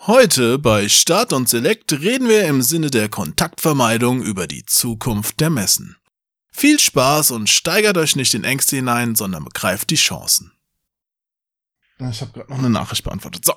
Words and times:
Heute 0.00 0.58
bei 0.58 0.88
Start 0.88 1.32
und 1.32 1.48
Select 1.48 1.92
reden 1.94 2.28
wir 2.28 2.46
im 2.46 2.62
Sinne 2.62 2.90
der 2.90 3.08
Kontaktvermeidung 3.08 4.22
über 4.22 4.46
die 4.46 4.64
Zukunft 4.64 5.40
der 5.40 5.50
Messen. 5.50 5.96
Viel 6.52 6.78
Spaß 6.78 7.32
und 7.32 7.48
steigert 7.48 7.96
euch 7.96 8.14
nicht 8.14 8.34
in 8.34 8.44
Ängste 8.44 8.76
hinein, 8.76 9.16
sondern 9.16 9.44
begreift 9.44 9.90
die 9.90 9.96
Chancen. 9.96 10.52
Ich 11.98 12.20
habe 12.20 12.30
gerade 12.32 12.50
noch 12.50 12.58
eine 12.58 12.70
Nachricht 12.70 13.02
beantwortet. 13.04 13.44
So. 13.44 13.54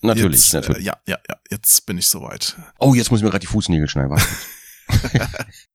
Natürlich, 0.00 0.40
jetzt, 0.40 0.54
natürlich. 0.54 0.82
Äh, 0.82 0.86
ja, 0.86 0.96
ja, 1.06 1.18
ja, 1.28 1.36
jetzt 1.50 1.84
bin 1.84 1.98
ich 1.98 2.08
soweit. 2.08 2.56
Oh, 2.78 2.94
jetzt 2.94 3.10
muss 3.10 3.20
ich 3.20 3.24
mir 3.24 3.30
gerade 3.30 3.40
die 3.40 3.48
Fußnägel 3.48 3.88
schneiden. 3.88 4.18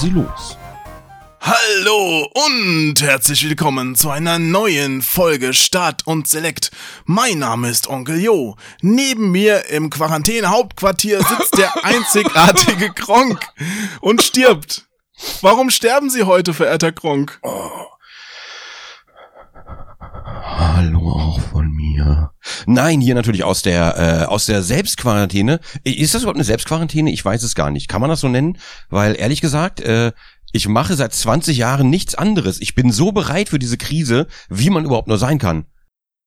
Sie 0.00 0.08
los. 0.08 0.56
Hallo 1.42 2.26
und 2.46 3.02
herzlich 3.02 3.46
willkommen 3.46 3.94
zu 3.96 4.08
einer 4.08 4.38
neuen 4.38 5.02
Folge 5.02 5.52
Start 5.52 6.06
und 6.06 6.26
Select. 6.26 6.70
Mein 7.04 7.40
Name 7.40 7.68
ist 7.68 7.86
Onkel 7.86 8.18
Jo. 8.18 8.56
Neben 8.80 9.30
mir 9.30 9.68
im 9.68 9.90
Quarantäne-Hauptquartier 9.90 11.18
sitzt 11.22 11.58
der 11.58 11.70
einzigartige 11.84 12.94
Kronk 12.94 13.46
und 14.00 14.22
stirbt. 14.22 14.86
Warum 15.42 15.68
sterben 15.68 16.08
Sie 16.08 16.22
heute, 16.22 16.54
verehrter 16.54 16.92
Kronk? 16.92 17.38
Hallo 20.24 21.12
auch 21.12 21.40
von 21.40 21.70
mir. 21.72 22.30
Nein, 22.66 23.00
hier 23.00 23.14
natürlich 23.14 23.44
aus 23.44 23.62
der 23.62 23.96
äh, 23.96 24.24
aus 24.26 24.46
der 24.46 24.62
Selbstquarantäne. 24.62 25.60
Ist 25.84 26.14
das 26.14 26.22
überhaupt 26.22 26.36
eine 26.36 26.44
Selbstquarantäne? 26.44 27.10
Ich 27.10 27.24
weiß 27.24 27.42
es 27.42 27.54
gar 27.54 27.70
nicht. 27.70 27.88
Kann 27.88 28.00
man 28.00 28.10
das 28.10 28.20
so 28.20 28.28
nennen? 28.28 28.58
Weil 28.88 29.16
ehrlich 29.18 29.40
gesagt, 29.40 29.80
äh, 29.80 30.12
ich 30.52 30.68
mache 30.68 30.94
seit 30.94 31.14
20 31.14 31.56
Jahren 31.56 31.90
nichts 31.90 32.14
anderes. 32.14 32.60
Ich 32.60 32.74
bin 32.74 32.90
so 32.92 33.12
bereit 33.12 33.48
für 33.48 33.58
diese 33.58 33.78
Krise, 33.78 34.26
wie 34.48 34.70
man 34.70 34.84
überhaupt 34.84 35.08
nur 35.08 35.18
sein 35.18 35.38
kann. 35.38 35.66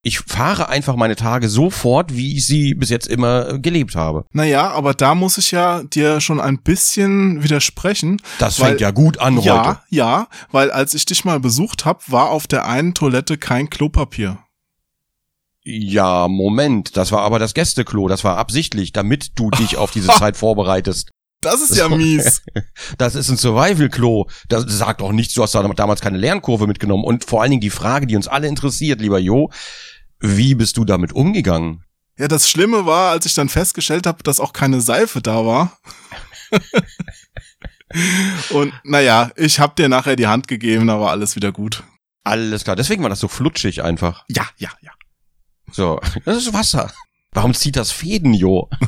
Ich 0.06 0.20
fahre 0.20 0.68
einfach 0.68 0.96
meine 0.96 1.16
Tage 1.16 1.48
so 1.48 1.70
fort, 1.70 2.14
wie 2.14 2.36
ich 2.36 2.46
sie 2.46 2.74
bis 2.74 2.90
jetzt 2.90 3.06
immer 3.08 3.58
gelebt 3.58 3.94
habe. 3.96 4.26
Naja, 4.32 4.70
aber 4.70 4.92
da 4.92 5.14
muss 5.14 5.38
ich 5.38 5.50
ja 5.50 5.82
dir 5.82 6.20
schon 6.20 6.40
ein 6.40 6.58
bisschen 6.62 7.42
widersprechen. 7.42 8.20
Das 8.38 8.60
weil- 8.60 8.68
fängt 8.68 8.80
ja 8.82 8.90
gut 8.90 9.18
an 9.18 9.36
heute. 9.38 9.46
Ja, 9.48 9.82
ja, 9.88 10.28
weil 10.52 10.70
als 10.70 10.92
ich 10.92 11.06
dich 11.06 11.24
mal 11.24 11.40
besucht 11.40 11.86
habe, 11.86 12.00
war 12.08 12.28
auf 12.28 12.46
der 12.46 12.66
einen 12.68 12.92
Toilette 12.92 13.38
kein 13.38 13.70
Klopapier. 13.70 14.38
Ja, 15.64 16.28
Moment, 16.28 16.98
das 16.98 17.10
war 17.10 17.22
aber 17.22 17.38
das 17.38 17.54
Gästeklo, 17.54 18.06
das 18.06 18.22
war 18.24 18.36
absichtlich, 18.36 18.92
damit 18.92 19.38
du 19.38 19.50
dich 19.50 19.78
auf 19.78 19.90
diese 19.90 20.08
Zeit 20.18 20.36
vorbereitest. 20.36 21.08
Das 21.40 21.62
ist 21.62 21.76
ja 21.78 21.88
mies. 21.88 22.42
Das 22.98 23.14
ist 23.14 23.30
ein 23.30 23.38
Survival-Klo. 23.38 24.26
Das 24.48 24.64
sagt 24.68 25.00
doch 25.00 25.12
nichts, 25.12 25.32
du 25.32 25.42
hast 25.42 25.54
da 25.54 25.62
damals 25.62 26.02
keine 26.02 26.18
Lernkurve 26.18 26.66
mitgenommen. 26.66 27.04
Und 27.04 27.24
vor 27.24 27.40
allen 27.40 27.50
Dingen 27.52 27.60
die 27.62 27.70
Frage, 27.70 28.06
die 28.06 28.16
uns 28.16 28.28
alle 28.28 28.48
interessiert, 28.48 29.00
lieber 29.00 29.18
Jo, 29.18 29.50
wie 30.24 30.54
bist 30.54 30.76
du 30.76 30.84
damit 30.84 31.12
umgegangen? 31.12 31.84
Ja, 32.16 32.28
das 32.28 32.48
Schlimme 32.48 32.86
war, 32.86 33.10
als 33.10 33.26
ich 33.26 33.34
dann 33.34 33.48
festgestellt 33.48 34.06
habe, 34.06 34.22
dass 34.22 34.40
auch 34.40 34.52
keine 34.52 34.80
Seife 34.80 35.20
da 35.20 35.44
war. 35.44 35.76
Und 38.50 38.72
naja, 38.84 39.30
ich 39.36 39.60
hab 39.60 39.76
dir 39.76 39.88
nachher 39.88 40.16
die 40.16 40.26
Hand 40.26 40.48
gegeben, 40.48 40.86
da 40.86 40.98
war 41.00 41.10
alles 41.10 41.36
wieder 41.36 41.52
gut. 41.52 41.82
Alles 42.24 42.64
klar, 42.64 42.74
deswegen 42.76 43.02
war 43.02 43.10
das 43.10 43.20
so 43.20 43.28
flutschig 43.28 43.82
einfach. 43.84 44.24
Ja, 44.28 44.46
ja, 44.56 44.70
ja. 44.80 44.90
So, 45.70 46.00
das 46.24 46.38
ist 46.38 46.52
Wasser. 46.52 46.90
Warum 47.32 47.52
zieht 47.54 47.76
das 47.76 47.90
Fäden, 47.92 48.32
Jo? 48.34 48.68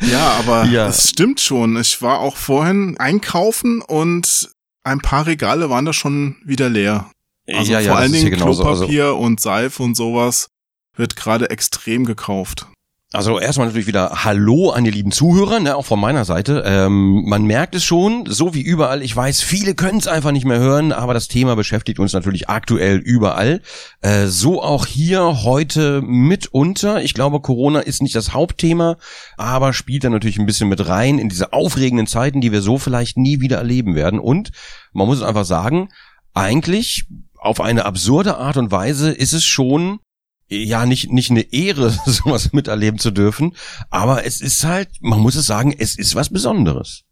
Ja, 0.00 0.32
aber 0.32 0.64
Ja. 0.64 0.88
es 0.88 1.10
stimmt 1.10 1.40
schon. 1.40 1.76
Ich 1.76 2.02
war 2.02 2.18
auch 2.18 2.36
vorhin 2.36 2.96
einkaufen 2.98 3.82
und 3.82 4.50
ein 4.82 4.98
paar 4.98 5.26
Regale 5.26 5.70
waren 5.70 5.84
da 5.84 5.92
schon 5.92 6.38
wieder 6.44 6.68
leer. 6.68 7.08
Also 7.48 7.72
ja, 7.72 7.80
ja, 7.80 7.92
vor 7.92 8.00
allen 8.00 8.12
Dingen. 8.12 8.42
Also, 8.42 8.62
Klopapier 8.62 9.16
und 9.16 9.40
Seife 9.40 9.82
und 9.82 9.96
sowas 9.96 10.48
wird 10.96 11.16
gerade 11.16 11.50
extrem 11.50 12.04
gekauft. 12.04 12.66
Also 13.14 13.38
erstmal 13.38 13.66
natürlich 13.66 13.86
wieder 13.86 14.24
Hallo 14.24 14.70
an 14.70 14.84
die 14.84 14.90
lieben 14.90 15.12
Zuhörer, 15.12 15.60
ne, 15.60 15.76
auch 15.76 15.84
von 15.84 16.00
meiner 16.00 16.24
Seite. 16.24 16.62
Ähm, 16.64 17.24
man 17.26 17.44
merkt 17.44 17.74
es 17.74 17.84
schon, 17.84 18.24
so 18.26 18.54
wie 18.54 18.62
überall. 18.62 19.02
Ich 19.02 19.14
weiß, 19.14 19.42
viele 19.42 19.74
können 19.74 19.98
es 19.98 20.08
einfach 20.08 20.32
nicht 20.32 20.46
mehr 20.46 20.58
hören, 20.58 20.92
aber 20.92 21.12
das 21.12 21.28
Thema 21.28 21.54
beschäftigt 21.54 21.98
uns 21.98 22.14
natürlich 22.14 22.48
aktuell 22.48 22.96
überall. 22.96 23.60
Äh, 24.00 24.28
so 24.28 24.62
auch 24.62 24.86
hier 24.86 25.42
heute 25.42 26.00
mitunter. 26.00 27.02
Ich 27.02 27.12
glaube, 27.12 27.40
Corona 27.40 27.80
ist 27.80 28.00
nicht 28.00 28.14
das 28.14 28.32
Hauptthema, 28.32 28.96
aber 29.36 29.74
spielt 29.74 30.04
dann 30.04 30.12
natürlich 30.12 30.38
ein 30.38 30.46
bisschen 30.46 30.70
mit 30.70 30.88
rein 30.88 31.18
in 31.18 31.28
diese 31.28 31.52
aufregenden 31.52 32.06
Zeiten, 32.06 32.40
die 32.40 32.50
wir 32.50 32.62
so 32.62 32.78
vielleicht 32.78 33.18
nie 33.18 33.40
wieder 33.40 33.58
erleben 33.58 33.94
werden. 33.94 34.20
Und 34.20 34.52
man 34.94 35.06
muss 35.06 35.18
es 35.18 35.22
einfach 35.22 35.44
sagen, 35.44 35.90
eigentlich 36.32 37.04
auf 37.42 37.60
eine 37.60 37.84
absurde 37.84 38.36
Art 38.36 38.56
und 38.56 38.70
Weise 38.70 39.10
ist 39.10 39.32
es 39.32 39.44
schon 39.44 40.00
ja 40.48 40.86
nicht 40.86 41.10
nicht 41.10 41.30
eine 41.30 41.52
Ehre, 41.52 41.90
sowas 42.06 42.52
miterleben 42.52 42.98
zu 42.98 43.10
dürfen, 43.10 43.56
aber 43.90 44.24
es 44.24 44.40
ist 44.40 44.64
halt, 44.64 44.90
man 45.00 45.20
muss 45.20 45.34
es 45.34 45.46
sagen, 45.46 45.74
es 45.76 45.96
ist 45.96 46.14
was 46.14 46.30
Besonderes. 46.30 47.04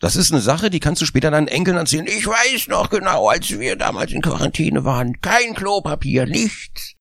Das 0.00 0.16
ist 0.16 0.32
eine 0.32 0.40
Sache, 0.40 0.70
die 0.70 0.80
kannst 0.80 1.00
du 1.00 1.06
später 1.06 1.30
deinen 1.30 1.48
Enkeln 1.48 1.76
erzählen. 1.76 2.06
Ich 2.06 2.26
weiß 2.26 2.68
noch 2.68 2.90
genau, 2.90 3.28
als 3.28 3.58
wir 3.58 3.76
damals 3.76 4.12
in 4.12 4.22
Quarantäne 4.22 4.84
waren, 4.84 5.20
kein 5.20 5.54
Klopapier, 5.54 6.26
nichts. 6.26 6.94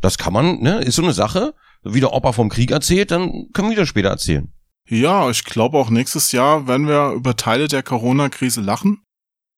Das 0.00 0.16
kann 0.18 0.32
man, 0.32 0.60
ne, 0.60 0.80
ist 0.80 0.96
so 0.96 1.02
eine 1.02 1.12
Sache. 1.12 1.54
Wie 1.82 2.00
der 2.00 2.12
Opa 2.12 2.32
vom 2.32 2.48
Krieg 2.48 2.70
erzählt, 2.70 3.10
dann 3.10 3.48
können 3.52 3.70
wir 3.70 3.76
das 3.76 3.88
später 3.88 4.08
erzählen. 4.08 4.52
Ja, 4.88 5.30
ich 5.30 5.44
glaube 5.44 5.78
auch 5.78 5.90
nächstes 5.90 6.32
Jahr 6.32 6.66
werden 6.66 6.88
wir 6.88 7.12
über 7.12 7.36
Teile 7.36 7.68
der 7.68 7.82
Corona-Krise 7.82 8.60
lachen. 8.60 9.02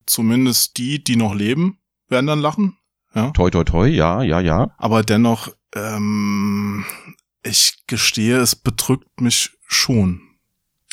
Zumindest 0.06 0.76
die, 0.76 1.02
die 1.02 1.16
noch 1.16 1.34
leben, 1.34 1.78
werden 2.12 2.26
dann 2.26 2.40
lachen. 2.40 2.76
Ja. 3.14 3.30
Toi, 3.32 3.50
toi, 3.50 3.64
toi, 3.64 3.88
ja, 3.88 4.22
ja, 4.22 4.40
ja. 4.40 4.70
Aber 4.78 5.02
dennoch, 5.02 5.48
ähm, 5.74 6.84
ich 7.42 7.78
gestehe, 7.86 8.38
es 8.38 8.54
bedrückt 8.54 9.20
mich 9.20 9.50
schon. 9.66 10.20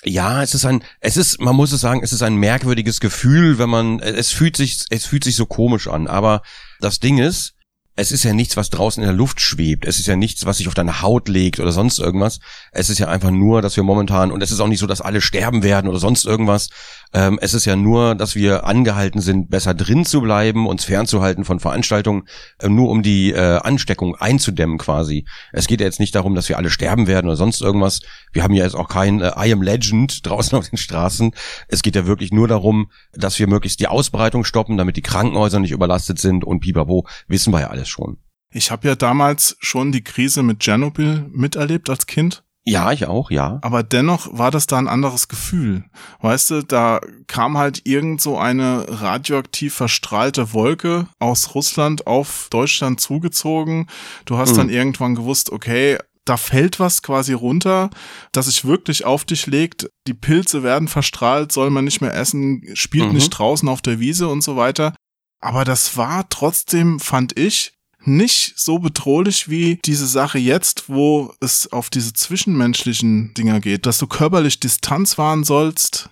Ja, 0.03 0.41
es 0.41 0.53
ist 0.53 0.65
ein, 0.65 0.83
es 1.01 1.17
ist, 1.17 1.41
man 1.41 1.55
muss 1.55 1.71
es 1.71 1.81
sagen, 1.81 2.01
es 2.03 2.13
ist 2.13 2.23
ein 2.23 2.35
merkwürdiges 2.35 2.99
Gefühl, 2.99 3.59
wenn 3.59 3.69
man, 3.69 3.99
es 3.99 4.31
fühlt 4.31 4.55
sich, 4.55 4.85
es 4.89 5.05
fühlt 5.05 5.23
sich 5.23 5.35
so 5.35 5.45
komisch 5.45 5.87
an. 5.87 6.07
Aber 6.07 6.41
das 6.79 6.99
Ding 6.99 7.17
ist, 7.17 7.55
es 7.99 8.13
ist 8.13 8.23
ja 8.23 8.33
nichts, 8.33 8.55
was 8.55 8.69
draußen 8.69 9.03
in 9.03 9.07
der 9.07 9.15
Luft 9.15 9.41
schwebt. 9.41 9.83
Es 9.83 9.99
ist 9.99 10.07
ja 10.07 10.15
nichts, 10.15 10.45
was 10.45 10.57
sich 10.57 10.69
auf 10.69 10.73
deine 10.73 11.01
Haut 11.01 11.27
legt 11.27 11.59
oder 11.59 11.73
sonst 11.73 11.99
irgendwas. 11.99 12.39
Es 12.71 12.89
ist 12.89 12.97
ja 12.97 13.09
einfach 13.09 13.29
nur, 13.31 13.61
dass 13.61 13.75
wir 13.75 13.83
momentan, 13.83 14.31
und 14.31 14.41
es 14.41 14.51
ist 14.51 14.61
auch 14.61 14.67
nicht 14.67 14.79
so, 14.79 14.87
dass 14.87 15.01
alle 15.01 15.19
sterben 15.19 15.63
werden 15.63 15.89
oder 15.89 15.99
sonst 15.99 16.25
irgendwas. 16.25 16.69
Ähm, 17.13 17.39
es 17.41 17.53
ist 17.53 17.65
ja 17.65 17.75
nur, 17.75 18.13
dass 18.15 18.35
wir 18.35 18.65
angehalten 18.65 19.19
sind, 19.19 19.49
besser 19.49 19.73
drin 19.73 20.05
zu 20.05 20.21
bleiben, 20.21 20.67
uns 20.67 20.85
fernzuhalten 20.85 21.43
von 21.43 21.59
Veranstaltungen, 21.59 22.27
äh, 22.59 22.69
nur 22.69 22.89
um 22.89 23.01
die 23.01 23.31
äh, 23.31 23.57
Ansteckung 23.57 24.15
einzudämmen 24.15 24.77
quasi. 24.77 25.25
Es 25.51 25.67
geht 25.67 25.79
ja 25.79 25.87
jetzt 25.87 25.99
nicht 25.99 26.13
darum, 26.13 26.35
dass 26.35 26.49
wir 26.49 26.57
alle 26.57 26.69
sterben 26.69 27.07
werden 27.07 27.25
oder 27.25 27.35
sonst 27.35 27.61
irgendwas. 27.61 28.01
Wir 28.31 28.43
haben 28.43 28.53
ja 28.53 28.63
jetzt 28.63 28.75
auch 28.75 28.89
kein 28.89 29.21
äh, 29.21 29.31
I 29.37 29.51
am 29.51 29.61
Legend 29.61 30.25
draußen 30.25 30.57
auf 30.57 30.69
den 30.69 30.77
Straßen. 30.77 31.31
Es 31.67 31.81
geht 31.81 31.95
ja 31.95 32.05
wirklich 32.05 32.31
nur 32.31 32.47
darum, 32.47 32.91
dass 33.13 33.39
wir 33.39 33.47
möglichst 33.47 33.79
die 33.79 33.87
Ausbreitung 33.87 34.43
stoppen, 34.43 34.77
damit 34.77 34.95
die 34.95 35.01
Krankenhäuser 35.01 35.59
nicht 35.59 35.71
überlastet 35.71 36.19
sind 36.19 36.43
und 36.43 36.59
pipapo, 36.59 37.07
wissen 37.27 37.51
wir 37.51 37.61
ja 37.61 37.67
alles 37.67 37.89
schon. 37.89 38.17
Ich 38.51 38.71
habe 38.71 38.87
ja 38.87 38.95
damals 38.95 39.57
schon 39.59 39.91
die 39.91 40.03
Krise 40.03 40.41
mit 40.41 40.59
Tschernobyl 40.59 41.27
miterlebt 41.31 41.89
als 41.89 42.07
Kind. 42.07 42.43
Ja, 42.71 42.91
ich 42.91 43.05
auch, 43.07 43.31
ja. 43.31 43.59
Aber 43.61 43.83
dennoch 43.83 44.27
war 44.31 44.51
das 44.51 44.67
da 44.67 44.77
ein 44.77 44.87
anderes 44.87 45.27
Gefühl. 45.27 45.83
Weißt 46.21 46.51
du, 46.51 46.63
da 46.63 47.01
kam 47.27 47.57
halt 47.57 47.81
irgend 47.85 48.21
so 48.21 48.37
eine 48.37 48.85
radioaktiv 48.87 49.73
verstrahlte 49.73 50.53
Wolke 50.53 51.07
aus 51.19 51.55
Russland 51.55 52.07
auf 52.07 52.47
Deutschland 52.51 52.99
zugezogen. 52.99 53.87
Du 54.25 54.37
hast 54.37 54.53
Mhm. 54.53 54.57
dann 54.57 54.69
irgendwann 54.69 55.15
gewusst, 55.15 55.51
okay, 55.51 55.97
da 56.25 56.37
fällt 56.37 56.79
was 56.79 57.01
quasi 57.01 57.33
runter, 57.33 57.89
das 58.31 58.45
sich 58.45 58.63
wirklich 58.65 59.03
auf 59.03 59.25
dich 59.25 59.47
legt. 59.47 59.89
Die 60.05 60.13
Pilze 60.13 60.61
werden 60.61 60.87
verstrahlt, 60.87 61.51
soll 61.51 61.71
man 61.71 61.85
nicht 61.85 62.01
mehr 62.01 62.13
essen, 62.13 62.63
spielt 62.75 63.07
Mhm. 63.07 63.13
nicht 63.15 63.29
draußen 63.31 63.67
auf 63.67 63.81
der 63.81 63.99
Wiese 63.99 64.27
und 64.27 64.41
so 64.43 64.55
weiter. 64.55 64.93
Aber 65.41 65.65
das 65.65 65.97
war 65.97 66.27
trotzdem, 66.29 66.99
fand 66.99 67.39
ich, 67.39 67.73
nicht 68.05 68.53
so 68.57 68.79
bedrohlich 68.79 69.49
wie 69.49 69.79
diese 69.83 70.07
Sache 70.07 70.39
jetzt, 70.39 70.89
wo 70.89 71.33
es 71.41 71.71
auf 71.71 71.89
diese 71.89 72.13
zwischenmenschlichen 72.13 73.33
Dinger 73.33 73.59
geht, 73.59 73.85
dass 73.85 73.97
du 73.97 74.07
körperlich 74.07 74.59
Distanz 74.59 75.17
wahren 75.17 75.43
sollst. 75.43 76.09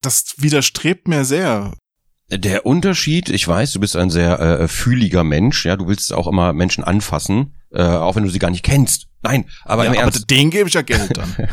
Das 0.00 0.34
widerstrebt 0.38 1.08
mir 1.08 1.24
sehr. 1.24 1.72
Der 2.30 2.64
Unterschied, 2.64 3.28
ich 3.28 3.46
weiß, 3.46 3.72
du 3.72 3.80
bist 3.80 3.94
ein 3.94 4.08
sehr 4.08 4.40
äh, 4.40 4.68
fühliger 4.68 5.22
Mensch, 5.22 5.66
ja, 5.66 5.76
du 5.76 5.86
willst 5.86 6.12
auch 6.14 6.26
immer 6.26 6.54
Menschen 6.54 6.82
anfassen, 6.82 7.56
äh, 7.70 7.82
auch 7.82 8.16
wenn 8.16 8.24
du 8.24 8.30
sie 8.30 8.38
gar 8.38 8.50
nicht 8.50 8.64
kennst. 8.64 9.08
Nein, 9.22 9.44
aber 9.64 9.84
ja, 9.84 9.90
im 9.90 9.96
aber 9.96 10.04
Ernst. 10.04 10.30
den 10.30 10.50
gebe 10.50 10.68
ich 10.68 10.74
ja 10.74 10.82
Geld 10.82 11.16
dann. 11.16 11.36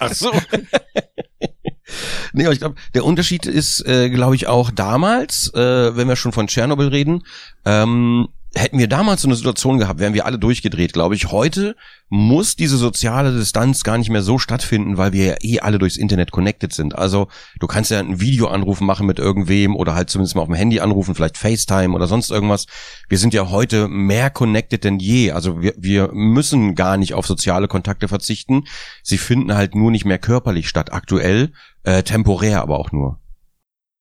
Ach 0.00 0.12
so. 0.12 0.32
nee, 2.32 2.44
aber 2.44 2.52
ich 2.52 2.58
glaube, 2.58 2.74
der 2.94 3.04
Unterschied 3.04 3.46
ist, 3.46 3.86
äh, 3.86 4.10
glaube 4.10 4.34
ich, 4.34 4.48
auch 4.48 4.72
damals, 4.72 5.52
äh, 5.54 5.96
wenn 5.96 6.08
wir 6.08 6.16
schon 6.16 6.32
von 6.32 6.48
Tschernobyl 6.48 6.88
reden, 6.88 7.22
ähm, 7.64 8.28
hätten 8.56 8.78
wir 8.78 8.88
damals 8.88 9.22
so 9.22 9.28
eine 9.28 9.36
Situation 9.36 9.78
gehabt, 9.78 10.00
wären 10.00 10.14
wir 10.14 10.26
alle 10.26 10.38
durchgedreht, 10.38 10.92
glaube 10.92 11.14
ich. 11.14 11.30
Heute 11.30 11.76
muss 12.08 12.56
diese 12.56 12.76
soziale 12.76 13.36
Distanz 13.36 13.82
gar 13.82 13.98
nicht 13.98 14.10
mehr 14.10 14.22
so 14.22 14.38
stattfinden, 14.38 14.96
weil 14.96 15.12
wir 15.12 15.24
ja 15.24 15.34
eh 15.40 15.60
alle 15.60 15.78
durchs 15.78 15.96
Internet 15.96 16.30
connected 16.30 16.72
sind. 16.72 16.94
Also 16.96 17.28
du 17.58 17.66
kannst 17.66 17.90
ja 17.90 17.98
einen 17.98 18.20
Videoanruf 18.20 18.80
machen 18.80 19.06
mit 19.06 19.18
irgendwem 19.18 19.74
oder 19.74 19.94
halt 19.94 20.10
zumindest 20.10 20.36
mal 20.36 20.42
auf 20.42 20.48
dem 20.48 20.54
Handy 20.54 20.80
anrufen, 20.80 21.14
vielleicht 21.14 21.36
FaceTime 21.36 21.94
oder 21.94 22.06
sonst 22.06 22.30
irgendwas. 22.30 22.66
Wir 23.08 23.18
sind 23.18 23.34
ja 23.34 23.50
heute 23.50 23.88
mehr 23.88 24.30
connected 24.30 24.84
denn 24.84 24.98
je. 24.98 25.32
Also 25.32 25.60
wir, 25.60 25.74
wir 25.76 26.10
müssen 26.12 26.74
gar 26.74 26.96
nicht 26.96 27.14
auf 27.14 27.26
soziale 27.26 27.68
Kontakte 27.68 28.08
verzichten. 28.08 28.64
Sie 29.02 29.18
finden 29.18 29.54
halt 29.54 29.74
nur 29.74 29.90
nicht 29.90 30.04
mehr 30.04 30.18
körperlich 30.18 30.68
statt, 30.68 30.92
aktuell, 30.92 31.52
äh, 31.82 32.02
temporär 32.02 32.62
aber 32.62 32.78
auch 32.78 32.92
nur. 32.92 33.18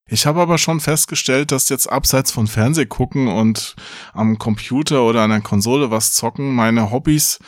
Ich 0.08 0.26
habe 0.26 0.42
aber 0.42 0.58
schon 0.58 0.80
festgestellt, 0.80 1.52
dass 1.52 1.70
jetzt 1.70 1.88
abseits 1.88 2.32
von 2.32 2.48
Fernseh 2.48 2.86
gucken 2.86 3.28
und 3.28 3.76
am 4.14 4.38
Computer 4.38 5.04
oder 5.04 5.22
an 5.22 5.30
der 5.30 5.42
Konsole 5.42 5.92
was 5.92 6.14
zocken, 6.14 6.54
meine 6.54 6.92
Hobbys 6.92 7.40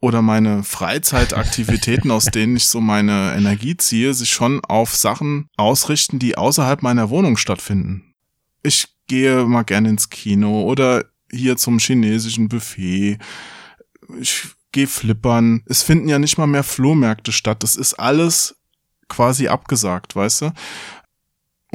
oder 0.00 0.20
meine 0.20 0.62
Freizeitaktivitäten, 0.62 2.10
aus 2.10 2.24
denen 2.34 2.56
ich 2.56 2.66
so 2.66 2.80
meine 2.80 3.34
Energie 3.34 3.76
ziehe, 3.76 4.12
sich 4.12 4.30
schon 4.30 4.62
auf 4.64 4.94
Sachen 4.94 5.48
ausrichten, 5.56 6.18
die 6.18 6.36
außerhalb 6.36 6.82
meiner 6.82 7.08
Wohnung 7.08 7.38
stattfinden. 7.38 8.14
Ich 8.62 8.88
gehe 9.06 9.44
mal 9.44 9.62
gerne 9.62 9.88
ins 9.88 10.10
Kino 10.10 10.62
oder 10.62 11.06
hier 11.30 11.56
zum 11.56 11.78
chinesischen 11.78 12.48
Buffet. 12.48 13.18
Ich 14.20 14.44
gehe 14.72 14.86
flippern. 14.86 15.62
Es 15.66 15.82
finden 15.82 16.08
ja 16.08 16.18
nicht 16.18 16.36
mal 16.36 16.46
mehr 16.46 16.64
Flohmärkte 16.64 17.32
statt. 17.32 17.62
Das 17.62 17.76
ist 17.76 17.94
alles 17.94 18.56
quasi 19.08 19.48
abgesagt, 19.48 20.16
weißt 20.16 20.42
du? 20.42 20.52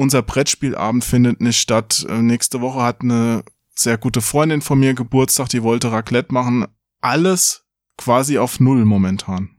Unser 0.00 0.22
Brettspielabend 0.22 1.04
findet 1.04 1.40
nicht 1.40 1.60
statt. 1.60 2.06
Äh, 2.08 2.22
nächste 2.22 2.60
Woche 2.60 2.82
hat 2.82 3.02
eine 3.02 3.44
sehr 3.74 3.98
gute 3.98 4.22
Freundin 4.22 4.62
von 4.62 4.80
mir 4.80 4.94
Geburtstag, 4.94 5.50
die 5.50 5.62
wollte 5.62 5.92
Raclette 5.92 6.32
machen. 6.32 6.66
Alles 7.02 7.64
quasi 7.96 8.38
auf 8.38 8.60
Null 8.60 8.84
momentan. 8.86 9.50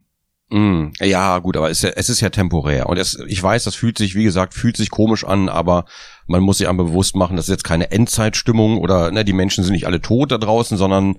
Mm, 0.50 0.88
ja, 1.00 1.38
gut, 1.40 1.56
aber 1.56 1.70
es, 1.70 1.84
es 1.84 2.10
ist 2.10 2.22
ja 2.22 2.30
temporär. 2.30 2.90
Und 2.90 2.98
es, 2.98 3.18
ich 3.28 3.42
weiß, 3.42 3.64
das 3.64 3.76
fühlt 3.76 3.98
sich, 4.00 4.16
wie 4.16 4.24
gesagt, 4.24 4.54
fühlt 4.54 4.76
sich 4.78 4.90
komisch 4.90 5.24
an, 5.24 5.48
aber 5.48 5.86
man 6.28 6.42
muss 6.42 6.58
sich 6.58 6.68
einmal 6.68 6.88
bewusst 6.88 7.16
machen, 7.16 7.38
das 7.38 7.46
ist 7.46 7.52
jetzt 7.52 7.64
keine 7.64 7.92
Endzeitstimmung 7.92 8.80
oder 8.80 9.12
ne, 9.12 9.24
die 9.24 9.34
Menschen 9.34 9.64
sind 9.64 9.74
nicht 9.74 9.86
alle 9.86 10.02
tot 10.02 10.32
da 10.32 10.40
draußen, 10.40 10.78
sondern 10.78 11.18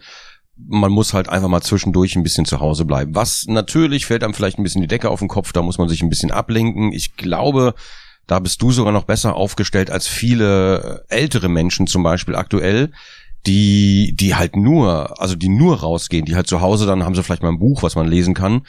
man 0.57 0.93
muss 0.93 1.15
halt 1.15 1.29
einfach 1.29 1.49
mal 1.49 1.63
zwischendurch 1.63 2.17
ein 2.17 2.23
bisschen 2.25 2.45
zu 2.45 2.61
Hause 2.61 2.85
bleiben. 2.85 3.15
Was 3.15 3.47
natürlich 3.47 4.05
fällt 4.05 4.23
einem 4.23 4.35
vielleicht 4.35 4.59
ein 4.59 4.65
bisschen 4.65 4.83
die 4.83 4.89
Decke 4.89 5.11
auf 5.11 5.21
den 5.21 5.29
Kopf, 5.29 5.53
da 5.53 5.63
muss 5.63 5.79
man 5.79 5.89
sich 5.89 6.03
ein 6.03 6.11
bisschen 6.11 6.31
ablenken. 6.31 6.93
Ich 6.93 7.17
glaube, 7.17 7.75
da 8.27 8.39
bist 8.39 8.63
du 8.63 8.71
sogar 8.71 8.93
noch 8.93 9.05
besser 9.05 9.35
aufgestellt 9.35 9.91
als 9.91 10.07
viele 10.07 11.05
ältere 11.09 11.49
Menschen 11.49 11.87
zum 11.87 12.03
Beispiel 12.03 12.37
aktuell, 12.37 12.91
die, 13.47 14.15
die 14.15 14.35
halt 14.35 14.57
nur, 14.57 15.21
also 15.21 15.35
die 15.35 15.49
nur 15.49 15.81
rausgehen, 15.81 16.25
die 16.25 16.37
halt 16.37 16.47
zu 16.47 16.61
Hause 16.61 16.87
dann 16.87 17.05
haben 17.05 17.15
sie 17.15 17.23
vielleicht 17.23 17.43
mal 17.43 17.49
ein 17.49 17.59
Buch, 17.59 17.83
was 17.83 17.97
man 17.97 18.07
lesen 18.07 18.35
kann. 18.35 18.63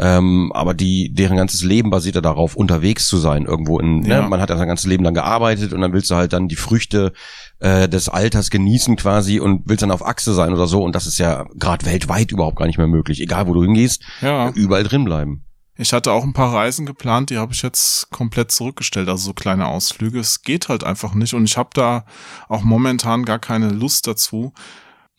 Ähm, 0.00 0.52
aber 0.54 0.74
die, 0.74 1.12
deren 1.12 1.36
ganzes 1.36 1.64
Leben 1.64 1.90
basiert 1.90 2.14
ja 2.14 2.20
darauf, 2.20 2.54
unterwegs 2.54 3.08
zu 3.08 3.16
sein 3.16 3.46
irgendwo 3.46 3.80
in, 3.80 4.00
ne? 4.00 4.08
ja. 4.08 4.22
ne? 4.22 4.28
man 4.28 4.40
hat 4.40 4.48
ja 4.48 4.56
sein 4.56 4.68
ganzes 4.68 4.86
Leben 4.86 5.02
lang 5.02 5.14
gearbeitet 5.14 5.72
und 5.72 5.80
dann 5.80 5.92
willst 5.92 6.08
du 6.10 6.14
halt 6.14 6.32
dann 6.32 6.46
die 6.46 6.54
Früchte 6.54 7.12
äh, 7.58 7.88
des 7.88 8.08
Alters 8.08 8.50
genießen 8.50 8.94
quasi 8.94 9.40
und 9.40 9.62
willst 9.64 9.82
dann 9.82 9.90
auf 9.90 10.06
Achse 10.06 10.34
sein 10.34 10.52
oder 10.52 10.68
so 10.68 10.84
und 10.84 10.94
das 10.94 11.08
ist 11.08 11.18
ja 11.18 11.46
gerade 11.56 11.84
weltweit 11.84 12.30
überhaupt 12.30 12.56
gar 12.56 12.66
nicht 12.66 12.78
mehr 12.78 12.86
möglich. 12.86 13.20
Egal 13.20 13.48
wo 13.48 13.54
du 13.54 13.62
hingehst, 13.64 14.04
ja. 14.22 14.50
überall 14.50 14.84
drin 14.84 15.04
bleiben. 15.04 15.47
Ich 15.80 15.92
hatte 15.92 16.10
auch 16.10 16.24
ein 16.24 16.32
paar 16.32 16.52
Reisen 16.52 16.86
geplant, 16.86 17.30
die 17.30 17.38
habe 17.38 17.52
ich 17.52 17.62
jetzt 17.62 18.10
komplett 18.10 18.50
zurückgestellt, 18.50 19.08
also 19.08 19.26
so 19.26 19.32
kleine 19.32 19.68
Ausflüge. 19.68 20.18
Es 20.18 20.42
geht 20.42 20.68
halt 20.68 20.82
einfach 20.82 21.14
nicht 21.14 21.34
und 21.34 21.44
ich 21.44 21.56
habe 21.56 21.70
da 21.72 22.04
auch 22.48 22.62
momentan 22.62 23.24
gar 23.24 23.38
keine 23.38 23.70
Lust 23.70 24.08
dazu. 24.08 24.52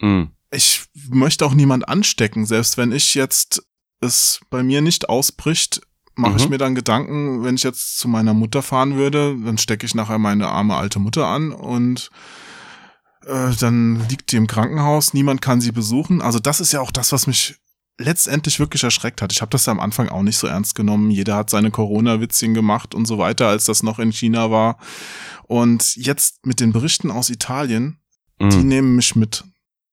Mhm. 0.02 0.32
Ich 0.52 0.84
möchte 1.10 1.46
auch 1.46 1.54
niemand 1.54 1.88
anstecken, 1.88 2.46
selbst 2.46 2.78
wenn 2.78 2.92
ich 2.92 3.16
jetzt 3.16 3.64
es 4.02 4.42
bei 4.50 4.62
mir 4.62 4.82
nicht 4.82 5.08
ausbricht, 5.08 5.82
mache 6.16 6.34
mhm. 6.34 6.38
ich 6.38 6.50
mir 6.50 6.58
dann 6.58 6.76
Gedanken, 6.76 7.44
wenn 7.46 7.56
ich 7.56 7.64
jetzt 7.64 7.98
zu 7.98 8.10
meiner 8.10 8.34
Mutter 8.34 8.62
fahren 8.62 8.98
würde, 8.98 9.38
dann 9.42 9.58
stecke 9.58 9.86
ich 9.86 9.96
nachher 9.96 10.18
meine 10.18 10.50
arme 10.50 10.76
alte 10.76 11.00
Mutter 11.00 11.28
an 11.28 11.54
und 11.54 12.10
äh, 13.26 13.56
dann 13.60 14.08
liegt 14.10 14.34
die 14.34 14.38
im 14.38 14.48
Krankenhaus, 14.48 15.14
niemand 15.14 15.42
kann 15.42 15.62
sie 15.62 15.72
besuchen. 15.72 16.22
Also 16.22 16.40
das 16.40 16.60
ist 16.60 16.74
ja 16.74 16.82
auch 16.82 16.92
das, 16.92 17.14
was 17.14 17.28
mich 17.28 17.56
letztendlich 18.00 18.60
wirklich 18.60 18.84
erschreckt 18.84 19.22
hat. 19.22 19.31
Ich 19.31 19.42
habe 19.42 19.51
das 19.51 19.66
ja 19.66 19.72
am 19.72 19.80
Anfang 19.80 20.10
auch 20.10 20.24
nicht 20.24 20.38
so 20.38 20.48
ernst 20.48 20.74
genommen. 20.74 21.12
Jeder 21.12 21.36
hat 21.36 21.50
seine 21.50 21.69
Corona-Witzchen 21.69 22.54
gemacht 22.54 22.96
und 22.96 23.06
so 23.06 23.18
weiter, 23.18 23.48
als 23.48 23.66
das 23.66 23.84
noch 23.84 24.00
in 24.00 24.12
China 24.12 24.50
war. 24.50 24.80
Und 25.44 25.96
jetzt 25.96 26.46
mit 26.46 26.62
den 26.62 26.72
Berichten 26.72 27.12
aus 27.12 27.30
Italien, 27.30 28.00
mhm. 28.40 28.50
die 28.50 28.63
nehmen 28.63 28.96
mich 28.96 29.16
mit. 29.16 29.44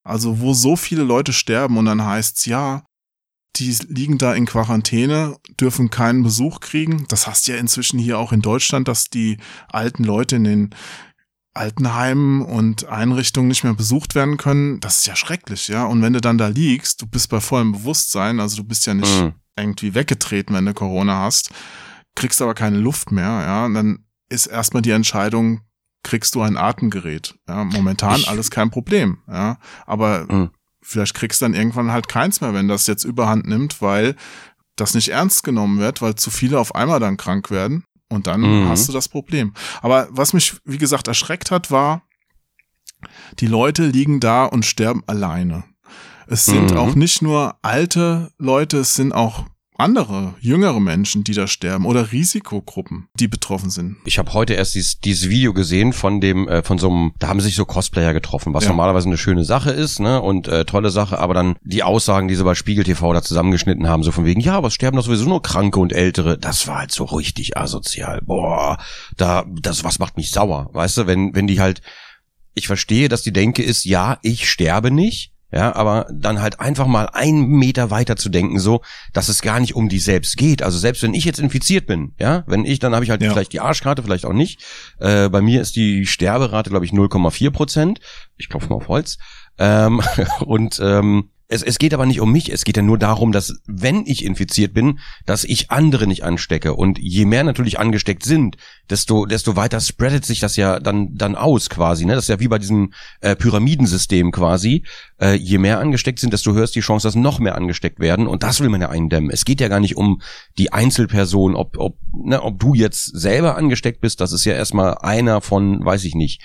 Also 0.04 0.40
wo 0.40 0.54
so 0.54 0.76
viele 0.76 1.02
Leute 1.02 1.32
sterben 1.32 1.76
und 1.76 1.86
dann 1.86 2.04
heißt's 2.04 2.46
ja, 2.46 2.84
die 3.56 3.76
liegen 3.88 4.18
da 4.18 4.34
in 4.34 4.46
Quarantäne, 4.46 5.36
dürfen 5.60 5.90
keinen 5.90 6.22
Besuch 6.22 6.60
kriegen. 6.60 7.06
Das 7.08 7.26
heißt 7.26 7.48
ja 7.48 7.56
inzwischen 7.56 7.98
hier 7.98 8.18
auch 8.18 8.32
in 8.32 8.42
Deutschland, 8.42 8.86
dass 8.86 9.06
die 9.08 9.38
alten 9.68 10.04
Leute 10.04 10.36
in 10.36 10.44
den 10.44 10.70
Altenheimen 11.56 12.42
und 12.42 12.86
Einrichtungen 12.86 13.48
nicht 13.48 13.64
mehr 13.64 13.74
besucht 13.74 14.14
werden 14.14 14.36
können, 14.36 14.80
das 14.80 14.96
ist 14.96 15.06
ja 15.06 15.16
schrecklich, 15.16 15.68
ja. 15.68 15.84
Und 15.84 16.02
wenn 16.02 16.12
du 16.12 16.20
dann 16.20 16.38
da 16.38 16.48
liegst, 16.48 17.02
du 17.02 17.06
bist 17.06 17.30
bei 17.30 17.40
vollem 17.40 17.72
Bewusstsein, 17.72 18.40
also 18.40 18.56
du 18.56 18.64
bist 18.64 18.86
ja 18.86 18.94
nicht 18.94 19.22
mhm. 19.22 19.32
irgendwie 19.56 19.94
weggetreten, 19.94 20.54
wenn 20.54 20.66
du 20.66 20.74
Corona 20.74 21.22
hast, 21.22 21.50
kriegst 22.14 22.40
aber 22.42 22.54
keine 22.54 22.78
Luft 22.78 23.12
mehr, 23.12 23.24
ja. 23.24 23.64
Und 23.66 23.74
dann 23.74 24.04
ist 24.28 24.46
erstmal 24.46 24.82
die 24.82 24.90
Entscheidung, 24.90 25.62
kriegst 26.02 26.34
du 26.34 26.42
ein 26.42 26.56
Atemgerät. 26.56 27.34
Ja, 27.48 27.64
momentan 27.64 28.20
ich, 28.20 28.28
alles 28.28 28.50
kein 28.50 28.70
Problem, 28.70 29.18
ja. 29.28 29.58
Aber 29.86 30.32
mhm. 30.32 30.50
vielleicht 30.82 31.14
kriegst 31.14 31.40
du 31.40 31.46
dann 31.46 31.54
irgendwann 31.54 31.92
halt 31.92 32.08
keins 32.08 32.40
mehr, 32.40 32.54
wenn 32.54 32.68
das 32.68 32.86
jetzt 32.86 33.04
überhand 33.04 33.46
nimmt, 33.46 33.82
weil 33.82 34.14
das 34.76 34.94
nicht 34.94 35.08
ernst 35.08 35.42
genommen 35.42 35.78
wird, 35.78 36.02
weil 36.02 36.14
zu 36.14 36.30
viele 36.30 36.60
auf 36.60 36.74
einmal 36.74 37.00
dann 37.00 37.16
krank 37.16 37.50
werden. 37.50 37.84
Und 38.08 38.26
dann 38.26 38.40
mhm. 38.40 38.68
hast 38.68 38.88
du 38.88 38.92
das 38.92 39.08
Problem. 39.08 39.54
Aber 39.82 40.08
was 40.10 40.32
mich, 40.32 40.56
wie 40.64 40.78
gesagt, 40.78 41.08
erschreckt 41.08 41.50
hat, 41.50 41.70
war, 41.70 42.02
die 43.38 43.46
Leute 43.46 43.86
liegen 43.86 44.20
da 44.20 44.44
und 44.44 44.64
sterben 44.64 45.02
alleine. 45.06 45.64
Es 46.28 46.44
sind 46.44 46.72
mhm. 46.72 46.76
auch 46.76 46.94
nicht 46.94 47.22
nur 47.22 47.56
alte 47.62 48.32
Leute, 48.38 48.78
es 48.78 48.94
sind 48.94 49.12
auch 49.12 49.44
andere, 49.78 50.34
jüngere 50.40 50.80
Menschen, 50.80 51.24
die 51.24 51.34
da 51.34 51.46
sterben 51.46 51.86
oder 51.86 52.12
Risikogruppen, 52.12 53.08
die 53.18 53.28
betroffen 53.28 53.70
sind. 53.70 53.96
Ich 54.04 54.18
habe 54.18 54.32
heute 54.32 54.54
erst 54.54 54.74
dieses, 54.74 55.00
dieses 55.00 55.28
Video 55.28 55.52
gesehen 55.52 55.92
von 55.92 56.20
dem, 56.20 56.48
äh, 56.48 56.62
von 56.62 56.78
so 56.78 56.90
einem, 56.90 57.12
da 57.18 57.28
haben 57.28 57.40
sich 57.40 57.54
so 57.54 57.64
Cosplayer 57.64 58.12
getroffen, 58.12 58.54
was 58.54 58.64
ja. 58.64 58.70
normalerweise 58.70 59.08
eine 59.08 59.18
schöne 59.18 59.44
Sache 59.44 59.70
ist, 59.70 60.00
ne, 60.00 60.20
und 60.20 60.48
äh, 60.48 60.64
tolle 60.64 60.90
Sache, 60.90 61.18
aber 61.18 61.34
dann 61.34 61.56
die 61.62 61.82
Aussagen, 61.82 62.28
die 62.28 62.34
sie 62.34 62.44
bei 62.44 62.54
Spiegel 62.54 62.84
TV 62.84 63.12
da 63.12 63.22
zusammengeschnitten 63.22 63.88
haben, 63.88 64.02
so 64.02 64.12
von 64.12 64.24
wegen, 64.24 64.40
ja, 64.40 64.54
aber 64.54 64.68
es 64.68 64.74
sterben 64.74 64.96
doch 64.96 65.04
sowieso 65.04 65.28
nur 65.28 65.42
Kranke 65.42 65.78
und 65.78 65.92
Ältere, 65.92 66.38
das 66.38 66.66
war 66.66 66.78
halt 66.78 66.92
so 66.92 67.04
richtig 67.04 67.56
asozial. 67.56 68.20
Boah, 68.22 68.78
da, 69.16 69.44
das, 69.60 69.84
was 69.84 69.98
macht 69.98 70.16
mich 70.16 70.30
sauer, 70.30 70.70
weißt 70.72 70.98
du, 70.98 71.06
wenn, 71.06 71.34
wenn 71.34 71.46
die 71.46 71.60
halt, 71.60 71.82
ich 72.54 72.66
verstehe, 72.66 73.08
dass 73.08 73.22
die 73.22 73.32
Denke 73.32 73.62
ist, 73.62 73.84
ja, 73.84 74.18
ich 74.22 74.48
sterbe 74.48 74.90
nicht, 74.90 75.35
ja, 75.52 75.74
aber 75.74 76.06
dann 76.12 76.42
halt 76.42 76.60
einfach 76.60 76.86
mal 76.86 77.08
einen 77.12 77.46
Meter 77.46 77.90
weiter 77.90 78.16
zu 78.16 78.28
denken, 78.28 78.58
so, 78.58 78.82
dass 79.12 79.28
es 79.28 79.42
gar 79.42 79.60
nicht 79.60 79.76
um 79.76 79.88
die 79.88 80.00
selbst 80.00 80.36
geht. 80.36 80.62
Also 80.62 80.78
selbst 80.78 81.02
wenn 81.02 81.14
ich 81.14 81.24
jetzt 81.24 81.38
infiziert 81.38 81.86
bin, 81.86 82.14
ja, 82.18 82.42
wenn 82.46 82.64
ich, 82.64 82.80
dann 82.80 82.94
habe 82.94 83.04
ich 83.04 83.10
halt 83.10 83.22
ja. 83.22 83.30
vielleicht 83.30 83.52
die 83.52 83.60
Arschkarte, 83.60 84.02
vielleicht 84.02 84.26
auch 84.26 84.32
nicht. 84.32 84.62
Äh, 84.98 85.28
bei 85.28 85.40
mir 85.40 85.60
ist 85.60 85.76
die 85.76 86.04
Sterberate, 86.06 86.70
glaube 86.70 86.84
ich, 86.84 86.92
0,4 86.92 87.50
Prozent. 87.50 88.00
Ich 88.36 88.48
klopfe 88.48 88.68
mal 88.68 88.76
auf 88.76 88.88
Holz. 88.88 89.18
Ähm, 89.58 90.02
und 90.44 90.80
ähm, 90.82 91.30
es, 91.48 91.62
es 91.62 91.78
geht 91.78 91.94
aber 91.94 92.06
nicht 92.06 92.20
um 92.20 92.32
mich, 92.32 92.52
es 92.52 92.64
geht 92.64 92.76
ja 92.76 92.82
nur 92.82 92.98
darum, 92.98 93.30
dass 93.30 93.60
wenn 93.66 94.04
ich 94.06 94.24
infiziert 94.24 94.74
bin, 94.74 94.98
dass 95.26 95.44
ich 95.44 95.70
andere 95.70 96.06
nicht 96.06 96.24
anstecke. 96.24 96.74
Und 96.74 96.98
je 96.98 97.24
mehr 97.24 97.44
natürlich 97.44 97.78
angesteckt 97.78 98.24
sind, 98.24 98.56
desto, 98.90 99.26
desto 99.26 99.54
weiter 99.54 99.80
spreadet 99.80 100.24
sich 100.24 100.40
das 100.40 100.56
ja 100.56 100.80
dann, 100.80 101.14
dann 101.14 101.36
aus 101.36 101.70
quasi. 101.70 102.04
Ne? 102.04 102.14
Das 102.14 102.24
ist 102.24 102.28
ja 102.28 102.40
wie 102.40 102.48
bei 102.48 102.58
diesem 102.58 102.92
äh, 103.20 103.36
Pyramidensystem 103.36 104.32
quasi. 104.32 104.84
Äh, 105.20 105.34
je 105.34 105.58
mehr 105.58 105.78
angesteckt 105.78 106.18
sind, 106.18 106.32
desto 106.32 106.52
höher 106.52 106.64
ist 106.64 106.74
die 106.74 106.80
Chance, 106.80 107.06
dass 107.06 107.14
noch 107.14 107.38
mehr 107.38 107.54
angesteckt 107.54 108.00
werden. 108.00 108.26
Und 108.26 108.42
das 108.42 108.60
will 108.60 108.68
man 108.68 108.80
ja 108.80 108.88
eindämmen. 108.88 109.30
Es 109.30 109.44
geht 109.44 109.60
ja 109.60 109.68
gar 109.68 109.80
nicht 109.80 109.96
um 109.96 110.20
die 110.58 110.72
Einzelperson, 110.72 111.54
ob, 111.54 111.78
ob, 111.78 111.96
ne, 112.12 112.42
ob 112.42 112.58
du 112.58 112.74
jetzt 112.74 113.04
selber 113.16 113.56
angesteckt 113.56 114.00
bist, 114.00 114.20
das 114.20 114.32
ist 114.32 114.44
ja 114.44 114.54
erstmal 114.54 114.98
einer 114.98 115.40
von, 115.40 115.84
weiß 115.84 116.04
ich 116.04 116.16
nicht. 116.16 116.42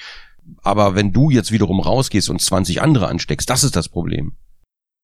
Aber 0.61 0.95
wenn 0.95 1.11
du 1.11 1.31
jetzt 1.31 1.51
wiederum 1.51 1.79
rausgehst 1.79 2.29
und 2.29 2.41
20 2.41 2.81
andere 2.81 3.07
ansteckst, 3.07 3.49
das 3.49 3.63
ist 3.63 3.75
das 3.75 3.89
Problem. 3.89 4.33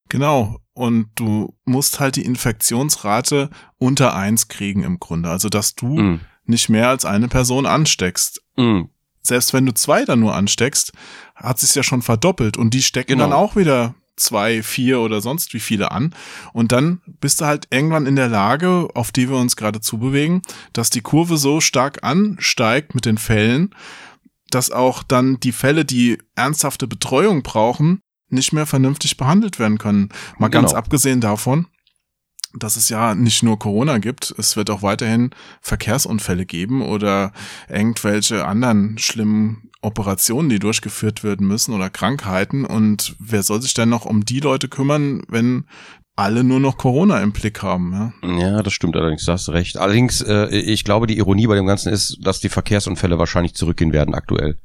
Genau. 0.10 0.60
Und 0.74 1.10
du 1.16 1.56
musst 1.66 2.00
halt 2.00 2.16
die 2.16 2.26
Infektionsrate 2.26 3.50
unter 3.78 4.16
eins 4.16 4.48
kriegen 4.48 4.84
im 4.84 5.00
Grunde. 5.00 5.30
Also, 5.30 5.50
dass 5.50 5.76
du 5.76 5.88
mm. 6.00 6.22
nicht 6.46 6.70
mehr 6.70 6.90
als 6.90 7.04
eine 7.06 7.28
Person 7.28 7.66
ansteckst. 7.66 8.42
Mm. 8.56 8.84
selbst 9.22 9.54
wenn 9.54 9.66
du 9.66 9.74
zwei 9.74 10.06
dann 10.06 10.20
nur 10.20 10.34
ansteckst, 10.36 10.94
hat 11.36 11.60
sich 11.60 11.76
ja 11.76 11.84
schon 11.84 12.02
verdoppelt 12.02 12.58
und 12.58 12.74
die 12.74 12.82
stecken 12.82 13.14
Genau. 13.14 13.26
dann 13.26 13.34
auch 13.34 13.56
wieder 13.56 13.94
zwei, 14.18 14.64
vier 14.64 15.00
oder 15.00 15.22
sonst 15.22 15.54
wie 15.54 15.60
viele 15.60 15.92
an. 15.92 16.14
Und 16.54 16.72
dann 16.72 17.02
bist 17.22 17.40
du 17.40 17.46
halt 17.46 17.68
irgendwann 17.70 18.06
in 18.06 18.16
der 18.16 18.28
Lage, 18.28 18.90
auf 18.94 19.12
die 19.12 19.30
wir 19.30 19.38
uns 19.38 19.56
gerade 19.56 19.80
zubewegen, 19.80 20.42
dass 20.74 20.90
die 20.90 21.02
Kurve 21.02 21.38
so 21.38 21.62
stark 21.62 22.04
ansteigt 22.04 22.96
mit 22.96 23.06
den 23.06 23.18
Fällen, 23.18 23.74
dass 24.50 24.72
auch 24.72 25.04
dann 25.04 25.40
die 25.40 25.52
Fälle, 25.52 25.86
die 25.86 26.18
ernsthafte 26.36 26.88
Betreuung 26.88 27.44
brauchen, 27.44 28.02
nicht 28.30 28.54
mehr 28.54 28.66
vernünftig 28.66 29.18
behandelt 29.18 29.60
werden 29.60 29.78
können. 29.78 30.10
Mal 30.38 30.50
ganz 30.50 30.70
Genau. 30.72 30.80
abgesehen 30.80 31.22
davon, 31.22 31.68
dass 32.54 32.76
es 32.76 32.90
ja 32.90 33.14
nicht 33.14 33.44
nur 33.44 33.60
Corona 33.60 33.98
gibt, 34.00 34.34
es 34.38 34.56
wird 34.56 34.70
auch 34.70 34.82
weiterhin 34.82 35.32
Verkehrsunfälle 35.62 36.46
geben 36.46 36.82
oder 36.82 37.32
irgendwelche 37.70 38.46
anderen 38.46 38.98
schlimmen 38.98 39.70
Operationen, 39.82 40.50
die 40.50 40.60
durchgeführt 40.60 41.24
werden 41.24 41.48
müssen 41.48 41.74
oder 41.74 41.90
Krankheiten. 41.90 42.66
Und 42.66 43.16
wer 43.20 43.44
soll 43.44 43.62
sich 43.62 43.74
denn 43.74 43.90
noch 43.90 44.06
um 44.06 44.26
die 44.26 44.40
Leute 44.40 44.68
kümmern, 44.70 45.22
wenn 45.28 45.66
alle 46.16 46.44
nur 46.44 46.60
noch 46.60 46.78
Corona 46.78 47.22
im 47.22 47.32
Blick 47.32 47.62
haben? 47.62 47.94
Ja? 47.94 48.38
Ja, 48.40 48.64
das 48.64 48.74
stimmt 48.74 48.96
allerdings, 48.96 49.26
da 49.26 49.34
hast 49.34 49.50
recht. 49.50 49.78
Allerdings, 49.78 50.22
äh, 50.22 50.48
ich 50.58 50.84
glaube, 50.84 51.06
die 51.06 51.18
Ironie 51.18 51.46
bei 51.46 51.56
dem 51.56 51.68
Ganzen 51.68 51.94
ist, 51.94 52.18
dass 52.22 52.40
die 52.40 52.50
Verkehrsunfälle 52.50 53.20
wahrscheinlich 53.20 53.54
zurückgehen 53.54 53.94
werden 53.94 54.16
aktuell. 54.16 54.58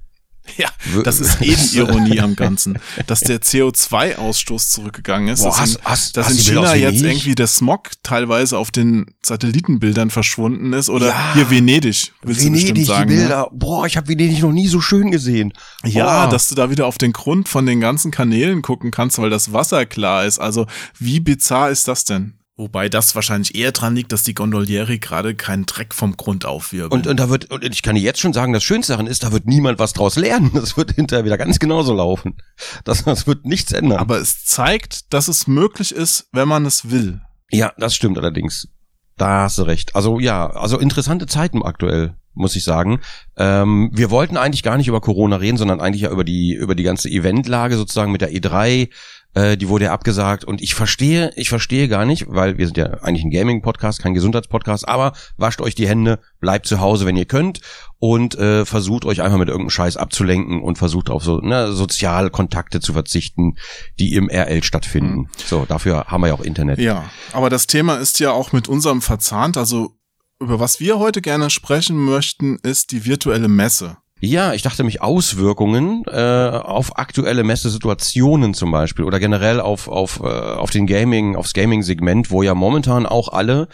Ja, 0.58 0.68
das 1.04 1.20
ist 1.20 1.40
eben 1.40 1.62
Ironie 1.72 2.20
am 2.20 2.34
Ganzen, 2.36 2.78
dass 3.06 3.20
der 3.20 3.40
CO2-Ausstoß 3.40 4.70
zurückgegangen 4.70 5.28
ist. 5.28 5.42
Boah, 5.42 5.50
dass 5.50 5.60
hast- 5.60 5.76
in, 5.76 5.84
hast- 5.84 6.16
dass 6.16 6.26
hast 6.26 6.32
in 6.38 6.54
China 6.56 6.74
jetzt 6.74 6.94
Venedig? 7.00 7.04
irgendwie 7.18 7.34
der 7.36 7.46
Smog 7.46 7.90
teilweise 8.02 8.58
auf 8.58 8.70
den 8.70 9.06
Satellitenbildern 9.22 10.10
verschwunden 10.10 10.72
ist 10.72 10.90
oder 10.90 11.06
Ja. 11.08 11.34
hier 11.34 11.50
Venedig, 11.50 12.12
willst 12.22 12.44
du 12.44 12.50
bestimmt 12.50 12.68
Venedig, 12.76 12.86
sagen. 12.86 13.08
die 13.08 13.14
ne? 13.14 13.20
Bilder. 13.22 13.48
Boah, 13.52 13.86
ich 13.86 13.96
habe 13.96 14.08
Venedig 14.08 14.42
noch 14.42 14.52
nie 14.52 14.68
so 14.68 14.80
schön 14.80 15.10
gesehen. 15.10 15.52
Ja, 15.84 16.24
Boah. 16.24 16.30
dass 16.30 16.48
du 16.48 16.54
da 16.54 16.70
wieder 16.70 16.86
auf 16.86 16.98
den 16.98 17.12
Grund 17.12 17.48
von 17.48 17.64
den 17.64 17.80
ganzen 17.80 18.10
Kanälen 18.10 18.62
gucken 18.62 18.90
kannst, 18.90 19.18
weil 19.18 19.30
das 19.30 19.52
Wasser 19.52 19.86
klar 19.86 20.24
ist. 20.26 20.38
Also 20.38 20.66
wie 20.98 21.20
bizarr 21.20 21.70
ist 21.70 21.88
das 21.88 22.04
denn? 22.04 22.34
Wobei 22.56 22.90
das 22.90 23.14
wahrscheinlich 23.14 23.54
eher 23.54 23.72
dran 23.72 23.94
liegt, 23.96 24.12
dass 24.12 24.24
die 24.24 24.34
Gondolieri 24.34 24.98
gerade 24.98 25.34
keinen 25.34 25.64
Dreck 25.64 25.94
vom 25.94 26.18
Grund 26.18 26.44
aufwirbeln. 26.44 26.92
Und, 26.92 27.06
und 27.06 27.18
da 27.18 27.30
wird, 27.30 27.50
und 27.50 27.64
ich 27.64 27.82
kann 27.82 27.94
dir 27.94 28.02
jetzt 28.02 28.20
schon 28.20 28.34
sagen, 28.34 28.52
das 28.52 28.62
Schönste 28.62 28.92
daran 28.92 29.06
ist, 29.06 29.22
da 29.22 29.32
wird 29.32 29.46
niemand 29.46 29.78
was 29.78 29.94
draus 29.94 30.16
lernen. 30.16 30.50
Das 30.54 30.76
wird 30.76 30.92
hinterher 30.92 31.24
wieder 31.24 31.38
ganz 31.38 31.58
genauso 31.58 31.94
laufen. 31.94 32.36
Das, 32.84 33.04
das 33.04 33.26
wird 33.26 33.46
nichts 33.46 33.72
ändern. 33.72 33.98
Aber 33.98 34.18
es 34.18 34.44
zeigt, 34.44 35.12
dass 35.14 35.28
es 35.28 35.46
möglich 35.46 35.92
ist, 35.92 36.28
wenn 36.32 36.46
man 36.46 36.66
es 36.66 36.90
will. 36.90 37.22
ja, 37.50 37.72
das 37.78 37.94
stimmt 37.94 38.18
allerdings. 38.18 38.68
Da 39.16 39.42
hast 39.42 39.58
du 39.58 39.62
recht. 39.62 39.94
Also 39.96 40.20
ja, 40.20 40.50
also 40.50 40.78
interessante 40.78 41.26
Zeiten 41.26 41.62
aktuell, 41.62 42.16
muss 42.34 42.56
ich 42.56 42.64
sagen. 42.64 43.00
Ähm, 43.36 43.90
wir 43.92 44.10
wollten 44.10 44.36
eigentlich 44.36 44.62
gar 44.62 44.76
nicht 44.76 44.88
über 44.88 45.00
Corona 45.00 45.36
reden, 45.36 45.56
sondern 45.58 45.80
eigentlich 45.80 46.02
ja 46.02 46.10
über 46.10 46.24
die, 46.24 46.54
über 46.54 46.74
die 46.74 46.82
ganze 46.82 47.08
Eventlage 47.08 47.76
sozusagen 47.76 48.12
mit 48.12 48.20
der 48.20 48.32
E3. 48.32 48.88
Äh, 49.34 49.56
die 49.56 49.68
wurde 49.68 49.86
ja 49.86 49.92
abgesagt 49.92 50.44
und 50.44 50.60
ich 50.60 50.74
verstehe, 50.74 51.32
ich 51.36 51.48
verstehe 51.48 51.88
gar 51.88 52.04
nicht, 52.04 52.26
weil 52.28 52.58
wir 52.58 52.66
sind 52.66 52.76
ja 52.76 52.86
eigentlich 53.02 53.24
ein 53.24 53.30
Gaming-Podcast, 53.30 54.02
kein 54.02 54.14
Gesundheitspodcast, 54.14 54.86
aber 54.86 55.12
wascht 55.36 55.60
euch 55.60 55.74
die 55.74 55.88
Hände, 55.88 56.18
bleibt 56.40 56.66
zu 56.66 56.80
Hause, 56.80 57.06
wenn 57.06 57.16
ihr 57.16 57.24
könnt 57.24 57.60
und 57.98 58.34
äh, 58.34 58.66
versucht 58.66 59.04
euch 59.04 59.22
einfach 59.22 59.38
mit 59.38 59.48
irgendeinem 59.48 59.70
Scheiß 59.70 59.96
abzulenken 59.96 60.60
und 60.62 60.76
versucht 60.76 61.08
auf 61.08 61.24
so 61.24 61.38
ne, 61.38 61.72
Sozialkontakte 61.72 62.80
zu 62.80 62.92
verzichten, 62.92 63.56
die 63.98 64.14
im 64.14 64.28
RL 64.28 64.62
stattfinden. 64.62 65.28
So, 65.36 65.64
dafür 65.66 66.04
haben 66.08 66.22
wir 66.22 66.28
ja 66.28 66.34
auch 66.34 66.40
Internet. 66.40 66.78
Ja, 66.78 67.10
aber 67.32 67.48
das 67.48 67.66
Thema 67.66 67.94
ist 67.96 68.20
ja 68.20 68.32
auch 68.32 68.52
mit 68.52 68.68
unserem 68.68 69.00
verzahnt. 69.00 69.56
Also 69.56 69.96
über 70.40 70.58
was 70.60 70.80
wir 70.80 70.98
heute 70.98 71.22
gerne 71.22 71.48
sprechen 71.50 71.96
möchten, 71.96 72.58
ist 72.62 72.90
die 72.90 73.04
virtuelle 73.06 73.48
Messe. 73.48 73.96
Ja, 74.24 74.54
ich 74.54 74.62
dachte 74.62 74.84
mich 74.84 75.02
Auswirkungen 75.02 76.04
äh, 76.06 76.48
auf 76.62 76.96
aktuelle 76.96 77.42
Messesituationen 77.42 78.54
zum 78.54 78.70
Beispiel 78.70 79.04
oder 79.04 79.18
generell 79.18 79.60
auf 79.60 79.88
auf 79.88 80.20
äh, 80.20 80.26
auf 80.26 80.70
den 80.70 80.86
Gaming, 80.86 81.34
aufs 81.34 81.54
Gaming-Segment, 81.54 82.30
wo 82.30 82.44
ja 82.44 82.54
momentan 82.54 83.04
auch 83.04 83.28
alle 83.30 83.66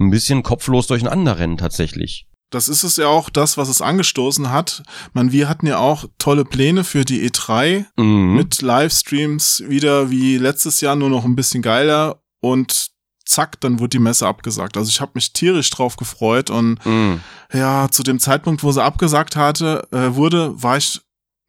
ein 0.00 0.10
bisschen 0.10 0.42
kopflos 0.42 0.86
durcheinander 0.86 1.38
rennen 1.38 1.58
tatsächlich. 1.58 2.26
Das 2.50 2.68
ist 2.68 2.84
es 2.84 2.96
ja 2.96 3.08
auch 3.08 3.28
das, 3.28 3.58
was 3.58 3.68
es 3.68 3.82
angestoßen 3.82 4.50
hat. 4.50 4.82
Man, 5.12 5.30
wir 5.32 5.46
hatten 5.48 5.66
ja 5.66 5.78
auch 5.78 6.06
tolle 6.16 6.44
Pläne 6.46 6.82
für 6.84 7.04
die 7.04 7.28
E3 7.28 7.84
Mhm. 7.98 8.34
mit 8.34 8.62
Livestreams 8.62 9.64
wieder 9.68 10.10
wie 10.10 10.38
letztes 10.38 10.80
Jahr 10.80 10.96
nur 10.96 11.10
noch 11.10 11.24
ein 11.26 11.36
bisschen 11.36 11.60
geiler 11.60 12.22
und 12.40 12.88
zack, 13.26 13.60
dann 13.60 13.78
wurde 13.80 13.90
die 13.90 13.98
Messe 13.98 14.26
abgesagt. 14.26 14.76
Also 14.76 14.88
ich 14.88 15.00
habe 15.00 15.12
mich 15.14 15.32
tierisch 15.32 15.68
drauf 15.70 15.96
gefreut 15.96 16.48
und 16.50 16.84
Mhm. 16.86 17.20
ja, 17.52 17.88
zu 17.90 18.02
dem 18.02 18.18
Zeitpunkt, 18.20 18.62
wo 18.62 18.72
sie 18.72 18.82
abgesagt 18.82 19.36
hatte, 19.36 19.86
äh, 19.92 20.14
wurde, 20.14 20.62
war 20.62 20.76
ich 20.76 21.00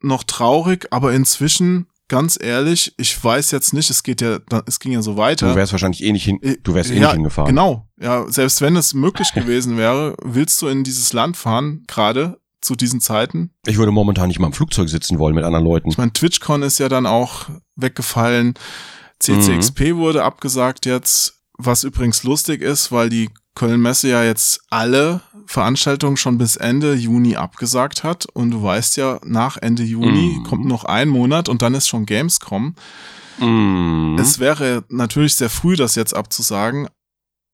noch 0.02 0.24
traurig, 0.24 0.86
aber 0.90 1.12
inzwischen 1.12 1.86
ganz 2.08 2.38
ehrlich, 2.40 2.94
ich 2.96 3.22
weiß 3.22 3.50
jetzt 3.50 3.74
nicht, 3.74 3.90
es 3.90 4.02
geht 4.02 4.20
ja, 4.22 4.38
es 4.66 4.80
ging 4.80 4.92
ja 4.92 5.02
so 5.02 5.16
weiter. 5.16 5.50
Du 5.50 5.54
wärst 5.56 5.72
wahrscheinlich 5.72 6.02
eh 6.02 6.10
nicht 6.12 6.24
hin, 6.24 6.40
du 6.62 6.74
wärst 6.74 6.90
eh 6.90 6.94
ja, 6.94 7.00
nicht 7.08 7.12
hingefahren. 7.14 7.48
Genau. 7.50 7.86
Ja, 8.00 8.24
selbst 8.30 8.60
wenn 8.60 8.76
es 8.76 8.94
möglich 8.94 9.32
gewesen 9.34 9.76
wäre, 9.76 10.16
willst 10.22 10.60
du 10.62 10.68
in 10.68 10.84
dieses 10.84 11.12
Land 11.12 11.36
fahren, 11.36 11.84
gerade 11.86 12.40
zu 12.62 12.74
diesen 12.76 13.00
Zeiten? 13.00 13.50
Ich 13.66 13.76
würde 13.76 13.92
momentan 13.92 14.28
nicht 14.28 14.38
mal 14.38 14.46
im 14.46 14.52
Flugzeug 14.54 14.88
sitzen 14.88 15.18
wollen 15.18 15.34
mit 15.34 15.44
anderen 15.44 15.64
Leuten. 15.66 15.90
Ich 15.90 15.98
meine, 15.98 16.12
TwitchCon 16.12 16.62
ist 16.62 16.78
ja 16.78 16.88
dann 16.88 17.06
auch 17.06 17.46
weggefallen. 17.76 18.54
CCXP 19.20 19.92
Mhm. 19.92 19.96
wurde 19.98 20.24
abgesagt 20.24 20.86
jetzt, 20.86 21.37
was 21.58 21.84
übrigens 21.84 22.22
lustig 22.22 22.62
ist, 22.62 22.90
weil 22.92 23.08
die 23.10 23.28
Köln-Messe 23.54 24.08
ja 24.08 24.22
jetzt 24.22 24.60
alle 24.70 25.20
Veranstaltungen 25.46 26.16
schon 26.16 26.38
bis 26.38 26.56
Ende 26.56 26.94
Juni 26.94 27.36
abgesagt 27.36 28.04
hat. 28.04 28.26
Und 28.26 28.52
du 28.52 28.62
weißt 28.62 28.96
ja, 28.96 29.18
nach 29.24 29.56
Ende 29.56 29.82
Juni 29.82 30.38
Mhm. 30.38 30.44
kommt 30.44 30.64
noch 30.66 30.84
ein 30.84 31.08
Monat 31.08 31.48
und 31.48 31.62
dann 31.62 31.74
ist 31.74 31.88
schon 31.88 32.06
Gamescom. 32.06 32.74
Mhm. 33.40 34.16
Es 34.20 34.38
wäre 34.38 34.84
natürlich 34.88 35.34
sehr 35.34 35.50
früh, 35.50 35.76
das 35.76 35.94
jetzt 35.96 36.14
abzusagen. 36.14 36.88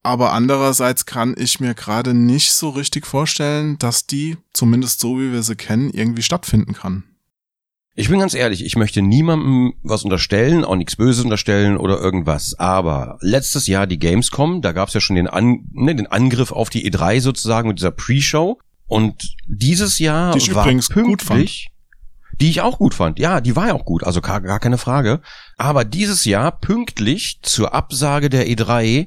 Aber 0.03 0.33
andererseits 0.33 1.07
kann 1.07 1.35
ich 1.39 1.61
mir 1.61 1.75
gerade 1.75 2.13
nicht 2.13 2.53
so 2.53 2.69
richtig 2.69 3.07
vorstellen, 3.07 3.79
dass 3.79 4.07
die, 4.07 4.37
zumindest 4.53 5.01
so 5.01 5.19
wie 5.19 5.33
wir 5.33 5.43
sie 5.43 5.57
kennen, 5.57 5.89
irgendwie 5.91 6.23
stattfinden 6.23 6.75
kann. 6.75 7.05
Ich 7.97 8.09
bin 8.09 8.19
ganz 8.19 8.35
ehrlich, 8.35 8.65
ich 8.65 8.75
möchte 8.75 9.03
niemandem 9.03 9.75
was 9.85 10.03
unterstellen, 10.03 10.65
auch 10.65 10.75
nichts 10.75 10.97
Böses 10.97 11.23
unterstellen 11.23 11.77
oder 11.77 12.01
irgendwas. 12.01 12.55
Aber 12.59 13.19
letztes 13.21 13.69
Jahr 13.69 13.87
die 13.87 14.01
Gamescom, 14.01 14.63
da 14.63 14.73
gab 14.73 14.89
es 14.89 14.95
ja 14.95 15.01
schon 15.01 15.15
den, 15.15 15.29
An 15.29 15.69
ne, 15.73 15.95
den 15.95 16.09
Angriff 16.09 16.51
auf 16.51 16.71
die 16.71 16.91
E3 16.91 17.21
sozusagen 17.21 17.69
mit 17.69 17.79
dieser 17.79 17.93
Pre-Show. 17.93 18.59
Und 18.87 19.37
dieses 19.47 20.01
Jahr 20.01 20.33
Die 20.33 20.39
ich 20.39 20.55
war 20.55 20.65
übrigens 20.65 20.91
gut 20.91 21.05
pünktlich, 21.25 21.69
die 22.41 22.51
ich 22.51 22.63
auch 22.63 22.79
gut 22.79 22.95
fand. 22.95 23.21
Ja, 23.21 23.41
die 23.41 23.55
war 23.55 23.69
ja 23.69 23.75
auch 23.75 23.85
gut, 23.85 24.03
also 24.03 24.21
gar, 24.21 24.41
gar 24.41 24.59
keine 24.59 24.77
Frage. 24.77 25.21
Aber 25.57 25.85
dieses 25.85 26.25
Jahr 26.25 26.51
pünktlich 26.59 27.39
zur 27.43 27.75
Absage 27.75 28.29
der 28.29 28.49
E3 28.49 29.07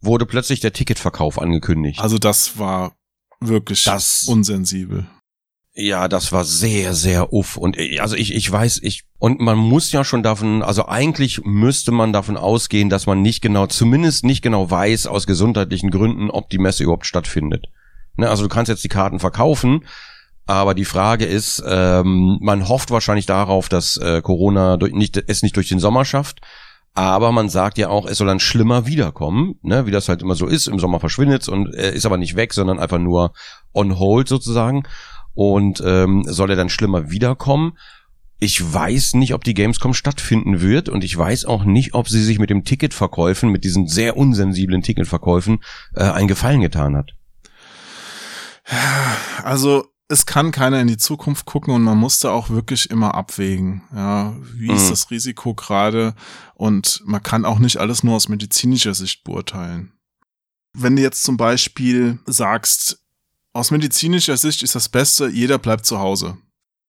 wurde 0.00 0.24
plötzlich 0.24 0.60
der 0.60 0.72
Ticketverkauf 0.72 1.40
angekündigt. 1.40 2.00
Also 2.00 2.18
das 2.18 2.58
war 2.60 2.92
wirklich 3.40 3.82
Das- 3.84 4.26
unsensibel. 4.28 5.06
Ja, 5.76 6.06
das 6.06 6.30
war 6.30 6.44
sehr, 6.44 6.94
sehr 6.94 7.32
uff. 7.32 7.56
Und 7.56 7.76
äh, 7.76 7.98
also 7.98 8.14
ich, 8.14 8.32
ich 8.32 8.50
weiß, 8.50 8.80
ich, 8.82 9.02
und 9.18 9.40
man 9.40 9.58
muss 9.58 9.90
ja 9.90 10.04
schon 10.04 10.22
davon, 10.22 10.62
also 10.62 10.86
eigentlich 10.86 11.40
müsste 11.44 11.90
man 11.90 12.12
davon 12.12 12.36
ausgehen, 12.36 12.90
dass 12.90 13.06
man 13.06 13.22
nicht 13.22 13.42
genau, 13.42 13.66
zumindest 13.66 14.24
nicht 14.24 14.42
genau 14.42 14.70
weiß, 14.70 15.08
aus 15.08 15.26
gesundheitlichen 15.26 15.90
Gründen, 15.90 16.30
ob 16.30 16.48
die 16.48 16.58
Messe 16.58 16.84
überhaupt 16.84 17.06
stattfindet. 17.06 17.66
Ne, 18.16 18.30
also 18.30 18.44
du 18.44 18.48
kannst 18.48 18.68
jetzt 18.68 18.84
die 18.84 18.88
Karten 18.88 19.18
verkaufen, 19.18 19.84
aber 20.46 20.74
die 20.74 20.84
Frage 20.84 21.24
ist, 21.24 21.60
ähm, 21.66 22.38
man 22.40 22.68
hofft 22.68 22.92
wahrscheinlich 22.92 23.26
darauf, 23.26 23.68
dass 23.68 23.96
äh, 23.96 24.22
Corona 24.22 24.76
durch, 24.76 24.92
nicht, 24.92 25.20
es 25.26 25.42
nicht 25.42 25.56
durch 25.56 25.68
den 25.68 25.80
Sommer 25.80 26.04
schafft. 26.04 26.40
Aber 26.96 27.32
man 27.32 27.48
sagt 27.48 27.76
ja 27.78 27.88
auch, 27.88 28.06
es 28.06 28.18
soll 28.18 28.28
dann 28.28 28.38
schlimmer 28.38 28.86
wiederkommen, 28.86 29.56
ne, 29.62 29.86
wie 29.86 29.90
das 29.90 30.08
halt 30.08 30.22
immer 30.22 30.36
so 30.36 30.46
ist. 30.46 30.68
Im 30.68 30.78
Sommer 30.78 31.00
verschwindet's 31.00 31.48
und 31.48 31.74
äh, 31.74 31.92
ist 31.92 32.06
aber 32.06 32.18
nicht 32.18 32.36
weg, 32.36 32.52
sondern 32.52 32.78
einfach 32.78 33.00
nur 33.00 33.32
on 33.72 33.98
hold 33.98 34.28
sozusagen 34.28 34.84
und 35.34 35.82
ähm, 35.84 36.24
soll 36.26 36.50
er 36.50 36.56
dann 36.56 36.68
schlimmer 36.70 37.10
wiederkommen. 37.10 37.76
Ich 38.40 38.60
weiß 38.72 39.14
nicht, 39.14 39.32
ob 39.34 39.44
die 39.44 39.54
Gamescom 39.54 39.94
stattfinden 39.94 40.60
wird 40.60 40.88
und 40.88 41.04
ich 41.04 41.16
weiß 41.16 41.44
auch 41.44 41.64
nicht, 41.64 41.94
ob 41.94 42.08
sie 42.08 42.22
sich 42.22 42.38
mit 42.38 42.50
dem 42.50 42.64
Ticketverkäufen, 42.64 43.50
mit 43.50 43.64
diesen 43.64 43.86
sehr 43.86 44.16
unsensiblen 44.16 44.82
Ticketverkäufen 44.82 45.62
äh, 45.94 46.02
einen 46.04 46.28
Gefallen 46.28 46.60
getan 46.60 46.96
hat. 46.96 47.12
Also 49.42 49.86
es 50.08 50.26
kann 50.26 50.50
keiner 50.52 50.80
in 50.80 50.86
die 50.86 50.96
Zukunft 50.96 51.46
gucken 51.46 51.74
und 51.74 51.82
man 51.82 51.98
musste 51.98 52.30
auch 52.30 52.50
wirklich 52.50 52.90
immer 52.90 53.14
abwägen. 53.14 53.82
Ja, 53.94 54.36
wie 54.54 54.70
ist 54.72 54.86
Mhm. 54.86 54.90
das 54.90 55.10
Risiko 55.10 55.54
gerade? 55.54 56.14
Und 56.54 57.02
man 57.06 57.22
kann 57.22 57.44
auch 57.44 57.58
nicht 57.58 57.78
alles 57.78 58.02
nur 58.04 58.14
aus 58.16 58.28
medizinischer 58.28 58.94
Sicht 58.94 59.24
beurteilen. 59.24 59.92
Wenn 60.74 60.96
du 60.96 61.02
jetzt 61.02 61.22
zum 61.22 61.36
Beispiel 61.36 62.18
sagst, 62.26 63.03
aus 63.54 63.70
medizinischer 63.70 64.36
Sicht 64.36 64.62
ist 64.62 64.74
das 64.74 64.88
Beste, 64.88 65.28
jeder 65.28 65.58
bleibt 65.58 65.86
zu 65.86 65.98
Hause. 65.98 66.36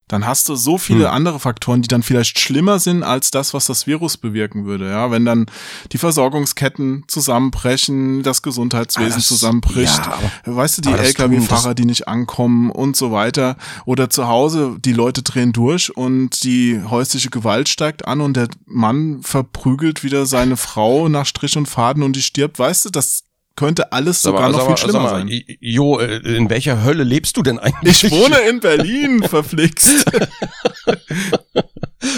dann 0.07 0.27
hast 0.27 0.47
du 0.49 0.55
so 0.55 0.77
viele 0.77 1.05
hm. 1.05 1.15
andere 1.15 1.39
Faktoren, 1.39 1.81
die 1.81 1.87
dann 1.87 2.03
vielleicht 2.03 2.37
schlimmer 2.37 2.77
sind 2.77 3.01
als 3.01 3.31
das, 3.31 3.55
was 3.55 3.65
das 3.65 3.87
Virus 3.87 4.17
bewirken 4.17 4.65
würde. 4.65 4.87
Ja, 4.87 5.09
wenn 5.09 5.25
dann 5.25 5.47
die 5.91 5.97
Versorgungsketten 5.97 7.05
zusammenbrechen, 7.07 8.21
das 8.21 8.43
Gesundheitswesen 8.43 9.13
ah, 9.13 9.15
das, 9.15 9.25
zusammenbricht, 9.27 9.97
ja, 9.97 10.19
aber, 10.43 10.55
weißt 10.57 10.77
du, 10.77 10.81
die 10.83 10.91
Lkw-Fahrer, 10.91 11.73
die 11.73 11.85
nicht 11.85 12.07
ankommen 12.07 12.69
und 12.69 12.95
so 12.95 13.11
weiter. 13.11 13.57
Oder 13.85 14.11
zu 14.11 14.27
Hause, 14.27 14.77
die 14.79 14.93
Leute 14.93 15.23
drehen 15.23 15.53
durch 15.53 15.97
und 15.97 16.43
die 16.43 16.79
häusliche 16.83 17.31
Gewalt 17.31 17.67
steigt 17.67 18.07
an 18.07 18.21
und 18.21 18.37
der 18.37 18.47
Mann 18.65 19.23
verprügelt 19.23 20.03
wieder 20.03 20.27
seine 20.27 20.55
Frau 20.55 21.09
nach 21.09 21.25
Strich 21.25 21.57
und 21.57 21.65
Faden 21.65 22.03
und 22.03 22.15
die 22.15 22.21
stirbt. 22.21 22.59
Weißt 22.59 22.85
du, 22.85 22.89
das 22.91 23.24
könnte 23.55 23.91
alles 23.91 24.21
sogar 24.21 24.49
noch 24.49 24.67
viel 24.67 24.77
schlimmer 24.77 24.99
mal, 24.99 25.09
sein. 25.09 25.29
Jo, 25.59 25.99
äh, 25.99 26.17
in 26.17 26.49
welcher 26.49 26.83
Hölle 26.83 27.03
lebst 27.03 27.37
du 27.37 27.41
denn 27.41 27.57
eigentlich? 27.57 28.03
Ich 28.03 28.11
wohne 28.11 28.37
in 28.49 28.59
Berlin, 28.59 29.23
verflixt. 29.29 30.05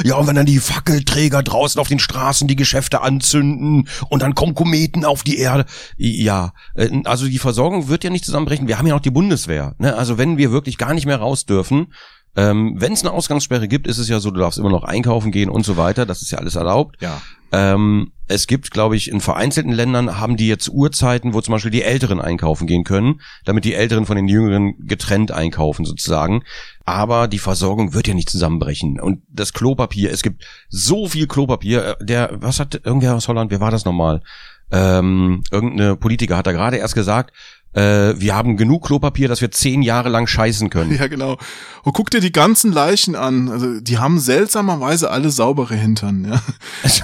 ja, 0.03 0.15
und 0.15 0.27
wenn 0.27 0.35
dann 0.35 0.45
die 0.45 0.59
Fackelträger 0.59 1.43
draußen 1.43 1.79
auf 1.79 1.87
den 1.87 1.99
Straßen 1.99 2.47
die 2.47 2.55
Geschäfte 2.55 3.01
anzünden 3.01 3.87
und 4.09 4.21
dann 4.21 4.33
kommen 4.33 4.55
Kometen 4.55 5.05
auf 5.05 5.23
die 5.23 5.37
Erde. 5.37 5.65
Ja, 5.97 6.53
äh, 6.75 6.89
also 7.05 7.27
die 7.27 7.39
Versorgung 7.39 7.87
wird 7.87 8.03
ja 8.03 8.09
nicht 8.09 8.25
zusammenbrechen. 8.25 8.67
Wir 8.67 8.79
haben 8.79 8.87
ja 8.87 8.95
noch 8.95 9.01
die 9.01 9.11
Bundeswehr. 9.11 9.75
Ne? 9.77 9.95
Also 9.95 10.17
wenn 10.17 10.37
wir 10.37 10.51
wirklich 10.51 10.77
gar 10.77 10.93
nicht 10.93 11.05
mehr 11.05 11.17
raus 11.17 11.45
dürfen, 11.45 11.93
ähm, 12.37 12.75
wenn 12.77 12.93
es 12.93 13.03
eine 13.03 13.11
Ausgangssperre 13.11 13.67
gibt, 13.67 13.87
ist 13.87 13.97
es 13.97 14.07
ja 14.07 14.19
so, 14.19 14.29
du 14.29 14.39
darfst 14.39 14.59
immer 14.59 14.69
noch 14.69 14.83
einkaufen 14.83 15.31
gehen 15.31 15.49
und 15.49 15.65
so 15.65 15.75
weiter. 15.75 16.05
Das 16.05 16.21
ist 16.21 16.29
ja 16.29 16.37
alles 16.37 16.55
erlaubt. 16.55 16.95
Ja. 17.01 17.19
Ähm, 17.51 18.11
es 18.27 18.45
gibt, 18.45 18.69
glaube 18.69 18.95
ich, 18.95 19.09
in 19.09 19.21
vereinzelten 19.21 19.71
Ländern 19.71 20.19
haben 20.19 20.37
die 20.37 20.47
jetzt 20.47 20.69
Uhrzeiten, 20.69 21.33
wo 21.33 21.41
zum 21.41 21.53
Beispiel 21.53 21.71
die 21.71 21.81
Älteren 21.81 22.21
einkaufen 22.21 22.67
gehen 22.67 22.83
können, 22.83 23.21
damit 23.45 23.65
die 23.65 23.73
Älteren 23.73 24.05
von 24.05 24.17
den 24.17 24.27
Jüngeren 24.27 24.75
getrennt 24.85 25.31
einkaufen 25.31 25.83
sozusagen. 25.83 26.43
Aber 26.85 27.27
die 27.27 27.39
Versorgung 27.39 27.95
wird 27.95 28.07
ja 28.07 28.13
nicht 28.13 28.29
zusammenbrechen. 28.29 28.99
Und 28.99 29.23
das 29.29 29.53
Klopapier, 29.53 30.11
es 30.11 30.21
gibt 30.21 30.45
so 30.69 31.07
viel 31.07 31.25
Klopapier. 31.25 31.97
Äh, 31.99 32.05
der, 32.05 32.29
was 32.33 32.59
hat 32.59 32.79
irgendwer 32.83 33.15
aus 33.15 33.27
Holland, 33.27 33.49
wer 33.49 33.61
war 33.61 33.71
das 33.71 33.85
nochmal? 33.85 34.21
Ähm, 34.69 35.43
irgendeine 35.49 35.95
Politiker 35.95 36.37
hat 36.37 36.45
da 36.45 36.51
gerade 36.51 36.77
erst 36.77 36.93
gesagt, 36.93 37.33
äh, 37.77 38.19
wir 38.19 38.35
haben 38.35 38.57
genug 38.57 38.85
Klopapier, 38.85 39.27
dass 39.27 39.41
wir 39.41 39.51
zehn 39.51 39.83
Jahre 39.83 40.09
lang 40.09 40.25
scheißen 40.25 40.71
können. 40.71 40.95
Ja, 40.97 41.07
genau. 41.07 41.37
Und 41.83 41.93
guck 41.93 42.09
dir 42.09 42.21
die 42.21 42.31
ganzen 42.31 42.71
Leichen 42.71 43.15
an. 43.15 43.49
Also, 43.49 43.79
die 43.79 43.99
haben 43.99 44.19
seltsamerweise 44.19 45.11
alle 45.11 45.29
saubere 45.29 45.75
Hintern, 45.75 46.25
ja. 46.25 46.41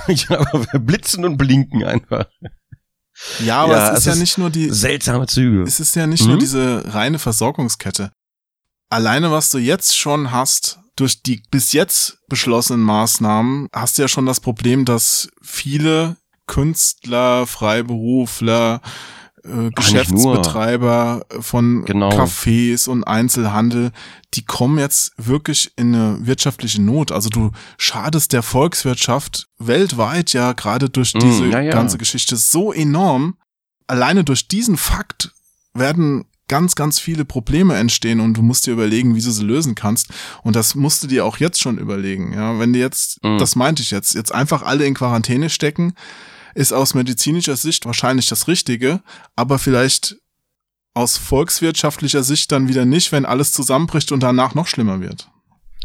ja, 0.13 0.39
aber 0.39 0.79
blitzen 0.79 1.25
und 1.25 1.37
blinken 1.37 1.83
einfach. 1.83 2.25
Ja, 3.39 3.61
aber 3.61 3.77
ja, 3.77 3.91
es 3.91 3.99
ist 3.99 4.05
ja 4.05 4.13
ist 4.13 4.19
nicht 4.19 4.37
nur 4.39 4.49
die 4.49 4.71
seltsame 4.71 5.27
Züge. 5.27 5.61
Es 5.61 5.79
ist 5.79 5.95
ja 5.95 6.07
nicht 6.07 6.23
mhm. 6.23 6.29
nur 6.29 6.37
diese 6.39 6.83
reine 6.87 7.19
Versorgungskette. 7.19 8.11
Alleine 8.89 9.31
was 9.31 9.51
du 9.51 9.59
jetzt 9.59 9.95
schon 9.95 10.31
hast 10.31 10.79
durch 10.95 11.21
die 11.21 11.43
bis 11.51 11.73
jetzt 11.73 12.17
beschlossenen 12.27 12.81
Maßnahmen, 12.81 13.67
hast 13.73 13.97
du 13.97 14.03
ja 14.03 14.07
schon 14.07 14.25
das 14.25 14.39
Problem, 14.39 14.85
dass 14.85 15.29
viele 15.41 16.17
Künstler, 16.47 17.45
Freiberufler, 17.45 18.81
äh, 19.43 19.69
Geschäftsbetreiber 19.71 21.25
von 21.39 21.85
genau. 21.85 22.09
Cafés 22.09 22.87
und 22.87 23.03
Einzelhandel, 23.03 23.91
die 24.33 24.45
kommen 24.45 24.79
jetzt 24.79 25.11
wirklich 25.17 25.71
in 25.75 25.93
eine 25.93 26.17
wirtschaftliche 26.25 26.81
Not. 26.81 27.11
Also 27.11 27.29
du 27.29 27.51
schadest 27.77 28.33
der 28.33 28.43
Volkswirtschaft 28.43 29.47
weltweit 29.59 30.33
ja 30.33 30.53
gerade 30.53 30.89
durch 30.89 31.13
mm, 31.13 31.19
diese 31.19 31.43
mm, 31.43 31.51
ja, 31.51 31.59
ja. 31.59 31.73
ganze 31.73 31.97
Geschichte 31.97 32.35
so 32.37 32.71
enorm. 32.71 33.37
Alleine 33.87 34.23
durch 34.23 34.47
diesen 34.47 34.77
Fakt 34.77 35.31
werden 35.73 36.25
ganz, 36.47 36.75
ganz 36.75 36.99
viele 36.99 37.25
Probleme 37.25 37.75
entstehen 37.75 38.19
und 38.19 38.35
du 38.35 38.41
musst 38.41 38.67
dir 38.67 38.71
überlegen, 38.71 39.15
wie 39.15 39.21
du 39.21 39.31
sie 39.31 39.43
lösen 39.43 39.75
kannst. 39.75 40.09
Und 40.43 40.55
das 40.55 40.75
musst 40.75 41.03
du 41.03 41.07
dir 41.07 41.25
auch 41.25 41.37
jetzt 41.37 41.59
schon 41.59 41.77
überlegen. 41.77 42.33
Ja, 42.33 42.59
wenn 42.59 42.73
du 42.73 42.79
jetzt, 42.79 43.23
mm. 43.23 43.37
das 43.37 43.55
meinte 43.55 43.81
ich 43.81 43.91
jetzt, 43.91 44.13
jetzt 44.13 44.33
einfach 44.33 44.61
alle 44.61 44.85
in 44.85 44.93
Quarantäne 44.93 45.49
stecken, 45.49 45.93
ist 46.53 46.73
aus 46.73 46.93
medizinischer 46.93 47.55
Sicht 47.55 47.85
wahrscheinlich 47.85 48.27
das 48.27 48.47
Richtige, 48.47 49.01
aber 49.35 49.59
vielleicht 49.59 50.17
aus 50.93 51.17
volkswirtschaftlicher 51.17 52.23
Sicht 52.23 52.51
dann 52.51 52.67
wieder 52.67 52.85
nicht, 52.85 53.11
wenn 53.11 53.25
alles 53.25 53.51
zusammenbricht 53.51 54.11
und 54.11 54.21
danach 54.21 54.53
noch 54.53 54.67
schlimmer 54.67 54.99
wird. 55.01 55.27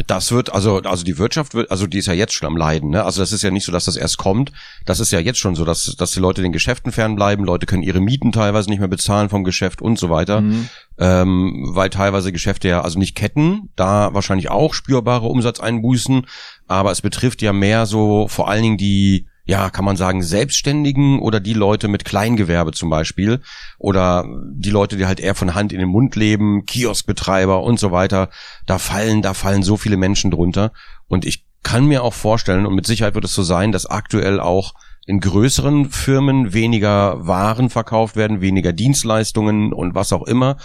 Das 0.06 0.30
wird, 0.30 0.52
also, 0.52 0.80
also 0.82 1.04
die 1.04 1.18
Wirtschaft 1.18 1.54
wird, 1.54 1.72
also 1.72 1.88
die 1.88 1.98
ist 1.98 2.06
ja 2.06 2.12
jetzt 2.12 2.32
schon 2.32 2.46
am 2.46 2.56
Leiden, 2.56 2.90
ne? 2.90 3.02
Also 3.02 3.20
das 3.20 3.32
ist 3.32 3.42
ja 3.42 3.50
nicht 3.50 3.64
so, 3.64 3.72
dass 3.72 3.86
das 3.86 3.96
erst 3.96 4.16
kommt. 4.16 4.52
Das 4.86 5.00
ist 5.00 5.10
ja 5.10 5.18
jetzt 5.18 5.40
schon 5.40 5.56
so, 5.56 5.64
dass, 5.64 5.96
dass 5.98 6.12
die 6.12 6.20
Leute 6.20 6.40
den 6.40 6.52
Geschäften 6.52 6.92
fernbleiben, 6.92 7.44
Leute 7.44 7.66
können 7.66 7.82
ihre 7.82 8.00
Mieten 8.00 8.30
teilweise 8.30 8.70
nicht 8.70 8.78
mehr 8.78 8.86
bezahlen 8.86 9.28
vom 9.28 9.42
Geschäft 9.42 9.82
und 9.82 9.98
so 9.98 10.08
weiter. 10.08 10.42
Mhm. 10.42 10.68
Ähm, 10.98 11.70
weil 11.70 11.90
teilweise 11.90 12.30
Geschäfte 12.30 12.68
ja, 12.68 12.82
also 12.82 12.98
nicht 12.98 13.16
Ketten, 13.16 13.70
da 13.74 14.14
wahrscheinlich 14.14 14.50
auch 14.50 14.72
spürbare 14.72 15.26
Umsatzeinbußen, 15.26 16.26
aber 16.68 16.92
es 16.92 17.02
betrifft 17.02 17.42
ja 17.42 17.52
mehr 17.52 17.86
so 17.86 18.28
vor 18.28 18.48
allen 18.48 18.62
Dingen 18.62 18.78
die, 18.78 19.26
ja, 19.48 19.70
kann 19.70 19.86
man 19.86 19.96
sagen, 19.96 20.22
Selbstständigen 20.22 21.20
oder 21.20 21.40
die 21.40 21.54
Leute 21.54 21.88
mit 21.88 22.04
Kleingewerbe 22.04 22.72
zum 22.72 22.90
Beispiel 22.90 23.40
oder 23.78 24.26
die 24.52 24.68
Leute, 24.68 24.98
die 24.98 25.06
halt 25.06 25.20
eher 25.20 25.34
von 25.34 25.54
Hand 25.54 25.72
in 25.72 25.78
den 25.78 25.88
Mund 25.88 26.16
leben, 26.16 26.66
Kioskbetreiber 26.66 27.62
und 27.62 27.80
so 27.80 27.90
weiter. 27.90 28.28
Da 28.66 28.78
fallen, 28.78 29.22
da 29.22 29.32
fallen 29.32 29.62
so 29.62 29.78
viele 29.78 29.96
Menschen 29.96 30.30
drunter. 30.30 30.72
Und 31.06 31.24
ich 31.24 31.46
kann 31.62 31.86
mir 31.86 32.04
auch 32.04 32.12
vorstellen, 32.12 32.66
und 32.66 32.74
mit 32.74 32.86
Sicherheit 32.86 33.14
wird 33.14 33.24
es 33.24 33.34
so 33.34 33.42
sein, 33.42 33.72
dass 33.72 33.86
aktuell 33.86 34.38
auch 34.38 34.74
in 35.06 35.18
größeren 35.18 35.88
Firmen 35.88 36.52
weniger 36.52 37.26
Waren 37.26 37.70
verkauft 37.70 38.16
werden, 38.16 38.42
weniger 38.42 38.74
Dienstleistungen 38.74 39.72
und 39.72 39.94
was 39.94 40.12
auch 40.12 40.26
immer. 40.26 40.58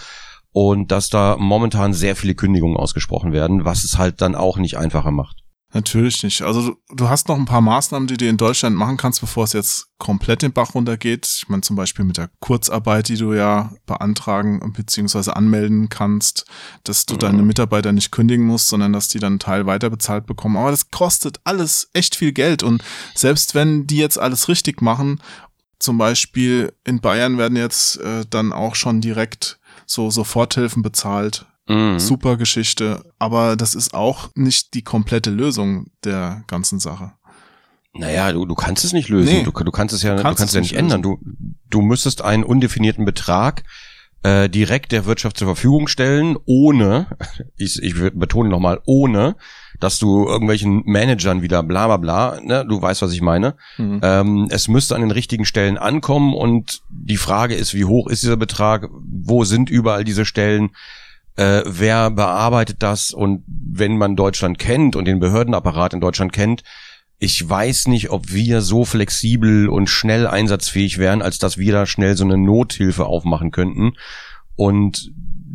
Und 0.52 0.92
dass 0.92 1.08
da 1.08 1.38
momentan 1.38 1.94
sehr 1.94 2.16
viele 2.16 2.34
Kündigungen 2.34 2.76
ausgesprochen 2.76 3.32
werden, 3.32 3.64
was 3.64 3.82
es 3.82 3.96
halt 3.96 4.20
dann 4.20 4.34
auch 4.34 4.58
nicht 4.58 4.76
einfacher 4.76 5.10
macht. 5.10 5.43
Natürlich 5.74 6.22
nicht. 6.22 6.42
Also 6.42 6.76
du, 6.88 7.08
hast 7.08 7.26
noch 7.26 7.36
ein 7.36 7.46
paar 7.46 7.60
Maßnahmen, 7.60 8.06
die 8.06 8.16
du 8.16 8.28
in 8.28 8.36
Deutschland 8.36 8.76
machen 8.76 8.96
kannst, 8.96 9.20
bevor 9.20 9.42
es 9.42 9.52
jetzt 9.52 9.88
komplett 9.98 10.42
den 10.42 10.52
Bach 10.52 10.76
runtergeht. 10.76 11.26
Ich 11.26 11.48
meine 11.48 11.62
zum 11.62 11.74
Beispiel 11.74 12.04
mit 12.04 12.16
der 12.16 12.30
Kurzarbeit, 12.38 13.08
die 13.08 13.16
du 13.16 13.34
ja 13.34 13.72
beantragen 13.84 14.60
bzw. 14.72 15.32
anmelden 15.32 15.88
kannst, 15.88 16.46
dass 16.84 17.06
du 17.06 17.14
mhm. 17.14 17.18
deine 17.18 17.42
Mitarbeiter 17.42 17.90
nicht 17.90 18.12
kündigen 18.12 18.46
musst, 18.46 18.68
sondern 18.68 18.92
dass 18.92 19.08
die 19.08 19.18
dann 19.18 19.32
einen 19.32 19.38
Teil 19.40 19.66
weiter 19.66 19.90
bezahlt 19.90 20.26
bekommen. 20.26 20.56
Aber 20.56 20.70
das 20.70 20.92
kostet 20.92 21.40
alles 21.42 21.90
echt 21.92 22.14
viel 22.14 22.30
Geld 22.30 22.62
und 22.62 22.80
selbst 23.16 23.56
wenn 23.56 23.88
die 23.88 23.96
jetzt 23.96 24.18
alles 24.18 24.48
richtig 24.48 24.80
machen, 24.80 25.20
zum 25.80 25.98
Beispiel 25.98 26.72
in 26.84 27.00
Bayern 27.00 27.36
werden 27.36 27.56
jetzt 27.56 27.96
äh, 27.96 28.24
dann 28.30 28.52
auch 28.52 28.76
schon 28.76 29.00
direkt 29.00 29.58
so 29.86 30.08
Soforthilfen 30.08 30.84
bezahlt 30.84 31.46
Mhm. 31.68 31.98
Super 31.98 32.36
Geschichte, 32.36 33.04
aber 33.18 33.56
das 33.56 33.74
ist 33.74 33.94
auch 33.94 34.28
nicht 34.34 34.74
die 34.74 34.82
komplette 34.82 35.30
Lösung 35.30 35.86
der 36.04 36.44
ganzen 36.46 36.78
Sache. 36.78 37.12
Naja, 37.94 38.32
du, 38.32 38.44
du 38.44 38.54
kannst 38.54 38.84
es 38.84 38.92
nicht 38.92 39.08
lösen. 39.08 39.32
Nee, 39.32 39.42
du, 39.44 39.52
du 39.52 39.70
kannst 39.70 39.94
es 39.94 40.02
ja, 40.02 40.16
kannst 40.16 40.24
du 40.24 40.26
kannst 40.26 40.42
es 40.42 40.54
ja 40.54 40.60
nicht 40.60 40.74
ändern. 40.74 41.00
Du, 41.00 41.18
du 41.70 41.80
müsstest 41.80 42.22
einen 42.22 42.42
undefinierten 42.42 43.04
Betrag 43.04 43.62
äh, 44.24 44.48
direkt 44.48 44.90
der 44.90 45.06
Wirtschaft 45.06 45.36
zur 45.36 45.46
Verfügung 45.46 45.86
stellen, 45.86 46.36
ohne, 46.44 47.06
ich, 47.56 47.80
ich 47.80 47.94
betone 47.94 48.48
nochmal, 48.48 48.80
ohne, 48.84 49.36
dass 49.78 49.98
du 49.98 50.26
irgendwelchen 50.26 50.82
Managern 50.86 51.42
wieder 51.42 51.62
bla 51.62 51.86
bla 51.86 51.96
bla, 51.98 52.40
ne, 52.42 52.66
du 52.66 52.82
weißt, 52.82 53.02
was 53.02 53.12
ich 53.12 53.20
meine. 53.20 53.54
Mhm. 53.78 54.00
Ähm, 54.02 54.48
es 54.50 54.66
müsste 54.66 54.96
an 54.96 55.02
den 55.02 55.10
richtigen 55.10 55.44
Stellen 55.44 55.78
ankommen 55.78 56.34
und 56.34 56.82
die 56.88 57.16
Frage 57.16 57.54
ist, 57.54 57.74
wie 57.74 57.84
hoch 57.84 58.08
ist 58.08 58.22
dieser 58.22 58.36
Betrag, 58.36 58.88
wo 58.92 59.44
sind 59.44 59.70
überall 59.70 60.04
diese 60.04 60.24
Stellen, 60.24 60.70
äh, 61.36 61.62
wer 61.66 62.10
bearbeitet 62.10 62.76
das 62.80 63.10
und 63.10 63.44
wenn 63.46 63.96
man 63.98 64.16
Deutschland 64.16 64.58
kennt 64.58 64.96
und 64.96 65.06
den 65.06 65.20
Behördenapparat 65.20 65.94
in 65.94 66.00
Deutschland 66.00 66.32
kennt, 66.32 66.62
ich 67.18 67.48
weiß 67.48 67.88
nicht, 67.88 68.10
ob 68.10 68.32
wir 68.32 68.60
so 68.60 68.84
flexibel 68.84 69.68
und 69.68 69.88
schnell 69.88 70.26
einsatzfähig 70.26 70.98
wären, 70.98 71.22
als 71.22 71.38
dass 71.38 71.58
wir 71.58 71.72
da 71.72 71.86
schnell 71.86 72.16
so 72.16 72.24
eine 72.24 72.36
Nothilfe 72.36 73.06
aufmachen 73.06 73.50
könnten. 73.50 73.94
Und 74.56 75.12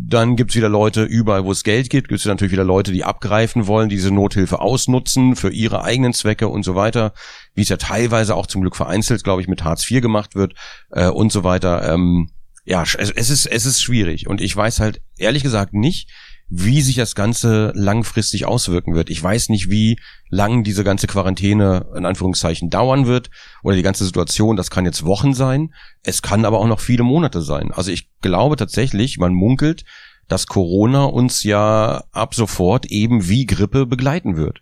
dann 0.09 0.35
gibt's 0.35 0.55
wieder 0.55 0.69
Leute, 0.69 1.03
überall 1.03 1.45
wo 1.45 1.51
es 1.51 1.63
Geld 1.63 1.89
gibt, 1.89 2.07
gibt's 2.07 2.25
natürlich 2.25 2.53
wieder 2.53 2.63
Leute, 2.63 2.91
die 2.91 3.03
abgreifen 3.03 3.67
wollen, 3.67 3.89
diese 3.89 4.11
Nothilfe 4.11 4.59
ausnutzen 4.59 5.35
für 5.35 5.51
ihre 5.51 5.83
eigenen 5.83 6.13
Zwecke 6.13 6.47
und 6.47 6.63
so 6.63 6.75
weiter, 6.75 7.13
wie 7.53 7.61
es 7.61 7.69
ja 7.69 7.77
teilweise 7.77 8.35
auch 8.35 8.47
zum 8.47 8.61
Glück 8.61 8.75
vereinzelt, 8.75 9.23
glaube 9.23 9.41
ich, 9.41 9.47
mit 9.47 9.63
Hartz 9.63 9.89
IV 9.89 10.01
gemacht 10.01 10.35
wird 10.35 10.55
äh, 10.91 11.09
und 11.09 11.31
so 11.31 11.43
weiter. 11.43 11.93
Ähm, 11.93 12.29
ja, 12.65 12.83
es, 12.83 12.93
es 12.95 13.29
ist, 13.29 13.45
es 13.45 13.65
ist 13.65 13.81
schwierig. 13.81 14.27
Und 14.27 14.41
ich 14.41 14.55
weiß 14.55 14.79
halt 14.79 15.01
ehrlich 15.17 15.43
gesagt 15.43 15.73
nicht, 15.73 16.09
wie 16.49 16.81
sich 16.81 16.95
das 16.95 17.13
Ganze 17.13 17.71
langfristig 17.75 18.45
auswirken 18.45 18.95
wird. 18.95 19.11
Ich 19.11 19.21
weiß 19.21 19.49
nicht, 19.49 19.69
wie 19.69 19.99
lang 20.29 20.63
diese 20.63 20.83
ganze 20.83 21.05
Quarantäne 21.05 21.85
in 21.95 22.05
Anführungszeichen 22.05 22.71
dauern 22.71 23.05
wird 23.05 23.29
oder 23.61 23.75
die 23.75 23.83
ganze 23.83 24.03
Situation. 24.03 24.55
Das 24.55 24.71
kann 24.71 24.85
jetzt 24.85 25.05
Wochen 25.05 25.35
sein. 25.35 25.73
Es 26.03 26.23
kann 26.23 26.45
aber 26.45 26.59
auch 26.59 26.67
noch 26.67 26.79
viele 26.79 27.03
Monate 27.03 27.41
sein. 27.41 27.71
Also 27.71 27.91
ich 27.91 28.09
glaube 28.21 28.55
tatsächlich, 28.55 29.19
man 29.19 29.33
munkelt, 29.33 29.85
dass 30.27 30.47
Corona 30.47 31.05
uns 31.05 31.43
ja 31.43 32.03
ab 32.11 32.33
sofort 32.33 32.87
eben 32.87 33.27
wie 33.29 33.45
Grippe 33.45 33.85
begleiten 33.85 34.35
wird. 34.35 34.61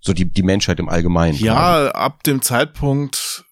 So 0.00 0.12
die, 0.12 0.30
die 0.30 0.42
Menschheit 0.44 0.78
im 0.78 0.88
Allgemeinen. 0.88 1.36
Ja, 1.36 1.54
quasi. 1.54 1.90
ab 1.90 2.22
dem 2.22 2.42
Zeitpunkt, 2.42 3.44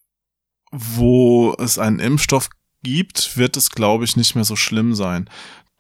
wo 0.71 1.55
es 1.59 1.79
einen 1.79 1.99
Impfstoff 1.99 2.49
gibt, 2.87 3.37
wird 3.37 3.57
es, 3.57 3.71
glaube 3.71 4.05
ich, 4.05 4.17
nicht 4.17 4.37
mehr 4.37 4.45
so 4.45 4.55
schlimm 4.55 4.95
sein. 4.95 5.29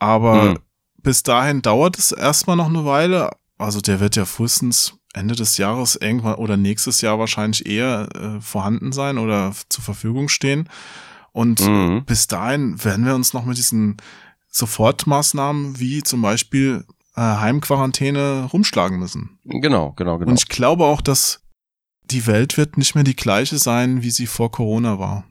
Aber 0.01 0.42
mhm. 0.42 0.59
bis 1.03 1.23
dahin 1.23 1.62
dauert 1.62 1.97
es 1.97 2.11
erstmal 2.11 2.57
noch 2.57 2.69
eine 2.69 2.85
Weile. 2.85 3.31
also 3.59 3.81
der 3.81 4.01
wird 4.01 4.16
ja 4.16 4.25
frühestens 4.25 4.95
Ende 5.14 5.37
des 5.37 5.57
Jahres 5.57 5.95
irgendwann 5.95 6.35
oder 6.35 6.57
nächstes 6.57 7.01
Jahr 7.01 7.19
wahrscheinlich 7.19 7.64
eher 7.64 8.09
äh, 8.14 8.40
vorhanden 8.40 8.92
sein 8.92 9.19
oder 9.19 9.55
zur 9.69 9.85
Verfügung 9.85 10.29
stehen. 10.29 10.69
Und 11.33 11.61
mhm. 11.61 12.05
bis 12.05 12.27
dahin 12.27 12.83
werden 12.85 13.07
wir 13.07 13.14
uns 13.14 13.33
noch 13.33 13.45
mit 13.45 13.57
diesen 13.57 13.99
Sofortmaßnahmen 14.49 15.79
wie 15.79 16.03
zum 16.03 16.23
Beispiel 16.23 16.85
äh, 17.14 17.21
Heimquarantäne 17.21 18.49
rumschlagen 18.53 18.99
müssen. 18.99 19.38
Genau, 19.45 19.92
genau, 19.92 20.19
genau. 20.19 20.31
Und 20.31 20.38
ich 20.38 20.49
glaube 20.49 20.85
auch, 20.85 21.01
dass 21.01 21.40
die 22.11 22.27
Welt 22.27 22.57
wird 22.57 22.77
nicht 22.77 22.95
mehr 22.97 23.05
die 23.05 23.16
gleiche 23.16 23.59
sein, 23.59 24.03
wie 24.03 24.11
sie 24.11 24.27
vor 24.27 24.51
Corona 24.51 24.99
war. 24.99 25.25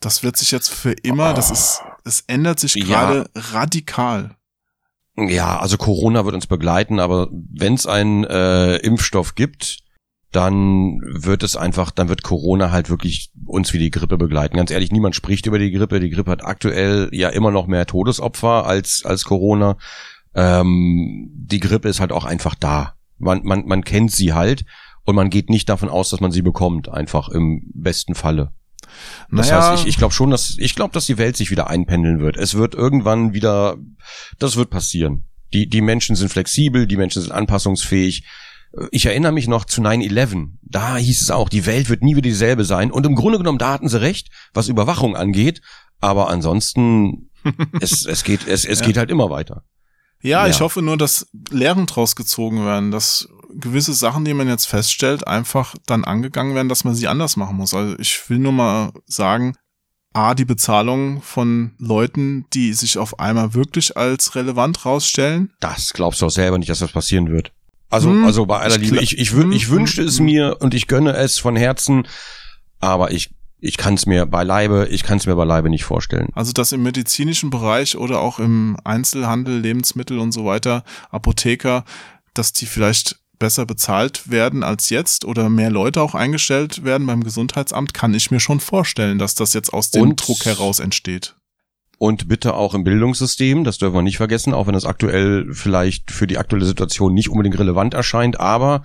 Das 0.00 0.22
wird 0.22 0.36
sich 0.36 0.50
jetzt 0.52 0.68
für 0.68 0.92
immer, 0.92 1.34
das 1.34 1.50
ist, 1.50 1.82
es 2.04 2.22
ändert 2.26 2.60
sich 2.60 2.74
gerade 2.74 3.28
ja. 3.34 3.42
radikal. 3.52 4.36
Ja, 5.16 5.58
also 5.58 5.76
Corona 5.76 6.24
wird 6.24 6.36
uns 6.36 6.46
begleiten, 6.46 7.00
aber 7.00 7.28
wenn 7.32 7.74
es 7.74 7.86
einen 7.86 8.22
äh, 8.22 8.76
Impfstoff 8.76 9.34
gibt, 9.34 9.78
dann 10.30 11.00
wird 11.02 11.42
es 11.42 11.56
einfach, 11.56 11.90
dann 11.90 12.08
wird 12.08 12.22
Corona 12.22 12.70
halt 12.70 12.90
wirklich 12.90 13.30
uns 13.46 13.72
wie 13.72 13.78
die 13.78 13.90
Grippe 13.90 14.18
begleiten. 14.18 14.56
Ganz 14.56 14.70
ehrlich, 14.70 14.92
niemand 14.92 15.16
spricht 15.16 15.46
über 15.46 15.58
die 15.58 15.72
Grippe. 15.72 16.00
Die 16.00 16.10
Grippe 16.10 16.30
hat 16.30 16.44
aktuell 16.44 17.08
ja 17.12 17.30
immer 17.30 17.50
noch 17.50 17.66
mehr 17.66 17.86
Todesopfer 17.86 18.66
als 18.66 19.04
als 19.04 19.24
Corona. 19.24 19.78
Ähm, 20.34 21.30
die 21.32 21.60
Grippe 21.60 21.88
ist 21.88 22.00
halt 22.00 22.12
auch 22.12 22.24
einfach 22.26 22.54
da. 22.54 22.94
Man 23.18 23.40
man 23.42 23.66
man 23.66 23.84
kennt 23.84 24.12
sie 24.12 24.34
halt 24.34 24.64
und 25.04 25.16
man 25.16 25.30
geht 25.30 25.48
nicht 25.48 25.68
davon 25.68 25.88
aus, 25.88 26.10
dass 26.10 26.20
man 26.20 26.30
sie 26.30 26.42
bekommt. 26.42 26.88
Einfach 26.90 27.30
im 27.30 27.70
besten 27.74 28.14
Falle. 28.14 28.52
Das 29.30 29.50
naja. 29.50 29.70
heißt, 29.70 29.82
ich, 29.82 29.88
ich 29.88 29.96
glaube 29.96 30.14
schon, 30.14 30.30
dass 30.30 30.56
ich 30.58 30.74
glaube, 30.74 30.92
dass 30.92 31.06
die 31.06 31.18
Welt 31.18 31.36
sich 31.36 31.50
wieder 31.50 31.68
einpendeln 31.68 32.20
wird. 32.20 32.36
Es 32.36 32.54
wird 32.54 32.74
irgendwann 32.74 33.32
wieder, 33.32 33.76
das 34.38 34.56
wird 34.56 34.70
passieren. 34.70 35.24
Die 35.52 35.68
die 35.68 35.80
Menschen 35.80 36.16
sind 36.16 36.30
flexibel, 36.30 36.86
die 36.86 36.96
Menschen 36.96 37.22
sind 37.22 37.32
anpassungsfähig. 37.32 38.24
Ich 38.90 39.06
erinnere 39.06 39.32
mich 39.32 39.48
noch 39.48 39.64
zu 39.64 39.80
9-11. 39.80 40.50
Da 40.62 40.96
hieß 40.96 41.22
es 41.22 41.30
auch, 41.30 41.48
die 41.48 41.64
Welt 41.64 41.88
wird 41.88 42.02
nie 42.02 42.16
wieder 42.16 42.28
dieselbe 42.28 42.64
sein. 42.64 42.90
Und 42.90 43.06
im 43.06 43.14
Grunde 43.14 43.38
genommen, 43.38 43.58
da 43.58 43.72
hatten 43.72 43.88
sie 43.88 44.00
recht, 44.00 44.28
was 44.52 44.68
Überwachung 44.68 45.16
angeht. 45.16 45.62
Aber 46.00 46.28
ansonsten, 46.28 47.30
es, 47.80 48.04
es 48.04 48.24
geht, 48.24 48.46
es, 48.46 48.64
es 48.66 48.80
ja. 48.80 48.86
geht 48.86 48.98
halt 48.98 49.10
immer 49.10 49.30
weiter. 49.30 49.64
Ja, 50.20 50.44
ja, 50.44 50.48
ich 50.48 50.60
hoffe 50.60 50.82
nur, 50.82 50.96
dass 50.96 51.28
Lehren 51.50 51.86
draus 51.86 52.16
gezogen 52.16 52.64
werden, 52.64 52.90
dass 52.90 53.28
gewisse 53.54 53.94
Sachen, 53.94 54.24
die 54.24 54.34
man 54.34 54.48
jetzt 54.48 54.66
feststellt, 54.66 55.26
einfach 55.26 55.74
dann 55.86 56.04
angegangen 56.04 56.54
werden, 56.54 56.68
dass 56.68 56.84
man 56.84 56.94
sie 56.94 57.08
anders 57.08 57.36
machen 57.36 57.56
muss. 57.56 57.74
Also 57.74 57.98
ich 57.98 58.28
will 58.28 58.38
nur 58.38 58.52
mal 58.52 58.92
sagen, 59.06 59.56
A, 60.14 60.34
die 60.34 60.44
Bezahlung 60.44 61.22
von 61.22 61.72
Leuten, 61.78 62.46
die 62.52 62.72
sich 62.72 62.98
auf 62.98 63.20
einmal 63.20 63.54
wirklich 63.54 63.96
als 63.96 64.34
relevant 64.34 64.84
rausstellen. 64.84 65.52
Das 65.60 65.92
glaubst 65.92 66.20
du 66.20 66.26
auch 66.26 66.30
selber 66.30 66.58
nicht, 66.58 66.70
dass 66.70 66.78
das 66.78 66.92
passieren 66.92 67.30
wird. 67.30 67.52
Also, 67.90 68.10
hm, 68.10 68.24
also 68.24 68.46
bei 68.46 68.58
aller 68.58 68.78
Liebe, 68.78 68.96
ich, 68.96 69.18
ich, 69.18 69.32
ich, 69.32 69.38
ich 69.38 69.70
wünschte 69.70 70.02
es 70.02 70.18
hm. 70.18 70.26
mir 70.26 70.56
und 70.60 70.74
ich 70.74 70.88
gönne 70.88 71.14
es 71.14 71.38
von 71.38 71.56
Herzen, 71.56 72.06
aber 72.80 73.12
ich 73.12 73.30
ich 73.60 73.76
kann 73.76 73.94
es 73.94 74.06
mir 74.06 74.26
beileibe, 74.26 74.86
ich 74.90 75.02
kann 75.02 75.18
es 75.18 75.26
mir 75.26 75.34
beileibe 75.34 75.68
nicht 75.68 75.84
vorstellen. 75.84 76.28
Also 76.34 76.52
dass 76.52 76.72
im 76.72 76.82
medizinischen 76.82 77.50
Bereich 77.50 77.96
oder 77.96 78.20
auch 78.20 78.38
im 78.38 78.76
Einzelhandel, 78.84 79.58
Lebensmittel 79.58 80.18
und 80.18 80.32
so 80.32 80.44
weiter, 80.44 80.84
Apotheker, 81.10 81.84
dass 82.34 82.52
die 82.52 82.66
vielleicht 82.66 83.18
besser 83.38 83.66
bezahlt 83.66 84.30
werden 84.30 84.62
als 84.62 84.90
jetzt 84.90 85.24
oder 85.24 85.48
mehr 85.48 85.70
Leute 85.70 86.02
auch 86.02 86.14
eingestellt 86.14 86.84
werden 86.84 87.06
beim 87.06 87.22
Gesundheitsamt, 87.22 87.94
kann 87.94 88.14
ich 88.14 88.30
mir 88.30 88.40
schon 88.40 88.60
vorstellen, 88.60 89.18
dass 89.18 89.34
das 89.34 89.54
jetzt 89.54 89.72
aus 89.72 89.90
dem 89.90 90.02
und, 90.02 90.16
Druck 90.16 90.44
heraus 90.44 90.78
entsteht. 90.78 91.36
Und 91.98 92.28
bitte 92.28 92.54
auch 92.54 92.74
im 92.74 92.84
Bildungssystem, 92.84 93.64
das 93.64 93.78
dürfen 93.78 93.96
wir 93.96 94.02
nicht 94.02 94.18
vergessen, 94.18 94.54
auch 94.54 94.66
wenn 94.66 94.74
es 94.74 94.84
aktuell 94.84 95.52
vielleicht 95.52 96.10
für 96.10 96.26
die 96.26 96.38
aktuelle 96.38 96.64
Situation 96.64 97.12
nicht 97.12 97.28
unbedingt 97.28 97.58
relevant 97.58 97.94
erscheint, 97.94 98.38
aber 98.38 98.84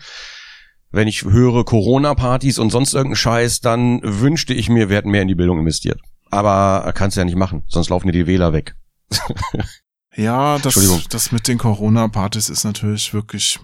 wenn 0.92 1.08
ich 1.08 1.24
höre 1.24 1.66
Corona-Partys 1.66 2.60
und 2.60 2.70
sonst 2.70 2.94
irgendeinen 2.94 3.16
Scheiß, 3.16 3.62
dann 3.62 4.00
wünschte 4.04 4.54
ich 4.54 4.70
mir, 4.70 4.90
wir 4.90 4.98
hätten 4.98 5.10
mehr 5.10 5.24
in 5.24 5.28
die 5.28 5.36
Bildung 5.36 5.60
investiert. 5.60 6.00
Aber 6.30 6.92
kannst 6.94 7.18
du 7.18 7.22
ja 7.22 7.26
nicht 7.26 7.36
machen, 7.36 7.64
sonst 7.68 7.90
laufen 7.90 8.08
dir 8.08 8.14
die 8.14 8.28
Wähler 8.28 8.54
weg. 8.54 8.76
ja, 10.16 10.58
das, 10.60 10.80
das 11.10 11.32
mit 11.32 11.48
den 11.48 11.58
Corona-Partys 11.58 12.50
ist 12.50 12.64
natürlich 12.64 13.14
wirklich 13.14 13.60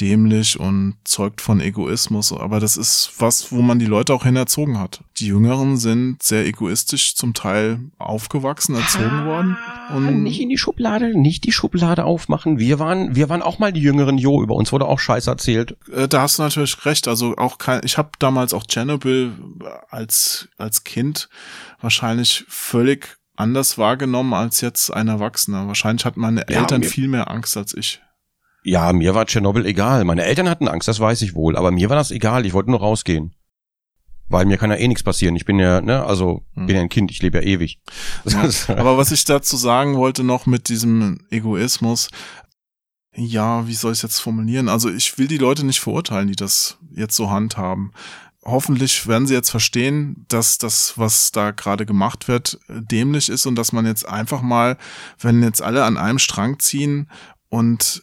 dämlich 0.00 0.58
und 0.58 0.96
zeugt 1.04 1.40
von 1.40 1.60
Egoismus, 1.60 2.32
aber 2.32 2.60
das 2.60 2.76
ist 2.76 3.12
was, 3.18 3.52
wo 3.52 3.60
man 3.60 3.78
die 3.78 3.86
Leute 3.86 4.14
auch 4.14 4.24
hinerzogen 4.24 4.78
hat. 4.78 5.04
Die 5.18 5.26
Jüngeren 5.26 5.76
sind 5.76 6.22
sehr 6.22 6.46
egoistisch 6.46 7.14
zum 7.14 7.34
Teil 7.34 7.78
aufgewachsen, 7.98 8.74
erzogen 8.74 9.26
worden. 9.26 9.56
Und 9.94 10.22
nicht 10.22 10.40
in 10.40 10.48
die 10.48 10.58
Schublade, 10.58 11.18
nicht 11.18 11.44
die 11.44 11.52
Schublade 11.52 12.04
aufmachen. 12.04 12.58
Wir 12.58 12.78
waren, 12.78 13.14
wir 13.14 13.28
waren 13.28 13.42
auch 13.42 13.58
mal 13.58 13.72
die 13.72 13.82
Jüngeren, 13.82 14.18
Jo, 14.18 14.42
über 14.42 14.54
uns 14.54 14.72
wurde 14.72 14.86
auch 14.86 14.98
Scheiß 14.98 15.26
erzählt. 15.26 15.76
Äh, 15.92 16.08
da 16.08 16.22
hast 16.22 16.38
du 16.38 16.42
natürlich 16.42 16.84
recht, 16.86 17.06
also 17.06 17.36
auch 17.36 17.58
kein, 17.58 17.82
ich 17.84 17.98
habe 17.98 18.10
damals 18.18 18.54
auch 18.54 18.64
Chernobyl 18.66 19.32
als, 19.90 20.48
als 20.56 20.84
Kind 20.84 21.28
wahrscheinlich 21.80 22.44
völlig 22.48 23.18
anders 23.36 23.78
wahrgenommen 23.78 24.34
als 24.34 24.60
jetzt 24.60 24.92
ein 24.92 25.08
Erwachsener. 25.08 25.66
Wahrscheinlich 25.66 26.04
hatten 26.04 26.20
meine 26.20 26.44
ja, 26.48 26.60
Eltern 26.60 26.82
viel 26.82 27.08
mehr 27.08 27.30
Angst 27.30 27.56
als 27.56 27.74
ich. 27.74 28.00
Ja, 28.64 28.92
mir 28.92 29.14
war 29.14 29.26
Tschernobyl 29.26 29.66
egal. 29.66 30.04
Meine 30.04 30.24
Eltern 30.24 30.48
hatten 30.48 30.68
Angst, 30.68 30.88
das 30.88 31.00
weiß 31.00 31.22
ich 31.22 31.34
wohl. 31.34 31.56
Aber 31.56 31.70
mir 31.70 31.88
war 31.88 31.96
das 31.96 32.10
egal. 32.10 32.46
Ich 32.46 32.52
wollte 32.52 32.70
nur 32.70 32.80
rausgehen. 32.80 33.34
Weil 34.28 34.46
mir 34.46 34.56
kann 34.56 34.70
ja 34.70 34.76
eh 34.76 34.88
nichts 34.88 35.02
passieren. 35.02 35.36
Ich 35.36 35.44
bin 35.44 35.58
ja, 35.58 35.80
ne, 35.80 36.04
also 36.04 36.44
hm. 36.54 36.66
bin 36.66 36.76
ja 36.76 36.82
ein 36.82 36.88
Kind, 36.88 37.10
ich 37.10 37.20
lebe 37.22 37.38
ja 37.38 37.44
ewig. 37.44 37.80
Ja, 38.24 38.48
aber 38.68 38.96
was 38.96 39.12
ich 39.12 39.24
dazu 39.24 39.56
sagen 39.56 39.96
wollte 39.96 40.24
noch 40.24 40.46
mit 40.46 40.68
diesem 40.68 41.20
Egoismus, 41.30 42.08
ja, 43.14 43.66
wie 43.66 43.74
soll 43.74 43.92
ich 43.92 43.98
es 43.98 44.02
jetzt 44.02 44.20
formulieren? 44.20 44.68
Also 44.68 44.88
ich 44.90 45.18
will 45.18 45.28
die 45.28 45.38
Leute 45.38 45.66
nicht 45.66 45.80
verurteilen, 45.80 46.28
die 46.28 46.36
das 46.36 46.78
jetzt 46.94 47.14
so 47.14 47.30
handhaben. 47.30 47.92
Hoffentlich 48.44 49.06
werden 49.06 49.26
sie 49.26 49.34
jetzt 49.34 49.50
verstehen, 49.50 50.24
dass 50.28 50.58
das, 50.58 50.96
was 50.96 51.30
da 51.30 51.50
gerade 51.50 51.84
gemacht 51.84 52.26
wird, 52.26 52.58
dämlich 52.68 53.28
ist 53.28 53.46
und 53.46 53.54
dass 53.54 53.72
man 53.72 53.86
jetzt 53.86 54.08
einfach 54.08 54.40
mal, 54.40 54.78
wenn 55.20 55.42
jetzt 55.42 55.62
alle 55.62 55.84
an 55.84 55.96
einem 55.98 56.18
Strang 56.18 56.58
ziehen 56.58 57.10
und 57.50 58.02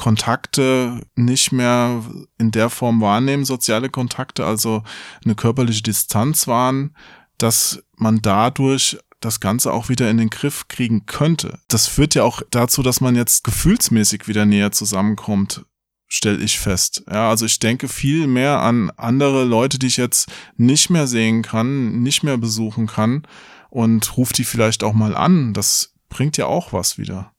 Kontakte 0.00 1.02
nicht 1.14 1.52
mehr 1.52 2.02
in 2.38 2.50
der 2.52 2.70
Form 2.70 3.02
wahrnehmen, 3.02 3.44
soziale 3.44 3.90
Kontakte, 3.90 4.46
also 4.46 4.82
eine 5.26 5.34
körperliche 5.34 5.82
Distanz 5.82 6.46
wahren, 6.46 6.96
dass 7.36 7.82
man 7.98 8.22
dadurch 8.22 8.96
das 9.20 9.40
Ganze 9.40 9.70
auch 9.74 9.90
wieder 9.90 10.08
in 10.08 10.16
den 10.16 10.30
Griff 10.30 10.68
kriegen 10.68 11.04
könnte. 11.04 11.58
Das 11.68 11.86
führt 11.86 12.14
ja 12.14 12.22
auch 12.22 12.40
dazu, 12.50 12.82
dass 12.82 13.02
man 13.02 13.14
jetzt 13.14 13.44
gefühlsmäßig 13.44 14.26
wieder 14.26 14.46
näher 14.46 14.72
zusammenkommt, 14.72 15.66
stelle 16.08 16.38
ich 16.38 16.58
fest. 16.58 17.04
Ja, 17.06 17.28
also 17.28 17.44
ich 17.44 17.58
denke 17.58 17.86
viel 17.86 18.26
mehr 18.26 18.60
an 18.60 18.90
andere 18.96 19.44
Leute, 19.44 19.78
die 19.78 19.88
ich 19.88 19.98
jetzt 19.98 20.32
nicht 20.56 20.88
mehr 20.88 21.08
sehen 21.08 21.42
kann, 21.42 22.00
nicht 22.00 22.22
mehr 22.22 22.38
besuchen 22.38 22.86
kann 22.86 23.26
und 23.68 24.16
ruft 24.16 24.38
die 24.38 24.44
vielleicht 24.44 24.82
auch 24.82 24.94
mal 24.94 25.14
an. 25.14 25.52
Das 25.52 25.92
bringt 26.08 26.38
ja 26.38 26.46
auch 26.46 26.72
was 26.72 26.96
wieder. 26.96 27.34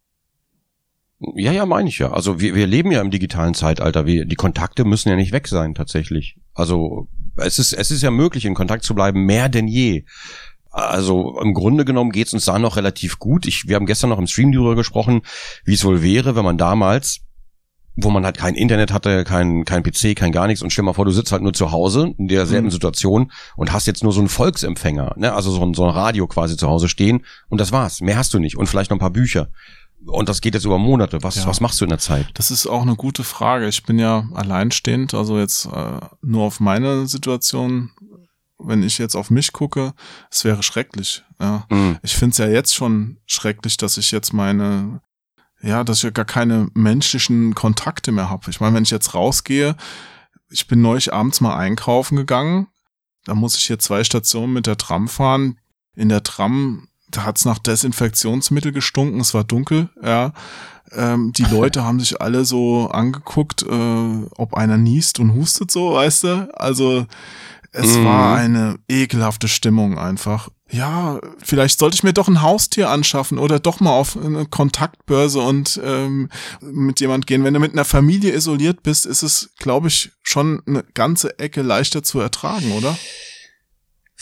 Ja, 1.36 1.51
ja, 1.51 1.65
meine 1.67 1.88
ich 1.88 1.99
ja. 1.99 2.12
Also 2.12 2.39
wir, 2.39 2.55
wir 2.55 2.65
leben 2.65 2.91
ja 2.91 2.99
im 2.99 3.12
digitalen 3.12 3.53
Zeitalter. 3.53 4.07
Wir, 4.07 4.25
die 4.25 4.36
Kontakte 4.36 4.86
müssen 4.86 5.10
ja 5.10 5.15
nicht 5.15 5.31
weg 5.31 5.47
sein, 5.47 5.75
tatsächlich. 5.75 6.38
Also 6.53 7.07
es 7.38 7.60
ist, 7.60 7.73
es 7.73 7.91
ist 7.91 8.01
ja 8.01 8.10
möglich, 8.10 8.45
in 8.45 8.55
Kontakt 8.55 8.84
zu 8.84 8.95
bleiben, 8.95 9.25
mehr 9.25 9.47
denn 9.47 9.67
je. 9.67 10.03
Also 10.71 11.39
im 11.39 11.53
Grunde 11.53 11.86
genommen 11.86 12.12
geht's 12.12 12.34
uns 12.34 12.45
da 12.45 12.57
noch 12.57 12.75
relativ 12.75 13.19
gut. 13.19 13.45
Ich, 13.45 13.67
wir 13.67 13.75
haben 13.75 13.86
gestern 13.86 14.10
noch 14.10 14.17
im 14.17 14.27
Stream 14.27 14.51
darüber 14.51 14.75
gesprochen, 14.75 15.21
wie 15.63 15.73
es 15.73 15.84
wohl 15.84 16.01
wäre, 16.01 16.36
wenn 16.36 16.45
man 16.45 16.57
damals, 16.57 17.19
wo 17.95 18.10
man 18.10 18.23
halt 18.25 18.38
kein 18.38 18.55
Internet 18.55 18.91
hatte, 18.91 19.23
kein, 19.23 19.65
kein 19.65 19.84
PC, 19.84 20.15
kein 20.15 20.31
gar 20.31 20.47
nichts 20.47 20.63
und 20.63 20.71
stell 20.71 20.86
mal 20.86 20.93
vor, 20.93 21.05
du 21.05 21.12
sitzt 21.12 21.34
halt 21.34 21.43
nur 21.43 21.53
zu 21.53 21.71
Hause 21.71 22.15
in 22.17 22.29
derselben 22.29 22.67
mhm. 22.67 22.71
Situation 22.71 23.31
und 23.57 23.73
hast 23.73 23.86
jetzt 23.86 24.01
nur 24.01 24.13
so 24.13 24.21
einen 24.21 24.29
Volksempfänger, 24.29 25.13
ne? 25.17 25.34
also 25.34 25.51
so 25.51 25.62
ein, 25.62 25.73
so 25.73 25.84
ein 25.84 25.91
Radio 25.91 26.25
quasi 26.25 26.55
zu 26.55 26.67
Hause 26.69 26.88
stehen 26.88 27.25
und 27.49 27.60
das 27.60 27.73
war's. 27.73 27.99
Mehr 27.99 28.17
hast 28.17 28.34
du 28.34 28.39
nicht 28.39 28.57
und 28.57 28.67
vielleicht 28.67 28.91
noch 28.91 28.97
ein 28.97 29.01
paar 29.01 29.12
Bücher. 29.12 29.49
Und 30.06 30.30
das 30.30 30.42
geht 30.42 30.56
jetzt 30.56 30.66
über 30.66 30.78
Monate. 30.78 31.22
Was, 31.22 31.36
ja. 31.36 31.46
was 31.46 31.62
machst 31.62 31.80
du 31.80 31.86
in 31.86 31.90
der 31.90 32.00
Zeit? 32.00 32.28
Das 32.34 32.52
ist 32.52 32.68
auch 32.68 32.82
eine 32.82 32.96
gute 32.96 33.24
Frage. 33.24 33.68
Ich 33.68 33.84
bin 33.84 34.00
ja 34.00 34.28
alleinstehend, 34.34 35.14
also 35.14 35.38
jetzt 35.38 35.66
äh, 35.66 36.00
nur 36.22 36.44
auf 36.44 36.60
meine 36.60 37.08
Situation. 37.08 37.92
Wenn 38.58 38.84
ich 38.84 39.00
jetzt 39.00 39.16
auf 39.16 39.32
mich 39.32 39.54
gucke, 39.54 39.94
es 40.30 40.44
wäre 40.44 40.62
schrecklich. 40.62 41.24
Ja. 41.40 41.66
Mhm. 41.70 41.98
Ich 42.04 42.16
finde 42.16 42.32
es 42.32 42.38
ja 42.38 42.48
jetzt 42.48 42.76
schon 42.76 43.18
schrecklich, 43.26 43.78
dass 43.78 43.98
ich 43.98 44.12
jetzt 44.12 44.34
meine, 44.34 45.02
ja, 45.62 45.84
dass 45.84 45.98
ich 45.98 46.04
ja 46.04 46.10
gar 46.12 46.26
keine 46.26 46.68
menschlichen 46.74 47.56
Kontakte 47.56 48.12
mehr 48.12 48.30
habe. 48.30 48.50
Ich 48.50 48.60
meine, 48.60 48.76
wenn 48.76 48.84
ich 48.84 48.92
jetzt 48.92 49.16
rausgehe, 49.16 49.76
ich 50.50 50.68
bin 50.68 50.82
neulich 50.82 51.14
abends 51.14 51.42
mal 51.42 51.56
einkaufen 51.56 52.16
gegangen, 52.18 52.68
da 53.26 53.36
muss 53.36 53.58
ich 53.58 53.66
hier 53.66 53.80
zwei 53.80 54.04
Stationen 54.04 54.54
mit 54.54 54.68
der 54.68 54.78
Tram 54.78 55.08
fahren. 55.08 55.60
In 55.96 56.10
der 56.10 56.24
Tram 56.24 56.88
da 57.12 57.24
hat's 57.24 57.45
nach 57.45 57.60
Desinfektionsmittel 57.60 58.71
gestunken, 58.71 59.19
es 59.19 59.34
war 59.34 59.43
dunkel, 59.43 59.89
ja. 60.04 60.34
Ähm, 60.93 61.32
die 61.34 61.45
Leute 61.45 61.84
haben 61.86 62.00
sich 62.00 62.19
alle 62.21 62.43
so 62.43 62.89
angeguckt, 62.89 63.63
äh, 63.63 64.26
ob 64.38 64.54
einer 64.56 64.78
niest 64.78 65.19
und 65.19 65.34
hustet 65.36 65.71
so, 65.71 65.93
weißt 65.93 66.24
du? 66.26 66.50
Also 66.54 67.06
Es 67.74 68.00
Mhm. 68.00 68.04
war 68.04 68.36
eine 68.36 68.80
ekelhafte 68.89 69.47
Stimmung 69.47 69.97
einfach. 69.97 70.50
Ja, 70.69 71.21
vielleicht 71.41 71.80
sollte 71.80 71.95
ich 71.95 72.04
mir 72.04 72.12
doch 72.12 72.28
ein 72.28 72.41
Haustier 72.41 72.89
anschaffen 72.89 73.38
oder 73.38 73.60
doch 73.62 73.80
mal 73.80 73.91
auf 73.91 74.17
eine 74.17 74.45
Kontaktbörse 74.45 75.39
und 75.39 75.80
ähm, 75.82 76.28
mit 76.62 77.00
jemand 77.00 77.28
gehen. 77.28 77.45
Wenn 77.45 77.54
du 77.54 77.62
mit 77.62 77.71
einer 77.71 77.86
Familie 77.86 78.34
isoliert 78.36 78.84
bist, 78.84 79.06
ist 79.06 79.24
es, 79.24 79.52
glaube 79.58 79.88
ich, 79.88 80.12
schon 80.21 80.62
eine 80.67 80.84
ganze 80.93 81.39
Ecke 81.39 81.62
leichter 81.62 82.04
zu 82.04 82.19
ertragen, 82.19 82.74
oder? 82.74 82.97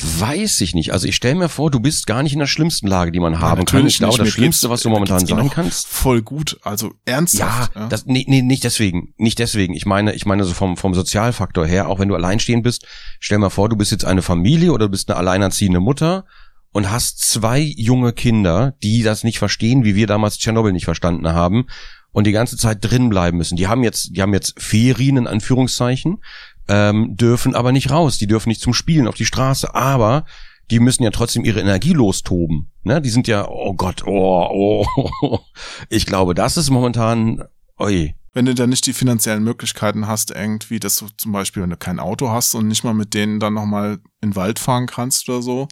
Weiß 0.02 0.62
ich 0.62 0.74
nicht. 0.74 0.94
Also 0.94 1.08
ich 1.08 1.16
stelle 1.16 1.36
mir 1.36 1.50
vor, 1.50 1.72
du 1.72 1.80
bist 1.80 2.08
gar 2.08 2.24
nicht 2.24 2.32
in 2.34 2.40
der 2.40 2.48
schlimmsten 2.48 2.88
Lage, 2.88 3.12
die 3.12 3.20
man 3.20 3.40
haben 3.40 3.66
kann. 3.66 3.80
natürlich 3.80 3.96
Ich 3.96 4.00
glaube, 4.00 4.18
das 4.18 4.26
Mir 4.28 4.32
Schlimmste, 4.32 4.70
was 4.70 4.82
du 4.82 4.90
mir 4.90 4.94
momentan 4.96 5.26
sein 5.26 5.50
kannst. 5.50 5.88
Voll 5.88 6.22
gut, 6.22 6.58
also 6.64 6.88
Ja, 7.08 7.14
ernsthaft. 7.16 7.72
das, 7.90 8.06
nee, 8.06 8.26
nee, 8.28 8.42
nicht 8.42 8.64
deswegen, 8.64 9.14
nicht 9.18 9.40
deswegen. 9.40 9.74
Ich 9.74 9.86
meine, 9.86 10.14
ich 10.14 10.26
meine 10.26 10.46
so 10.46 10.54
vom, 10.54 10.78
vom 10.78 10.94
Sozialfaktor 10.94 11.66
her, 11.66 11.90
auch 11.90 12.00
wenn 12.00 12.08
du 12.08 12.16
alleinstehend 12.16 12.64
bist, 12.64 12.86
stell 13.20 13.40
mal 13.40 13.50
vor, 13.50 13.68
du 13.68 13.76
bist 13.76 13.92
jetzt 13.92 14.06
eine 14.06 14.22
Familie 14.22 14.72
oder 14.72 14.86
du 14.86 14.92
bist 14.92 15.10
eine 15.10 15.18
alleinerziehende 15.18 15.82
Mutter 15.82 16.26
und 16.72 16.90
hast 16.90 17.20
zwei 17.20 17.60
junge 17.60 18.14
Kinder, 18.14 18.76
die 18.82 19.04
das 19.04 19.24
nicht 19.24 19.40
verstehen, 19.40 19.84
wie 19.84 19.96
wir 19.96 20.08
damals 20.08 20.38
Tschernobyl 20.38 20.72
nicht 20.72 20.86
verstanden 20.86 21.28
haben 21.30 21.66
und 22.12 22.26
die 22.26 22.32
ganze 22.32 22.58
Zeit 22.58 22.80
drin 22.82 23.10
bleiben 23.10 23.38
müssen. 23.38 23.56
Die 23.56 23.68
haben 23.68 23.84
jetzt, 23.84 24.16
die 24.16 24.22
haben 24.22 24.34
jetzt 24.34 24.60
Ferien 24.62 25.18
in 25.18 25.28
Anführungszeichen, 25.28 26.24
ähm, 26.70 27.16
dürfen 27.18 27.56
aber 27.56 27.72
nicht 27.72 27.90
raus, 27.92 28.18
die 28.20 28.28
dürfen 28.28 28.50
nicht 28.50 28.62
zum 28.62 28.74
Spielen 28.74 29.08
auf 29.08 29.16
die 29.16 29.26
Straße, 29.26 29.74
aber 29.74 30.26
die 30.70 30.80
müssen 30.80 31.04
ja 31.04 31.10
trotzdem 31.10 31.44
ihre 31.44 31.60
Energie 31.60 31.94
lostoben. 31.94 32.72
Ne? 32.84 33.02
Die 33.02 33.10
sind 33.10 33.28
ja, 33.28 33.48
oh 33.50 33.74
Gott, 33.74 34.04
oh, 34.06 34.86
oh. 35.22 35.40
Ich 35.90 36.06
glaube, 36.06 36.36
das 36.36 36.58
ist 36.58 36.70
momentan, 36.70 37.44
oi. 37.78 38.14
Wenn 38.34 38.46
du 38.46 38.54
dann 38.54 38.70
nicht 38.70 38.86
die 38.86 38.94
finanziellen 38.94 39.44
Möglichkeiten 39.44 40.06
hast, 40.06 40.30
irgendwie, 40.30 40.80
dass 40.80 40.98
du 40.98 41.08
zum 41.18 41.32
Beispiel, 41.32 41.64
wenn 41.64 41.72
du 41.72 41.78
kein 41.78 42.00
Auto 42.00 42.30
hast 42.30 42.54
und 42.54 42.68
nicht 42.68 42.84
mal 42.84 42.94
mit 42.94 43.16
denen 43.16 43.40
dann 43.40 43.56
nochmal 43.56 43.98
in 44.22 44.30
den 44.30 44.36
Wald 44.36 44.60
fahren 44.60 44.86
kannst 44.86 45.28
oder 45.28 45.42
so. 45.42 45.68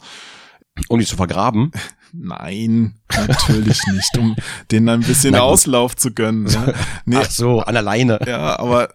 Um 0.88 0.98
die 0.98 1.06
zu 1.06 1.16
vergraben. 1.16 1.70
Nein, 2.12 2.94
natürlich 3.14 3.80
nicht, 3.92 4.18
um 4.18 4.34
denen 4.72 4.88
ein 4.88 5.00
bisschen. 5.00 5.36
Auslauf 5.36 5.94
zu 5.94 6.12
gönnen. 6.12 6.44
Ne? 6.44 6.74
Nee, 7.04 7.16
Ach 7.20 7.30
so, 7.30 7.60
an 7.60 7.76
alleine. 7.76 8.18
ja, 8.26 8.58
aber 8.58 8.88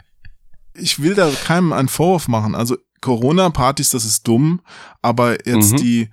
ich 0.75 1.01
will 1.01 1.15
da 1.15 1.29
keinem 1.29 1.73
einen 1.73 1.89
Vorwurf 1.89 2.27
machen. 2.27 2.55
Also 2.55 2.77
Corona-Partys, 3.01 3.89
das 3.91 4.05
ist 4.05 4.27
dumm, 4.27 4.61
aber 5.01 5.45
jetzt 5.47 5.73
Mhm. 5.73 5.77
die, 5.77 6.09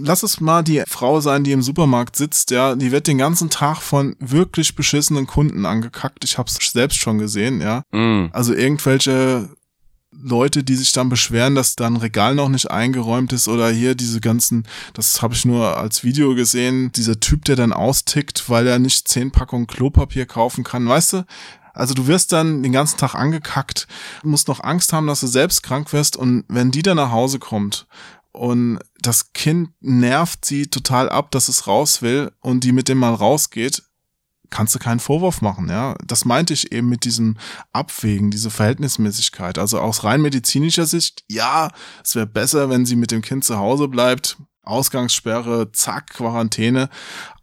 lass 0.00 0.22
es 0.22 0.40
mal 0.40 0.62
die 0.62 0.82
Frau 0.86 1.20
sein, 1.20 1.44
die 1.44 1.52
im 1.52 1.62
Supermarkt 1.62 2.16
sitzt, 2.16 2.50
ja, 2.50 2.74
die 2.76 2.92
wird 2.92 3.06
den 3.08 3.18
ganzen 3.18 3.50
Tag 3.50 3.80
von 3.82 4.16
wirklich 4.20 4.74
beschissenen 4.76 5.26
Kunden 5.26 5.66
angekackt. 5.66 6.24
Ich 6.24 6.38
hab's 6.38 6.58
selbst 6.72 6.98
schon 6.98 7.18
gesehen, 7.18 7.60
ja. 7.60 7.82
Mm. 7.92 8.28
Also 8.32 8.54
irgendwelche 8.54 9.50
Leute, 10.12 10.64
die 10.64 10.76
sich 10.76 10.92
dann 10.92 11.10
beschweren, 11.10 11.54
dass 11.56 11.76
da 11.76 11.86
ein 11.86 11.96
Regal 11.96 12.34
noch 12.34 12.48
nicht 12.48 12.70
eingeräumt 12.70 13.32
ist 13.34 13.48
oder 13.48 13.68
hier 13.70 13.94
diese 13.94 14.20
ganzen, 14.20 14.66
das 14.94 15.20
habe 15.20 15.34
ich 15.34 15.44
nur 15.44 15.76
als 15.76 16.04
Video 16.04 16.34
gesehen, 16.34 16.90
dieser 16.92 17.20
Typ, 17.20 17.44
der 17.44 17.56
dann 17.56 17.72
austickt, 17.74 18.48
weil 18.48 18.66
er 18.66 18.78
nicht 18.78 19.08
zehn 19.08 19.30
Packungen 19.30 19.66
Klopapier 19.66 20.24
kaufen 20.24 20.64
kann, 20.64 20.88
weißt 20.88 21.12
du? 21.14 21.26
Also 21.76 21.94
du 21.94 22.06
wirst 22.06 22.32
dann 22.32 22.62
den 22.62 22.72
ganzen 22.72 22.98
Tag 22.98 23.14
angekackt, 23.14 23.86
musst 24.22 24.48
noch 24.48 24.60
Angst 24.60 24.92
haben, 24.92 25.06
dass 25.06 25.20
du 25.20 25.26
selbst 25.26 25.62
krank 25.62 25.92
wirst 25.92 26.16
und 26.16 26.44
wenn 26.48 26.70
die 26.70 26.82
dann 26.82 26.96
nach 26.96 27.12
Hause 27.12 27.38
kommt 27.38 27.86
und 28.32 28.78
das 29.00 29.32
Kind 29.32 29.70
nervt 29.80 30.44
sie 30.44 30.66
total 30.66 31.08
ab, 31.08 31.30
dass 31.30 31.48
es 31.48 31.66
raus 31.66 32.02
will 32.02 32.32
und 32.40 32.64
die 32.64 32.72
mit 32.72 32.88
dem 32.88 32.98
mal 32.98 33.14
rausgeht, 33.14 33.82
kannst 34.50 34.74
du 34.74 34.78
keinen 34.78 35.00
Vorwurf 35.00 35.42
machen, 35.42 35.68
ja. 35.68 35.96
Das 36.06 36.24
meinte 36.24 36.54
ich 36.54 36.72
eben 36.72 36.88
mit 36.88 37.04
diesem 37.04 37.36
Abwägen, 37.72 38.30
diese 38.30 38.50
Verhältnismäßigkeit. 38.50 39.58
Also 39.58 39.80
aus 39.80 40.04
rein 40.04 40.22
medizinischer 40.22 40.86
Sicht, 40.86 41.24
ja, 41.28 41.70
es 42.02 42.14
wäre 42.14 42.26
besser, 42.26 42.70
wenn 42.70 42.86
sie 42.86 42.96
mit 42.96 43.10
dem 43.10 43.22
Kind 43.22 43.44
zu 43.44 43.58
Hause 43.58 43.88
bleibt, 43.88 44.38
Ausgangssperre, 44.62 45.72
zack, 45.72 46.10
Quarantäne. 46.14 46.88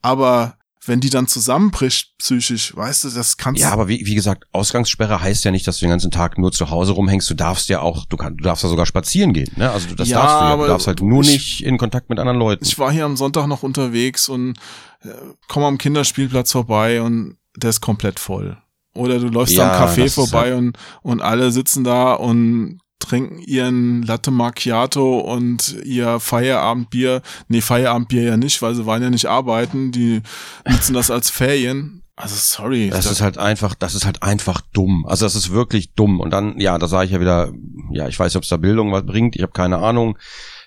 Aber 0.02 0.58
wenn 0.86 1.00
die 1.00 1.10
dann 1.10 1.28
zusammenbricht 1.28 2.14
psychisch, 2.18 2.76
weißt 2.76 3.06
du, 3.06 3.10
das 3.10 3.38
kannst 3.38 3.62
Ja, 3.62 3.72
aber 3.72 3.88
wie, 3.88 4.06
wie 4.06 4.16
gesagt, 4.16 4.46
Ausgangssperre 4.52 5.22
heißt 5.22 5.44
ja 5.46 5.52
nicht, 5.52 5.66
dass 5.68 5.78
du 5.80 5.86
den 5.86 5.92
ganzen 5.92 6.12
Tag 6.12 6.38
nur 6.38 6.52
zu 6.52 6.70
Hause 6.70 6.92
rumhängst. 6.94 7.30
Du 7.30 7.34
darfst 7.36 7.70
ja 7.70 7.80
auch, 7.82 8.06
du, 8.06 8.18
kannst, 8.18 8.40
du 8.40 8.44
darfst 8.44 8.64
ja 8.64 8.70
sogar 8.70 8.86
spazieren 8.86 9.34
gehen. 9.34 9.52
Ne? 9.56 9.72
Also 9.72 9.94
das 9.96 10.10
Ja, 10.10 10.18
darfst 10.22 10.36
du 10.36 10.44
ja. 10.46 10.50
aber 10.54 10.64
Du 10.66 10.70
darfst 10.72 10.88
halt 10.88 11.02
nur 11.02 11.22
ich- 11.22 11.30
nicht 11.32 11.64
in 11.64 11.78
Kontakt 11.78 12.10
mit 12.10 12.20
anderen 12.20 12.40
Leuten. 12.40 12.66
Ich 12.66 12.78
war 12.80 12.92
hier 12.92 13.06
am 13.06 13.16
Sonntag 13.18 13.48
noch 13.48 13.64
unterwegs 13.64 14.28
und 14.30 14.58
äh, 15.04 15.10
komme 15.48 15.68
am 15.68 15.78
Kinderspielplatz 15.78 16.52
vorbei 16.52 17.02
und 17.02 17.38
der 17.56 17.70
ist 17.70 17.82
komplett 17.82 18.20
voll. 18.20 18.58
Oder 18.96 19.20
du 19.20 19.28
läufst 19.28 19.56
Ja, 19.56 19.78
am 19.84 19.90
Café 19.90 20.10
vorbei 20.10 20.52
halt- 20.52 20.58
und, 20.58 20.78
und 21.02 21.22
alle 21.22 21.52
sitzen 21.52 21.84
da 21.84 22.14
und 22.14 22.80
trinken 23.06 23.40
ihren 23.40 24.04
Latte 24.04 24.32
Macchiato 24.32 25.20
und 25.20 25.76
ihr 25.86 26.20
Feierabendbier. 26.20 27.22
Nee, 27.48 27.62
Feierabendbier 27.62 28.24
ja 28.24 28.38
nicht, 28.38 28.62
weil 28.62 28.76
sie 28.76 28.86
wollen 28.86 29.04
ja 29.04 29.10
nicht 29.10 29.26
arbeiten. 29.28 29.92
Die 29.92 30.22
nutzen 30.70 30.94
das 30.94 31.12
als 31.12 31.30
Ferien. 31.30 32.02
Also 32.16 32.36
sorry. 32.38 32.90
Das 32.90 33.06
da- 33.06 33.12
ist 33.12 33.22
halt 33.22 33.38
einfach, 33.38 33.74
das 33.76 33.96
ist 33.96 34.06
halt 34.06 34.22
einfach 34.22 34.62
dumm. 34.74 35.06
Also 35.08 35.26
das 35.26 35.36
ist 35.36 35.52
wirklich 35.52 35.94
dumm. 35.94 36.20
Und 36.20 36.32
dann, 36.32 36.60
ja, 36.60 36.78
da 36.78 36.88
sage 36.88 37.06
ich 37.06 37.12
ja 37.12 37.20
wieder, 37.20 37.52
ja, 37.92 38.08
ich 38.08 38.20
weiß 38.20 38.32
nicht, 38.32 38.38
ob 38.38 38.44
es 38.44 38.50
da 38.50 38.58
Bildung 38.58 38.92
was 38.92 39.06
bringt. 39.06 39.36
Ich 39.36 39.42
habe 39.42 39.52
keine 39.54 39.80
Ahnung. 39.80 40.18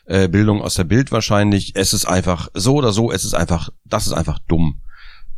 Äh, 0.06 0.28
Bildung 0.28 0.62
aus 0.62 0.74
der 0.74 0.84
Bild 0.84 1.10
wahrscheinlich. 1.12 1.72
Es 1.74 1.92
ist 1.92 2.06
einfach 2.06 2.48
so 2.54 2.74
oder 2.76 2.92
so. 2.92 3.10
Es 3.12 3.24
ist 3.24 3.34
einfach, 3.34 3.70
das 3.84 4.06
ist 4.06 4.12
einfach 4.12 4.38
dumm. 4.48 4.80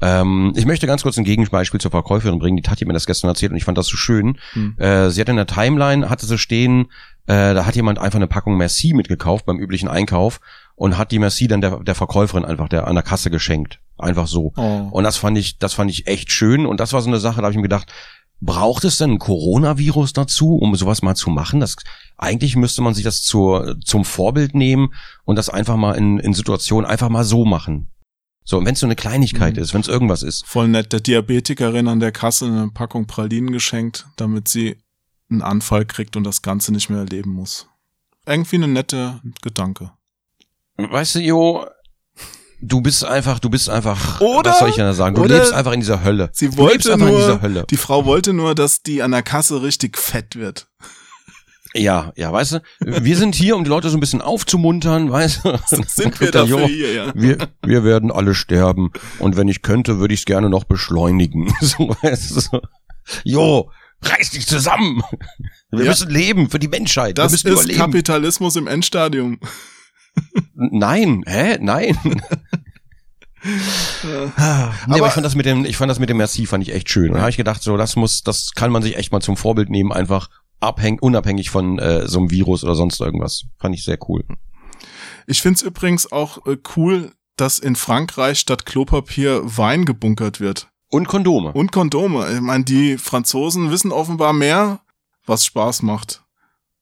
Ähm, 0.00 0.52
ich 0.56 0.66
möchte 0.66 0.86
ganz 0.86 1.02
kurz 1.02 1.18
ein 1.18 1.24
Gegenbeispiel 1.24 1.80
zur 1.80 1.90
Verkäuferin 1.90 2.38
bringen. 2.38 2.56
Die 2.56 2.62
Tati 2.62 2.80
hat 2.80 2.88
mir 2.88 2.94
das 2.94 3.06
gestern 3.06 3.28
erzählt 3.28 3.52
und 3.52 3.58
ich 3.58 3.64
fand 3.64 3.78
das 3.78 3.86
so 3.86 3.96
schön. 3.96 4.38
Hm. 4.52 4.78
Äh, 4.78 5.10
sie 5.10 5.20
hat 5.20 5.28
in 5.28 5.36
der 5.36 5.46
Timeline, 5.46 6.08
hatte 6.08 6.26
sie 6.26 6.38
stehen, 6.38 6.86
äh, 7.26 7.54
da 7.54 7.66
hat 7.66 7.76
jemand 7.76 7.98
einfach 7.98 8.18
eine 8.18 8.26
Packung 8.26 8.56
Merci 8.56 8.94
mitgekauft 8.94 9.44
beim 9.44 9.58
üblichen 9.58 9.88
Einkauf 9.88 10.40
und 10.76 10.96
hat 10.96 11.12
die 11.12 11.18
Merci 11.18 11.48
dann 11.48 11.60
der, 11.60 11.80
der 11.80 11.94
Verkäuferin 11.94 12.44
einfach 12.44 12.68
der, 12.68 12.86
an 12.86 12.94
der 12.94 13.04
Kasse 13.04 13.30
geschenkt. 13.30 13.80
Einfach 13.98 14.28
so. 14.28 14.52
Oh. 14.56 14.88
Und 14.92 15.04
das 15.04 15.16
fand 15.16 15.36
ich, 15.36 15.58
das 15.58 15.74
fand 15.74 15.90
ich 15.90 16.06
echt 16.06 16.32
schön. 16.32 16.64
Und 16.64 16.80
das 16.80 16.92
war 16.92 17.02
so 17.02 17.08
eine 17.08 17.18
Sache, 17.18 17.36
da 17.36 17.42
habe 17.42 17.52
ich 17.52 17.56
mir 17.56 17.62
gedacht, 17.62 17.92
braucht 18.40 18.84
es 18.84 18.98
denn 18.98 19.12
ein 19.12 19.18
Coronavirus 19.18 20.12
dazu, 20.12 20.56
um 20.56 20.74
sowas 20.76 21.02
mal 21.02 21.16
zu 21.16 21.30
machen? 21.30 21.60
Das, 21.60 21.76
eigentlich 22.16 22.56
müsste 22.56 22.82
man 22.82 22.94
sich 22.94 23.04
das 23.04 23.22
zur, 23.22 23.76
zum 23.84 24.04
Vorbild 24.04 24.54
nehmen 24.54 24.94
und 25.24 25.36
das 25.36 25.50
einfach 25.50 25.76
mal 25.76 25.94
in, 25.94 26.18
in 26.18 26.32
Situationen 26.34 26.88
einfach 26.88 27.08
mal 27.08 27.24
so 27.24 27.44
machen. 27.44 27.88
So, 28.50 28.56
und 28.56 28.64
wenn 28.64 28.72
es 28.72 28.80
so 28.80 28.86
eine 28.86 28.96
Kleinigkeit 28.96 29.56
Mhm. 29.56 29.62
ist, 29.62 29.74
wenn 29.74 29.82
es 29.82 29.88
irgendwas 29.88 30.22
ist. 30.22 30.46
Voll 30.46 30.68
nett, 30.68 30.90
der 30.94 31.00
Diabetikerin 31.00 31.86
an 31.86 32.00
der 32.00 32.12
Kasse 32.12 32.46
eine 32.46 32.70
Packung 32.70 33.06
Pralinen 33.06 33.52
geschenkt, 33.52 34.06
damit 34.16 34.48
sie 34.48 34.78
einen 35.30 35.42
Anfall 35.42 35.84
kriegt 35.84 36.16
und 36.16 36.24
das 36.24 36.40
Ganze 36.40 36.72
nicht 36.72 36.88
mehr 36.88 37.00
erleben 37.00 37.30
muss. 37.32 37.66
Irgendwie 38.24 38.56
eine 38.56 38.68
nette 38.68 39.20
Gedanke. 39.42 39.92
Weißt 40.78 41.16
du, 41.16 41.20
Jo, 41.20 41.66
du 42.62 42.80
bist 42.80 43.04
einfach, 43.04 43.38
du 43.38 43.50
bist 43.50 43.68
einfach, 43.68 44.18
Oder- 44.22 44.52
was 44.52 44.60
soll 44.60 44.70
ich 44.70 44.76
denn 44.76 44.86
da 44.86 44.94
sagen? 44.94 45.14
Du 45.14 45.24
lebst 45.24 45.52
einfach 45.52 45.72
in 45.72 45.80
dieser 45.80 46.02
Hölle. 46.02 46.30
Sie 46.32 46.48
du 46.48 46.56
wollte 46.56 46.72
lebst 46.72 46.88
einfach 46.88 47.06
in 47.08 47.12
nur- 47.12 47.20
dieser 47.20 47.42
Hölle. 47.42 47.66
Die 47.68 47.76
Frau 47.76 48.06
wollte 48.06 48.32
nur, 48.32 48.54
dass 48.54 48.82
die 48.82 49.02
an 49.02 49.10
der 49.10 49.22
Kasse 49.22 49.60
richtig 49.62 49.98
fett 49.98 50.36
wird. 50.36 50.68
Ja, 51.78 52.12
ja, 52.16 52.32
weißt 52.32 52.52
du, 52.52 52.62
wir 52.80 53.16
sind 53.16 53.34
hier, 53.34 53.54
um 53.56 53.62
die 53.64 53.70
Leute 53.70 53.88
so 53.88 53.96
ein 53.96 54.00
bisschen 54.00 54.20
aufzumuntern, 54.20 55.10
weißt 55.10 55.44
du? 55.44 55.58
Sind 55.86 56.20
wir 56.20 56.30
dafür 56.32 56.60
jo, 56.62 56.66
hier, 56.66 56.92
ja. 56.92 57.12
wir, 57.14 57.38
wir 57.64 57.84
werden 57.84 58.10
alle 58.10 58.34
sterben. 58.34 58.90
Und 59.20 59.36
wenn 59.36 59.46
ich 59.48 59.62
könnte, 59.62 59.98
würde 59.98 60.12
ich 60.14 60.20
es 60.20 60.26
gerne 60.26 60.50
noch 60.50 60.64
beschleunigen. 60.64 61.52
So, 61.60 61.94
weißt 62.02 62.50
du. 62.52 62.60
Jo, 63.24 63.70
reiß 64.02 64.30
dich 64.30 64.46
zusammen. 64.46 65.02
Wir 65.70 65.84
Ja. 65.84 65.90
müssen 65.90 66.10
leben 66.10 66.50
für 66.50 66.58
die 66.58 66.68
Menschheit. 66.68 67.18
Das 67.18 67.32
wir 67.32 67.36
ist 67.36 67.44
müssen 67.44 67.56
überleben. 67.70 67.78
Kapitalismus 67.80 68.56
im 68.56 68.66
Endstadium. 68.66 69.38
Nein, 70.54 71.22
hä? 71.26 71.58
Nein. 71.60 71.96
nee, 73.44 74.08
aber, 74.36 74.72
Aber- 74.88 75.06
ich 75.06 75.12
fand 75.12 75.24
das 75.26 75.34
mit 75.34 75.46
dem, 75.46 75.64
ich 75.64 75.76
fand 75.76 75.90
das 75.90 75.98
mit 76.00 76.10
dem 76.10 76.16
Merci 76.16 76.46
fand 76.46 76.66
ich 76.66 76.74
echt 76.74 76.90
schön. 76.90 77.10
Und 77.10 77.14
da 77.14 77.20
habe 77.20 77.30
ich 77.30 77.36
gedacht, 77.36 77.62
so, 77.62 77.76
das 77.76 77.96
muss, 77.96 78.22
das 78.22 78.52
kann 78.54 78.70
man 78.72 78.82
sich 78.82 78.96
echt 78.96 79.12
mal 79.12 79.20
zum 79.20 79.36
Vorbild 79.36 79.70
nehmen, 79.70 79.92
einfach 79.92 80.28
abhängig, 80.60 81.02
unabhängig 81.02 81.50
von 81.50 81.78
äh, 81.78 82.06
so 82.06 82.18
einem 82.18 82.30
Virus 82.30 82.64
oder 82.64 82.74
sonst 82.74 83.00
irgendwas. 83.00 83.44
Fand 83.58 83.74
ich 83.74 83.84
sehr 83.84 83.98
cool. 84.08 84.24
Ich 85.26 85.42
find's 85.42 85.62
übrigens 85.62 86.10
auch 86.10 86.46
äh, 86.46 86.56
cool, 86.76 87.12
dass 87.36 87.58
in 87.58 87.76
Frankreich 87.76 88.38
statt 88.38 88.66
Klopapier 88.66 89.40
Wein 89.44 89.84
gebunkert 89.84 90.40
wird. 90.40 90.68
Und 90.90 91.06
Kondome. 91.06 91.52
Und 91.52 91.70
Kondome. 91.70 92.32
Ich 92.32 92.40
meine, 92.40 92.64
die 92.64 92.98
Franzosen 92.98 93.70
wissen 93.70 93.92
offenbar 93.92 94.32
mehr, 94.32 94.80
was 95.26 95.44
Spaß 95.44 95.82
macht. 95.82 96.22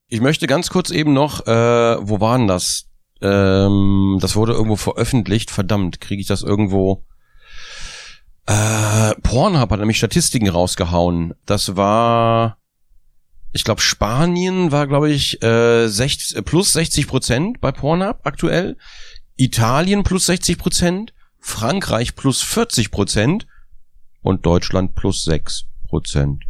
Ich 0.09 0.21
möchte 0.21 0.47
ganz 0.47 0.71
kurz 0.71 0.91
eben 0.91 1.13
noch, 1.13 1.47
äh, 1.47 1.97
wo 2.01 2.21
war 2.21 2.39
denn 2.39 2.47
das? 2.47 2.85
Ähm, 3.21 4.19
das 4.21 4.37
wurde 4.37 4.53
irgendwo 4.53 4.77
veröffentlicht. 4.77 5.51
Verdammt, 5.51 6.01
kriege 6.01 6.21
ich 6.21 6.29
das 6.29 6.43
irgendwo? 6.43 7.05
Äh, 8.47 9.15
Pornhub 9.23 9.71
hat 9.71 9.81
nämlich 9.81 9.99
Statistiken 9.99 10.49
rausgehauen. 10.49 11.35
Das 11.45 11.77
war, 11.77 12.59
ich 13.53 13.65
glaube, 13.65 13.81
Spanien 13.81 14.73
war, 14.73 14.87
glaube 14.87 15.11
ich, 15.11 15.43
äh, 15.43 15.89
60, 15.89 16.37
äh, 16.37 16.43
plus 16.43 16.73
60 16.73 17.07
Prozent 17.07 17.61
bei 17.61 17.73
Pornhub 17.73 18.21
aktuell. 18.25 18.77
Italien 19.37 20.03
plus 20.03 20.27
60 20.27 20.59
Prozent. 20.59 21.15
Frankreich 21.41 22.17
plus 22.17 22.43
40 22.43 22.91
Prozent. 22.91 23.47
Und 24.23 24.45
Deutschland 24.45 24.95
plus 24.95 25.25
6 25.25 25.65
Prozent. 25.89 26.45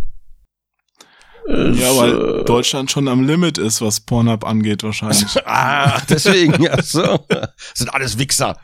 Ja, 1.49 1.97
weil 1.97 2.45
Deutschland 2.45 2.91
schon 2.91 3.07
am 3.07 3.25
Limit 3.25 3.57
ist, 3.57 3.81
was 3.81 4.01
Pornhub 4.01 4.45
angeht 4.45 4.83
wahrscheinlich. 4.83 5.37
ah, 5.47 6.01
deswegen, 6.09 6.61
ja, 6.63 6.83
so. 6.83 7.25
Das 7.29 7.51
sind 7.75 7.95
alles 7.95 8.19
Wichser. 8.19 8.59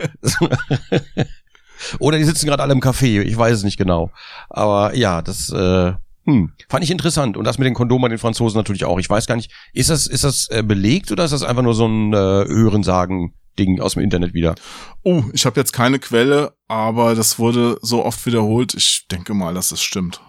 Oder 1.99 2.19
die 2.19 2.25
sitzen 2.25 2.47
gerade 2.47 2.63
alle 2.63 2.73
im 2.73 2.81
Café, 2.81 3.23
ich 3.23 3.37
weiß 3.37 3.59
es 3.59 3.65
nicht 3.65 3.77
genau. 3.77 4.11
Aber 4.49 4.95
ja, 4.95 5.23
das 5.23 5.51
äh, 5.51 5.93
hm, 6.25 6.53
fand 6.69 6.85
ich 6.85 6.91
interessant. 6.91 7.37
Und 7.37 7.45
das 7.45 7.59
mit 7.59 7.67
den 7.67 7.75
Kondomen 7.75 8.11
den 8.11 8.19
Franzosen 8.19 8.57
natürlich 8.57 8.85
auch. 8.85 8.99
Ich 8.99 9.11
weiß 9.11 9.27
gar 9.27 9.37
nicht, 9.37 9.51
ist 9.73 9.91
das, 9.91 10.07
ist 10.07 10.25
das 10.25 10.49
äh, 10.51 10.63
belegt 10.63 11.11
oder 11.11 11.25
ist 11.25 11.33
das 11.33 11.43
einfach 11.43 11.63
nur 11.63 11.75
so 11.75 11.87
ein 11.87 12.13
äh, 12.13 12.17
Hörensagen-Ding 12.17 13.81
aus 13.81 13.95
dem 13.95 14.03
Internet 14.03 14.33
wieder? 14.33 14.55
Oh, 15.03 15.25
ich 15.33 15.47
habe 15.47 15.59
jetzt 15.59 15.73
keine 15.73 15.99
Quelle, 15.99 16.55
aber 16.69 17.15
das 17.15 17.39
wurde 17.39 17.79
so 17.83 18.05
oft 18.05 18.25
wiederholt. 18.25 18.75
Ich 18.75 19.07
denke 19.11 19.35
mal, 19.35 19.55
dass 19.55 19.73
es 19.73 19.83
stimmt. 19.83 20.21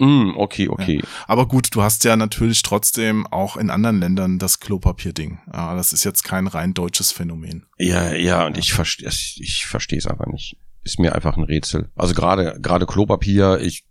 Mm, 0.00 0.32
okay, 0.36 0.68
okay. 0.68 1.00
Ja. 1.02 1.08
Aber 1.26 1.46
gut, 1.46 1.68
du 1.72 1.82
hast 1.82 2.04
ja 2.04 2.16
natürlich 2.16 2.62
trotzdem 2.62 3.26
auch 3.26 3.58
in 3.58 3.68
anderen 3.68 4.00
Ländern 4.00 4.38
das 4.38 4.58
Klopapier-Ding. 4.60 5.40
Ja, 5.52 5.74
das 5.74 5.92
ist 5.92 6.04
jetzt 6.04 6.24
kein 6.24 6.46
rein 6.46 6.72
deutsches 6.72 7.12
Phänomen. 7.12 7.66
Ja, 7.78 8.12
ja, 8.12 8.46
und 8.46 8.56
ich 8.56 8.72
verstehe 8.72 9.08
ich 9.08 9.66
verstehe 9.66 9.98
es 9.98 10.06
einfach 10.06 10.26
nicht. 10.26 10.56
Ist 10.82 10.98
mir 10.98 11.14
einfach 11.14 11.36
ein 11.36 11.42
Rätsel. 11.42 11.90
Also 11.94 12.14
gerade 12.14 12.58
gerade 12.62 12.86
Klopapier, 12.86 13.60
ich 13.60 13.84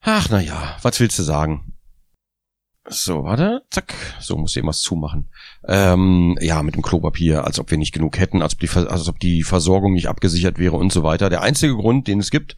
Ach, 0.00 0.28
na 0.30 0.40
ja, 0.40 0.76
was 0.82 0.98
willst 1.00 1.18
du 1.18 1.22
sagen? 1.22 1.72
So, 2.88 3.22
warte, 3.22 3.62
zack, 3.70 3.94
so 4.18 4.36
muss 4.36 4.50
ich 4.50 4.56
irgendwas 4.56 4.80
zumachen. 4.80 5.30
Ähm, 5.68 6.36
ja, 6.40 6.64
mit 6.64 6.74
dem 6.74 6.82
Klopapier, 6.82 7.44
als 7.44 7.60
ob 7.60 7.70
wir 7.70 7.78
nicht 7.78 7.92
genug 7.92 8.18
hätten, 8.18 8.42
als 8.42 8.54
ob, 8.54 8.60
die, 8.60 8.68
als 8.68 9.08
ob 9.08 9.20
die 9.20 9.44
Versorgung 9.44 9.92
nicht 9.92 10.08
abgesichert 10.08 10.58
wäre 10.58 10.76
und 10.76 10.92
so 10.92 11.04
weiter. 11.04 11.30
Der 11.30 11.42
einzige 11.42 11.76
Grund, 11.76 12.08
den 12.08 12.18
es 12.18 12.32
gibt, 12.32 12.56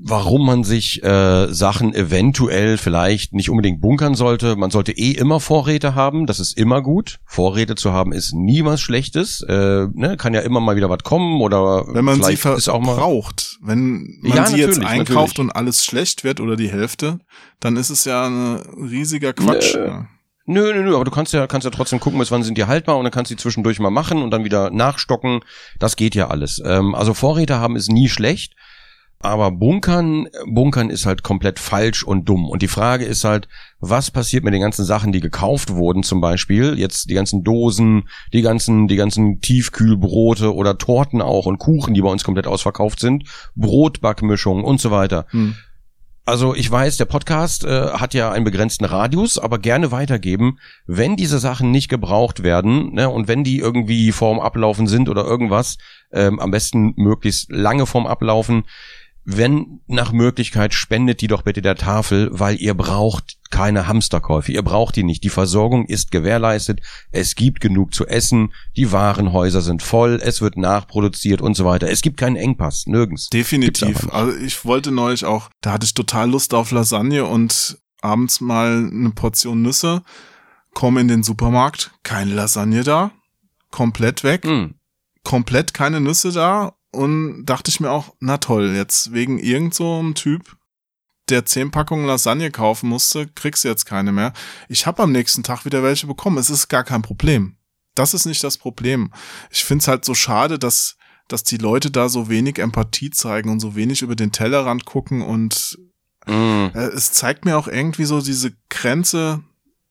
warum 0.00 0.46
man 0.46 0.64
sich 0.64 1.02
äh, 1.02 1.52
Sachen 1.52 1.92
eventuell 1.94 2.78
vielleicht 2.78 3.32
nicht 3.32 3.50
unbedingt 3.50 3.80
bunkern 3.80 4.14
sollte. 4.14 4.56
Man 4.56 4.70
sollte 4.70 4.92
eh 4.92 5.12
immer 5.12 5.40
Vorräte 5.40 5.94
haben, 5.94 6.26
das 6.26 6.38
ist 6.38 6.56
immer 6.56 6.82
gut. 6.82 7.18
Vorräte 7.24 7.74
zu 7.74 7.92
haben 7.92 8.12
ist 8.12 8.32
nie 8.32 8.64
was 8.64 8.80
Schlechtes. 8.80 9.42
Äh, 9.42 9.86
ne? 9.92 10.16
Kann 10.16 10.34
ja 10.34 10.40
immer 10.40 10.60
mal 10.60 10.76
wieder 10.76 10.88
was 10.88 11.02
kommen 11.02 11.40
oder 11.40 11.86
wenn 11.88 12.04
man 12.04 12.22
sie 12.22 12.36
braucht. 12.36 13.58
Wenn 13.60 14.20
man 14.22 14.36
ja, 14.36 14.46
sie 14.46 14.58
jetzt 14.58 14.78
einkauft 14.78 15.38
natürlich. 15.38 15.38
und 15.38 15.50
alles 15.50 15.84
schlecht 15.84 16.22
wird 16.22 16.40
oder 16.40 16.56
die 16.56 16.70
Hälfte, 16.70 17.18
dann 17.60 17.76
ist 17.76 17.90
es 17.90 18.04
ja 18.04 18.26
ein 18.26 18.56
riesiger 18.90 19.32
Quatsch. 19.32 19.74
Nö. 19.74 20.02
Nö, 20.50 20.72
nö, 20.72 20.82
nö, 20.82 20.94
aber 20.94 21.04
du 21.04 21.10
kannst 21.10 21.34
ja, 21.34 21.46
kannst 21.46 21.66
ja 21.66 21.70
trotzdem 21.70 22.00
gucken, 22.00 22.18
bis 22.18 22.30
wann 22.30 22.42
sind 22.42 22.56
die 22.56 22.64
haltbar 22.64 22.96
und 22.96 23.04
dann 23.04 23.12
kannst 23.12 23.30
du 23.30 23.34
die 23.34 23.42
zwischendurch 23.42 23.80
mal 23.80 23.90
machen 23.90 24.22
und 24.22 24.30
dann 24.30 24.44
wieder 24.44 24.70
nachstocken. 24.70 25.40
Das 25.78 25.96
geht 25.96 26.14
ja 26.14 26.28
alles. 26.28 26.62
Ähm, 26.64 26.94
also 26.94 27.12
Vorräte 27.12 27.58
haben 27.58 27.76
ist 27.76 27.90
nie 27.90 28.08
schlecht. 28.08 28.54
Aber 29.20 29.50
Bunkern, 29.50 30.28
Bunkern 30.46 30.90
ist 30.90 31.04
halt 31.04 31.24
komplett 31.24 31.58
falsch 31.58 32.04
und 32.04 32.28
dumm. 32.28 32.48
Und 32.48 32.62
die 32.62 32.68
Frage 32.68 33.04
ist 33.04 33.24
halt, 33.24 33.48
was 33.80 34.12
passiert 34.12 34.44
mit 34.44 34.54
den 34.54 34.60
ganzen 34.60 34.84
Sachen, 34.84 35.10
die 35.10 35.18
gekauft 35.18 35.70
wurden, 35.70 36.04
zum 36.04 36.20
Beispiel? 36.20 36.78
Jetzt 36.78 37.10
die 37.10 37.14
ganzen 37.14 37.42
Dosen, 37.42 38.08
die 38.32 38.42
ganzen, 38.42 38.86
die 38.86 38.94
ganzen 38.94 39.40
Tiefkühlbrote 39.40 40.54
oder 40.54 40.78
Torten 40.78 41.20
auch 41.20 41.46
und 41.46 41.58
Kuchen, 41.58 41.94
die 41.94 42.02
bei 42.02 42.10
uns 42.10 42.22
komplett 42.22 42.46
ausverkauft 42.46 43.00
sind, 43.00 43.24
Brotbackmischungen 43.56 44.64
und 44.64 44.80
so 44.80 44.92
weiter. 44.92 45.26
Hm. 45.30 45.56
Also 46.24 46.54
ich 46.54 46.70
weiß, 46.70 46.98
der 46.98 47.06
Podcast 47.06 47.64
äh, 47.64 47.88
hat 47.92 48.12
ja 48.12 48.30
einen 48.30 48.44
begrenzten 48.44 48.84
Radius, 48.84 49.38
aber 49.38 49.58
gerne 49.58 49.90
weitergeben, 49.90 50.58
wenn 50.86 51.16
diese 51.16 51.38
Sachen 51.38 51.70
nicht 51.70 51.88
gebraucht 51.88 52.42
werden 52.42 52.92
ne, 52.92 53.08
und 53.08 53.28
wenn 53.28 53.44
die 53.44 53.58
irgendwie 53.58 54.12
vorm 54.12 54.38
Ablaufen 54.38 54.86
sind 54.86 55.08
oder 55.08 55.24
irgendwas, 55.24 55.78
ähm, 56.12 56.38
am 56.38 56.50
besten 56.50 56.92
möglichst 56.96 57.50
lange 57.50 57.86
vorm 57.86 58.06
Ablaufen, 58.06 58.64
wenn 59.30 59.82
nach 59.86 60.10
Möglichkeit 60.10 60.72
spendet 60.72 61.20
die 61.20 61.26
doch 61.26 61.42
bitte 61.42 61.60
der 61.60 61.74
Tafel, 61.74 62.30
weil 62.32 62.56
ihr 62.62 62.72
braucht 62.72 63.36
keine 63.50 63.86
Hamsterkäufe, 63.86 64.52
ihr 64.52 64.62
braucht 64.62 64.96
die 64.96 65.02
nicht. 65.02 65.22
Die 65.22 65.28
Versorgung 65.28 65.84
ist 65.84 66.10
gewährleistet, 66.10 66.80
es 67.12 67.34
gibt 67.34 67.60
genug 67.60 67.92
zu 67.92 68.06
essen, 68.06 68.54
die 68.74 68.90
Warenhäuser 68.90 69.60
sind 69.60 69.82
voll, 69.82 70.18
es 70.22 70.40
wird 70.40 70.56
nachproduziert 70.56 71.42
und 71.42 71.58
so 71.58 71.66
weiter. 71.66 71.90
Es 71.90 72.00
gibt 72.00 72.16
keinen 72.16 72.36
Engpass, 72.36 72.86
nirgends. 72.86 73.28
Definitiv. 73.28 74.10
Also 74.10 74.34
ich 74.38 74.64
wollte 74.64 74.92
neulich 74.92 75.26
auch, 75.26 75.50
da 75.60 75.72
hatte 75.72 75.84
ich 75.84 75.92
total 75.92 76.30
Lust 76.30 76.54
auf 76.54 76.70
Lasagne 76.70 77.26
und 77.26 77.76
abends 78.00 78.40
mal 78.40 78.88
eine 78.90 79.10
Portion 79.10 79.60
Nüsse, 79.60 80.04
komme 80.72 81.02
in 81.02 81.08
den 81.08 81.22
Supermarkt, 81.22 81.90
keine 82.02 82.32
Lasagne 82.32 82.82
da, 82.82 83.10
komplett 83.70 84.24
weg. 84.24 84.46
Mm. 84.46 84.76
Komplett 85.22 85.74
keine 85.74 86.00
Nüsse 86.00 86.32
da 86.32 86.77
und 86.92 87.44
dachte 87.44 87.70
ich 87.70 87.80
mir 87.80 87.90
auch, 87.90 88.14
na 88.20 88.38
toll, 88.38 88.72
jetzt 88.74 89.12
wegen 89.12 89.38
irgend 89.38 89.74
so 89.74 89.98
einem 89.98 90.14
Typ, 90.14 90.56
der 91.28 91.44
zehn 91.44 91.70
Packungen 91.70 92.06
Lasagne 92.06 92.50
kaufen 92.50 92.88
musste, 92.88 93.26
kriegst 93.26 93.64
du 93.64 93.68
jetzt 93.68 93.84
keine 93.84 94.12
mehr. 94.12 94.32
Ich 94.68 94.86
habe 94.86 95.02
am 95.02 95.12
nächsten 95.12 95.42
Tag 95.42 95.64
wieder 95.64 95.82
welche 95.82 96.06
bekommen. 96.06 96.38
Es 96.38 96.50
ist 96.50 96.68
gar 96.68 96.84
kein 96.84 97.02
Problem. 97.02 97.56
Das 97.94 98.14
ist 98.14 98.24
nicht 98.24 98.42
das 98.42 98.56
Problem. 98.56 99.12
Ich 99.50 99.64
find's 99.64 99.88
halt 99.88 100.04
so 100.04 100.14
schade, 100.14 100.58
dass, 100.58 100.96
dass 101.26 101.42
die 101.42 101.56
Leute 101.58 101.90
da 101.90 102.08
so 102.08 102.28
wenig 102.28 102.58
Empathie 102.58 103.10
zeigen 103.10 103.50
und 103.50 103.60
so 103.60 103.74
wenig 103.74 104.02
über 104.02 104.16
den 104.16 104.32
Tellerrand 104.32 104.84
gucken 104.84 105.20
und 105.20 105.78
mm. 106.26 106.68
äh, 106.74 106.86
es 106.94 107.12
zeigt 107.12 107.44
mir 107.44 107.58
auch 107.58 107.68
irgendwie 107.68 108.04
so 108.04 108.22
diese 108.22 108.52
Grenze, 108.70 109.42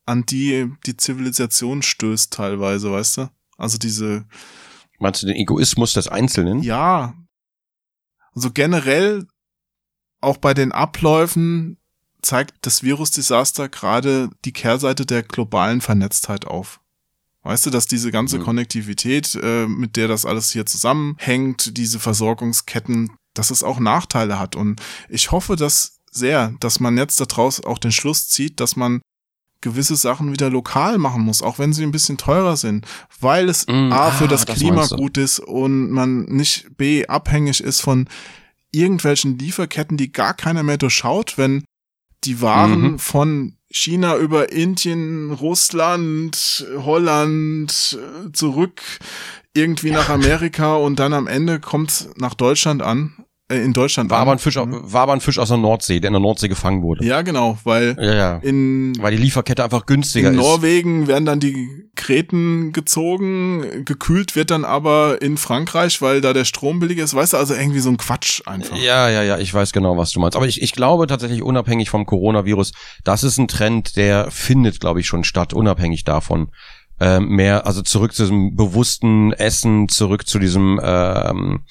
an 0.05 0.25
die 0.25 0.71
die 0.85 0.97
Zivilisation 0.97 1.83
stößt 1.83 2.31
teilweise, 2.31 2.91
weißt 2.91 3.17
du? 3.17 3.29
Also 3.57 3.77
diese, 3.77 4.25
Meinst 4.99 5.21
du 5.21 5.27
den 5.27 5.35
Egoismus 5.35 5.93
des 5.93 6.07
Einzelnen? 6.07 6.61
Ja. 6.63 7.13
Also 8.33 8.51
generell 8.51 9.27
auch 10.21 10.37
bei 10.37 10.53
den 10.53 10.71
Abläufen 10.71 11.77
zeigt 12.21 12.65
das 12.65 12.83
Virusdesaster 12.83 13.69
gerade 13.69 14.29
die 14.43 14.53
Kehrseite 14.53 15.05
der 15.05 15.23
globalen 15.23 15.81
Vernetztheit 15.81 16.45
auf. 16.45 16.81
Weißt 17.43 17.65
du, 17.65 17.69
dass 17.69 17.87
diese 17.87 18.11
ganze 18.11 18.39
mhm. 18.39 18.43
Konnektivität, 18.43 19.35
äh, 19.41 19.67
mit 19.67 19.95
der 19.95 20.07
das 20.07 20.25
alles 20.25 20.51
hier 20.51 20.65
zusammenhängt, 20.65 21.77
diese 21.77 21.99
Versorgungsketten, 21.99 23.11
dass 23.33 23.51
es 23.51 23.63
auch 23.63 23.79
Nachteile 23.79 24.39
hat. 24.39 24.55
Und 24.55 24.81
ich 25.07 25.31
hoffe 25.31 25.55
dass 25.55 25.99
sehr, 26.11 26.53
dass 26.59 26.79
man 26.79 26.97
jetzt 26.97 27.21
daraus 27.21 27.63
auch 27.63 27.77
den 27.77 27.91
Schluss 27.91 28.27
zieht, 28.27 28.59
dass 28.59 28.75
man 28.75 29.01
gewisse 29.61 29.95
Sachen 29.95 30.31
wieder 30.31 30.49
lokal 30.49 30.97
machen 30.97 31.23
muss, 31.23 31.41
auch 31.41 31.59
wenn 31.59 31.73
sie 31.73 31.83
ein 31.83 31.91
bisschen 31.91 32.17
teurer 32.17 32.57
sind, 32.57 32.85
weil 33.19 33.49
es 33.49 33.65
mm, 33.67 33.91
A 33.91 34.11
für 34.11 34.25
ah, 34.25 34.27
das, 34.27 34.45
das 34.45 34.57
Klima 34.57 34.85
gut 34.87 35.17
ist 35.17 35.39
und 35.39 35.91
man 35.91 36.23
nicht 36.25 36.77
B 36.77 37.07
abhängig 37.07 37.61
ist 37.61 37.81
von 37.81 38.07
irgendwelchen 38.71 39.37
Lieferketten, 39.37 39.97
die 39.97 40.11
gar 40.11 40.33
keiner 40.33 40.63
mehr 40.63 40.77
durchschaut, 40.77 41.37
wenn 41.37 41.63
die 42.23 42.41
Waren 42.41 42.81
mhm. 42.81 42.99
von 42.99 43.57
China 43.69 44.17
über 44.17 44.51
Indien, 44.51 45.31
Russland, 45.31 46.65
Holland 46.77 47.99
zurück 48.33 48.81
irgendwie 49.53 49.91
nach 49.91 50.09
Amerika 50.09 50.75
und 50.75 50.99
dann 50.99 51.13
am 51.13 51.27
Ende 51.27 51.59
kommt 51.59 52.09
nach 52.15 52.33
Deutschland 52.33 52.81
an. 52.81 53.13
äh, 53.17 53.26
in 53.49 53.71
Deutschland 53.71 54.09
war 54.09 54.19
aber 54.19 54.33
ein 54.33 54.39
Fisch, 54.39 54.57
mhm. 54.57 54.81
war 54.83 55.03
aber 55.03 55.13
ein 55.13 55.21
Fisch 55.21 55.39
aus 55.39 55.47
der 55.47 55.57
Nordsee, 55.57 56.01
der 56.01 56.09
in 56.09 56.13
der 56.13 56.19
Nordsee 56.19 56.49
gefangen 56.49 56.81
wurde. 56.81 57.05
Ja, 57.05 57.21
genau, 57.21 57.57
weil 57.63 57.95
ja, 57.97 58.13
ja. 58.13 58.37
in 58.37 58.93
weil 58.99 59.15
die 59.15 59.21
Lieferkette 59.23 59.63
einfach 59.63 59.85
günstiger 59.85 60.27
in 60.27 60.35
ist. 60.35 60.41
In 60.41 60.45
Norwegen 60.45 61.07
werden 61.07 61.25
dann 61.25 61.39
die 61.39 61.87
Kreten 61.95 62.73
gezogen, 62.73 63.85
gekühlt 63.85 64.35
wird 64.35 64.51
dann 64.51 64.65
aber 64.65 65.21
in 65.21 65.37
Frankreich, 65.37 66.01
weil 66.01 66.19
da 66.19 66.33
der 66.33 66.43
Strom 66.43 66.81
billig 66.81 66.97
ist. 66.97 67.13
Weißt 67.13 67.33
du, 67.33 67.37
also 67.37 67.53
irgendwie 67.53 67.79
so 67.79 67.89
ein 67.89 67.95
Quatsch 67.95 68.41
einfach. 68.45 68.75
Ja, 68.75 69.09
ja, 69.09 69.23
ja, 69.23 69.37
ich 69.37 69.53
weiß 69.53 69.71
genau, 69.71 69.95
was 69.95 70.11
du 70.11 70.19
meinst. 70.19 70.35
Aber 70.35 70.47
ich, 70.47 70.61
ich 70.61 70.73
glaube 70.73 71.07
tatsächlich 71.07 71.41
unabhängig 71.41 71.89
vom 71.89 72.05
Coronavirus, 72.05 72.73
das 73.05 73.23
ist 73.23 73.37
ein 73.37 73.47
Trend, 73.47 73.95
der 73.95 74.29
findet, 74.29 74.81
glaube 74.81 74.99
ich, 74.99 75.07
schon 75.07 75.23
statt, 75.23 75.53
unabhängig 75.53 76.03
davon. 76.03 76.49
Ähm, 76.99 77.27
mehr, 77.29 77.65
also 77.65 77.81
zurück 77.83 78.13
zu 78.13 78.23
diesem 78.23 78.55
bewussten 78.55 79.31
Essen, 79.31 79.87
zurück 79.87 80.27
zu 80.27 80.39
diesem 80.39 80.81
ähm, 80.83 81.61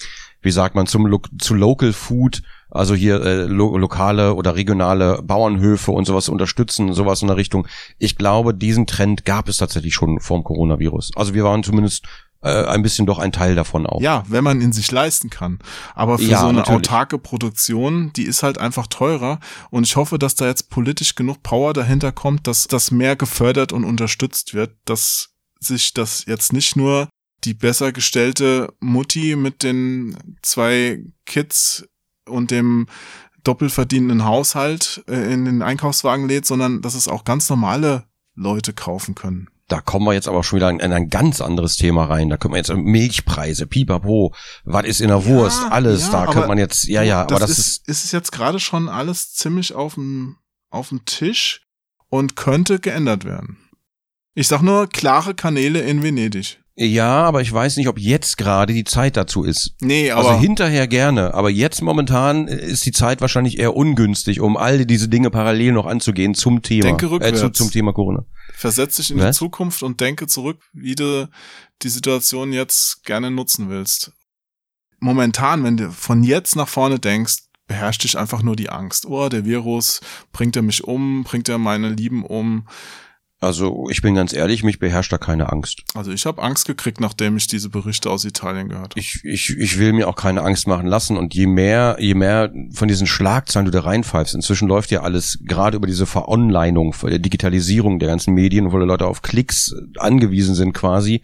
wie 0.46 0.52
sagt 0.52 0.76
man, 0.76 0.86
zum 0.86 1.06
Lo 1.06 1.20
zu 1.38 1.54
Local 1.54 1.92
Food, 1.92 2.42
also 2.70 2.94
hier 2.94 3.20
äh, 3.20 3.42
lo 3.46 3.76
lokale 3.76 4.34
oder 4.34 4.54
regionale 4.54 5.20
Bauernhöfe 5.22 5.90
und 5.90 6.04
sowas 6.04 6.28
unterstützen, 6.28 6.94
sowas 6.94 7.20
in 7.20 7.28
der 7.28 7.36
Richtung. 7.36 7.66
Ich 7.98 8.16
glaube, 8.16 8.54
diesen 8.54 8.86
Trend 8.86 9.24
gab 9.24 9.48
es 9.48 9.56
tatsächlich 9.56 9.92
schon 9.92 10.20
vor 10.20 10.38
dem 10.38 10.44
Coronavirus. 10.44 11.10
Also 11.16 11.34
wir 11.34 11.42
waren 11.42 11.64
zumindest 11.64 12.06
äh, 12.42 12.64
ein 12.64 12.82
bisschen 12.82 13.06
doch 13.06 13.18
ein 13.18 13.32
Teil 13.32 13.56
davon 13.56 13.86
auch. 13.86 14.00
Ja, 14.00 14.22
wenn 14.28 14.44
man 14.44 14.60
ihn 14.60 14.72
sich 14.72 14.90
leisten 14.92 15.30
kann. 15.30 15.58
Aber 15.96 16.18
für 16.18 16.24
ja, 16.26 16.38
so 16.38 16.46
eine 16.46 16.58
natürlich. 16.58 16.78
autarke 16.78 17.18
Produktion, 17.18 18.12
die 18.14 18.24
ist 18.24 18.44
halt 18.44 18.58
einfach 18.58 18.86
teurer. 18.86 19.40
Und 19.70 19.84
ich 19.84 19.96
hoffe, 19.96 20.16
dass 20.16 20.36
da 20.36 20.46
jetzt 20.46 20.70
politisch 20.70 21.16
genug 21.16 21.42
Power 21.42 21.72
dahinter 21.72 22.12
kommt, 22.12 22.46
dass 22.46 22.68
das 22.68 22.92
mehr 22.92 23.16
gefördert 23.16 23.72
und 23.72 23.84
unterstützt 23.84 24.54
wird, 24.54 24.76
dass 24.84 25.30
sich 25.58 25.92
das 25.92 26.24
jetzt 26.26 26.52
nicht 26.52 26.76
nur 26.76 27.08
die 27.44 27.54
besser 27.54 27.92
gestellte 27.92 28.72
Mutti 28.80 29.36
mit 29.36 29.62
den 29.62 30.16
zwei 30.42 31.02
Kids 31.24 31.86
und 32.26 32.50
dem 32.50 32.86
doppelverdienenden 33.44 34.24
Haushalt 34.24 35.04
äh, 35.08 35.32
in 35.32 35.44
den 35.44 35.62
Einkaufswagen 35.62 36.28
lädt, 36.28 36.46
sondern 36.46 36.82
dass 36.82 36.94
es 36.94 37.08
auch 37.08 37.24
ganz 37.24 37.48
normale 37.48 38.04
Leute 38.34 38.72
kaufen 38.72 39.14
können. 39.14 39.48
da 39.68 39.80
kommen 39.80 40.06
wir 40.06 40.12
jetzt 40.12 40.28
aber 40.28 40.44
schon 40.44 40.58
wieder 40.58 40.70
in 40.70 40.80
ein 40.80 41.08
ganz 41.08 41.40
anderes 41.40 41.76
Thema 41.76 42.04
rein. 42.04 42.28
Da 42.28 42.36
können 42.36 42.54
wir 42.54 42.58
jetzt 42.58 42.72
Milchpreise, 42.72 43.66
pipapo, 43.66 44.34
was 44.64 44.84
ist 44.84 45.00
in 45.00 45.08
der 45.08 45.18
ja, 45.18 45.24
Wurst, 45.26 45.62
alles. 45.70 46.06
Ja, 46.06 46.24
da 46.24 46.32
könnte 46.32 46.48
man 46.48 46.58
jetzt, 46.58 46.84
ja, 46.84 47.02
ja, 47.02 47.22
aber 47.22 47.38
das 47.38 47.50
ist, 47.50 47.58
ist, 47.58 47.88
ist 47.88 48.04
es 48.04 48.12
jetzt 48.12 48.32
gerade 48.32 48.60
schon 48.60 48.88
alles 48.88 49.32
ziemlich 49.32 49.74
auf 49.74 49.94
dem, 49.94 50.36
auf 50.70 50.90
dem 50.90 51.04
Tisch 51.04 51.66
und 52.08 52.36
könnte 52.36 52.78
geändert 52.78 53.24
werden. 53.24 53.58
Ich 54.34 54.48
sag 54.48 54.62
nur 54.62 54.88
klare 54.88 55.34
Kanäle 55.34 55.80
in 55.80 56.02
Venedig. 56.02 56.60
Ja, 56.78 57.22
aber 57.22 57.40
ich 57.40 57.50
weiß 57.50 57.78
nicht, 57.78 57.88
ob 57.88 57.98
jetzt 57.98 58.36
gerade 58.36 58.74
die 58.74 58.84
Zeit 58.84 59.16
dazu 59.16 59.44
ist. 59.44 59.74
Nee, 59.80 60.10
also 60.10 60.28
aber. 60.28 60.36
Also 60.36 60.42
hinterher 60.42 60.86
gerne, 60.86 61.32
aber 61.32 61.48
jetzt 61.48 61.80
momentan 61.80 62.48
ist 62.48 62.84
die 62.84 62.92
Zeit 62.92 63.22
wahrscheinlich 63.22 63.58
eher 63.58 63.74
ungünstig, 63.74 64.40
um 64.40 64.58
all 64.58 64.84
diese 64.84 65.08
Dinge 65.08 65.30
parallel 65.30 65.72
noch 65.72 65.86
anzugehen 65.86 66.34
zum 66.34 66.60
Thema. 66.60 66.82
Denke 66.82 67.10
rückwärts. 67.10 67.40
Äh, 67.40 67.44
zu, 67.44 67.50
zum 67.50 67.70
Thema 67.70 67.94
Corona. 67.94 68.26
Versetz 68.52 68.96
dich 68.96 69.10
in 69.10 69.18
Was? 69.18 69.36
die 69.36 69.38
Zukunft 69.38 69.82
und 69.82 70.02
denke 70.02 70.26
zurück, 70.26 70.58
wie 70.74 70.94
du 70.94 71.30
die 71.80 71.88
Situation 71.88 72.52
jetzt 72.52 73.02
gerne 73.04 73.30
nutzen 73.30 73.70
willst. 73.70 74.12
Momentan, 75.00 75.64
wenn 75.64 75.78
du 75.78 75.90
von 75.90 76.22
jetzt 76.22 76.56
nach 76.56 76.68
vorne 76.68 76.98
denkst, 76.98 77.38
beherrscht 77.66 78.04
dich 78.04 78.18
einfach 78.18 78.42
nur 78.42 78.54
die 78.54 78.68
Angst. 78.68 79.06
Oh, 79.06 79.30
der 79.30 79.46
Virus, 79.46 80.00
bringt 80.30 80.56
er 80.56 80.62
mich 80.62 80.84
um, 80.84 81.24
bringt 81.24 81.48
er 81.48 81.56
meine 81.56 81.88
Lieben 81.88 82.22
um 82.24 82.66
also 83.38 83.88
ich 83.90 84.00
bin 84.00 84.14
ganz 84.14 84.32
ehrlich, 84.32 84.64
mich 84.64 84.78
beherrscht 84.78 85.12
da 85.12 85.18
keine 85.18 85.52
Angst. 85.52 85.82
Also 85.94 86.10
ich 86.10 86.24
habe 86.24 86.42
Angst 86.42 86.66
gekriegt, 86.66 87.00
nachdem 87.00 87.36
ich 87.36 87.46
diese 87.46 87.68
Berichte 87.68 88.10
aus 88.10 88.24
Italien 88.24 88.70
gehört 88.70 88.92
habe. 88.92 89.00
Ich, 89.00 89.20
ich, 89.24 89.50
ich 89.50 89.78
will 89.78 89.92
mir 89.92 90.08
auch 90.08 90.16
keine 90.16 90.42
Angst 90.42 90.66
machen 90.66 90.86
lassen. 90.86 91.18
Und 91.18 91.34
je 91.34 91.46
mehr, 91.46 91.96
je 92.00 92.14
mehr 92.14 92.50
von 92.72 92.88
diesen 92.88 93.06
Schlagzeilen 93.06 93.66
du 93.66 93.70
da 93.70 93.80
reinpfeifst, 93.80 94.34
inzwischen 94.34 94.68
läuft 94.68 94.90
ja 94.90 95.02
alles 95.02 95.38
gerade 95.42 95.76
über 95.76 95.86
diese 95.86 96.06
Veronlinung, 96.06 96.94
Digitalisierung 97.02 97.98
der 97.98 98.08
ganzen 98.08 98.32
Medien, 98.32 98.72
wo 98.72 98.78
die 98.78 98.86
Leute 98.86 99.06
auf 99.06 99.20
Klicks 99.20 99.74
angewiesen 99.98 100.54
sind 100.54 100.72
quasi 100.72 101.20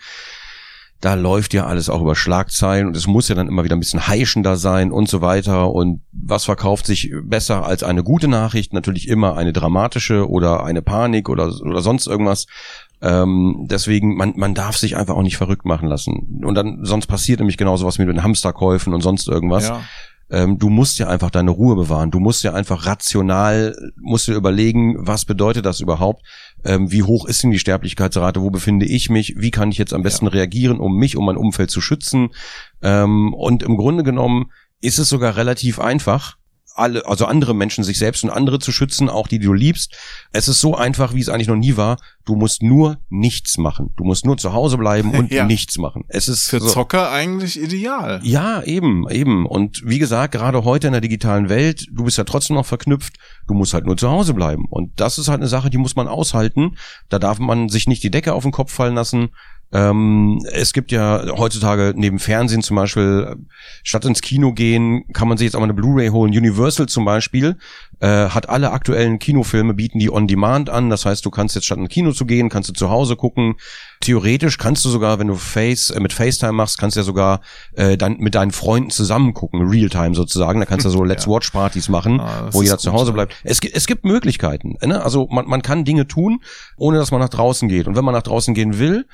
da 1.02 1.14
läuft 1.14 1.52
ja 1.52 1.66
alles 1.66 1.90
auch 1.90 2.00
über 2.00 2.14
Schlagzeilen 2.14 2.86
und 2.86 2.96
es 2.96 3.08
muss 3.08 3.26
ja 3.26 3.34
dann 3.34 3.48
immer 3.48 3.64
wieder 3.64 3.74
ein 3.74 3.80
bisschen 3.80 4.06
heischender 4.06 4.54
sein 4.54 4.92
und 4.92 5.08
so 5.08 5.20
weiter. 5.20 5.72
Und 5.72 6.00
was 6.12 6.44
verkauft 6.44 6.86
sich 6.86 7.12
besser 7.24 7.66
als 7.66 7.82
eine 7.82 8.04
gute 8.04 8.28
Nachricht? 8.28 8.72
Natürlich 8.72 9.08
immer 9.08 9.36
eine 9.36 9.52
dramatische 9.52 10.30
oder 10.30 10.62
eine 10.62 10.80
Panik 10.80 11.28
oder, 11.28 11.52
oder 11.60 11.82
sonst 11.82 12.06
irgendwas. 12.06 12.46
Ähm, 13.00 13.66
deswegen, 13.68 14.16
man, 14.16 14.34
man 14.36 14.54
darf 14.54 14.76
sich 14.76 14.96
einfach 14.96 15.16
auch 15.16 15.22
nicht 15.22 15.36
verrückt 15.36 15.64
machen 15.64 15.88
lassen. 15.88 16.40
Und 16.44 16.54
dann, 16.54 16.84
sonst 16.84 17.08
passiert 17.08 17.40
nämlich 17.40 17.56
genauso 17.56 17.84
was 17.84 17.98
mit 17.98 18.06
den 18.06 18.22
Hamsterkäufen 18.22 18.94
und 18.94 19.00
sonst 19.00 19.26
irgendwas. 19.26 19.68
Ja 19.68 19.80
ähm, 20.32 20.58
du 20.58 20.70
musst 20.70 20.98
ja 20.98 21.08
einfach 21.08 21.30
deine 21.30 21.50
Ruhe 21.50 21.76
bewahren. 21.76 22.10
Du 22.10 22.18
musst 22.18 22.42
ja 22.42 22.54
einfach 22.54 22.86
rational, 22.86 23.76
musst 24.00 24.28
dir 24.28 24.34
überlegen, 24.34 24.96
was 24.98 25.26
bedeutet 25.26 25.66
das 25.66 25.80
überhaupt? 25.80 26.22
Ähm, 26.64 26.90
wie 26.92 27.02
hoch 27.02 27.26
ist 27.26 27.42
denn 27.42 27.50
die 27.50 27.58
Sterblichkeitsrate? 27.58 28.40
Wo 28.40 28.50
befinde 28.50 28.86
ich 28.86 29.10
mich? 29.10 29.34
Wie 29.38 29.50
kann 29.50 29.70
ich 29.70 29.78
jetzt 29.78 29.92
am 29.92 30.02
besten 30.02 30.26
ja. 30.26 30.32
reagieren, 30.32 30.80
um 30.80 30.96
mich, 30.96 31.16
um 31.16 31.26
mein 31.26 31.36
Umfeld 31.36 31.70
zu 31.70 31.80
schützen? 31.80 32.30
Ähm, 32.82 33.34
und 33.34 33.62
im 33.62 33.76
Grunde 33.76 34.02
genommen 34.02 34.50
ist 34.80 34.98
es 34.98 35.08
sogar 35.08 35.36
relativ 35.36 35.78
einfach 35.78 36.36
alle, 36.74 37.06
also 37.06 37.26
andere 37.26 37.54
Menschen, 37.54 37.84
sich 37.84 37.98
selbst 37.98 38.24
und 38.24 38.30
andere 38.30 38.58
zu 38.58 38.72
schützen, 38.72 39.08
auch 39.08 39.28
die, 39.28 39.38
die 39.38 39.46
du 39.46 39.52
liebst. 39.52 39.96
Es 40.32 40.48
ist 40.48 40.60
so 40.60 40.74
einfach, 40.74 41.14
wie 41.14 41.20
es 41.20 41.28
eigentlich 41.28 41.48
noch 41.48 41.56
nie 41.56 41.76
war. 41.76 41.98
Du 42.24 42.36
musst 42.36 42.62
nur 42.62 42.98
nichts 43.08 43.58
machen. 43.58 43.92
Du 43.96 44.04
musst 44.04 44.24
nur 44.24 44.36
zu 44.38 44.52
Hause 44.52 44.78
bleiben 44.78 45.10
und 45.18 45.30
ja. 45.30 45.44
nichts 45.44 45.78
machen. 45.78 46.04
Es 46.08 46.28
ist 46.28 46.48
für 46.48 46.60
so, 46.60 46.68
Zocker 46.68 47.10
eigentlich 47.10 47.60
ideal. 47.60 48.20
Ja, 48.22 48.62
eben, 48.62 49.08
eben. 49.08 49.46
Und 49.46 49.82
wie 49.84 49.98
gesagt, 49.98 50.32
gerade 50.32 50.64
heute 50.64 50.86
in 50.86 50.92
der 50.92 51.00
digitalen 51.00 51.48
Welt, 51.48 51.86
du 51.90 52.04
bist 52.04 52.18
ja 52.18 52.24
trotzdem 52.24 52.56
noch 52.56 52.66
verknüpft. 52.66 53.14
Du 53.46 53.54
musst 53.54 53.74
halt 53.74 53.86
nur 53.86 53.96
zu 53.96 54.10
Hause 54.10 54.34
bleiben. 54.34 54.66
Und 54.70 55.00
das 55.00 55.18
ist 55.18 55.28
halt 55.28 55.40
eine 55.40 55.48
Sache, 55.48 55.70
die 55.70 55.78
muss 55.78 55.96
man 55.96 56.08
aushalten. 56.08 56.76
Da 57.08 57.18
darf 57.18 57.38
man 57.38 57.68
sich 57.68 57.86
nicht 57.86 58.02
die 58.02 58.10
Decke 58.10 58.34
auf 58.34 58.42
den 58.42 58.52
Kopf 58.52 58.72
fallen 58.72 58.94
lassen. 58.94 59.30
Ähm, 59.72 60.44
es 60.52 60.72
gibt 60.72 60.92
ja 60.92 61.24
heutzutage 61.36 61.94
neben 61.96 62.18
Fernsehen 62.18 62.62
zum 62.62 62.76
Beispiel, 62.76 63.36
statt 63.82 64.04
ins 64.04 64.20
Kino 64.20 64.52
gehen, 64.52 65.04
kann 65.12 65.28
man 65.28 65.38
sich 65.38 65.46
jetzt 65.46 65.54
auch 65.54 65.60
mal 65.60 65.64
eine 65.64 65.74
Blu-ray 65.74 66.08
holen. 66.08 66.36
Universal 66.36 66.86
zum 66.86 67.04
Beispiel 67.04 67.56
äh, 68.00 68.28
hat 68.28 68.48
alle 68.48 68.72
aktuellen 68.72 69.18
Kinofilme, 69.18 69.74
bieten 69.74 69.98
die 69.98 70.12
on 70.12 70.26
demand 70.26 70.68
an. 70.68 70.90
Das 70.90 71.06
heißt, 71.06 71.24
du 71.24 71.30
kannst 71.30 71.54
jetzt 71.54 71.64
statt 71.64 71.78
ins 71.78 71.88
Kino 71.88 72.12
zu 72.12 72.26
gehen, 72.26 72.50
kannst 72.50 72.68
du 72.68 72.74
zu 72.74 72.90
Hause 72.90 73.16
gucken. 73.16 73.54
Theoretisch 74.00 74.58
kannst 74.58 74.84
du 74.84 74.90
sogar, 74.90 75.18
wenn 75.18 75.28
du 75.28 75.36
Face 75.36 75.88
äh, 75.90 76.00
mit 76.00 76.12
FaceTime 76.12 76.52
machst, 76.52 76.78
kannst 76.78 76.96
du 76.96 77.00
ja 77.00 77.04
sogar 77.04 77.40
äh, 77.74 77.96
dann 77.96 78.18
mit 78.18 78.34
deinen 78.34 78.50
Freunden 78.50 78.90
zusammen 78.90 79.32
gucken, 79.32 79.68
Realtime 79.68 80.14
sozusagen. 80.14 80.60
Da 80.60 80.66
kannst 80.66 80.84
du 80.84 80.90
so 80.90 81.02
Let's 81.12 81.26
Watch 81.26 81.50
Partys 81.50 81.88
machen, 81.88 82.20
ah, 82.20 82.48
wo 82.50 82.60
jeder 82.60 82.76
zu 82.76 82.92
Hause 82.92 83.12
bleibt. 83.12 83.34
Es, 83.44 83.60
es 83.60 83.86
gibt 83.86 84.04
Möglichkeiten. 84.04 84.76
Ne? 84.84 85.02
Also 85.02 85.28
man, 85.30 85.46
man 85.46 85.62
kann 85.62 85.84
Dinge 85.84 86.06
tun, 86.06 86.40
ohne 86.76 86.98
dass 86.98 87.10
man 87.10 87.20
nach 87.20 87.30
draußen 87.30 87.68
geht. 87.68 87.86
Und 87.86 87.96
wenn 87.96 88.04
man 88.04 88.14
nach 88.14 88.22
draußen 88.22 88.52
gehen 88.52 88.78
will, 88.78 89.06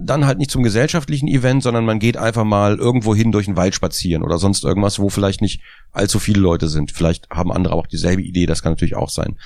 dann 0.00 0.26
halt 0.26 0.38
nicht 0.38 0.50
zum 0.50 0.62
gesellschaftlichen 0.62 1.28
Event, 1.28 1.62
sondern 1.62 1.84
man 1.84 1.98
geht 1.98 2.16
einfach 2.16 2.44
mal 2.44 2.76
irgendwo 2.76 3.14
hin 3.14 3.32
durch 3.32 3.46
den 3.46 3.56
Wald 3.56 3.74
spazieren 3.74 4.22
oder 4.22 4.38
sonst 4.38 4.64
irgendwas, 4.64 4.98
wo 4.98 5.08
vielleicht 5.08 5.42
nicht 5.42 5.60
allzu 5.92 6.18
viele 6.18 6.40
Leute 6.40 6.68
sind. 6.68 6.92
Vielleicht 6.92 7.28
haben 7.30 7.52
andere 7.52 7.74
auch 7.74 7.86
dieselbe 7.86 8.22
Idee, 8.22 8.46
das 8.46 8.62
kann 8.62 8.72
natürlich 8.72 8.96
auch 8.96 9.10
sein. 9.10 9.36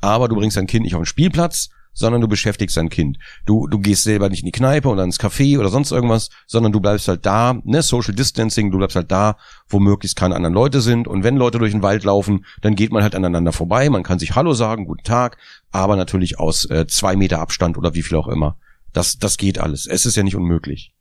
Aber 0.00 0.28
du 0.28 0.36
bringst 0.36 0.56
dein 0.56 0.66
Kind 0.66 0.84
nicht 0.84 0.94
auf 0.94 1.02
den 1.02 1.06
Spielplatz, 1.06 1.70
sondern 1.92 2.20
du 2.20 2.28
beschäftigst 2.28 2.76
dein 2.76 2.90
Kind. 2.90 3.18
Du, 3.44 3.66
du 3.66 3.80
gehst 3.80 4.04
selber 4.04 4.28
nicht 4.28 4.40
in 4.40 4.46
die 4.46 4.52
Kneipe 4.52 4.88
oder 4.88 5.02
ins 5.02 5.18
Café 5.18 5.58
oder 5.58 5.68
sonst 5.68 5.90
irgendwas, 5.90 6.30
sondern 6.46 6.70
du 6.70 6.80
bleibst 6.80 7.08
halt 7.08 7.26
da, 7.26 7.58
ne, 7.64 7.82
Social 7.82 8.14
Distancing, 8.14 8.70
du 8.70 8.78
bleibst 8.78 8.94
halt 8.94 9.10
da, 9.10 9.36
wo 9.68 9.80
möglichst 9.80 10.16
keine 10.16 10.36
anderen 10.36 10.54
Leute 10.54 10.80
sind. 10.80 11.08
Und 11.08 11.24
wenn 11.24 11.36
Leute 11.36 11.58
durch 11.58 11.72
den 11.72 11.82
Wald 11.82 12.04
laufen, 12.04 12.44
dann 12.62 12.76
geht 12.76 12.92
man 12.92 13.02
halt 13.02 13.16
aneinander 13.16 13.52
vorbei, 13.52 13.90
man 13.90 14.04
kann 14.04 14.20
sich 14.20 14.36
Hallo 14.36 14.54
sagen, 14.54 14.86
guten 14.86 15.02
Tag, 15.02 15.38
aber 15.72 15.96
natürlich 15.96 16.38
aus 16.38 16.64
äh, 16.70 16.86
zwei 16.86 17.16
Meter 17.16 17.40
Abstand 17.40 17.76
oder 17.76 17.94
wie 17.94 18.02
viel 18.02 18.16
auch 18.16 18.28
immer. 18.28 18.56
Das, 18.98 19.16
das 19.16 19.36
geht 19.36 19.60
alles. 19.60 19.86
Es 19.86 20.06
ist 20.06 20.16
ja 20.16 20.24
nicht 20.24 20.34
unmöglich. 20.34 20.92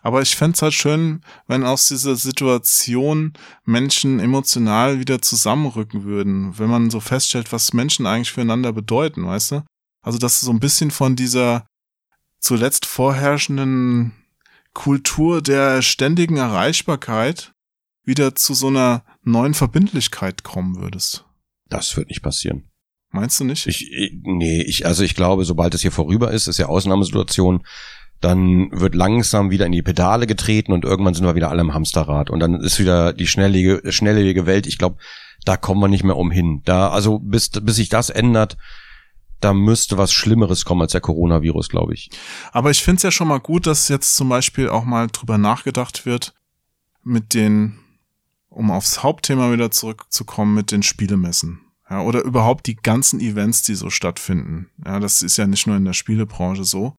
Aber 0.00 0.22
ich 0.22 0.36
fände 0.36 0.60
halt 0.60 0.74
schön, 0.74 1.22
wenn 1.48 1.64
aus 1.64 1.88
dieser 1.88 2.14
Situation 2.14 3.32
Menschen 3.64 4.20
emotional 4.20 5.00
wieder 5.00 5.20
zusammenrücken 5.20 6.04
würden, 6.04 6.56
wenn 6.60 6.70
man 6.70 6.88
so 6.88 7.00
feststellt, 7.00 7.50
was 7.50 7.72
Menschen 7.72 8.06
eigentlich 8.06 8.30
füreinander 8.30 8.72
bedeuten, 8.72 9.26
weißt 9.26 9.50
du? 9.50 9.64
Also, 10.02 10.18
dass 10.18 10.38
so 10.38 10.52
ein 10.52 10.60
bisschen 10.60 10.92
von 10.92 11.16
dieser 11.16 11.66
zuletzt 12.38 12.86
vorherrschenden 12.86 14.12
Kultur 14.72 15.42
der 15.42 15.82
ständigen 15.82 16.36
Erreichbarkeit 16.36 17.54
wieder 18.04 18.36
zu 18.36 18.54
so 18.54 18.68
einer 18.68 19.04
neuen 19.22 19.54
Verbindlichkeit 19.54 20.44
kommen 20.44 20.76
würdest. 20.76 21.24
Das 21.68 21.96
wird 21.96 22.06
nicht 22.08 22.22
passieren. 22.22 22.70
Meinst 23.12 23.38
du 23.38 23.44
nicht? 23.44 23.66
Ich, 23.66 23.90
nee, 24.22 24.62
ich, 24.62 24.86
also 24.86 25.04
ich 25.04 25.14
glaube, 25.14 25.44
sobald 25.44 25.74
es 25.74 25.82
hier 25.82 25.92
vorüber 25.92 26.30
ist, 26.30 26.46
ist 26.46 26.58
ja 26.58 26.66
Ausnahmesituation, 26.66 27.64
dann 28.22 28.70
wird 28.72 28.94
langsam 28.94 29.50
wieder 29.50 29.66
in 29.66 29.72
die 29.72 29.82
Pedale 29.82 30.26
getreten 30.26 30.72
und 30.72 30.84
irgendwann 30.84 31.12
sind 31.12 31.26
wir 31.26 31.34
wieder 31.34 31.50
alle 31.50 31.60
im 31.60 31.74
Hamsterrad 31.74 32.30
und 32.30 32.40
dann 32.40 32.54
ist 32.60 32.78
wieder 32.78 33.12
die 33.12 33.26
schnelllebige, 33.26 33.92
schnelllebige 33.92 34.46
Welt. 34.46 34.66
Ich 34.66 34.78
glaube, 34.78 34.96
da 35.44 35.56
kommen 35.56 35.80
wir 35.80 35.88
nicht 35.88 36.04
mehr 36.04 36.16
umhin. 36.16 36.62
Da, 36.64 36.88
also 36.88 37.18
bis, 37.18 37.50
bis 37.50 37.76
sich 37.76 37.90
das 37.90 38.10
ändert, 38.10 38.56
da 39.40 39.52
müsste 39.52 39.98
was 39.98 40.12
Schlimmeres 40.12 40.64
kommen 40.64 40.82
als 40.82 40.92
der 40.92 41.00
Coronavirus, 41.00 41.68
glaube 41.68 41.94
ich. 41.94 42.10
Aber 42.52 42.70
ich 42.70 42.82
finde 42.82 42.98
es 42.98 43.02
ja 43.02 43.10
schon 43.10 43.28
mal 43.28 43.40
gut, 43.40 43.66
dass 43.66 43.88
jetzt 43.88 44.14
zum 44.14 44.28
Beispiel 44.28 44.68
auch 44.68 44.84
mal 44.84 45.08
drüber 45.08 45.36
nachgedacht 45.36 46.06
wird, 46.06 46.32
mit 47.02 47.34
den, 47.34 47.78
um 48.48 48.70
aufs 48.70 49.02
Hauptthema 49.02 49.52
wieder 49.52 49.70
zurückzukommen, 49.70 50.54
mit 50.54 50.70
den 50.70 50.82
Spielemessen. 50.82 51.60
Ja, 51.92 52.00
oder 52.00 52.24
überhaupt 52.24 52.66
die 52.66 52.76
ganzen 52.76 53.20
Events, 53.20 53.64
die 53.64 53.74
so 53.74 53.90
stattfinden. 53.90 54.70
Ja, 54.82 54.98
das 54.98 55.20
ist 55.20 55.36
ja 55.36 55.46
nicht 55.46 55.66
nur 55.66 55.76
in 55.76 55.84
der 55.84 55.92
Spielebranche 55.92 56.64
so. 56.64 56.94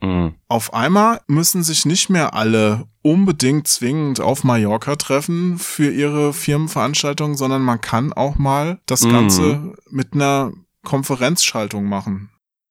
Mhm. 0.00 0.34
Auf 0.48 0.74
einmal 0.74 1.20
müssen 1.28 1.62
sich 1.62 1.86
nicht 1.86 2.10
mehr 2.10 2.34
alle 2.34 2.88
unbedingt 3.02 3.68
zwingend 3.68 4.20
auf 4.20 4.42
Mallorca 4.42 4.96
treffen 4.96 5.58
für 5.58 5.92
ihre 5.92 6.32
Firmenveranstaltungen, 6.32 7.36
sondern 7.36 7.62
man 7.62 7.80
kann 7.80 8.12
auch 8.12 8.34
mal 8.34 8.80
das 8.86 9.02
mhm. 9.02 9.12
Ganze 9.12 9.74
mit 9.88 10.12
einer 10.12 10.50
Konferenzschaltung 10.82 11.84
machen. 11.84 12.28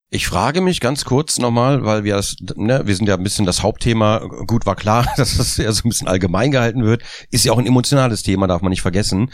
Ich 0.09 0.28
frage 0.28 0.59
mich 0.59 0.82
ganz 0.82 1.05
kurz 1.05 1.39
nochmal, 1.39 1.86
weil 1.86 2.03
wir 2.03 2.17
das, 2.17 2.36
ne, 2.55 2.82
wir 2.86 2.97
sind 2.97 3.07
ja 3.07 3.15
ein 3.15 3.24
bisschen 3.24 3.45
das 3.45 3.63
Hauptthema, 3.63 4.19
gut 4.45 4.65
war 4.65 4.76
klar, 4.76 5.07
dass 5.15 5.38
das 5.38 5.55
ja 5.55 5.72
so 5.72 5.84
ein 5.86 5.89
bisschen 5.89 6.09
allgemein 6.09 6.51
gehalten 6.51 6.84
wird, 6.84 7.01
ist 7.30 7.45
ja 7.45 7.53
auch 7.53 7.59
ein 7.59 7.65
emotionales 7.65 8.24
Thema, 8.24 8.47
darf 8.47 8.61
man 8.61 8.72
nicht 8.72 8.82
vergessen. 8.82 9.32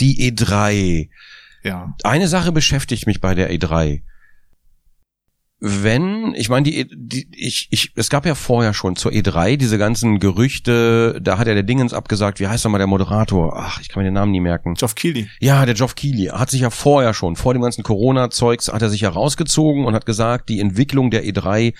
Die 0.00 0.32
E3, 0.32 1.10
ja. 1.64 1.94
Eine 2.02 2.28
Sache 2.28 2.52
beschäftigt 2.52 3.06
mich 3.06 3.20
bei 3.20 3.34
der 3.34 3.52
E3. 3.52 4.02
Wenn, 5.66 6.34
ich 6.34 6.50
meine, 6.50 6.64
die, 6.64 6.86
die, 6.94 7.26
ich, 7.32 7.68
ich, 7.70 7.92
es 7.94 8.10
gab 8.10 8.26
ja 8.26 8.34
vorher 8.34 8.74
schon 8.74 8.96
zur 8.96 9.12
E3 9.12 9.56
diese 9.56 9.78
ganzen 9.78 10.18
Gerüchte, 10.18 11.18
da 11.22 11.38
hat 11.38 11.46
ja 11.46 11.54
der 11.54 11.62
Dingens 11.62 11.94
abgesagt, 11.94 12.38
wie 12.38 12.48
heißt 12.48 12.66
doch 12.66 12.70
mal 12.70 12.76
der 12.76 12.86
Moderator? 12.86 13.54
Ach, 13.56 13.80
ich 13.80 13.88
kann 13.88 14.02
mir 14.02 14.08
den 14.08 14.14
Namen 14.14 14.32
nie 14.32 14.40
merken. 14.40 14.74
Geoff 14.74 14.94
Keighley. 14.94 15.26
Ja, 15.40 15.64
der 15.64 15.74
Geoff 15.74 15.94
Keighley 15.94 16.26
hat 16.26 16.50
sich 16.50 16.60
ja 16.60 16.68
vorher 16.68 17.14
schon, 17.14 17.34
vor 17.34 17.54
dem 17.54 17.62
ganzen 17.62 17.82
Corona-Zeugs, 17.82 18.68
hat 18.68 18.82
er 18.82 18.90
sich 18.90 19.02
ja 19.02 19.08
rausgezogen 19.08 19.86
und 19.86 19.94
hat 19.94 20.04
gesagt, 20.04 20.50
die 20.50 20.60
Entwicklung 20.60 21.10
der 21.10 21.24
E3 21.24 21.72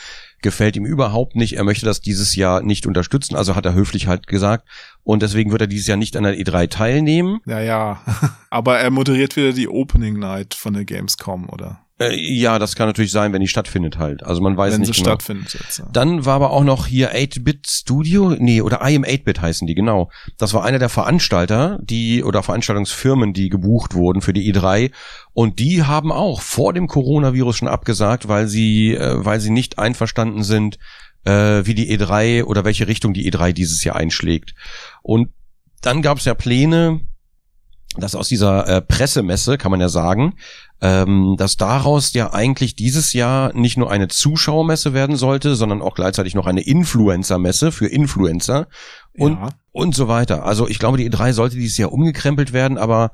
gefällt 0.45 0.77
ihm 0.77 0.85
überhaupt 0.85 1.35
nicht. 1.35 1.57
Er 1.57 1.65
möchte 1.65 1.87
das 1.87 2.01
dieses 2.01 2.37
Jahr 2.37 2.63
nicht 2.63 2.87
unterstützen, 2.87 3.35
also 3.35 3.57
hat 3.57 3.67
er 3.67 3.75
höflich 3.75 4.07
halt 4.07 4.29
gesagt. 4.29 4.69
Und 5.03 5.23
deswegen 5.23 5.51
wird 5.51 5.63
er 5.63 5.67
dieses 5.67 5.89
Jahr 5.89 5.97
nicht 5.97 6.17
an 6.17 6.23
der 6.23 6.37
E3 6.37 6.69
teilnehmen. 6.69 7.41
Ja, 7.47 7.61
ja. 7.61 8.01
Aber 8.51 8.79
er 8.79 8.91
moderiert 8.91 9.35
wieder 9.35 9.53
die 9.53 9.69
Opening 9.69 10.19
Night 10.21 10.55
von 10.55 10.75
der 10.75 10.85
Gamescom, 10.85 11.49
oder? 11.49 11.84
Äh, 12.01 12.17
ja, 12.17 12.59
das 12.59 12.75
kann 12.75 12.89
natürlich 12.89 13.13
sein, 13.13 13.33
wenn 13.33 13.41
die 13.41 13.47
stattfindet 13.47 13.99
halt. 13.99 14.25
Also 14.25 14.41
man 14.43 14.57
weiß 14.57 14.75
wenn 14.75 14.81
nicht 14.81 14.95
sie 14.95 15.03
genau. 15.03 15.13
stattfindet 15.15 15.55
jetzt. 15.55 15.79
ja. 15.79 15.89
Dann 15.93 16.25
war 16.27 16.35
aber 16.35 16.51
auch 16.51 16.65
noch 16.65 16.87
hier 16.87 17.15
8-Bit 17.15 17.69
Studio, 17.69 18.31
nee, 18.37 18.61
oder 18.63 18.81
I 18.83 18.97
am 18.97 19.05
8-Bit 19.05 19.41
heißen 19.41 19.67
die, 19.69 19.77
genau. 19.77 20.11
Das 20.37 20.55
war 20.55 20.65
einer 20.65 20.81
der 20.81 20.89
Veranstalter, 20.89 21.79
die 21.83 22.25
oder 22.25 22.43
Veranstaltungsfirmen, 22.43 23.33
die 23.33 23.49
gebucht 23.49 23.95
wurden 23.95 24.23
für 24.23 24.33
die 24.33 24.53
E3 24.53 24.91
und 25.33 25.61
die 25.61 25.85
haben 25.85 26.11
auch 26.11 26.41
vor 26.41 26.73
dem 26.73 26.89
Coronavirus 26.89 27.59
schon 27.59 27.69
abgesagt, 27.69 28.27
weil 28.27 28.49
sie 28.49 28.95
äh, 28.95 29.25
weil 29.25 29.39
sie 29.39 29.51
nicht 29.51 29.79
einverstanden 29.79 30.43
sind, 30.43 30.79
äh, 31.25 31.65
wie 31.65 31.75
die 31.75 31.97
E3 31.97 32.43
oder 32.43 32.65
welche 32.65 32.89
Richtung 32.89 33.15
die 33.15 33.31
E3 33.31 33.53
dieses 33.53 33.85
Jahr 33.85 33.95
einschlägt. 33.95 34.55
Und 35.03 35.29
dann 35.81 36.03
gab 36.03 36.19
es 36.19 36.25
ja 36.25 36.35
Pläne, 36.35 37.01
dass 37.97 38.15
aus 38.15 38.29
dieser 38.29 38.67
äh, 38.67 38.83
Pressemesse, 38.83 39.59
kann 39.59 39.71
man 39.71 39.81
ja 39.81 39.89
sagen, 39.89 40.35
ähm, 40.85 41.37
dass 41.39 41.57
daraus 41.57 42.13
ja 42.13 42.35
eigentlich 42.35 42.77
dieses 42.77 43.15
Jahr 43.15 43.55
nicht 43.55 43.79
nur 43.79 43.91
eine 43.91 44.09
Zuschauermesse 44.09 44.93
werden 44.93 45.17
sollte, 45.17 45.55
sondern 45.55 45.81
auch 45.81 45.95
gleichzeitig 45.95 46.35
noch 46.35 46.47
eine 46.47 46.61
Influencer-Messe 46.61 47.73
für 47.73 47.87
Influencer 47.87 48.69
und, 49.17 49.39
Ja. 49.39 49.49
und 49.73 49.95
so 49.95 50.09
weiter. 50.09 50.45
Also 50.45 50.69
ich 50.69 50.79
glaube, 50.79 50.99
die 50.99 51.09
E3 51.11 51.33
sollte 51.33 51.57
dieses 51.57 51.79
Jahr 51.79 51.91
umgekrempelt 51.91 52.53
werden, 52.53 52.77
aber 52.77 53.13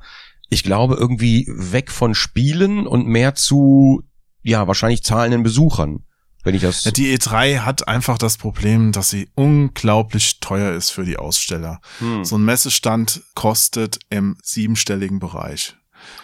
ich 0.49 0.63
glaube 0.63 0.95
irgendwie 0.95 1.47
weg 1.47 1.91
von 1.91 2.13
Spielen 2.13 2.87
und 2.87 3.07
mehr 3.07 3.35
zu, 3.35 4.03
ja, 4.43 4.67
wahrscheinlich 4.67 5.01
zahlenden 5.03 5.43
Besuchern. 5.43 6.03
Wenn 6.43 6.55
ich 6.55 6.63
das. 6.63 6.83
Die 6.83 7.17
E3 7.17 7.59
hat 7.59 7.87
einfach 7.87 8.17
das 8.17 8.35
Problem, 8.35 8.91
dass 8.91 9.11
sie 9.11 9.29
unglaublich 9.35 10.41
teuer 10.41 10.73
ist 10.73 10.89
für 10.89 11.05
die 11.05 11.15
Aussteller. 11.15 11.79
Hm. 11.99 12.25
So 12.25 12.37
ein 12.37 12.43
Messestand 12.43 13.21
kostet 13.33 13.99
im 14.09 14.35
siebenstelligen 14.43 15.19
Bereich. 15.19 15.77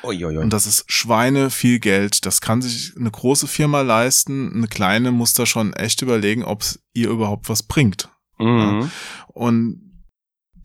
Uiuiui. 0.03 0.37
Und 0.37 0.53
das 0.53 0.67
ist 0.67 0.85
Schweine 0.87 1.49
viel 1.49 1.79
Geld. 1.79 2.25
Das 2.25 2.41
kann 2.41 2.61
sich 2.61 2.93
eine 2.97 3.11
große 3.11 3.47
Firma 3.47 3.81
leisten. 3.81 4.53
Eine 4.53 4.67
kleine 4.67 5.11
muss 5.11 5.33
da 5.33 5.45
schon 5.45 5.73
echt 5.73 6.01
überlegen, 6.01 6.43
ob 6.43 6.61
es 6.61 6.79
ihr 6.93 7.09
überhaupt 7.09 7.49
was 7.49 7.63
bringt. 7.63 8.09
Mhm. 8.39 8.91
Und 9.27 9.86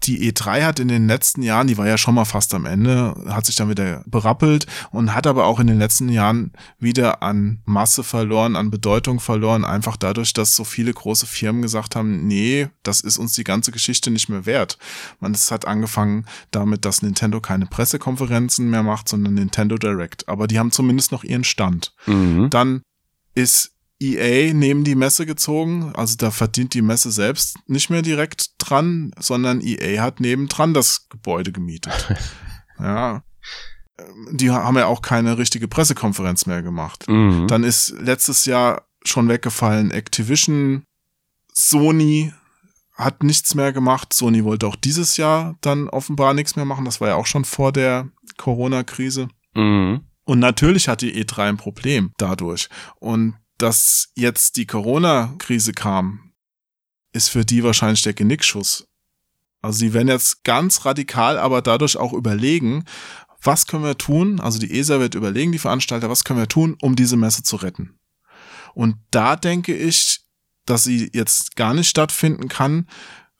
die 0.04 0.32
E3 0.32 0.64
hat 0.64 0.80
in 0.80 0.88
den 0.88 1.06
letzten 1.06 1.42
Jahren, 1.42 1.66
die 1.66 1.78
war 1.78 1.86
ja 1.86 1.98
schon 1.98 2.14
mal 2.14 2.24
fast 2.24 2.54
am 2.54 2.66
Ende, 2.66 3.14
hat 3.28 3.46
sich 3.46 3.56
dann 3.56 3.68
wieder 3.68 4.02
berappelt 4.06 4.66
und 4.90 5.14
hat 5.14 5.26
aber 5.26 5.46
auch 5.46 5.60
in 5.60 5.66
den 5.66 5.78
letzten 5.78 6.08
Jahren 6.08 6.52
wieder 6.78 7.22
an 7.22 7.60
Masse 7.64 8.02
verloren, 8.02 8.56
an 8.56 8.70
Bedeutung 8.70 9.20
verloren, 9.20 9.64
einfach 9.64 9.96
dadurch, 9.96 10.32
dass 10.32 10.56
so 10.56 10.64
viele 10.64 10.92
große 10.92 11.26
Firmen 11.26 11.62
gesagt 11.62 11.96
haben, 11.96 12.26
nee, 12.26 12.68
das 12.82 13.00
ist 13.00 13.18
uns 13.18 13.32
die 13.32 13.44
ganze 13.44 13.72
Geschichte 13.72 14.10
nicht 14.10 14.28
mehr 14.28 14.46
wert. 14.46 14.78
Man, 15.20 15.32
es 15.32 15.50
hat 15.50 15.66
angefangen 15.66 16.26
damit, 16.50 16.84
dass 16.84 17.02
Nintendo 17.02 17.40
keine 17.40 17.66
Pressekonferenzen 17.66 18.68
mehr 18.70 18.82
macht, 18.82 19.08
sondern 19.08 19.34
Nintendo 19.34 19.76
Direct. 19.78 20.28
Aber 20.28 20.46
die 20.46 20.58
haben 20.58 20.72
zumindest 20.72 21.12
noch 21.12 21.24
ihren 21.24 21.44
Stand. 21.44 21.94
Mhm. 22.06 22.50
Dann 22.50 22.82
ist 23.34 23.72
EA 24.02 24.52
neben 24.52 24.84
die 24.84 24.94
Messe 24.94 25.26
gezogen, 25.26 25.92
also 25.94 26.16
da 26.16 26.30
verdient 26.30 26.74
die 26.74 26.82
Messe 26.82 27.10
selbst 27.10 27.56
nicht 27.66 27.90
mehr 27.90 28.02
direkt 28.02 28.50
dran, 28.58 29.12
sondern 29.18 29.60
EA 29.60 30.02
hat 30.02 30.20
nebendran 30.20 30.74
das 30.74 31.08
Gebäude 31.08 31.52
gemietet. 31.52 32.14
ja. 32.78 33.22
Die 34.32 34.50
haben 34.50 34.76
ja 34.76 34.86
auch 34.86 35.02
keine 35.02 35.38
richtige 35.38 35.68
Pressekonferenz 35.68 36.46
mehr 36.46 36.62
gemacht. 36.62 37.04
Mhm. 37.08 37.46
Dann 37.46 37.62
ist 37.62 37.94
letztes 38.00 38.46
Jahr 38.46 38.86
schon 39.04 39.28
weggefallen 39.28 39.90
Activision, 39.90 40.84
Sony 41.52 42.32
hat 42.94 43.22
nichts 43.22 43.54
mehr 43.54 43.72
gemacht. 43.72 44.12
Sony 44.12 44.44
wollte 44.44 44.66
auch 44.66 44.76
dieses 44.76 45.16
Jahr 45.16 45.56
dann 45.60 45.88
offenbar 45.88 46.34
nichts 46.34 46.56
mehr 46.56 46.64
machen. 46.64 46.84
Das 46.84 47.00
war 47.00 47.08
ja 47.08 47.14
auch 47.16 47.26
schon 47.26 47.44
vor 47.44 47.72
der 47.72 48.08
Corona-Krise. 48.36 49.28
Mhm. 49.54 50.02
Und 50.24 50.38
natürlich 50.38 50.88
hat 50.88 51.02
die 51.02 51.22
E3 51.22 51.48
ein 51.48 51.56
Problem 51.56 52.12
dadurch. 52.16 52.68
Und 53.00 53.34
dass 53.62 54.10
jetzt 54.14 54.56
die 54.56 54.66
Corona-Krise 54.66 55.72
kam, 55.72 56.32
ist 57.12 57.28
für 57.28 57.44
die 57.44 57.62
wahrscheinlich 57.62 58.02
der 58.02 58.14
Genickschuss. 58.14 58.88
Also 59.60 59.78
sie 59.78 59.92
werden 59.94 60.08
jetzt 60.08 60.44
ganz 60.44 60.84
radikal, 60.84 61.38
aber 61.38 61.62
dadurch 61.62 61.96
auch 61.96 62.12
überlegen, 62.12 62.84
was 63.40 63.66
können 63.66 63.84
wir 63.84 63.98
tun? 63.98 64.40
Also 64.40 64.58
die 64.58 64.76
ESA 64.78 64.98
wird 64.98 65.14
überlegen, 65.14 65.52
die 65.52 65.58
Veranstalter, 65.58 66.10
was 66.10 66.24
können 66.24 66.40
wir 66.40 66.48
tun, 66.48 66.76
um 66.80 66.96
diese 66.96 67.16
Messe 67.16 67.42
zu 67.42 67.56
retten? 67.56 67.98
Und 68.74 68.96
da 69.10 69.36
denke 69.36 69.74
ich, 69.76 70.20
dass 70.66 70.84
sie 70.84 71.10
jetzt 71.12 71.56
gar 71.56 71.74
nicht 71.74 71.88
stattfinden 71.88 72.48
kann, 72.48 72.88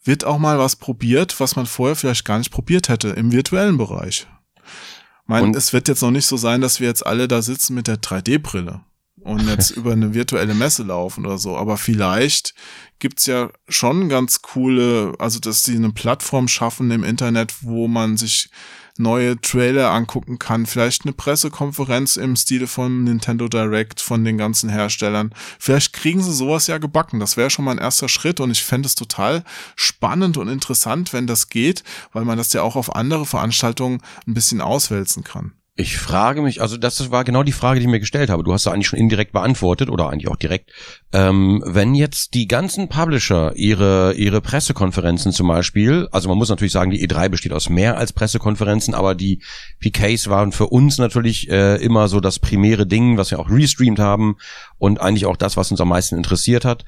wird 0.04 0.24
auch 0.24 0.38
mal 0.38 0.58
was 0.58 0.76
probiert, 0.76 1.38
was 1.40 1.56
man 1.56 1.66
vorher 1.66 1.96
vielleicht 1.96 2.24
gar 2.24 2.38
nicht 2.38 2.50
probiert 2.50 2.88
hätte 2.88 3.08
im 3.10 3.32
virtuellen 3.32 3.78
Bereich. 3.78 4.26
Ich 4.56 5.28
meine, 5.28 5.46
Und- 5.46 5.56
es 5.56 5.72
wird 5.72 5.88
jetzt 5.88 6.02
noch 6.02 6.10
nicht 6.10 6.26
so 6.26 6.36
sein, 6.36 6.60
dass 6.60 6.80
wir 6.80 6.88
jetzt 6.88 7.06
alle 7.06 7.28
da 7.28 7.42
sitzen 7.42 7.74
mit 7.74 7.86
der 7.86 7.96
3D-Brille 7.96 8.84
und 9.24 9.46
jetzt 9.48 9.70
über 9.76 9.92
eine 9.92 10.14
virtuelle 10.14 10.54
Messe 10.54 10.82
laufen 10.82 11.26
oder 11.26 11.38
so. 11.38 11.56
Aber 11.56 11.76
vielleicht 11.76 12.54
gibt's 12.98 13.26
ja 13.26 13.50
schon 13.68 14.08
ganz 14.08 14.42
coole, 14.42 15.14
also 15.18 15.40
dass 15.40 15.64
sie 15.64 15.76
eine 15.76 15.90
Plattform 15.90 16.48
schaffen 16.48 16.90
im 16.90 17.04
Internet, 17.04 17.54
wo 17.62 17.88
man 17.88 18.16
sich 18.16 18.50
neue 18.98 19.40
Trailer 19.40 19.90
angucken 19.90 20.38
kann, 20.38 20.66
vielleicht 20.66 21.04
eine 21.04 21.12
Pressekonferenz 21.12 22.16
im 22.16 22.36
Stile 22.36 22.66
von 22.66 23.04
Nintendo 23.04 23.48
Direct 23.48 24.00
von 24.00 24.24
den 24.24 24.38
ganzen 24.38 24.68
Herstellern. 24.68 25.34
Vielleicht 25.58 25.92
kriegen 25.92 26.22
sie 26.22 26.32
sowas 26.32 26.66
ja 26.66 26.78
gebacken. 26.78 27.20
Das 27.20 27.36
wäre 27.36 27.50
schon 27.50 27.64
mal 27.64 27.72
ein 27.72 27.78
erster 27.78 28.08
Schritt 28.08 28.40
und 28.40 28.50
ich 28.50 28.62
fände 28.62 28.86
es 28.86 28.94
total 28.94 29.44
spannend 29.76 30.36
und 30.36 30.48
interessant, 30.48 31.12
wenn 31.12 31.26
das 31.26 31.48
geht, 31.48 31.82
weil 32.12 32.24
man 32.24 32.38
das 32.38 32.52
ja 32.52 32.62
auch 32.62 32.76
auf 32.76 32.94
andere 32.94 33.26
Veranstaltungen 33.26 34.00
ein 34.26 34.34
bisschen 34.34 34.60
auswälzen 34.60 35.24
kann. 35.24 35.52
Ich 35.74 35.96
frage 35.96 36.42
mich, 36.42 36.60
also 36.60 36.76
das 36.76 37.10
war 37.10 37.24
genau 37.24 37.42
die 37.42 37.50
Frage, 37.50 37.80
die 37.80 37.86
ich 37.86 37.90
mir 37.90 37.98
gestellt 37.98 38.28
habe. 38.28 38.44
Du 38.44 38.52
hast 38.52 38.66
ja 38.66 38.72
eigentlich 38.72 38.88
schon 38.88 38.98
indirekt 38.98 39.32
beantwortet 39.32 39.88
oder 39.88 40.10
eigentlich 40.10 40.28
auch 40.28 40.36
direkt. 40.36 40.70
Ähm, 41.14 41.62
wenn 41.64 41.94
jetzt 41.94 42.34
die 42.34 42.46
ganzen 42.46 42.88
Publisher 42.88 43.56
ihre 43.56 44.12
ihre 44.12 44.42
Pressekonferenzen 44.42 45.32
zum 45.32 45.48
Beispiel, 45.48 46.08
also 46.12 46.28
man 46.28 46.36
muss 46.36 46.50
natürlich 46.50 46.74
sagen, 46.74 46.90
die 46.90 47.08
E3 47.08 47.30
besteht 47.30 47.54
aus 47.54 47.70
mehr 47.70 47.96
als 47.96 48.12
Pressekonferenzen, 48.12 48.92
aber 48.92 49.14
die 49.14 49.40
PKs 49.80 50.28
waren 50.28 50.52
für 50.52 50.66
uns 50.66 50.98
natürlich 50.98 51.48
äh, 51.48 51.76
immer 51.76 52.08
so 52.08 52.20
das 52.20 52.38
primäre 52.38 52.86
Ding, 52.86 53.16
was 53.16 53.30
wir 53.30 53.38
auch 53.38 53.48
restreamt 53.48 53.98
haben 53.98 54.36
und 54.76 55.00
eigentlich 55.00 55.24
auch 55.24 55.38
das, 55.38 55.56
was 55.56 55.70
uns 55.70 55.80
am 55.80 55.88
meisten 55.88 56.18
interessiert 56.18 56.66
hat. 56.66 56.84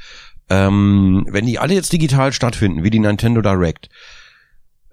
Ähm, 0.51 1.27
wenn 1.31 1.47
die 1.47 1.59
alle 1.59 1.73
jetzt 1.73 1.95
digital 1.95 2.35
stattfinden, 2.35 2.83
wie 2.83 2.91
die 2.91 2.99
Nintendo 2.99 3.41
Direct, 3.41 3.89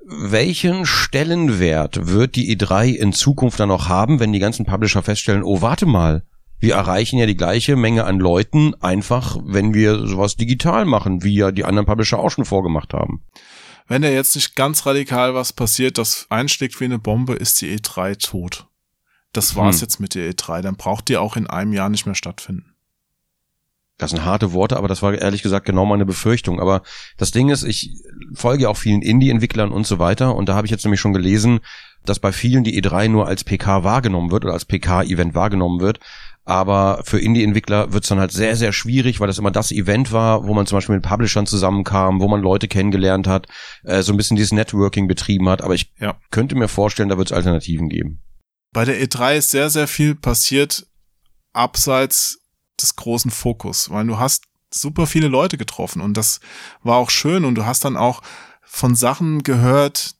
welchen 0.05 0.85
Stellenwert 0.85 2.07
wird 2.07 2.35
die 2.35 2.55
E3 2.57 2.89
in 2.95 3.13
Zukunft 3.13 3.59
dann 3.59 3.69
noch 3.69 3.87
haben, 3.87 4.19
wenn 4.19 4.33
die 4.33 4.39
ganzen 4.39 4.65
Publisher 4.65 5.03
feststellen, 5.03 5.43
oh, 5.43 5.61
warte 5.61 5.85
mal, 5.85 6.23
wir 6.59 6.75
erreichen 6.75 7.17
ja 7.17 7.25
die 7.25 7.37
gleiche 7.37 7.75
Menge 7.75 8.05
an 8.05 8.19
Leuten 8.19 8.75
einfach, 8.81 9.37
wenn 9.43 9.73
wir 9.73 10.07
sowas 10.07 10.35
digital 10.35 10.85
machen, 10.85 11.23
wie 11.23 11.35
ja 11.35 11.51
die 11.51 11.65
anderen 11.65 11.85
Publisher 11.87 12.19
auch 12.19 12.29
schon 12.29 12.45
vorgemacht 12.45 12.93
haben. 12.93 13.23
Wenn 13.87 14.03
da 14.03 14.09
jetzt 14.09 14.35
nicht 14.35 14.55
ganz 14.55 14.85
radikal 14.85 15.33
was 15.33 15.53
passiert, 15.53 15.97
das 15.97 16.27
einschlägt 16.29 16.79
wie 16.79 16.85
eine 16.85 16.99
Bombe, 16.99 17.33
ist 17.33 17.61
die 17.61 17.77
E3 17.77 18.17
tot. 18.21 18.67
Das 19.33 19.55
war's 19.55 19.77
Hm. 19.77 19.81
jetzt 19.81 19.99
mit 19.99 20.13
der 20.15 20.31
E3. 20.31 20.61
Dann 20.61 20.75
braucht 20.75 21.07
die 21.09 21.17
auch 21.17 21.35
in 21.35 21.47
einem 21.47 21.73
Jahr 21.73 21.89
nicht 21.89 22.05
mehr 22.05 22.15
stattfinden. 22.15 22.70
Das 24.01 24.09
sind 24.09 24.25
harte 24.25 24.51
Worte, 24.51 24.77
aber 24.77 24.87
das 24.87 25.03
war 25.03 25.13
ehrlich 25.13 25.43
gesagt 25.43 25.67
genau 25.67 25.85
meine 25.85 26.07
Befürchtung. 26.07 26.59
Aber 26.59 26.81
das 27.17 27.29
Ding 27.29 27.49
ist, 27.49 27.63
ich 27.63 27.91
folge 28.33 28.67
auch 28.67 28.75
vielen 28.75 29.03
Indie-Entwicklern 29.03 29.71
und 29.71 29.85
so 29.85 29.99
weiter 29.99 30.35
und 30.35 30.49
da 30.49 30.55
habe 30.55 30.65
ich 30.65 30.71
jetzt 30.71 30.83
nämlich 30.83 30.99
schon 30.99 31.13
gelesen, 31.13 31.59
dass 32.03 32.17
bei 32.17 32.31
vielen 32.31 32.63
die 32.63 32.81
E3 32.81 33.09
nur 33.09 33.27
als 33.27 33.43
PK 33.43 33.83
wahrgenommen 33.83 34.31
wird 34.31 34.43
oder 34.43 34.53
als 34.53 34.65
PK-Event 34.65 35.35
wahrgenommen 35.35 35.81
wird. 35.81 35.99
Aber 36.45 37.03
für 37.05 37.19
Indie-Entwickler 37.19 37.93
wird 37.93 38.03
es 38.03 38.09
dann 38.09 38.19
halt 38.19 38.31
sehr, 38.31 38.55
sehr 38.55 38.73
schwierig, 38.73 39.19
weil 39.19 39.27
das 39.27 39.37
immer 39.37 39.51
das 39.51 39.71
Event 39.71 40.11
war, 40.11 40.47
wo 40.47 40.55
man 40.55 40.65
zum 40.65 40.77
Beispiel 40.77 40.95
mit 40.95 41.05
Publishern 41.05 41.45
zusammenkam, 41.45 42.19
wo 42.19 42.27
man 42.27 42.41
Leute 42.41 42.67
kennengelernt 42.67 43.27
hat, 43.27 43.45
äh, 43.83 44.01
so 44.01 44.11
ein 44.13 44.17
bisschen 44.17 44.35
dieses 44.35 44.51
Networking 44.51 45.07
betrieben 45.07 45.47
hat. 45.47 45.61
Aber 45.61 45.75
ich 45.75 45.93
Ja. 45.99 46.17
könnte 46.31 46.55
mir 46.55 46.67
vorstellen, 46.67 47.09
da 47.09 47.19
wird 47.19 47.29
es 47.29 47.37
Alternativen 47.37 47.87
geben. 47.87 48.23
Bei 48.73 48.83
der 48.83 48.99
E3 48.99 49.37
ist 49.37 49.51
sehr, 49.51 49.69
sehr 49.69 49.87
viel 49.87 50.15
passiert 50.15 50.87
abseits 51.53 52.40
des 52.83 52.95
großen 52.95 53.31
Fokus, 53.31 53.89
weil 53.89 54.05
du 54.05 54.17
hast 54.17 54.45
super 54.73 55.05
viele 55.07 55.27
Leute 55.27 55.57
getroffen 55.57 56.01
und 56.01 56.15
das 56.15 56.39
war 56.83 56.97
auch 56.97 57.09
schön 57.09 57.45
und 57.45 57.55
du 57.55 57.65
hast 57.65 57.83
dann 57.85 57.97
auch 57.97 58.21
von 58.61 58.95
Sachen 58.95 59.43
gehört, 59.43 60.15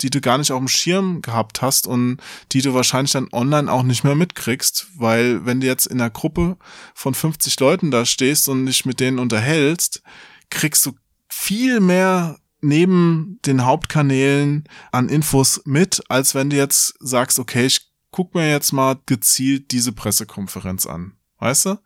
die 0.00 0.10
du 0.10 0.20
gar 0.20 0.38
nicht 0.38 0.50
auf 0.50 0.58
dem 0.58 0.68
Schirm 0.68 1.22
gehabt 1.22 1.62
hast 1.62 1.86
und 1.86 2.18
die 2.52 2.62
du 2.62 2.74
wahrscheinlich 2.74 3.12
dann 3.12 3.28
online 3.32 3.70
auch 3.70 3.82
nicht 3.82 4.04
mehr 4.04 4.14
mitkriegst, 4.14 4.88
weil 4.96 5.44
wenn 5.46 5.60
du 5.60 5.66
jetzt 5.66 5.86
in 5.86 6.00
einer 6.00 6.10
Gruppe 6.10 6.56
von 6.94 7.14
50 7.14 7.58
Leuten 7.60 7.90
da 7.90 8.04
stehst 8.04 8.48
und 8.48 8.66
dich 8.66 8.84
mit 8.84 9.00
denen 9.00 9.18
unterhältst, 9.18 10.02
kriegst 10.50 10.84
du 10.86 10.92
viel 11.28 11.80
mehr 11.80 12.38
neben 12.60 13.38
den 13.44 13.64
Hauptkanälen 13.64 14.64
an 14.92 15.08
Infos 15.08 15.62
mit, 15.64 16.02
als 16.08 16.34
wenn 16.34 16.50
du 16.50 16.56
jetzt 16.56 16.94
sagst, 17.00 17.38
okay, 17.38 17.66
ich 17.66 17.90
guck 18.10 18.34
mir 18.34 18.48
jetzt 18.50 18.72
mal 18.72 18.98
gezielt 19.06 19.72
diese 19.72 19.92
Pressekonferenz 19.92 20.86
an. 20.86 21.16
Weißt 21.42 21.66
du? 21.66 21.78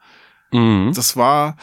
Mhm. 0.52 0.92
Das 0.94 1.16
war 1.16 1.56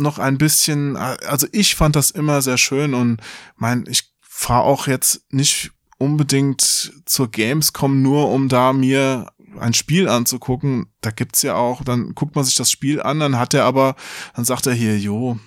noch 0.00 0.18
ein 0.18 0.38
bisschen, 0.38 0.96
also 0.96 1.46
ich 1.52 1.74
fand 1.74 1.94
das 1.94 2.10
immer 2.10 2.40
sehr 2.40 2.56
schön 2.56 2.94
und 2.94 3.20
mein, 3.56 3.84
ich 3.86 4.14
fahre 4.20 4.64
auch 4.64 4.86
jetzt 4.86 5.30
nicht 5.30 5.72
unbedingt 5.98 6.92
zur 7.04 7.30
Gamescom 7.30 8.00
nur, 8.00 8.30
um 8.30 8.48
da 8.48 8.72
mir 8.72 9.30
ein 9.58 9.74
Spiel 9.74 10.08
anzugucken, 10.08 10.86
da 11.02 11.10
gibt's 11.10 11.42
ja 11.42 11.54
auch, 11.54 11.84
dann 11.84 12.14
guckt 12.14 12.34
man 12.34 12.44
sich 12.44 12.54
das 12.54 12.70
Spiel 12.70 13.02
an, 13.02 13.20
dann 13.20 13.38
hat 13.38 13.52
er 13.52 13.64
aber, 13.64 13.94
dann 14.34 14.46
sagt 14.46 14.66
er 14.66 14.74
hier, 14.74 14.98
jo, 14.98 15.38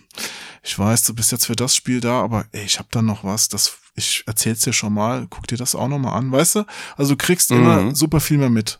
ich 0.61 0.77
weiß, 0.77 1.03
du 1.03 1.15
bist 1.15 1.31
jetzt 1.31 1.47
für 1.47 1.55
das 1.55 1.75
Spiel 1.75 1.99
da, 1.99 2.21
aber 2.21 2.45
ey, 2.51 2.63
ich 2.63 2.77
hab 2.77 2.91
da 2.91 3.01
noch 3.01 3.23
was, 3.23 3.49
das, 3.49 3.77
ich 3.95 4.23
erzähl's 4.27 4.61
dir 4.61 4.73
schon 4.73 4.93
mal, 4.93 5.25
guck 5.29 5.47
dir 5.47 5.57
das 5.57 5.73
auch 5.73 5.87
noch 5.87 5.99
mal 5.99 6.13
an, 6.13 6.31
weißt 6.31 6.55
du? 6.55 6.65
Also 6.95 7.13
du 7.13 7.17
kriegst 7.17 7.49
mhm. 7.49 7.57
immer 7.57 7.95
super 7.95 8.19
viel 8.19 8.37
mehr 8.37 8.51
mit. 8.51 8.79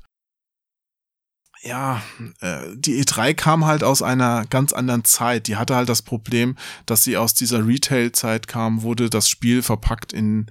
Ja, 1.62 2.02
äh, 2.40 2.62
die 2.76 3.04
E3 3.04 3.34
kam 3.34 3.66
halt 3.66 3.84
aus 3.84 4.02
einer 4.02 4.46
ganz 4.50 4.72
anderen 4.72 5.04
Zeit. 5.04 5.48
Die 5.48 5.58
hatte 5.58 5.76
halt 5.76 5.90
das 5.90 6.02
Problem, 6.02 6.56
dass 6.86 7.04
sie 7.04 7.18
aus 7.18 7.34
dieser 7.34 7.68
Retail-Zeit 7.68 8.48
kam, 8.48 8.82
wurde 8.82 9.10
das 9.10 9.28
Spiel 9.28 9.62
verpackt 9.62 10.14
in 10.14 10.48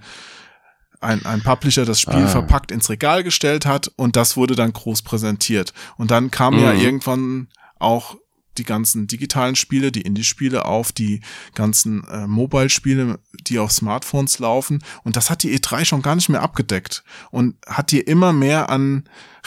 ein, 1.01 1.25
ein 1.25 1.41
Publisher 1.41 1.85
das 1.85 1.99
Spiel 1.99 2.25
ah. 2.25 2.27
verpackt 2.27 2.71
ins 2.71 2.89
Regal 2.89 3.23
gestellt 3.23 3.65
hat 3.65 3.91
und 3.95 4.15
das 4.15 4.37
wurde 4.37 4.55
dann 4.55 4.73
groß 4.73 5.01
präsentiert. 5.01 5.73
Und 5.97 6.11
dann 6.11 6.29
kam 6.29 6.55
mhm. 6.55 6.63
ja 6.63 6.73
irgendwann 6.73 7.47
auch 7.79 8.17
die 8.59 8.63
ganzen 8.63 9.07
digitalen 9.07 9.55
Spiele, 9.55 9.91
die 9.91 10.01
Indie-Spiele 10.01 10.65
auf, 10.65 10.91
die 10.91 11.21
ganzen 11.55 12.03
äh, 12.05 12.27
Mobile-Spiele, 12.27 13.19
die 13.47 13.57
auf 13.57 13.71
Smartphones 13.71 14.39
laufen. 14.39 14.83
Und 15.03 15.15
das 15.15 15.29
hat 15.29 15.43
die 15.43 15.57
E3 15.57 15.85
schon 15.85 16.01
gar 16.01 16.15
nicht 16.15 16.29
mehr 16.29 16.41
abgedeckt 16.41 17.03
und 17.31 17.55
hat 17.65 17.91
dir 17.91 18.05
immer 18.07 18.33
mehr 18.33 18.69
an 18.69 19.05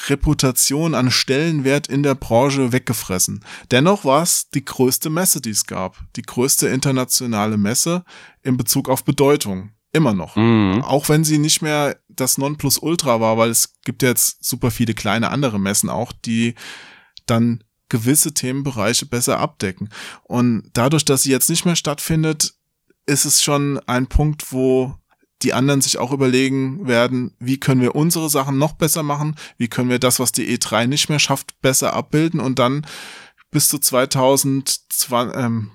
Reputation, 0.09 0.95
an 0.95 1.11
Stellenwert 1.11 1.87
in 1.87 2.03
der 2.03 2.15
Branche 2.15 2.73
weggefressen. 2.73 3.45
Dennoch 3.71 4.05
war 4.05 4.23
es 4.23 4.51
die 4.51 4.65
größte 4.65 5.11
Messe, 5.11 5.41
die 5.41 5.51
es 5.51 5.67
gab. 5.67 5.99
Die 6.17 6.23
größte 6.23 6.69
internationale 6.69 7.59
Messe 7.59 8.05
in 8.43 8.57
Bezug 8.57 8.89
auf 8.89 9.05
Bedeutung. 9.05 9.73
Immer 9.93 10.15
noch. 10.15 10.37
Mhm. 10.37 10.83
Auch 10.85 11.11
wenn 11.11 11.23
sie 11.23 11.37
nicht 11.37 11.61
mehr 11.61 11.99
das 12.09 12.39
Nonplusultra 12.39 13.21
war, 13.21 13.37
weil 13.37 13.51
es 13.51 13.75
gibt 13.85 14.03
jetzt 14.03 14.43
super 14.43 14.71
viele 14.71 14.95
kleine 14.95 15.31
andere 15.31 15.61
Messen 15.61 15.91
auch, 15.91 16.13
die 16.13 16.55
dann 17.27 17.63
gewisse 17.93 18.33
Themenbereiche 18.33 19.05
besser 19.05 19.39
abdecken. 19.39 19.91
Und 20.23 20.71
dadurch, 20.73 21.05
dass 21.05 21.25
sie 21.25 21.31
jetzt 21.31 21.51
nicht 21.51 21.67
mehr 21.67 21.77
stattfindet, 21.77 22.55
ist 23.05 23.27
es 23.27 23.43
schon 23.43 23.81
ein 23.87 24.07
Punkt, 24.07 24.51
wo 24.51 24.95
die 25.43 25.53
anderen 25.53 25.83
sich 25.83 25.99
auch 25.99 26.11
überlegen 26.11 26.87
werden, 26.87 27.35
wie 27.39 27.61
können 27.61 27.83
wir 27.83 27.95
unsere 27.95 28.31
Sachen 28.31 28.57
noch 28.57 28.73
besser 28.73 29.03
machen, 29.03 29.37
wie 29.59 29.69
können 29.69 29.91
wir 29.91 29.99
das, 29.99 30.21
was 30.21 30.33
die 30.33 30.57
E3 30.57 30.87
nicht 30.87 31.11
mehr 31.11 31.19
schafft, 31.19 31.61
besser 31.61 31.93
abbilden 31.93 32.41
und 32.41 32.59
dann 32.59 32.87
bis 33.51 33.69
zu 33.69 33.79
2020, 33.79 35.11
ähm, 35.35 35.73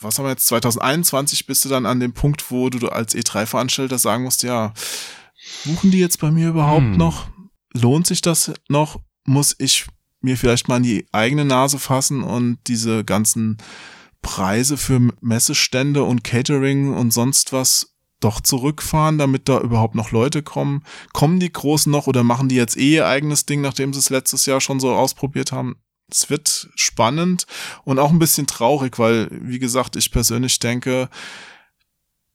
was 0.00 0.18
haben 0.18 0.26
wir 0.26 0.32
jetzt, 0.32 0.46
2021 0.48 1.46
bist 1.46 1.64
du 1.64 1.70
dann 1.70 1.86
an 1.86 2.00
dem 2.00 2.12
Punkt, 2.12 2.50
wo 2.50 2.68
du 2.68 2.88
als 2.88 3.14
E3-Veranstalter 3.14 3.98
sagen 3.98 4.24
musst, 4.24 4.42
ja, 4.42 4.74
buchen 5.64 5.90
die 5.90 6.00
jetzt 6.00 6.20
bei 6.20 6.30
mir 6.30 6.50
überhaupt 6.50 6.82
hm. 6.82 6.98
noch? 6.98 7.28
Lohnt 7.72 8.06
sich 8.06 8.20
das 8.20 8.52
noch? 8.68 9.00
Muss 9.24 9.54
ich 9.58 9.86
mir 10.24 10.36
vielleicht 10.36 10.68
mal 10.68 10.78
in 10.78 10.82
die 10.82 11.06
eigene 11.12 11.44
Nase 11.44 11.78
fassen 11.78 12.22
und 12.22 12.58
diese 12.66 13.04
ganzen 13.04 13.58
Preise 14.22 14.76
für 14.76 15.12
Messestände 15.20 16.02
und 16.02 16.24
Catering 16.24 16.94
und 16.94 17.12
sonst 17.12 17.52
was 17.52 17.94
doch 18.20 18.40
zurückfahren, 18.40 19.18
damit 19.18 19.48
da 19.48 19.60
überhaupt 19.60 19.94
noch 19.94 20.10
Leute 20.10 20.42
kommen? 20.42 20.82
Kommen 21.12 21.40
die 21.40 21.52
Großen 21.52 21.92
noch 21.92 22.06
oder 22.06 22.24
machen 22.24 22.48
die 22.48 22.54
jetzt 22.54 22.76
eh 22.76 22.94
ihr 22.94 23.06
eigenes 23.06 23.44
Ding, 23.44 23.60
nachdem 23.60 23.92
sie 23.92 23.98
es 23.98 24.10
letztes 24.10 24.46
Jahr 24.46 24.60
schon 24.60 24.80
so 24.80 24.94
ausprobiert 24.94 25.52
haben? 25.52 25.76
Es 26.10 26.30
wird 26.30 26.70
spannend 26.74 27.46
und 27.84 27.98
auch 27.98 28.10
ein 28.10 28.18
bisschen 28.18 28.46
traurig, 28.46 28.98
weil, 28.98 29.28
wie 29.30 29.58
gesagt, 29.58 29.96
ich 29.96 30.10
persönlich 30.10 30.58
denke, 30.58 31.08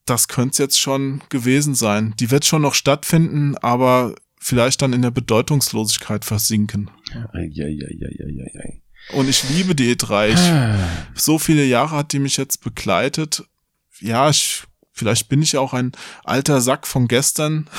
das 0.06 0.28
könnte 0.28 0.52
es 0.52 0.58
jetzt 0.60 0.80
schon 0.80 1.22
gewesen 1.30 1.76
sein. 1.76 2.14
Die 2.20 2.32
wird 2.32 2.46
schon 2.46 2.62
noch 2.62 2.74
stattfinden, 2.74 3.58
aber 3.58 4.16
vielleicht 4.40 4.82
dann 4.82 4.94
in 4.94 5.02
der 5.02 5.12
Bedeutungslosigkeit 5.12 6.26
versinken. 6.26 6.90
Ja. 7.14 7.30
Und 9.12 9.30
ich 9.30 9.50
liebe 9.50 9.76
die 9.76 9.96
E3. 9.96 10.30
Ich, 10.30 10.40
ah. 10.40 10.78
so 11.14 11.38
viele 11.38 11.66
Jahre 11.66 11.96
hat 11.96 12.14
die 12.14 12.20
mich 12.20 12.38
jetzt 12.38 12.64
begleitet. 12.64 13.44
Ja, 14.00 14.30
ich, 14.30 14.64
vielleicht 14.94 15.30
bin 15.30 15.42
ich 15.42 15.58
auch 15.58 15.74
ein 15.74 15.92
alter 16.24 16.62
Sack 16.62 16.88
von 16.88 17.08
gestern. 17.08 17.70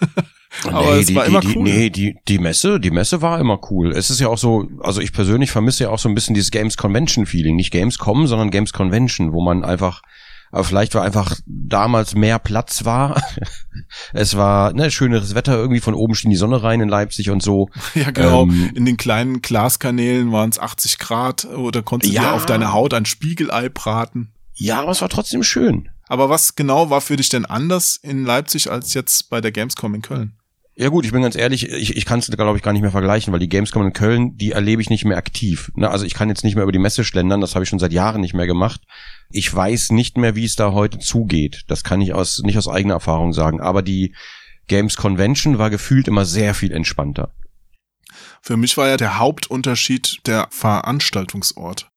Aber 0.64 0.94
nee, 0.96 1.00
es 1.00 1.14
war 1.14 1.24
die, 1.24 1.30
immer 1.30 1.40
die, 1.40 1.56
cool. 1.56 1.62
Nee, 1.62 1.90
die, 1.90 2.16
die 2.26 2.38
Messe, 2.38 2.80
die 2.80 2.90
Messe 2.90 3.22
war 3.22 3.38
immer 3.38 3.60
cool. 3.70 3.92
Es 3.92 4.10
ist 4.10 4.20
ja 4.20 4.28
auch 4.28 4.38
so, 4.38 4.68
also 4.80 5.00
ich 5.00 5.12
persönlich 5.12 5.52
vermisse 5.52 5.84
ja 5.84 5.90
auch 5.90 5.98
so 5.98 6.08
ein 6.08 6.14
bisschen 6.14 6.34
dieses 6.34 6.50
Games 6.50 6.76
Convention 6.76 7.24
Feeling. 7.24 7.54
Nicht 7.56 7.70
Gamescom, 7.70 8.26
sondern 8.26 8.50
Games 8.50 8.72
Convention, 8.72 9.32
wo 9.32 9.42
man 9.42 9.64
einfach 9.64 10.02
aber 10.50 10.64
vielleicht 10.64 10.94
war 10.94 11.02
einfach 11.02 11.36
damals 11.46 12.14
mehr 12.14 12.38
Platz 12.38 12.84
war. 12.84 13.22
es 14.12 14.36
war 14.36 14.72
ne, 14.72 14.90
schöneres 14.90 15.34
Wetter, 15.34 15.56
irgendwie 15.56 15.80
von 15.80 15.94
oben 15.94 16.14
schien 16.14 16.30
die 16.30 16.36
Sonne 16.36 16.62
rein 16.62 16.80
in 16.80 16.88
Leipzig 16.88 17.30
und 17.30 17.42
so. 17.42 17.68
Ja, 17.94 18.10
genau. 18.10 18.44
Ähm, 18.44 18.70
in 18.74 18.84
den 18.84 18.96
kleinen 18.96 19.42
Glaskanälen 19.42 20.32
waren 20.32 20.50
es 20.50 20.58
80 20.58 20.98
Grad 20.98 21.44
oder 21.44 21.82
konntest 21.82 22.12
ja, 22.12 22.22
du 22.22 22.28
dir 22.28 22.34
auf 22.34 22.46
deine 22.46 22.72
Haut 22.72 22.94
ein 22.94 23.04
Spiegelei 23.04 23.68
braten. 23.68 24.32
Ja, 24.54 24.80
aber 24.80 24.92
es 24.92 25.00
war 25.00 25.08
trotzdem 25.08 25.42
schön. 25.42 25.88
Aber 26.06 26.28
was 26.28 26.54
genau 26.56 26.90
war 26.90 27.00
für 27.00 27.16
dich 27.16 27.28
denn 27.28 27.46
anders 27.46 27.96
in 27.96 28.24
Leipzig 28.24 28.70
als 28.70 28.94
jetzt 28.94 29.30
bei 29.30 29.40
der 29.40 29.52
Gamescom 29.52 29.94
in 29.94 30.02
Köln? 30.02 30.32
Ja 30.74 30.88
gut, 30.88 31.04
ich 31.04 31.12
bin 31.12 31.22
ganz 31.22 31.36
ehrlich, 31.36 31.68
ich, 31.68 31.96
ich 31.96 32.04
kann 32.04 32.20
es 32.20 32.30
glaube 32.30 32.56
ich 32.56 32.62
gar 32.62 32.72
nicht 32.72 32.82
mehr 32.82 32.90
vergleichen, 32.90 33.32
weil 33.32 33.40
die 33.40 33.48
Gamescom 33.48 33.86
in 33.86 33.92
Köln, 33.92 34.36
die 34.36 34.52
erlebe 34.52 34.80
ich 34.80 34.88
nicht 34.88 35.04
mehr 35.04 35.18
aktiv. 35.18 35.70
Ne? 35.74 35.90
Also 35.90 36.04
ich 36.04 36.14
kann 36.14 36.28
jetzt 36.28 36.42
nicht 36.42 36.54
mehr 36.54 36.62
über 36.62 36.72
die 36.72 36.78
Messe 36.78 37.04
schlendern, 37.04 37.40
das 37.40 37.54
habe 37.54 37.64
ich 37.64 37.68
schon 37.68 37.78
seit 37.78 37.92
Jahren 37.92 38.20
nicht 38.20 38.34
mehr 38.34 38.46
gemacht. 38.46 38.80
Ich 39.30 39.52
weiß 39.54 39.90
nicht 39.90 40.16
mehr, 40.16 40.34
wie 40.34 40.44
es 40.44 40.56
da 40.56 40.72
heute 40.72 40.98
zugeht. 40.98 41.64
Das 41.68 41.84
kann 41.84 42.00
ich 42.00 42.12
aus 42.12 42.40
nicht 42.42 42.58
aus 42.58 42.68
eigener 42.68 42.94
Erfahrung 42.94 43.32
sagen, 43.32 43.60
aber 43.60 43.82
die 43.82 44.14
Games 44.66 44.96
Convention 44.96 45.58
war 45.58 45.70
gefühlt 45.70 46.08
immer 46.08 46.24
sehr 46.24 46.54
viel 46.54 46.72
entspannter. 46.72 47.32
Für 48.42 48.56
mich 48.56 48.76
war 48.76 48.88
ja 48.88 48.96
der 48.96 49.18
Hauptunterschied 49.18 50.26
der 50.26 50.48
Veranstaltungsort. 50.50 51.90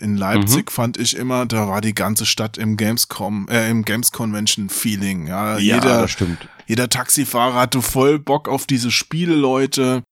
In 0.00 0.16
Leipzig 0.16 0.66
mhm. 0.70 0.74
fand 0.74 0.96
ich 0.96 1.16
immer, 1.16 1.46
da 1.46 1.68
war 1.68 1.80
die 1.80 1.94
ganze 1.94 2.26
Stadt 2.26 2.58
im 2.58 2.76
Gamescom, 2.76 3.48
äh, 3.48 3.70
im 3.70 3.84
Games 3.84 4.10
Convention 4.10 4.68
Feeling. 4.68 5.28
Ja, 5.28 5.56
ja 5.56 5.76
jeder, 5.76 6.02
das 6.02 6.10
stimmt. 6.10 6.48
Jeder 6.66 6.88
Taxifahrer 6.88 7.54
hatte 7.54 7.80
voll 7.80 8.18
Bock 8.18 8.48
auf 8.48 8.66
diese 8.66 8.90
Spiele, 8.90 9.34
Leute. 9.34 10.02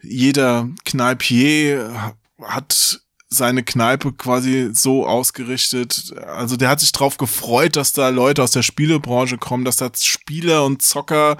Jeder 0.00 0.68
Kneipier 0.84 2.14
hat 2.40 3.01
seine 3.32 3.62
Kneipe 3.62 4.12
quasi 4.12 4.70
so 4.72 5.06
ausgerichtet. 5.06 6.14
Also 6.26 6.56
der 6.56 6.68
hat 6.68 6.80
sich 6.80 6.92
drauf 6.92 7.16
gefreut, 7.16 7.76
dass 7.76 7.92
da 7.92 8.08
Leute 8.10 8.42
aus 8.42 8.50
der 8.50 8.62
Spielebranche 8.62 9.38
kommen, 9.38 9.64
dass 9.64 9.76
da 9.76 9.90
Spieler 9.94 10.64
und 10.64 10.82
Zocker 10.82 11.36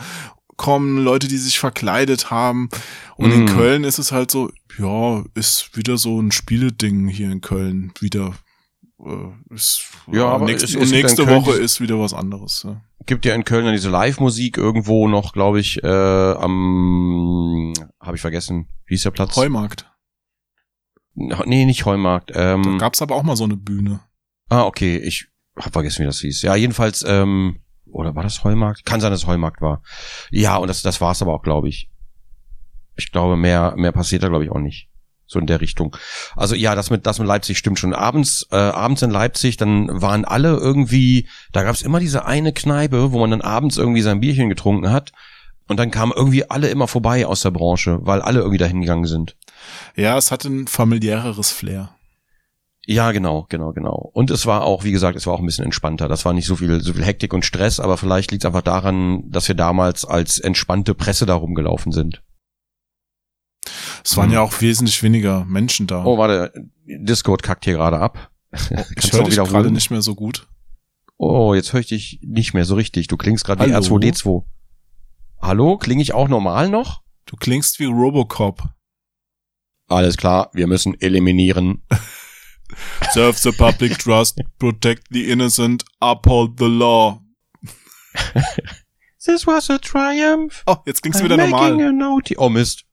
kommen, 0.56 0.98
Leute, 0.98 1.28
die 1.28 1.38
sich 1.38 1.58
verkleidet 1.58 2.30
haben. 2.30 2.68
Und 3.16 3.30
mm. 3.30 3.32
in 3.32 3.46
Köln 3.46 3.84
ist 3.84 3.98
es 3.98 4.12
halt 4.12 4.30
so, 4.30 4.50
ja, 4.78 5.24
ist 5.34 5.76
wieder 5.76 5.98
so 5.98 6.20
ein 6.20 6.32
Spieleding 6.32 7.08
hier 7.08 7.30
in 7.30 7.40
Köln. 7.40 7.92
Wieder 8.00 8.34
äh, 9.04 9.54
ist, 9.54 9.82
ja, 10.10 10.26
aber 10.26 10.46
nächst, 10.46 10.64
ist, 10.64 10.76
und 10.76 10.90
nächste 10.90 11.26
Woche 11.28 11.52
ist 11.52 11.80
wieder 11.80 11.98
was 11.98 12.14
anderes. 12.14 12.62
Ja. 12.64 12.80
Gibt 13.06 13.24
ja 13.24 13.34
in 13.34 13.44
Köln 13.44 13.64
dann 13.64 13.74
diese 13.74 13.90
Live-Musik 13.90 14.56
irgendwo 14.56 15.08
noch, 15.08 15.32
glaube 15.32 15.58
ich, 15.58 15.82
äh, 15.82 15.86
am, 15.86 17.72
habe 18.00 18.16
ich 18.16 18.20
vergessen, 18.20 18.68
wie 18.86 18.94
ist 18.94 19.04
der 19.04 19.10
Platz? 19.10 19.34
Heumarkt. 19.36 19.91
Nee, 21.14 21.64
nicht 21.64 21.84
Heumarkt. 21.84 22.32
Ähm, 22.34 22.62
da 22.62 22.76
gab's 22.78 23.02
aber 23.02 23.14
auch 23.14 23.22
mal 23.22 23.36
so 23.36 23.44
eine 23.44 23.56
Bühne. 23.56 24.00
Ah, 24.48 24.64
okay, 24.64 24.96
ich 24.96 25.28
hab 25.56 25.72
vergessen, 25.72 26.02
wie 26.02 26.06
das 26.06 26.20
hieß. 26.20 26.42
Ja, 26.42 26.56
jedenfalls, 26.56 27.04
ähm, 27.06 27.60
oder 27.86 28.14
war 28.14 28.22
das 28.22 28.44
Heumarkt? 28.44 28.84
Kann 28.84 29.00
sein, 29.00 29.10
dass 29.10 29.22
es 29.22 29.26
Heumarkt 29.26 29.60
war. 29.60 29.82
Ja, 30.30 30.56
und 30.56 30.68
das, 30.68 30.82
das 30.82 31.00
war's 31.00 31.22
aber 31.22 31.34
auch, 31.34 31.42
glaube 31.42 31.68
ich. 31.68 31.90
Ich 32.96 33.12
glaube, 33.12 33.36
mehr, 33.36 33.74
mehr 33.76 33.92
passiert 33.92 34.22
da, 34.22 34.28
glaube 34.28 34.44
ich, 34.44 34.50
auch 34.50 34.58
nicht 34.58 34.88
so 35.26 35.38
in 35.38 35.46
der 35.46 35.60
Richtung. 35.60 35.96
Also 36.36 36.54
ja, 36.54 36.74
das 36.74 36.90
mit 36.90 37.06
das 37.06 37.18
mit 37.18 37.26
Leipzig 37.26 37.58
stimmt 37.58 37.78
schon. 37.78 37.94
Abends 37.94 38.46
äh, 38.50 38.56
abends 38.56 39.02
in 39.02 39.10
Leipzig, 39.10 39.56
dann 39.56 39.88
waren 40.00 40.24
alle 40.24 40.50
irgendwie, 40.50 41.26
da 41.52 41.62
gab's 41.62 41.82
immer 41.82 42.00
diese 42.00 42.26
eine 42.26 42.52
Kneipe, 42.52 43.12
wo 43.12 43.18
man 43.18 43.30
dann 43.30 43.40
abends 43.40 43.78
irgendwie 43.78 44.02
sein 44.02 44.20
Bierchen 44.20 44.48
getrunken 44.48 44.90
hat 44.90 45.12
und 45.68 45.78
dann 45.78 45.90
kamen 45.90 46.12
irgendwie 46.14 46.48
alle 46.50 46.68
immer 46.68 46.86
vorbei 46.86 47.26
aus 47.26 47.40
der 47.40 47.50
Branche, 47.50 47.98
weil 48.02 48.20
alle 48.20 48.40
irgendwie 48.40 48.58
dahin 48.58 48.82
gegangen 48.82 49.06
sind. 49.06 49.36
Ja, 49.96 50.16
es 50.16 50.30
hatte 50.30 50.48
ein 50.48 50.66
familiäreres 50.66 51.50
Flair. 51.50 51.94
Ja, 52.84 53.12
genau, 53.12 53.46
genau, 53.48 53.72
genau. 53.72 54.10
Und 54.12 54.30
es 54.30 54.44
war 54.44 54.62
auch, 54.62 54.82
wie 54.82 54.90
gesagt, 54.90 55.16
es 55.16 55.26
war 55.26 55.34
auch 55.34 55.38
ein 55.38 55.46
bisschen 55.46 55.64
entspannter. 55.64 56.08
Das 56.08 56.24
war 56.24 56.32
nicht 56.32 56.46
so 56.46 56.56
viel, 56.56 56.80
so 56.80 56.94
viel 56.94 57.04
Hektik 57.04 57.32
und 57.32 57.44
Stress, 57.44 57.78
aber 57.78 57.96
vielleicht 57.96 58.32
liegt 58.32 58.42
es 58.42 58.46
einfach 58.46 58.62
daran, 58.62 59.30
dass 59.30 59.46
wir 59.46 59.54
damals 59.54 60.04
als 60.04 60.38
entspannte 60.38 60.94
Presse 60.94 61.24
da 61.24 61.34
rumgelaufen 61.34 61.92
sind. 61.92 62.22
Es 64.04 64.16
waren 64.16 64.26
hm. 64.26 64.32
ja 64.32 64.40
auch 64.40 64.60
wesentlich 64.60 65.00
weniger 65.02 65.44
Menschen 65.44 65.86
da. 65.86 66.04
Oh, 66.04 66.18
warte, 66.18 66.52
Discord 66.84 67.44
kackt 67.44 67.64
hier 67.64 67.74
gerade 67.74 68.00
ab. 68.00 68.30
Oh, 68.52 68.56
ich 68.96 69.12
höre 69.12 69.24
dich 69.24 69.36
gerade 69.36 69.70
nicht 69.70 69.90
mehr 69.90 70.02
so 70.02 70.16
gut. 70.16 70.48
Oh, 71.18 71.54
jetzt 71.54 71.72
höre 71.72 71.80
ich 71.80 71.86
dich 71.86 72.18
nicht 72.22 72.52
mehr 72.52 72.64
so 72.64 72.74
richtig. 72.74 73.06
Du 73.06 73.16
klingst 73.16 73.44
gerade 73.44 73.64
wie 73.64 73.72
R2D2. 73.72 74.42
Hallo, 75.40 75.78
klinge 75.78 76.02
ich 76.02 76.14
auch 76.14 76.26
normal 76.26 76.68
noch? 76.68 77.02
Du 77.26 77.36
klingst 77.36 77.78
wie 77.78 77.84
Robocop. 77.84 78.64
Alles 79.92 80.16
klar, 80.16 80.50
wir 80.54 80.66
müssen 80.66 80.98
eliminieren. 81.00 81.82
Serve 83.12 83.38
the 83.38 83.52
public 83.52 83.98
trust, 83.98 84.40
protect 84.58 85.08
the 85.10 85.30
innocent, 85.30 85.84
uphold 86.00 86.58
the 86.58 86.68
law. 86.68 87.20
This 89.24 89.46
was 89.46 89.70
a 89.70 89.78
triumph. 89.78 90.62
Oh, 90.66 90.76
jetzt 90.86 91.02
klingst 91.02 91.20
du 91.20 91.24
wieder 91.24 91.36
normal. 91.36 92.22
Oh 92.38 92.48
Mist. 92.48 92.84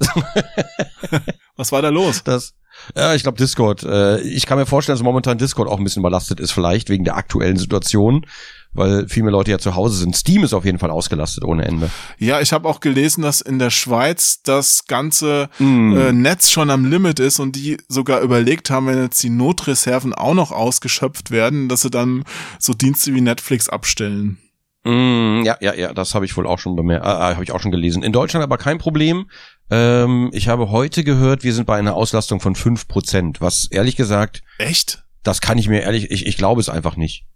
Was 1.56 1.72
war 1.72 1.80
da 1.80 1.88
los? 1.88 2.22
Das, 2.24 2.54
ja, 2.94 3.14
ich 3.14 3.22
glaube 3.22 3.38
Discord. 3.38 3.84
Äh, 3.84 4.20
ich 4.20 4.44
kann 4.44 4.58
mir 4.58 4.66
vorstellen, 4.66 4.98
dass 4.98 5.02
momentan 5.02 5.38
Discord 5.38 5.68
auch 5.68 5.78
ein 5.78 5.84
bisschen 5.84 6.00
überlastet 6.00 6.40
ist, 6.40 6.52
vielleicht 6.52 6.90
wegen 6.90 7.04
der 7.04 7.16
aktuellen 7.16 7.56
Situation, 7.56 8.26
weil 8.72 9.08
viel 9.08 9.22
mehr 9.22 9.32
Leute 9.32 9.50
ja 9.50 9.58
zu 9.58 9.74
Hause 9.74 9.96
sind. 9.96 10.14
Steam 10.16 10.44
ist 10.44 10.52
auf 10.54 10.64
jeden 10.64 10.78
Fall 10.78 10.90
ausgelastet 10.90 11.44
ohne 11.44 11.64
Ende. 11.64 11.90
Ja, 12.18 12.40
ich 12.40 12.52
habe 12.52 12.68
auch 12.68 12.80
gelesen, 12.80 13.22
dass 13.22 13.40
in 13.40 13.58
der 13.58 13.70
Schweiz 13.70 14.42
das 14.42 14.86
ganze 14.86 15.48
Mm. 15.58 15.96
äh, 15.96 16.12
Netz 16.12 16.50
schon 16.50 16.70
am 16.70 16.84
Limit 16.84 17.18
ist 17.20 17.40
und 17.40 17.56
die 17.56 17.78
sogar 17.88 18.20
überlegt 18.20 18.70
haben, 18.70 18.86
wenn 18.86 19.02
jetzt 19.02 19.22
die 19.22 19.30
Notreserven 19.30 20.12
auch 20.14 20.34
noch 20.34 20.52
ausgeschöpft 20.52 21.30
werden, 21.30 21.68
dass 21.68 21.82
sie 21.82 21.90
dann 21.90 22.24
so 22.58 22.74
Dienste 22.74 23.14
wie 23.14 23.20
Netflix 23.20 23.68
abstellen. 23.68 24.38
Mm, 24.84 25.42
ja, 25.44 25.56
ja, 25.60 25.74
ja, 25.74 25.92
das 25.92 26.14
habe 26.14 26.24
ich 26.24 26.36
wohl 26.36 26.46
auch 26.46 26.58
schon 26.58 26.76
bemerkt, 26.76 27.04
äh, 27.04 27.08
habe 27.08 27.42
ich 27.44 27.52
auch 27.52 27.60
schon 27.60 27.72
gelesen. 27.72 28.02
In 28.02 28.12
Deutschland 28.12 28.44
aber 28.44 28.58
kein 28.58 28.78
Problem. 28.78 29.28
Ähm, 29.70 30.30
ich 30.32 30.48
habe 30.48 30.70
heute 30.70 31.04
gehört, 31.04 31.42
wir 31.42 31.52
sind 31.52 31.66
bei 31.66 31.76
einer 31.76 31.94
Auslastung 31.94 32.40
von 32.40 32.54
5%, 32.54 33.40
was 33.40 33.66
ehrlich 33.70 33.96
gesagt, 33.96 34.42
Echt? 34.58 35.04
das 35.24 35.40
kann 35.40 35.58
ich 35.58 35.68
mir 35.68 35.82
ehrlich, 35.82 36.10
ich, 36.10 36.26
ich 36.26 36.36
glaube 36.36 36.60
es 36.60 36.68
einfach 36.68 36.96
nicht. 36.96 37.26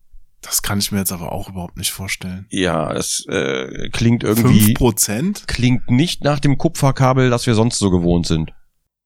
Das 0.42 0.60
kann 0.62 0.80
ich 0.80 0.90
mir 0.92 0.98
jetzt 0.98 1.12
aber 1.12 1.32
auch 1.32 1.48
überhaupt 1.48 1.76
nicht 1.78 1.92
vorstellen. 1.92 2.46
Ja, 2.50 2.92
es 2.92 3.24
äh, 3.28 3.88
klingt 3.90 4.24
irgendwie, 4.24 4.60
Fünf 4.60 4.74
Prozent? 4.74 5.44
klingt 5.46 5.90
nicht 5.90 6.24
nach 6.24 6.40
dem 6.40 6.58
Kupferkabel, 6.58 7.30
das 7.30 7.46
wir 7.46 7.54
sonst 7.54 7.78
so 7.78 7.90
gewohnt 7.90 8.26
sind. 8.26 8.52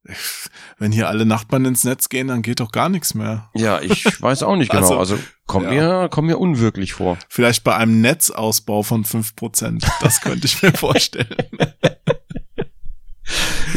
Wenn 0.78 0.92
hier 0.92 1.08
alle 1.08 1.26
Nachbarn 1.26 1.64
ins 1.64 1.84
Netz 1.84 2.08
gehen, 2.08 2.28
dann 2.28 2.42
geht 2.42 2.60
doch 2.60 2.72
gar 2.72 2.88
nichts 2.88 3.14
mehr. 3.14 3.50
Ja, 3.54 3.80
ich 3.80 4.04
weiß 4.22 4.42
auch 4.44 4.56
nicht 4.56 4.70
genau. 4.70 4.82
Also, 4.82 4.98
Also, 4.98 5.18
kommt 5.46 5.66
ja. 5.66 5.72
mir, 5.72 6.08
kommt 6.08 6.28
mir 6.28 6.38
unwirklich 6.38 6.94
vor. 6.94 7.18
Vielleicht 7.28 7.64
bei 7.64 7.76
einem 7.76 8.00
Netzausbau 8.00 8.82
von 8.82 9.04
fünf 9.04 9.36
Prozent. 9.36 9.86
Das 10.00 10.20
könnte 10.20 10.46
ich 10.46 10.62
mir 10.62 10.72
vorstellen. 10.74 11.36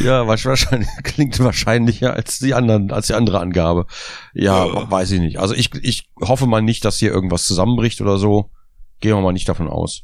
Ja, 0.03 0.27
wahrscheinlich 0.27 0.87
klingt 1.03 1.39
wahrscheinlicher 1.39 2.13
als 2.13 2.39
die 2.39 2.53
anderen, 2.53 2.91
als 2.91 3.07
die 3.07 3.13
andere 3.13 3.39
Angabe. 3.39 3.85
Ja, 4.33 4.65
Ja. 4.65 4.89
weiß 4.91 5.11
ich 5.11 5.19
nicht. 5.19 5.39
Also 5.39 5.53
ich, 5.55 5.73
ich 5.83 6.09
hoffe 6.21 6.45
mal 6.47 6.61
nicht, 6.61 6.85
dass 6.85 6.97
hier 6.97 7.11
irgendwas 7.11 7.43
zusammenbricht 7.45 8.01
oder 8.01 8.17
so. 8.17 8.51
Gehen 8.99 9.15
wir 9.15 9.21
mal 9.21 9.31
nicht 9.33 9.49
davon 9.49 9.67
aus. 9.67 10.03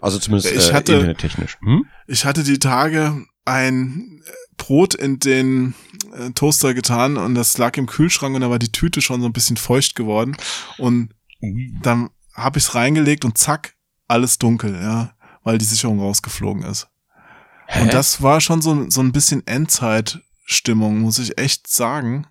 Also 0.00 0.18
zumindest 0.18 0.52
Ich 0.54 0.70
äh, 0.70 0.72
hatte- 0.72 0.94
internettechnisch. 0.94 1.58
Hm? 1.62 1.86
Ich 2.06 2.24
hatte 2.24 2.42
die 2.42 2.58
Tage 2.58 3.24
ein 3.44 4.22
Brot 4.56 4.94
in 4.94 5.18
den 5.18 5.74
äh, 6.16 6.30
Toaster 6.30 6.74
getan 6.74 7.16
und 7.16 7.34
das 7.34 7.56
lag 7.58 7.76
im 7.76 7.86
Kühlschrank 7.86 8.34
und 8.34 8.40
da 8.40 8.50
war 8.50 8.58
die 8.58 8.72
Tüte 8.72 9.00
schon 9.02 9.20
so 9.20 9.26
ein 9.26 9.32
bisschen 9.32 9.56
feucht 9.56 9.94
geworden 9.94 10.36
und 10.78 11.10
dann 11.82 12.10
habe 12.34 12.58
ich 12.58 12.64
es 12.64 12.74
reingelegt 12.74 13.24
und 13.24 13.36
zack, 13.36 13.74
alles 14.08 14.38
dunkel, 14.38 14.74
ja, 14.74 15.12
weil 15.42 15.58
die 15.58 15.64
Sicherung 15.64 16.00
rausgeflogen 16.00 16.62
ist. 16.64 16.88
Hä? 17.66 17.82
Und 17.82 17.92
das 17.94 18.22
war 18.22 18.40
schon 18.40 18.62
so, 18.62 18.88
so 18.90 19.00
ein 19.00 19.12
bisschen 19.12 19.46
Endzeitstimmung, 19.46 21.00
muss 21.00 21.18
ich 21.18 21.38
echt 21.38 21.66
sagen. 21.68 22.26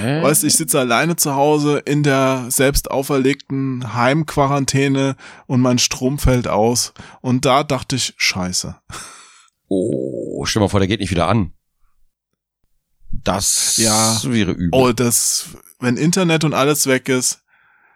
Hä? 0.00 0.22
Weißt 0.22 0.42
du, 0.42 0.46
ich 0.46 0.54
sitze 0.56 0.78
alleine 0.80 1.16
zu 1.16 1.34
Hause 1.34 1.78
in 1.78 2.02
der 2.02 2.46
selbst 2.48 2.90
auferlegten 2.90 3.94
Heimquarantäne 3.94 5.16
und 5.46 5.60
mein 5.60 5.78
Strom 5.78 6.18
fällt 6.18 6.48
aus. 6.48 6.92
Und 7.20 7.44
da 7.44 7.62
dachte 7.64 7.96
ich, 7.96 8.14
scheiße. 8.16 8.76
Oh, 9.68 10.44
stell 10.46 10.60
mal 10.60 10.68
vor, 10.68 10.80
der 10.80 10.88
geht 10.88 11.00
nicht 11.00 11.10
wieder 11.12 11.28
an. 11.28 11.52
Das 13.12 13.76
Ja. 13.76 14.20
wäre 14.24 14.52
übel. 14.52 14.68
Oh, 14.72 14.92
das, 14.92 15.46
wenn 15.78 15.96
Internet 15.96 16.44
und 16.44 16.54
alles 16.54 16.86
weg 16.86 17.08
ist, 17.08 17.42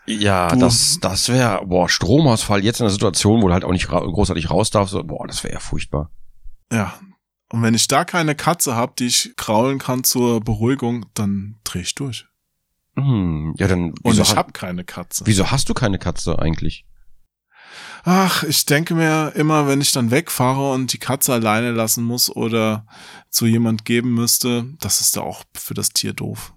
ja, 0.07 0.49
du- 0.49 0.59
das, 0.61 0.99
das 1.01 1.29
wäre, 1.29 1.65
boah, 1.67 1.89
Stromausfall 1.89 2.63
jetzt 2.65 2.81
in 2.81 2.85
der 2.85 2.91
Situation, 2.93 3.43
wo 3.43 3.49
du 3.49 3.55
halt 3.55 3.65
auch 3.65 3.73
nicht 3.73 3.91
ra 3.91 4.01
großartig 4.01 4.51
raus 4.51 4.71
darfst, 4.71 4.93
so, 4.93 5.03
boah, 5.05 5.27
das 5.27 5.43
wäre 5.45 5.55
ja 5.55 5.61
furchtbar. 5.61 6.11
ja. 6.73 6.95
Und 7.51 7.63
wenn 7.63 7.75
ich 7.75 7.87
da 7.87 8.05
keine 8.05 8.35
Katze 8.35 8.75
habe, 8.75 8.95
die 8.99 9.07
ich 9.07 9.35
kraulen 9.37 9.79
kann 9.79 10.03
zur 10.03 10.41
Beruhigung, 10.41 11.07
dann 11.15 11.61
dreh 11.63 11.83
ich 11.83 11.95
durch. 11.95 12.27
Hm, 12.97 13.55
ja, 13.59 13.69
dann, 13.69 13.93
Und 14.03 14.19
ich 14.19 14.33
ha- 14.33 14.37
habe 14.37 14.51
keine 14.51 14.83
Katze. 14.83 15.25
wieso 15.27 15.53
hast 15.53 15.69
du 15.69 15.75
keine 15.75 15.99
Katze 16.01 16.39
eigentlich? 16.41 16.85
Ach, 18.03 18.43
ich 18.43 18.67
denke 18.67 18.95
mir 18.95 19.33
immer, 19.37 19.69
wenn 19.69 19.81
ich 19.81 19.93
dann 19.93 20.11
wegfahre 20.11 20.73
und 20.73 20.93
die 20.93 20.99
Katze 20.99 21.33
alleine 21.33 21.71
lassen 21.71 22.03
muss 22.03 22.29
oder 22.35 22.87
zu 23.31 23.47
jemand 23.47 23.85
geben 23.85 24.13
müsste, 24.15 24.67
das 24.81 25.01
ist 25.01 25.15
ja 25.15 25.23
auch 25.23 25.45
für 25.55 25.75
das 25.75 25.91
Tier 25.91 26.13
doof. 26.13 26.55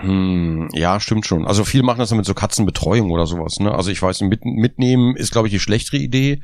Hm, 0.00 0.68
ja, 0.72 1.00
stimmt 1.00 1.26
schon. 1.26 1.46
Also 1.46 1.64
viele 1.64 1.82
machen 1.82 1.98
das 1.98 2.08
dann 2.08 2.18
mit 2.18 2.26
so 2.26 2.34
Katzenbetreuung 2.34 3.10
oder 3.10 3.26
sowas, 3.26 3.58
ne? 3.58 3.74
Also 3.74 3.90
ich 3.90 4.00
weiß, 4.00 4.20
mit, 4.22 4.44
mitnehmen 4.44 5.16
ist, 5.16 5.32
glaube 5.32 5.48
ich, 5.48 5.52
die 5.52 5.60
schlechtere 5.60 5.98
Idee, 5.98 6.42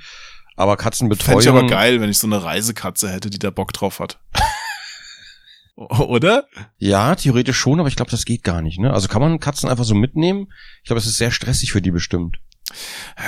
aber 0.57 0.77
Katzenbetreuung. 0.77 1.41
Fände 1.41 1.57
ich 1.59 1.65
aber 1.65 1.69
geil, 1.69 2.01
wenn 2.01 2.11
ich 2.11 2.19
so 2.19 2.27
eine 2.27 2.43
Reisekatze 2.43 3.11
hätte, 3.11 3.31
die 3.31 3.39
da 3.39 3.51
Bock 3.51 3.73
drauf 3.73 4.01
hat. 4.01 4.19
Oder? 5.77 6.45
Ja, 6.79 7.15
theoretisch 7.17 7.59
schon, 7.59 7.81
aber 7.81 7.89
ich 7.89 7.97
glaube, 7.97 8.11
das 8.11 8.25
geht 8.25 8.45
gar 8.45 8.63
nicht, 8.63 8.79
ne? 8.79 8.93
Also 8.93 9.09
kann 9.09 9.21
man 9.21 9.41
Katzen 9.41 9.69
einfach 9.69 9.85
so 9.85 9.95
mitnehmen? 9.95 10.53
Ich 10.83 10.87
glaube, 10.87 11.01
es 11.01 11.07
ist 11.07 11.19
sehr 11.19 11.33
stressig 11.33 11.73
für 11.73 11.83
die 11.83 11.91
bestimmt. 11.91 12.39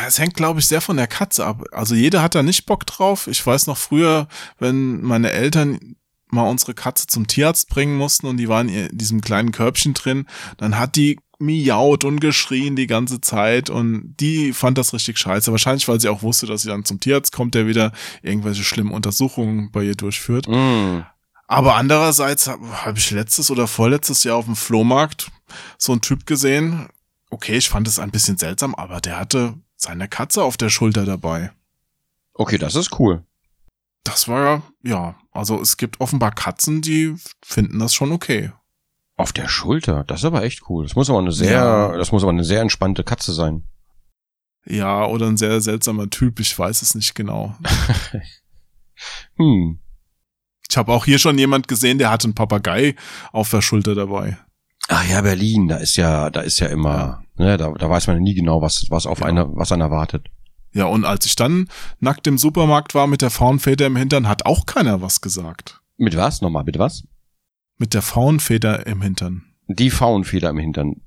Es 0.06 0.18
hängt, 0.18 0.34
glaube 0.34 0.60
ich, 0.60 0.66
sehr 0.66 0.80
von 0.80 0.96
der 0.96 1.06
Katze 1.08 1.44
ab. 1.44 1.64
Also 1.72 1.94
jeder 1.94 2.22
hat 2.22 2.34
da 2.34 2.42
nicht 2.42 2.66
Bock 2.66 2.86
drauf. 2.86 3.26
Ich 3.26 3.44
weiß 3.44 3.66
noch 3.66 3.76
früher, 3.76 4.28
wenn 4.58 5.02
meine 5.02 5.30
Eltern 5.32 5.96
mal 6.28 6.48
unsere 6.48 6.74
Katze 6.74 7.06
zum 7.06 7.26
Tierarzt 7.26 7.68
bringen 7.68 7.96
mussten 7.96 8.26
und 8.26 8.36
die 8.36 8.48
waren 8.48 8.68
in 8.68 8.96
diesem 8.96 9.20
kleinen 9.20 9.52
Körbchen 9.52 9.94
drin, 9.94 10.26
dann 10.56 10.78
hat 10.78 10.96
die 10.96 11.18
miaut 11.38 12.04
und 12.04 12.20
geschrien 12.20 12.76
die 12.76 12.86
ganze 12.86 13.20
Zeit 13.20 13.68
und 13.70 14.14
die 14.18 14.52
fand 14.52 14.78
das 14.78 14.94
richtig 14.94 15.18
scheiße. 15.18 15.50
Wahrscheinlich, 15.50 15.86
weil 15.86 16.00
sie 16.00 16.08
auch 16.08 16.22
wusste, 16.22 16.46
dass 16.46 16.62
sie 16.62 16.68
dann 16.68 16.84
zum 16.84 17.00
Tierarzt 17.00 17.32
kommt, 17.32 17.54
der 17.54 17.66
wieder 17.66 17.92
irgendwelche 18.22 18.64
schlimmen 18.64 18.92
Untersuchungen 18.92 19.70
bei 19.70 19.84
ihr 19.84 19.94
durchführt. 19.94 20.48
Mm. 20.48 21.02
Aber 21.48 21.76
andererseits 21.76 22.48
habe 22.48 22.84
hab 22.84 22.96
ich 22.96 23.10
letztes 23.10 23.50
oder 23.50 23.66
vorletztes 23.68 24.24
Jahr 24.24 24.36
auf 24.36 24.46
dem 24.46 24.56
Flohmarkt 24.56 25.30
so 25.78 25.92
einen 25.92 26.00
Typ 26.00 26.26
gesehen. 26.26 26.88
Okay, 27.30 27.56
ich 27.56 27.68
fand 27.68 27.86
es 27.86 27.98
ein 27.98 28.10
bisschen 28.10 28.36
seltsam, 28.36 28.74
aber 28.74 29.00
der 29.00 29.18
hatte 29.18 29.54
seine 29.76 30.08
Katze 30.08 30.42
auf 30.42 30.56
der 30.56 30.70
Schulter 30.70 31.04
dabei. 31.04 31.52
Okay, 32.34 32.58
das 32.58 32.74
ist 32.74 32.98
cool. 32.98 33.22
Das 34.06 34.28
war 34.28 34.62
ja, 34.82 35.16
also 35.32 35.60
es 35.60 35.76
gibt 35.76 36.00
offenbar 36.00 36.32
Katzen, 36.32 36.80
die 36.82 37.14
finden 37.44 37.78
das 37.78 37.92
schon 37.94 38.12
okay. 38.12 38.52
Auf 39.16 39.32
der 39.32 39.48
Schulter, 39.48 40.04
das 40.04 40.20
ist 40.20 40.24
aber 40.24 40.42
echt 40.42 40.68
cool. 40.68 40.84
Das 40.84 40.94
muss 40.94 41.08
aber 41.10 41.18
eine 41.18 41.32
sehr, 41.32 41.52
Ja. 41.52 41.96
das 41.96 42.12
muss 42.12 42.22
aber 42.22 42.32
eine 42.32 42.44
sehr 42.44 42.60
entspannte 42.60 43.02
Katze 43.04 43.32
sein. 43.32 43.64
Ja, 44.66 45.06
oder 45.06 45.26
ein 45.26 45.36
sehr 45.36 45.60
seltsamer 45.60 46.10
Typ, 46.10 46.40
ich 46.40 46.58
weiß 46.58 46.82
es 46.82 46.94
nicht 46.94 47.14
genau. 47.14 47.54
Hm. 49.36 49.80
Ich 50.68 50.76
habe 50.76 50.92
auch 50.92 51.04
hier 51.04 51.18
schon 51.18 51.38
jemand 51.38 51.68
gesehen, 51.68 51.98
der 51.98 52.10
hatte 52.10 52.24
einen 52.24 52.34
Papagei 52.34 52.96
auf 53.32 53.50
der 53.50 53.60
Schulter 53.62 53.94
dabei. 53.94 54.38
Ach 54.88 55.06
ja, 55.08 55.20
Berlin, 55.20 55.68
da 55.68 55.76
ist 55.76 55.96
ja, 55.96 56.30
da 56.30 56.40
ist 56.40 56.58
ja 56.60 56.68
immer, 56.68 57.22
ne, 57.36 57.56
da, 57.56 57.70
da 57.72 57.90
weiß 57.90 58.06
man 58.06 58.16
ja 58.16 58.22
nie 58.22 58.34
genau, 58.34 58.62
was, 58.62 58.86
was 58.88 59.06
auf 59.06 59.20
Ja. 59.20 59.26
einer, 59.26 59.54
was 59.54 59.70
einen 59.72 59.82
erwartet. 59.82 60.28
Ja, 60.76 60.84
und 60.84 61.06
als 61.06 61.24
ich 61.24 61.36
dann 61.36 61.70
nackt 62.00 62.26
im 62.26 62.36
Supermarkt 62.36 62.94
war 62.94 63.06
mit 63.06 63.22
der 63.22 63.30
Faunfeder 63.30 63.86
im 63.86 63.96
Hintern, 63.96 64.28
hat 64.28 64.44
auch 64.44 64.66
keiner 64.66 65.00
was 65.00 65.22
gesagt. 65.22 65.80
Mit 65.96 66.18
was? 66.18 66.42
Nochmal, 66.42 66.64
mit 66.64 66.78
was? 66.78 67.04
Mit 67.78 67.94
der 67.94 68.02
Faunfeder 68.02 68.86
im 68.86 69.00
Hintern. 69.00 69.44
Die 69.68 69.88
Faunfeder 69.88 70.50
im 70.50 70.58
Hintern. 70.58 71.00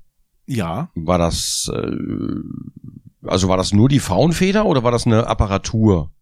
Ja, 0.44 0.90
War 0.96 1.18
das, 1.18 1.70
äh, 1.72 1.96
also 3.22 3.46
war 3.46 3.56
das 3.56 3.72
nur 3.72 3.88
die 3.88 4.00
Faunfeder 4.00 4.66
oder 4.66 4.82
war 4.82 4.90
das 4.90 5.06
eine 5.06 5.28
Apparatur? 5.28 6.12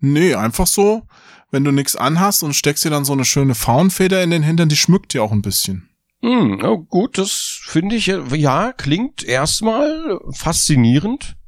nee, 0.00 0.34
einfach 0.34 0.66
so, 0.66 1.02
wenn 1.50 1.64
du 1.64 1.72
nix 1.72 1.96
anhast 1.96 2.42
und 2.42 2.52
steckst 2.52 2.84
dir 2.84 2.90
dann 2.90 3.06
so 3.06 3.14
eine 3.14 3.24
schöne 3.24 3.54
Faunfeder 3.54 4.22
in 4.22 4.30
den 4.30 4.42
Hintern, 4.42 4.68
die 4.68 4.76
schmückt 4.76 5.14
ja 5.14 5.22
auch 5.22 5.32
ein 5.32 5.42
bisschen. 5.42 5.88
Hm, 6.20 6.60
oh 6.62 6.78
gut, 6.78 7.16
das 7.16 7.58
finde 7.64 7.96
ich, 7.96 8.08
äh, 8.08 8.36
ja, 8.36 8.72
klingt 8.72 9.24
erstmal 9.24 10.20
faszinierend. 10.32 11.38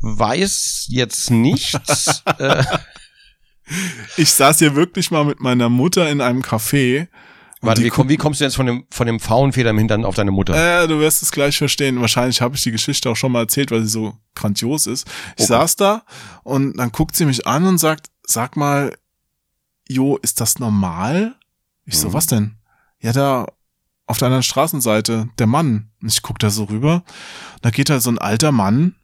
Weiß 0.00 0.86
jetzt 0.88 1.30
nicht. 1.30 1.74
äh, 2.38 2.64
Ich 4.16 4.32
saß 4.32 4.58
hier 4.60 4.74
wirklich 4.74 5.10
mal 5.10 5.24
mit 5.24 5.40
meiner 5.40 5.68
Mutter 5.68 6.08
in 6.10 6.20
einem 6.20 6.40
Café. 6.42 7.08
warte, 7.60 7.82
wie, 7.82 7.90
komm, 7.90 8.08
wie 8.08 8.16
kommst 8.16 8.40
du 8.40 8.44
jetzt 8.44 8.56
von 8.56 8.66
dem, 8.66 8.86
von 8.90 9.06
dem 9.06 9.20
Faunfeder 9.20 9.70
im 9.70 9.78
Hintern 9.78 10.04
auf 10.04 10.14
deine 10.14 10.30
Mutter? 10.30 10.54
Äh, 10.84 10.88
du 10.88 11.00
wirst 11.00 11.22
es 11.22 11.30
gleich 11.32 11.58
verstehen. 11.58 12.00
Wahrscheinlich 12.00 12.40
habe 12.40 12.54
ich 12.56 12.62
die 12.62 12.70
Geschichte 12.70 13.10
auch 13.10 13.16
schon 13.16 13.32
mal 13.32 13.40
erzählt, 13.40 13.70
weil 13.70 13.82
sie 13.82 13.88
so 13.88 14.16
grandios 14.34 14.86
ist. 14.86 15.06
Ich 15.36 15.44
Okay. 15.44 15.46
saß 15.48 15.76
da 15.76 16.02
und 16.44 16.76
dann 16.78 16.92
guckt 16.92 17.14
sie 17.16 17.26
mich 17.26 17.46
an 17.46 17.66
und 17.66 17.78
sagt, 17.78 18.06
sag 18.22 18.56
mal, 18.56 18.96
Jo, 19.90 20.16
ist 20.18 20.40
das 20.42 20.58
normal? 20.58 21.34
Ich 21.86 21.98
so, 21.98 22.08
Mhm. 22.08 22.12
was 22.12 22.26
denn? 22.26 22.56
Ja, 23.00 23.12
da 23.12 23.46
auf 24.06 24.18
der 24.18 24.26
anderen 24.26 24.42
Straßenseite, 24.42 25.28
der 25.38 25.46
Mann. 25.46 25.90
Und 26.02 26.08
ich 26.12 26.20
guck 26.22 26.38
da 26.38 26.50
so 26.50 26.64
rüber. 26.64 27.04
Da 27.62 27.70
geht 27.70 27.88
da 27.90 27.98
so 28.00 28.10
ein 28.10 28.18
alter 28.18 28.52
Mann 28.52 28.94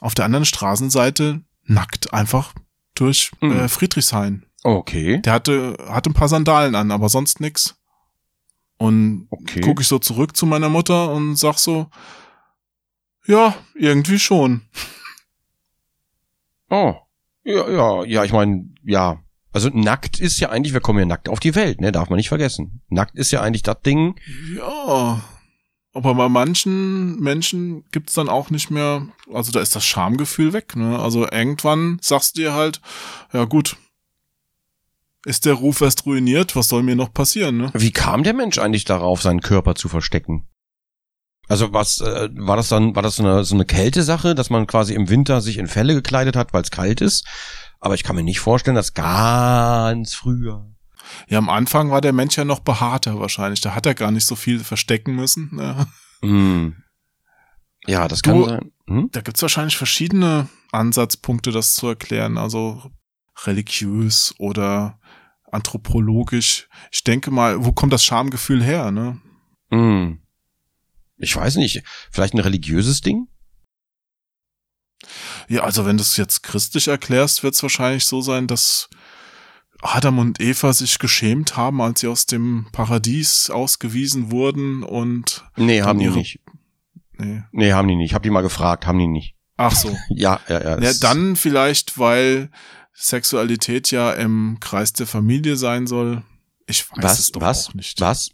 auf 0.00 0.14
der 0.14 0.24
anderen 0.24 0.44
Straßenseite 0.44 1.42
nackt 1.64 2.12
einfach 2.12 2.52
durch 2.94 3.30
Mhm. 3.40 3.52
äh, 3.52 3.68
Friedrichshain. 3.68 4.46
Okay. 4.62 5.20
Der 5.22 5.32
hatte, 5.32 5.76
hatte 5.88 6.10
ein 6.10 6.14
paar 6.14 6.28
Sandalen 6.28 6.74
an, 6.74 6.90
aber 6.90 7.08
sonst 7.08 7.40
nix. 7.40 7.76
Und 8.78 9.26
Okay. 9.30 9.60
gucke 9.60 9.82
ich 9.82 9.88
so 9.88 9.98
zurück 9.98 10.36
zu 10.36 10.44
meiner 10.46 10.68
Mutter 10.68 11.10
und 11.12 11.36
sag 11.36 11.58
so, 11.58 11.88
ja, 13.26 13.54
irgendwie 13.74 14.18
schon. 14.18 14.62
Oh. 16.70 16.94
Ja, 17.44 17.68
ja, 17.70 18.04
ja, 18.04 18.24
ich 18.24 18.32
meine, 18.32 18.68
ja. 18.84 19.20
Also 19.52 19.70
nackt 19.72 20.20
ist 20.20 20.38
ja 20.40 20.50
eigentlich, 20.50 20.74
wir 20.74 20.80
kommen 20.80 20.98
ja 20.98 21.06
nackt 21.06 21.28
auf 21.30 21.40
die 21.40 21.54
Welt, 21.54 21.80
ne? 21.80 21.90
Darf 21.92 22.10
man 22.10 22.16
nicht 22.18 22.28
vergessen. 22.28 22.82
Nackt 22.88 23.14
ist 23.16 23.30
ja 23.30 23.40
eigentlich 23.40 23.62
das 23.62 23.80
Ding. 23.80 24.16
Ja. 24.56 25.22
Aber 25.96 26.14
bei 26.14 26.28
manchen 26.28 27.18
Menschen 27.20 27.84
gibt's 27.90 28.12
dann 28.12 28.28
auch 28.28 28.50
nicht 28.50 28.70
mehr, 28.70 29.08
also 29.32 29.50
da 29.50 29.60
ist 29.60 29.74
das 29.74 29.86
Schamgefühl 29.86 30.52
weg, 30.52 30.76
ne? 30.76 30.98
Also 30.98 31.22
irgendwann 31.22 31.98
sagst 32.02 32.36
du 32.36 32.42
dir 32.42 32.52
halt, 32.52 32.82
ja 33.32 33.44
gut, 33.46 33.78
ist 35.24 35.46
der 35.46 35.54
Ruf 35.54 35.80
erst 35.80 36.04
ruiniert, 36.04 36.54
was 36.54 36.68
soll 36.68 36.82
mir 36.82 36.96
noch 36.96 37.14
passieren, 37.14 37.56
ne? 37.56 37.70
Wie 37.72 37.92
kam 37.92 38.24
der 38.24 38.34
Mensch 38.34 38.58
eigentlich 38.58 38.84
darauf, 38.84 39.22
seinen 39.22 39.40
Körper 39.40 39.74
zu 39.74 39.88
verstecken? 39.88 40.46
Also 41.48 41.72
was 41.72 42.02
äh, 42.02 42.28
war 42.34 42.56
das 42.56 42.68
dann? 42.68 42.94
War 42.94 43.02
das 43.02 43.16
so 43.16 43.22
eine, 43.22 43.44
so 43.44 43.54
eine 43.54 43.64
Kältesache, 43.64 44.34
dass 44.34 44.50
man 44.50 44.66
quasi 44.66 44.92
im 44.92 45.08
Winter 45.08 45.40
sich 45.40 45.56
in 45.56 45.66
Felle 45.66 45.94
gekleidet 45.94 46.36
hat, 46.36 46.52
weil 46.52 46.62
es 46.62 46.70
kalt 46.70 47.00
ist? 47.00 47.26
Aber 47.80 47.94
ich 47.94 48.02
kann 48.02 48.16
mir 48.16 48.22
nicht 48.22 48.40
vorstellen, 48.40 48.74
dass 48.74 48.92
ganz 48.92 50.14
früher. 50.14 50.75
Ja, 51.28 51.38
am 51.38 51.48
Anfang 51.48 51.90
war 51.90 52.00
der 52.00 52.12
Mensch 52.12 52.36
ja 52.36 52.44
noch 52.44 52.60
behaarter 52.60 53.18
wahrscheinlich. 53.20 53.60
Da 53.60 53.74
hat 53.74 53.86
er 53.86 53.94
gar 53.94 54.10
nicht 54.10 54.26
so 54.26 54.36
viel 54.36 54.60
verstecken 54.60 55.14
müssen. 55.14 55.50
Ne? 55.54 55.86
Hm. 56.22 56.82
Ja, 57.86 58.08
das 58.08 58.22
kann 58.22 58.36
Du- 58.38 58.48
sein. 58.48 58.72
Hm? 58.88 59.08
Da 59.12 59.20
gibt's 59.20 59.42
wahrscheinlich 59.42 59.76
verschiedene 59.76 60.48
Ansatzpunkte, 60.72 61.50
das 61.52 61.74
zu 61.74 61.88
erklären. 61.88 62.38
Also 62.38 62.90
religiös 63.44 64.34
oder 64.38 64.98
anthropologisch. 65.50 66.68
Ich 66.90 67.04
denke 67.04 67.30
mal, 67.30 67.64
wo 67.64 67.72
kommt 67.72 67.92
das 67.92 68.04
Schamgefühl 68.04 68.62
her, 68.62 68.90
ne? 68.90 69.20
Hm. 69.70 70.20
Ich 71.18 71.34
weiß 71.34 71.56
nicht. 71.56 71.82
Vielleicht 72.10 72.34
ein 72.34 72.40
religiöses 72.40 73.00
Ding? 73.00 73.28
Ja, 75.48 75.62
also 75.62 75.86
wenn 75.86 75.96
du 75.96 76.02
es 76.02 76.16
jetzt 76.16 76.42
christlich 76.42 76.88
erklärst, 76.88 77.42
wird 77.42 77.54
es 77.54 77.62
wahrscheinlich 77.62 78.06
so 78.06 78.20
sein, 78.20 78.46
dass 78.46 78.88
Adam 79.82 80.18
und 80.18 80.40
Eva 80.40 80.72
sich 80.72 80.98
geschämt 80.98 81.56
haben, 81.56 81.80
als 81.80 82.00
sie 82.00 82.08
aus 82.08 82.26
dem 82.26 82.66
Paradies 82.72 83.50
ausgewiesen 83.50 84.30
wurden 84.30 84.82
und 84.82 85.44
Nee, 85.56 85.82
haben 85.82 85.98
die 85.98 86.08
nicht. 86.08 86.40
nee. 87.18 87.42
Nee, 87.52 87.72
haben 87.72 87.88
die 87.88 87.96
nicht. 87.96 88.10
Ich 88.10 88.14
habe 88.14 88.22
die 88.22 88.30
mal 88.30 88.42
gefragt, 88.42 88.86
haben 88.86 88.98
die 88.98 89.06
nicht. 89.06 89.34
Ach 89.56 89.74
so. 89.74 89.96
Ja, 90.10 90.40
ja, 90.48 90.62
ja. 90.62 90.80
Ja, 90.80 90.92
dann 91.00 91.36
vielleicht, 91.36 91.98
weil 91.98 92.50
Sexualität 92.94 93.90
ja 93.90 94.12
im 94.12 94.58
Kreis 94.60 94.92
der 94.92 95.06
Familie 95.06 95.56
sein 95.56 95.86
soll. 95.86 96.22
Ich 96.66 96.90
weiß 96.90 97.04
was, 97.04 97.18
es 97.18 97.32
doch 97.32 97.40
was, 97.40 97.68
auch 97.68 97.74
nicht. 97.74 98.00
was? 98.00 98.30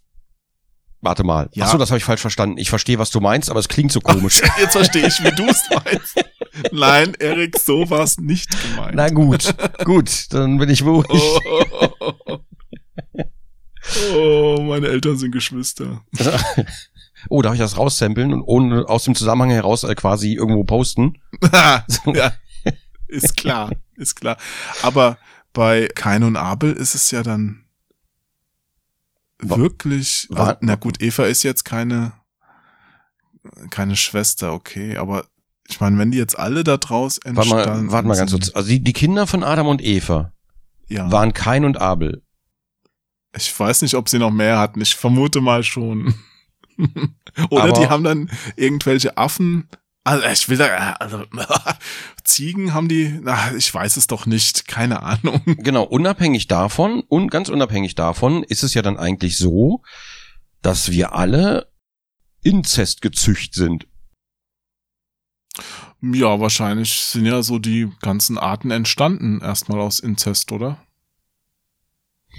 Warte 1.02 1.24
mal. 1.24 1.48
Ja. 1.52 1.64
Ach 1.64 1.72
so, 1.72 1.78
das 1.78 1.90
habe 1.90 1.98
ich 1.98 2.04
falsch 2.04 2.20
verstanden. 2.20 2.58
Ich 2.58 2.70
verstehe, 2.70 2.96
was 2.98 3.10
du 3.10 3.20
meinst, 3.20 3.50
aber 3.50 3.58
es 3.58 3.68
klingt 3.68 3.90
so 3.90 4.00
komisch. 4.00 4.40
Jetzt 4.58 4.72
verstehe 4.72 5.06
ich, 5.06 5.22
wie 5.22 5.32
du 5.36 5.46
es 5.46 5.64
meinst. 5.68 6.24
Nein, 6.70 7.14
Erik, 7.18 7.58
so 7.58 7.90
war 7.90 8.04
es 8.04 8.18
nicht 8.18 8.48
gemeint. 8.62 8.94
Na 8.94 9.08
gut, 9.08 9.52
gut, 9.84 10.32
dann 10.32 10.58
bin 10.58 10.70
ich 10.70 10.84
beruhigt. 10.84 11.10
Oh. 11.10 12.38
oh, 14.14 14.60
meine 14.62 14.86
Eltern 14.86 15.18
sind 15.18 15.32
Geschwister. 15.32 16.02
Oh, 17.28 17.40
darf 17.40 17.52
ich 17.54 17.60
das 17.60 17.78
raussamplen 17.78 18.32
und 18.32 18.42
ohne 18.42 18.88
aus 18.88 19.04
dem 19.04 19.14
Zusammenhang 19.14 19.50
heraus 19.50 19.84
äh, 19.84 19.94
quasi 19.94 20.32
irgendwo 20.34 20.64
posten? 20.64 21.22
ja, 21.52 22.32
ist 23.06 23.36
klar, 23.36 23.70
ist 23.94 24.16
klar. 24.16 24.36
Aber 24.82 25.18
bei 25.52 25.88
Kain 25.94 26.24
und 26.24 26.36
Abel 26.36 26.72
ist 26.72 26.96
es 26.96 27.12
ja 27.12 27.22
dann 27.22 27.61
wirklich, 29.42 30.28
also, 30.34 30.54
na 30.60 30.74
gut, 30.76 31.00
Eva 31.02 31.24
ist 31.24 31.42
jetzt 31.42 31.64
keine, 31.64 32.12
keine 33.70 33.96
Schwester, 33.96 34.52
okay, 34.52 34.96
aber 34.96 35.24
ich 35.68 35.80
meine, 35.80 35.98
wenn 35.98 36.10
die 36.10 36.18
jetzt 36.18 36.38
alle 36.38 36.64
da 36.64 36.76
draus 36.76 37.20
Warte 37.24 37.40
entstanden 37.40 37.86
mal, 37.86 37.92
warte 37.92 38.08
mal 38.08 38.16
ganz 38.16 38.30
kurz. 38.32 38.50
Also 38.50 38.68
die, 38.68 38.80
die 38.80 38.92
Kinder 38.92 39.26
von 39.26 39.42
Adam 39.42 39.66
und 39.66 39.82
Eva 39.82 40.32
ja, 40.88 41.10
waren 41.10 41.32
Kain 41.32 41.64
und 41.64 41.80
Abel. 41.80 42.22
ich 43.36 43.58
weiß 43.58 43.82
nicht, 43.82 43.94
ob 43.94 44.08
sie 44.08 44.18
noch 44.18 44.30
mehr 44.30 44.58
hatten, 44.58 44.80
ich 44.80 44.94
vermute 44.94 45.40
mal 45.40 45.62
schon. 45.62 46.14
Oder 47.50 47.64
Aber- 47.64 47.72
die 47.80 47.88
haben 47.88 48.04
dann 48.04 48.30
irgendwelche 48.56 49.16
Affen, 49.16 49.68
also 50.04 50.26
ich 50.26 50.48
will 50.48 50.58
da, 50.58 50.92
also, 50.94 51.24
Ziegen 52.24 52.74
haben 52.74 52.88
die, 52.88 53.20
na, 53.22 53.54
ich 53.54 53.72
weiß 53.72 53.96
es 53.96 54.06
doch 54.06 54.26
nicht, 54.26 54.66
keine 54.66 55.02
Ahnung. 55.02 55.42
Genau, 55.58 55.84
unabhängig 55.84 56.48
davon 56.48 57.02
und 57.08 57.30
ganz 57.30 57.48
unabhängig 57.48 57.94
davon 57.94 58.42
ist 58.42 58.62
es 58.62 58.74
ja 58.74 58.82
dann 58.82 58.98
eigentlich 58.98 59.36
so, 59.38 59.82
dass 60.60 60.90
wir 60.90 61.14
alle 61.14 61.72
Inzest 62.42 63.02
gezücht 63.02 63.54
sind. 63.54 63.86
Ja, 66.00 66.40
wahrscheinlich 66.40 66.94
sind 66.94 67.26
ja 67.26 67.42
so 67.42 67.60
die 67.60 67.88
ganzen 68.00 68.38
Arten 68.38 68.72
entstanden, 68.72 69.40
erstmal 69.40 69.80
aus 69.80 70.00
Inzest, 70.00 70.50
oder? 70.50 70.84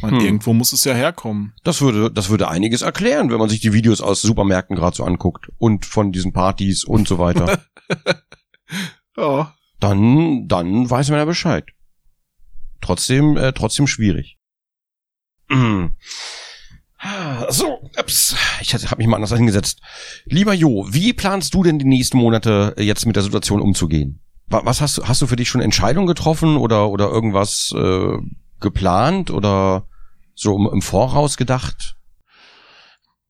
Meine, 0.02 0.18
Hm. 0.18 0.26
irgendwo 0.26 0.54
muss 0.54 0.74
es 0.74 0.84
ja 0.84 0.94
herkommen. 0.94 1.54
Das 1.64 1.80
würde, 1.82 2.12
das 2.12 2.30
würde 2.30 2.50
einiges 2.50 2.82
erklären, 2.82 3.30
wenn 3.32 3.38
man 3.40 3.48
sich 3.50 3.62
die 3.62 3.72
Videos 3.74 4.02
aus 4.02 4.22
Supermärkten 4.22 4.76
gerade 4.76 4.96
so 4.98 5.04
anguckt 5.06 5.50
und 5.60 5.86
von 5.86 6.12
diesen 6.12 6.34
Partys 6.34 6.84
und 6.84 7.08
so 7.08 7.20
weiter. 7.20 7.64
Ja. 9.16 9.54
dann, 9.80 10.48
dann 10.48 10.90
weiß 10.90 11.10
man 11.10 11.20
ja 11.20 11.26
Bescheid. 11.26 11.66
Trotzdem, 12.82 13.38
äh, 13.38 13.54
trotzdem 13.54 13.86
schwierig. 13.88 14.40
So, 17.50 17.80
ups, 18.00 18.34
ich 18.62 18.74
habe 18.74 18.96
mich 18.98 19.08
mal 19.08 19.18
anders 19.18 19.34
eingesetzt. 19.34 19.82
Lieber 20.24 20.54
Jo, 20.54 20.88
wie 20.90 21.12
planst 21.12 21.54
du 21.54 21.62
denn 21.62 21.78
die 21.78 21.84
nächsten 21.86 22.18
Monate 22.18 22.74
äh, 22.78 22.84
jetzt 22.84 23.06
mit 23.06 23.18
der 23.18 23.24
Situation 23.24 23.60
umzugehen? 23.60 24.22
Wa- 24.48 24.62
Was 24.64 24.80
hast 24.80 24.98
du, 24.98 25.04
hast 25.06 25.22
du 25.22 25.28
für 25.28 25.36
dich 25.36 25.50
schon 25.50 25.60
Entscheidungen 25.60 26.08
getroffen 26.08 26.56
oder, 26.56 26.90
oder 26.90 27.10
irgendwas 27.10 27.74
äh, 27.76 28.18
geplant 28.64 29.30
oder 29.30 29.88
so 30.34 30.56
im, 30.72 30.82
Voraus 30.82 31.38
gedacht? 31.38 31.96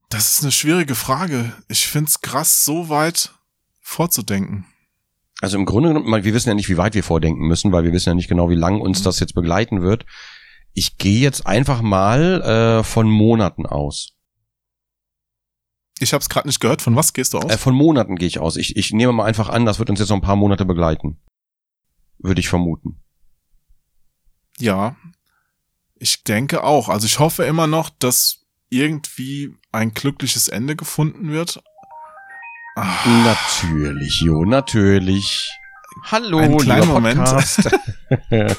Das 0.10 0.32
ist 0.32 0.44
eine 0.44 0.52
schwierige 0.52 0.96
Frage. 0.96 1.52
Ich 1.68 1.88
find's 1.88 2.22
krass, 2.22 2.64
so 2.64 2.88
weit 2.88 3.34
vorzudenken. 3.82 4.66
Also 5.42 5.58
im 5.58 5.66
Grunde 5.66 5.90
genommen, 5.90 6.24
wir 6.24 6.34
wissen 6.34 6.48
ja 6.48 6.56
nicht, 6.56 6.70
wie 6.70 6.78
weit 6.78 6.94
wir 6.94 7.04
vordenken 7.04 7.46
müssen, 7.48 7.74
weil 7.74 7.84
wir 7.84 7.92
wissen 7.92 8.10
ja 8.10 8.16
nicht 8.16 8.30
genau, 8.30 8.50
wie 8.50 8.56
lang 8.56 8.80
uns 8.80 9.04
das 9.04 9.20
jetzt 9.20 9.34
begleiten 9.34 9.82
wird. 9.82 10.06
Ich 10.74 10.98
gehe 10.98 11.20
jetzt 11.20 11.46
einfach 11.46 11.82
mal 11.82 12.42
äh, 12.42 12.84
von 12.84 13.10
Monaten 13.10 13.66
aus. 13.66 14.14
Ich 16.00 16.14
hab's 16.14 16.30
gerade 16.30 16.48
nicht 16.48 16.60
gehört. 16.60 16.82
Von 16.82 16.96
was 16.96 17.14
gehst 17.14 17.34
du 17.34 17.40
aus? 17.40 17.52
Äh, 17.52 17.58
von 17.58 17.76
Monaten 17.76 18.16
gehe 18.16 18.28
ich 18.28 18.40
aus. 18.40 18.56
Ich, 18.56 18.76
ich 18.76 18.94
nehme 18.94 19.14
mal 19.14 19.26
einfach 19.26 19.50
an, 19.50 19.66
das 19.66 19.80
wird 19.80 19.90
uns 19.90 20.00
jetzt 20.00 20.10
noch 20.10 20.18
ein 20.18 20.22
paar 20.22 20.36
Monate 20.36 20.66
begleiten. 20.66 21.20
Würde 22.20 22.40
ich 22.40 22.48
vermuten. 22.48 23.02
ja. 24.60 24.96
Ich 26.04 26.26
denke 26.26 26.66
auch. 26.66 26.90
Also 26.90 27.06
ich 27.06 27.20
hoffe 27.20 27.46
immer 27.46 27.66
noch, 27.66 27.90
dass 27.90 28.40
irgendwie 28.70 29.56
ein 29.72 29.94
glückliches 29.94 30.50
Ende 30.50 30.76
gefunden 30.76 31.32
wird. 31.32 31.64
Ah, 32.76 33.06
Natürlich, 33.24 34.20
Jo, 34.20 34.44
natürlich. 34.44 35.50
Hallo, 36.12 36.40
Einen 36.40 36.58
kleinen 36.58 36.82
lieber 36.82 36.94
Moment. 36.94 37.26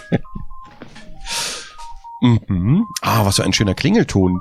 Mhm. 2.22 2.86
Ah, 3.02 3.26
was 3.26 3.36
für 3.36 3.44
ein 3.44 3.52
schöner 3.52 3.74
Klingelton. 3.74 4.40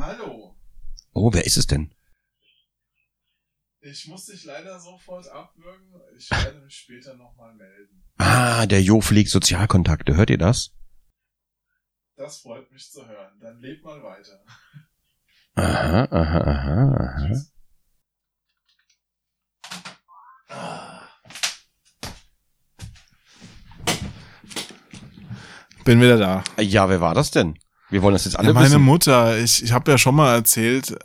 Hallo. 0.00 0.56
Oh, 1.12 1.32
wer 1.32 1.46
ist 1.46 1.56
es 1.56 1.68
denn? 1.68 1.94
Ich 3.84 4.06
muss 4.06 4.26
dich 4.26 4.44
leider 4.44 4.78
sofort 4.78 5.26
abwürgen. 5.28 5.92
Ich 6.16 6.30
werde 6.30 6.60
mich 6.60 6.76
später 6.76 7.16
nochmal 7.16 7.52
melden. 7.54 8.04
Ah, 8.16 8.64
der 8.66 8.80
Jo 8.80 9.00
pflegt 9.00 9.30
Sozialkontakte. 9.30 10.14
Hört 10.14 10.30
ihr 10.30 10.38
das? 10.38 10.70
Das 12.14 12.38
freut 12.42 12.70
mich 12.70 12.88
zu 12.92 13.04
hören. 13.08 13.40
Dann 13.40 13.58
leb 13.58 13.82
mal 13.82 14.00
weiter. 14.04 14.44
Aha, 15.56 16.04
aha, 16.04 16.38
aha, 16.38 16.96
aha. 16.96 17.26
Tschüss. 17.26 17.52
Bin 25.84 26.00
wieder 26.00 26.16
da. 26.18 26.44
Ja, 26.60 26.88
wer 26.88 27.00
war 27.00 27.14
das 27.14 27.30
denn? 27.32 27.58
Wir 27.90 28.02
wollen 28.02 28.14
das 28.14 28.24
jetzt 28.24 28.38
alle 28.38 28.48
Ja, 28.48 28.54
meine 28.54 28.66
wissen. 28.66 28.82
Mutter, 28.82 29.38
ich, 29.38 29.62
ich 29.64 29.72
habe 29.72 29.90
ja 29.90 29.98
schon 29.98 30.14
mal 30.14 30.34
erzählt, 30.34 30.96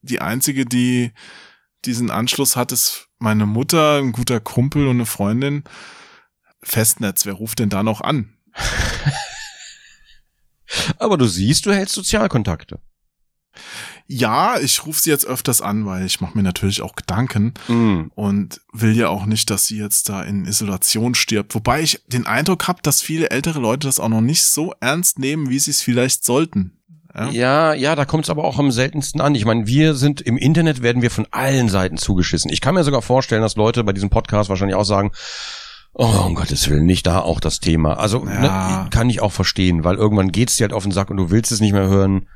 die 0.00 0.20
einzige, 0.20 0.64
die 0.64 1.12
diesen 1.86 2.10
Anschluss 2.10 2.56
hat, 2.56 2.72
ist 2.72 3.08
meine 3.18 3.46
Mutter, 3.46 3.98
ein 3.98 4.12
guter 4.12 4.40
Kumpel 4.40 4.86
und 4.86 4.96
eine 4.96 5.06
Freundin. 5.06 5.64
Festnetz, 6.62 7.26
wer 7.26 7.34
ruft 7.34 7.58
denn 7.58 7.68
da 7.70 7.82
noch 7.82 8.00
an? 8.00 8.32
Aber 10.98 11.16
du 11.18 11.26
siehst, 11.26 11.66
du 11.66 11.72
hältst 11.72 11.94
Sozialkontakte. 11.94 12.80
Ja, 14.06 14.58
ich 14.58 14.84
rufe 14.84 15.00
sie 15.00 15.10
jetzt 15.10 15.26
öfters 15.26 15.60
an, 15.62 15.86
weil 15.86 16.04
ich 16.04 16.20
mache 16.20 16.36
mir 16.36 16.42
natürlich 16.42 16.82
auch 16.82 16.94
Gedanken 16.94 17.54
Mm. 17.68 18.10
und 18.14 18.60
will 18.72 18.94
ja 18.96 19.08
auch 19.08 19.24
nicht, 19.24 19.48
dass 19.48 19.66
sie 19.66 19.78
jetzt 19.78 20.08
da 20.08 20.22
in 20.22 20.44
Isolation 20.44 21.14
stirbt. 21.14 21.54
Wobei 21.54 21.80
ich 21.82 22.02
den 22.08 22.26
Eindruck 22.26 22.68
habe, 22.68 22.82
dass 22.82 23.00
viele 23.00 23.30
ältere 23.30 23.60
Leute 23.60 23.86
das 23.86 24.00
auch 24.00 24.08
noch 24.08 24.20
nicht 24.20 24.44
so 24.44 24.74
ernst 24.80 25.18
nehmen, 25.18 25.48
wie 25.48 25.58
sie 25.58 25.70
es 25.70 25.80
vielleicht 25.80 26.24
sollten. 26.24 26.73
Ja, 27.14 27.30
ja, 27.30 27.74
ja 27.74 27.94
da 27.94 28.04
kommt 28.04 28.24
es 28.24 28.30
aber 28.30 28.44
auch 28.44 28.58
am 28.58 28.70
seltensten 28.70 29.20
an. 29.20 29.34
Ich 29.34 29.44
meine, 29.44 29.66
wir 29.66 29.94
sind 29.94 30.20
im 30.20 30.36
Internet, 30.36 30.82
werden 30.82 31.02
wir 31.02 31.10
von 31.10 31.26
allen 31.30 31.68
Seiten 31.68 31.96
zugeschissen. 31.96 32.50
Ich 32.50 32.60
kann 32.60 32.74
mir 32.74 32.84
sogar 32.84 33.02
vorstellen, 33.02 33.42
dass 33.42 33.56
Leute 33.56 33.84
bei 33.84 33.92
diesem 33.92 34.10
Podcast 34.10 34.48
wahrscheinlich 34.48 34.76
auch 34.76 34.84
sagen, 34.84 35.12
Oh, 35.96 36.24
um 36.26 36.34
Gottes 36.34 36.68
Willen, 36.68 36.86
nicht 36.86 37.06
da 37.06 37.20
auch 37.20 37.38
das 37.38 37.60
Thema. 37.60 37.98
Also 38.00 38.26
ja. 38.26 38.40
ne, 38.82 38.90
kann 38.90 39.08
ich 39.08 39.22
auch 39.22 39.30
verstehen, 39.30 39.84
weil 39.84 39.94
irgendwann 39.94 40.32
geht's 40.32 40.56
dir 40.56 40.64
halt 40.64 40.72
auf 40.72 40.82
den 40.82 40.90
Sack 40.90 41.08
und 41.08 41.18
du 41.18 41.30
willst 41.30 41.52
es 41.52 41.60
nicht 41.60 41.72
mehr 41.72 41.86
hören. 41.86 42.26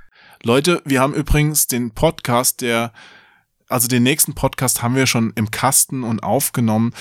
Leute, 0.45 0.81
wir 0.85 1.01
haben 1.01 1.13
übrigens 1.13 1.67
den 1.67 1.91
Podcast, 1.91 2.61
der, 2.61 2.93
also 3.69 3.89
den 3.89 4.05
nächsten 4.05 4.35
Podcast 4.35 4.81
haben 4.81 4.95
wir 4.95 5.07
schon 5.07 5.33
im 5.35 5.51
Kasten 5.51 6.05
und 6.05 6.23
aufgenommen 6.23 6.93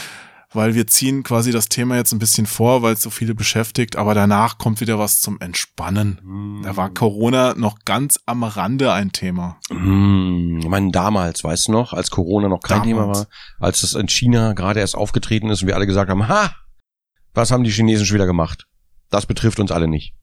weil 0.57 0.73
wir 0.73 0.87
ziehen 0.87 1.21
quasi 1.21 1.51
das 1.51 1.69
Thema 1.69 1.95
jetzt 1.95 2.11
ein 2.11 2.19
bisschen 2.19 2.47
vor, 2.47 2.81
weil 2.81 2.93
es 2.93 3.01
so 3.03 3.11
viele 3.11 3.35
beschäftigt, 3.35 3.95
aber 3.95 4.15
danach 4.15 4.57
kommt 4.57 4.81
wieder 4.81 4.97
was 4.97 5.21
zum 5.21 5.39
Entspannen. 5.39 6.19
Mm. 6.23 6.63
Da 6.63 6.75
war 6.75 6.89
Corona 6.89 7.53
noch 7.53 7.85
ganz 7.85 8.19
am 8.25 8.43
Rande 8.43 8.91
ein 8.91 9.11
Thema. 9.11 9.59
Mm. 9.69 10.57
Ich 10.57 10.67
meine, 10.67 10.91
damals, 10.91 11.43
weißt 11.43 11.67
du 11.67 11.73
noch, 11.73 11.93
als 11.93 12.09
Corona 12.09 12.49
noch 12.49 12.61
kein 12.61 12.79
damals. 12.79 12.87
Thema 12.87 13.07
war, 13.07 13.27
als 13.59 13.83
es 13.83 13.93
in 13.93 14.09
China 14.09 14.53
gerade 14.53 14.79
erst 14.79 14.95
aufgetreten 14.95 15.51
ist 15.51 15.61
und 15.61 15.67
wir 15.67 15.75
alle 15.75 15.85
gesagt 15.85 16.09
haben, 16.09 16.27
ha, 16.27 16.55
was 17.35 17.51
haben 17.51 17.63
die 17.63 17.71
Chinesen 17.71 18.07
schon 18.07 18.15
wieder 18.15 18.25
gemacht? 18.25 18.67
Das 19.11 19.27
betrifft 19.27 19.59
uns 19.59 19.71
alle 19.71 19.87
nicht. 19.87 20.15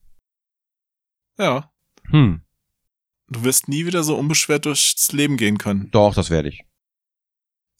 Ja. 1.38 1.70
Hm. 2.10 2.42
Du 3.28 3.44
wirst 3.44 3.68
nie 3.68 3.86
wieder 3.86 4.02
so 4.02 4.16
unbeschwert 4.16 4.66
durchs 4.66 5.12
Leben 5.12 5.36
gehen 5.36 5.58
können. 5.58 5.90
Doch, 5.92 6.12
das 6.12 6.28
werde 6.28 6.48
ich. 6.48 6.64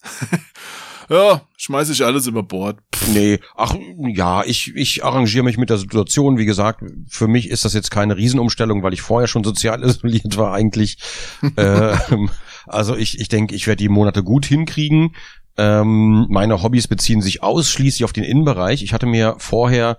ja, 1.09 1.43
schmeiße 1.57 1.93
ich 1.93 2.05
alles 2.05 2.27
über 2.27 2.43
Bord. 2.43 2.79
Pff. 2.95 3.09
Nee, 3.09 3.41
ach 3.57 3.75
ja, 3.99 4.45
ich, 4.45 4.75
ich 4.75 5.05
arrangiere 5.05 5.45
mich 5.45 5.59
mit 5.59 5.71
der 5.71 5.79
Situation. 5.79 6.39
Wie 6.39 6.45
gesagt, 6.45 6.83
für 7.09 7.29
mich 7.29 7.51
ist 7.51 7.65
das 7.65 7.75
jetzt 7.75 7.91
keine 7.91 8.17
Riesenumstellung, 8.17 8.83
weil 8.83 8.93
ich 8.93 9.03
vorher 9.03 9.29
schon 9.29 9.45
sozial 9.45 9.83
isoliert 9.85 10.37
war 10.37 10.53
eigentlich. 10.53 10.99
ähm, 11.57 12.31
also 12.67 12.97
ich, 12.97 13.21
ich 13.21 13.29
denke, 13.29 13.55
ich 13.55 13.67
werde 13.67 13.83
die 13.83 13.89
Monate 13.89 14.23
gut 14.23 14.47
hinkriegen. 14.47 15.15
Ähm, 15.57 16.27
meine 16.31 16.63
Hobbys 16.63 16.89
beziehen 16.89 17.23
sich 17.23 17.43
ausschließlich 17.43 18.05
auf 18.05 18.13
den 18.13 18.25
Innenbereich. 18.25 18.83
Ich 18.83 18.93
hatte 18.93 19.07
mir 19.07 19.37
vorher 19.39 19.99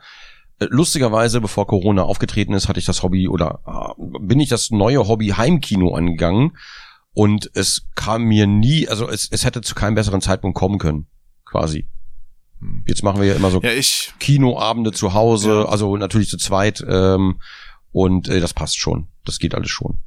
äh, 0.60 0.66
lustigerweise, 0.70 1.42
bevor 1.42 1.68
Corona 1.68 2.04
aufgetreten 2.04 2.54
ist, 2.54 2.68
hatte 2.68 2.80
ich 2.80 2.86
das 2.86 3.04
Hobby 3.04 3.28
oder 3.28 3.60
äh, 3.66 4.20
bin 4.20 4.40
ich 4.40 4.50
das 4.50 4.72
neue 4.72 5.08
Hobby 5.08 5.30
Heimkino 5.30 5.94
angegangen 5.94 6.54
und 7.16 7.50
es 7.54 7.88
kam 7.96 8.24
mir 8.24 8.46
nie, 8.46 8.88
also 8.90 9.10
es, 9.10 9.30
es 9.32 9.46
hätte 9.46 9.62
zu 9.62 9.74
keinem 9.74 9.96
besseren 9.96 10.22
Zeitpunkt 10.22 10.58
kommen 10.58 10.78
können, 10.78 11.08
quasi. 11.46 11.88
Hm. 12.60 12.84
Jetzt 12.86 13.04
machen 13.04 13.22
wir 13.22 13.28
ja 13.28 13.36
immer 13.36 13.50
so 13.50 13.62
ja, 13.62 13.72
Kinoabende 14.20 14.92
zu 14.92 15.14
Hause, 15.14 15.62
ja. 15.62 15.66
also 15.66 15.96
natürlich 15.96 16.30
zu 16.30 16.38
zweit 16.38 16.84
ähm, 16.88 17.40
und 17.94 18.28
äh, 18.28 18.42
das 18.42 18.54
passt 18.54 18.78
schon, 18.78 19.08
das 19.24 19.40
geht 19.40 19.56
alles 19.56 19.70
schon. 19.70 20.00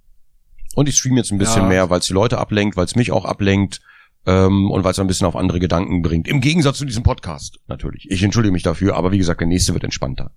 Und 0.74 0.86
ich 0.86 0.98
streame 0.98 1.16
jetzt 1.16 1.32
ein 1.32 1.38
bisschen 1.38 1.62
ja. 1.62 1.68
mehr, 1.68 1.90
weil 1.90 2.00
es 2.00 2.06
die 2.06 2.12
Leute 2.12 2.38
ablenkt, 2.38 2.76
weil 2.76 2.84
es 2.84 2.94
mich 2.94 3.11
auch 3.11 3.24
ablenkt 3.24 3.80
ähm, 4.26 4.70
und 4.70 4.84
weil 4.84 4.92
es 4.92 4.98
ein 4.98 5.06
bisschen 5.06 5.26
auf 5.26 5.34
andere 5.34 5.61
Gedanken 5.61 6.02
bringt. 6.02 6.28
Im 6.28 6.42
Gegensatz 6.42 6.76
zu 6.76 6.84
diesem 6.84 7.04
Podcast 7.04 7.59
natürlich. 7.68 8.06
Ich 8.11 8.22
entschuldige 8.22 8.52
mich 8.52 8.64
dafür, 8.64 8.96
aber 8.96 9.12
wie 9.12 9.18
gesagt, 9.18 9.40
der 9.40 9.48
nächste 9.48 9.72
wird 9.72 9.84
entspannter. 9.84 10.30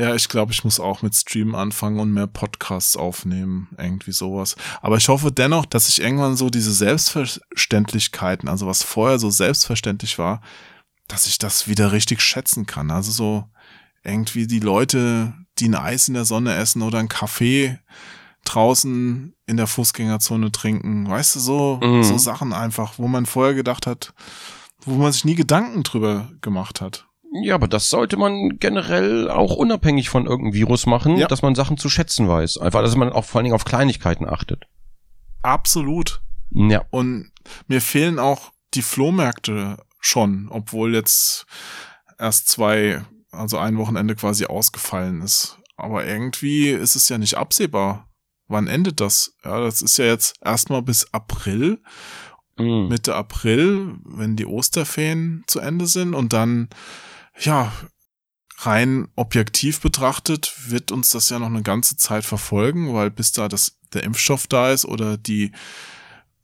Ja, 0.00 0.14
ich 0.14 0.30
glaube, 0.30 0.50
ich 0.50 0.64
muss 0.64 0.80
auch 0.80 1.02
mit 1.02 1.14
Streamen 1.14 1.54
anfangen 1.54 2.00
und 2.00 2.10
mehr 2.10 2.26
Podcasts 2.26 2.96
aufnehmen, 2.96 3.68
irgendwie 3.76 4.12
sowas. 4.12 4.56
Aber 4.80 4.96
ich 4.96 5.10
hoffe 5.10 5.30
dennoch, 5.30 5.66
dass 5.66 5.90
ich 5.90 6.00
irgendwann 6.00 6.38
so 6.38 6.48
diese 6.48 6.72
Selbstverständlichkeiten, 6.72 8.48
also 8.48 8.66
was 8.66 8.82
vorher 8.82 9.18
so 9.18 9.28
selbstverständlich 9.28 10.18
war, 10.18 10.40
dass 11.06 11.26
ich 11.26 11.36
das 11.36 11.68
wieder 11.68 11.92
richtig 11.92 12.22
schätzen 12.22 12.64
kann. 12.64 12.90
Also 12.90 13.12
so 13.12 13.44
irgendwie 14.02 14.46
die 14.46 14.60
Leute, 14.60 15.34
die 15.58 15.68
ein 15.68 15.74
Eis 15.74 16.08
in 16.08 16.14
der 16.14 16.24
Sonne 16.24 16.54
essen 16.54 16.80
oder 16.80 16.98
einen 16.98 17.10
Kaffee 17.10 17.78
draußen 18.46 19.34
in 19.44 19.56
der 19.58 19.66
Fußgängerzone 19.66 20.50
trinken. 20.50 21.10
Weißt 21.10 21.34
du, 21.34 21.40
so, 21.40 21.78
mhm. 21.82 22.04
so 22.04 22.16
Sachen 22.16 22.54
einfach, 22.54 22.94
wo 22.96 23.06
man 23.06 23.26
vorher 23.26 23.52
gedacht 23.52 23.86
hat, 23.86 24.14
wo 24.86 24.94
man 24.94 25.12
sich 25.12 25.26
nie 25.26 25.34
Gedanken 25.34 25.82
drüber 25.82 26.30
gemacht 26.40 26.80
hat. 26.80 27.09
Ja, 27.32 27.54
aber 27.54 27.68
das 27.68 27.88
sollte 27.88 28.16
man 28.16 28.58
generell 28.58 29.30
auch 29.30 29.54
unabhängig 29.54 30.08
von 30.08 30.26
irgendeinem 30.26 30.54
Virus 30.54 30.86
machen, 30.86 31.16
ja. 31.16 31.28
dass 31.28 31.42
man 31.42 31.54
Sachen 31.54 31.76
zu 31.76 31.88
schätzen 31.88 32.28
weiß. 32.28 32.58
Einfach, 32.58 32.82
dass 32.82 32.96
man 32.96 33.12
auch 33.12 33.24
vor 33.24 33.38
allen 33.38 33.44
Dingen 33.44 33.54
auf 33.54 33.64
Kleinigkeiten 33.64 34.28
achtet. 34.28 34.66
Absolut. 35.42 36.22
Ja. 36.50 36.84
Und 36.90 37.30
mir 37.68 37.80
fehlen 37.80 38.18
auch 38.18 38.50
die 38.74 38.82
Flohmärkte 38.82 39.78
schon, 40.00 40.48
obwohl 40.50 40.94
jetzt 40.94 41.46
erst 42.18 42.48
zwei, 42.48 43.04
also 43.30 43.58
ein 43.58 43.78
Wochenende 43.78 44.16
quasi 44.16 44.46
ausgefallen 44.46 45.22
ist. 45.22 45.58
Aber 45.76 46.04
irgendwie 46.04 46.70
ist 46.70 46.96
es 46.96 47.08
ja 47.08 47.16
nicht 47.16 47.36
absehbar. 47.36 48.08
Wann 48.48 48.66
endet 48.66 49.00
das? 49.00 49.36
Ja, 49.44 49.60
das 49.60 49.80
ist 49.82 49.96
ja 49.98 50.06
jetzt 50.06 50.34
erstmal 50.44 50.82
bis 50.82 51.14
April. 51.14 51.80
Mhm. 52.58 52.88
Mitte 52.88 53.14
April, 53.14 53.94
wenn 54.04 54.34
die 54.34 54.46
Osterferien 54.46 55.44
zu 55.46 55.60
Ende 55.60 55.86
sind 55.86 56.14
und 56.14 56.32
dann 56.32 56.68
ja, 57.40 57.72
rein 58.58 59.08
objektiv 59.16 59.80
betrachtet 59.80 60.54
wird 60.66 60.92
uns 60.92 61.10
das 61.10 61.30
ja 61.30 61.38
noch 61.38 61.46
eine 61.46 61.62
ganze 61.62 61.96
Zeit 61.96 62.24
verfolgen, 62.24 62.92
weil 62.94 63.10
bis 63.10 63.32
da 63.32 63.48
das, 63.48 63.78
der 63.94 64.04
Impfstoff 64.04 64.46
da 64.46 64.70
ist 64.70 64.84
oder 64.84 65.16
die 65.16 65.52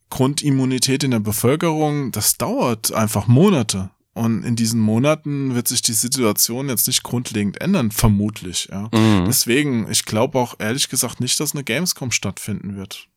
Grundimmunität 0.08 1.04
in 1.04 1.10
der 1.10 1.20
Bevölkerung, 1.20 2.12
das 2.12 2.38
dauert 2.38 2.92
einfach 2.92 3.26
Monate. 3.26 3.90
Und 4.14 4.44
in 4.44 4.56
diesen 4.56 4.80
Monaten 4.80 5.54
wird 5.54 5.68
sich 5.68 5.82
die 5.82 5.92
Situation 5.92 6.70
jetzt 6.70 6.86
nicht 6.86 7.02
grundlegend 7.02 7.60
ändern, 7.60 7.90
vermutlich. 7.90 8.68
Ja. 8.70 8.88
Mhm. 8.94 9.26
Deswegen, 9.26 9.90
ich 9.90 10.06
glaube 10.06 10.38
auch 10.38 10.54
ehrlich 10.58 10.88
gesagt 10.88 11.20
nicht, 11.20 11.38
dass 11.38 11.52
eine 11.52 11.64
Gamescom 11.64 12.10
stattfinden 12.12 12.76
wird. 12.76 13.08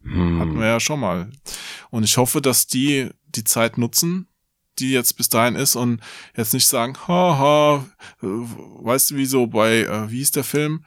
Mhm. 0.00 0.40
Hatten 0.40 0.58
wir 0.58 0.66
ja 0.66 0.80
schon 0.80 1.00
mal. 1.00 1.30
Und 1.90 2.04
ich 2.04 2.16
hoffe, 2.16 2.40
dass 2.40 2.66
die 2.66 3.10
die 3.26 3.44
Zeit 3.44 3.76
nutzen, 3.76 4.28
die 4.80 4.90
jetzt 4.90 5.16
bis 5.16 5.28
dahin 5.28 5.56
ist 5.56 5.76
und 5.76 6.00
jetzt 6.36 6.54
nicht 6.54 6.66
sagen, 6.66 6.96
haha, 7.06 7.84
äh, 8.22 8.26
weißt 8.26 9.10
du, 9.12 9.16
wie 9.16 9.26
so 9.26 9.46
bei, 9.46 9.80
äh, 9.80 10.10
wie 10.10 10.20
ist 10.20 10.36
der 10.36 10.44
Film? 10.44 10.84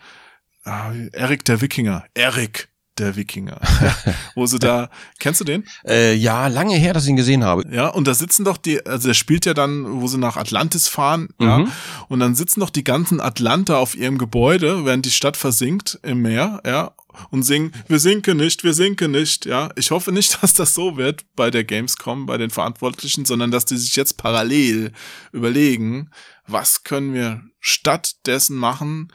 Äh, 0.65 1.09
Erik 1.11 1.45
der 1.45 1.61
Wikinger. 1.61 2.05
Erik 2.13 2.69
der 2.97 3.15
Wikinger. 3.15 3.59
wo 4.35 4.45
sie 4.45 4.59
da, 4.59 4.89
kennst 5.19 5.41
du 5.41 5.45
den? 5.45 5.63
Äh, 5.85 6.13
ja, 6.13 6.47
lange 6.47 6.75
her, 6.75 6.93
dass 6.93 7.03
ich 7.03 7.09
ihn 7.09 7.15
gesehen 7.15 7.43
habe. 7.43 7.63
Ja, 7.71 7.87
und 7.87 8.07
da 8.07 8.13
sitzen 8.13 8.45
doch 8.45 8.57
die, 8.57 8.85
also 8.85 9.07
der 9.07 9.13
spielt 9.13 9.45
ja 9.45 9.53
dann, 9.53 10.01
wo 10.01 10.07
sie 10.07 10.17
nach 10.17 10.37
Atlantis 10.37 10.87
fahren, 10.87 11.29
mhm. 11.39 11.47
ja, 11.47 11.67
und 12.07 12.19
dann 12.19 12.35
sitzen 12.35 12.59
doch 12.59 12.69
die 12.69 12.83
ganzen 12.83 13.19
Atlanter 13.19 13.79
auf 13.79 13.95
ihrem 13.95 14.17
Gebäude, 14.17 14.85
während 14.85 15.05
die 15.05 15.11
Stadt 15.11 15.37
versinkt 15.37 15.99
im 16.03 16.21
Meer, 16.21 16.61
ja, 16.65 16.91
und 17.30 17.43
singen, 17.43 17.72
wir 17.88 17.99
sinken 17.99 18.38
nicht, 18.38 18.64
wir 18.64 18.74
sinken 18.74 19.11
nicht, 19.11 19.45
ja. 19.45 19.70
Ich 19.76 19.91
hoffe 19.91 20.11
nicht, 20.11 20.38
dass 20.41 20.53
das 20.53 20.74
so 20.74 20.97
wird 20.97 21.26
bei 21.36 21.51
der 21.51 21.64
Gamescom, 21.64 22.26
bei 22.26 22.38
den 22.38 22.49
Verantwortlichen, 22.49 23.26
sondern 23.26 23.51
dass 23.51 23.66
die 23.66 23.78
sich 23.78 23.95
jetzt 23.95 24.18
parallel 24.18 24.91
überlegen, 25.32 26.09
was 26.47 26.84
können 26.84 27.14
wir 27.14 27.43
stattdessen 27.59 28.57
machen, 28.57 29.11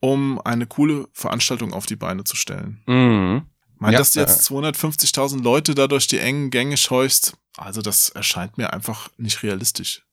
um 0.00 0.40
eine 0.40 0.66
coole 0.66 1.08
Veranstaltung 1.12 1.72
auf 1.72 1.86
die 1.86 1.96
Beine 1.96 2.24
zu 2.24 2.36
stellen. 2.36 2.82
Mhm. 2.86 3.46
Meint, 3.80 3.92
ja, 3.92 3.98
dass 3.98 4.12
du 4.12 4.20
jetzt 4.20 4.50
250.000 4.50 5.42
Leute 5.42 5.74
da 5.74 5.86
durch 5.86 6.08
die 6.08 6.18
engen 6.18 6.50
Gänge 6.50 6.76
scheuchst, 6.76 7.36
also 7.56 7.80
das 7.80 8.08
erscheint 8.08 8.58
mir 8.58 8.72
einfach 8.72 9.08
nicht 9.18 9.42
realistisch. 9.42 10.04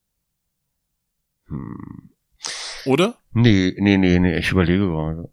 Hm. 1.48 2.10
Oder? 2.84 3.18
Nee, 3.32 3.74
nee, 3.78 3.96
nee, 3.96 4.18
nee, 4.18 4.38
ich 4.38 4.50
überlege 4.50 4.86
gerade. 4.86 5.32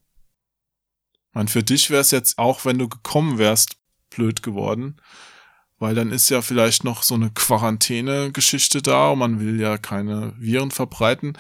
Man, 1.34 1.48
für 1.48 1.64
dich 1.64 1.90
wäre 1.90 2.02
es 2.02 2.12
jetzt 2.12 2.38
auch, 2.38 2.66
wenn 2.66 2.78
du 2.78 2.88
gekommen 2.88 3.38
wärst, 3.38 3.78
blöd 4.10 4.44
geworden. 4.44 4.98
Weil 5.80 5.96
dann 5.96 6.12
ist 6.12 6.30
ja 6.30 6.42
vielleicht 6.42 6.84
noch 6.84 7.04
so 7.04 7.16
eine 7.16 7.32
Quarantäne-Geschichte 7.32 8.82
da 8.82 9.10
und 9.10 9.20
man 9.20 9.40
will 9.40 9.60
ja 9.60 9.78
keine 9.78 10.34
Viren 10.38 10.72
verbreiten. 10.72 11.38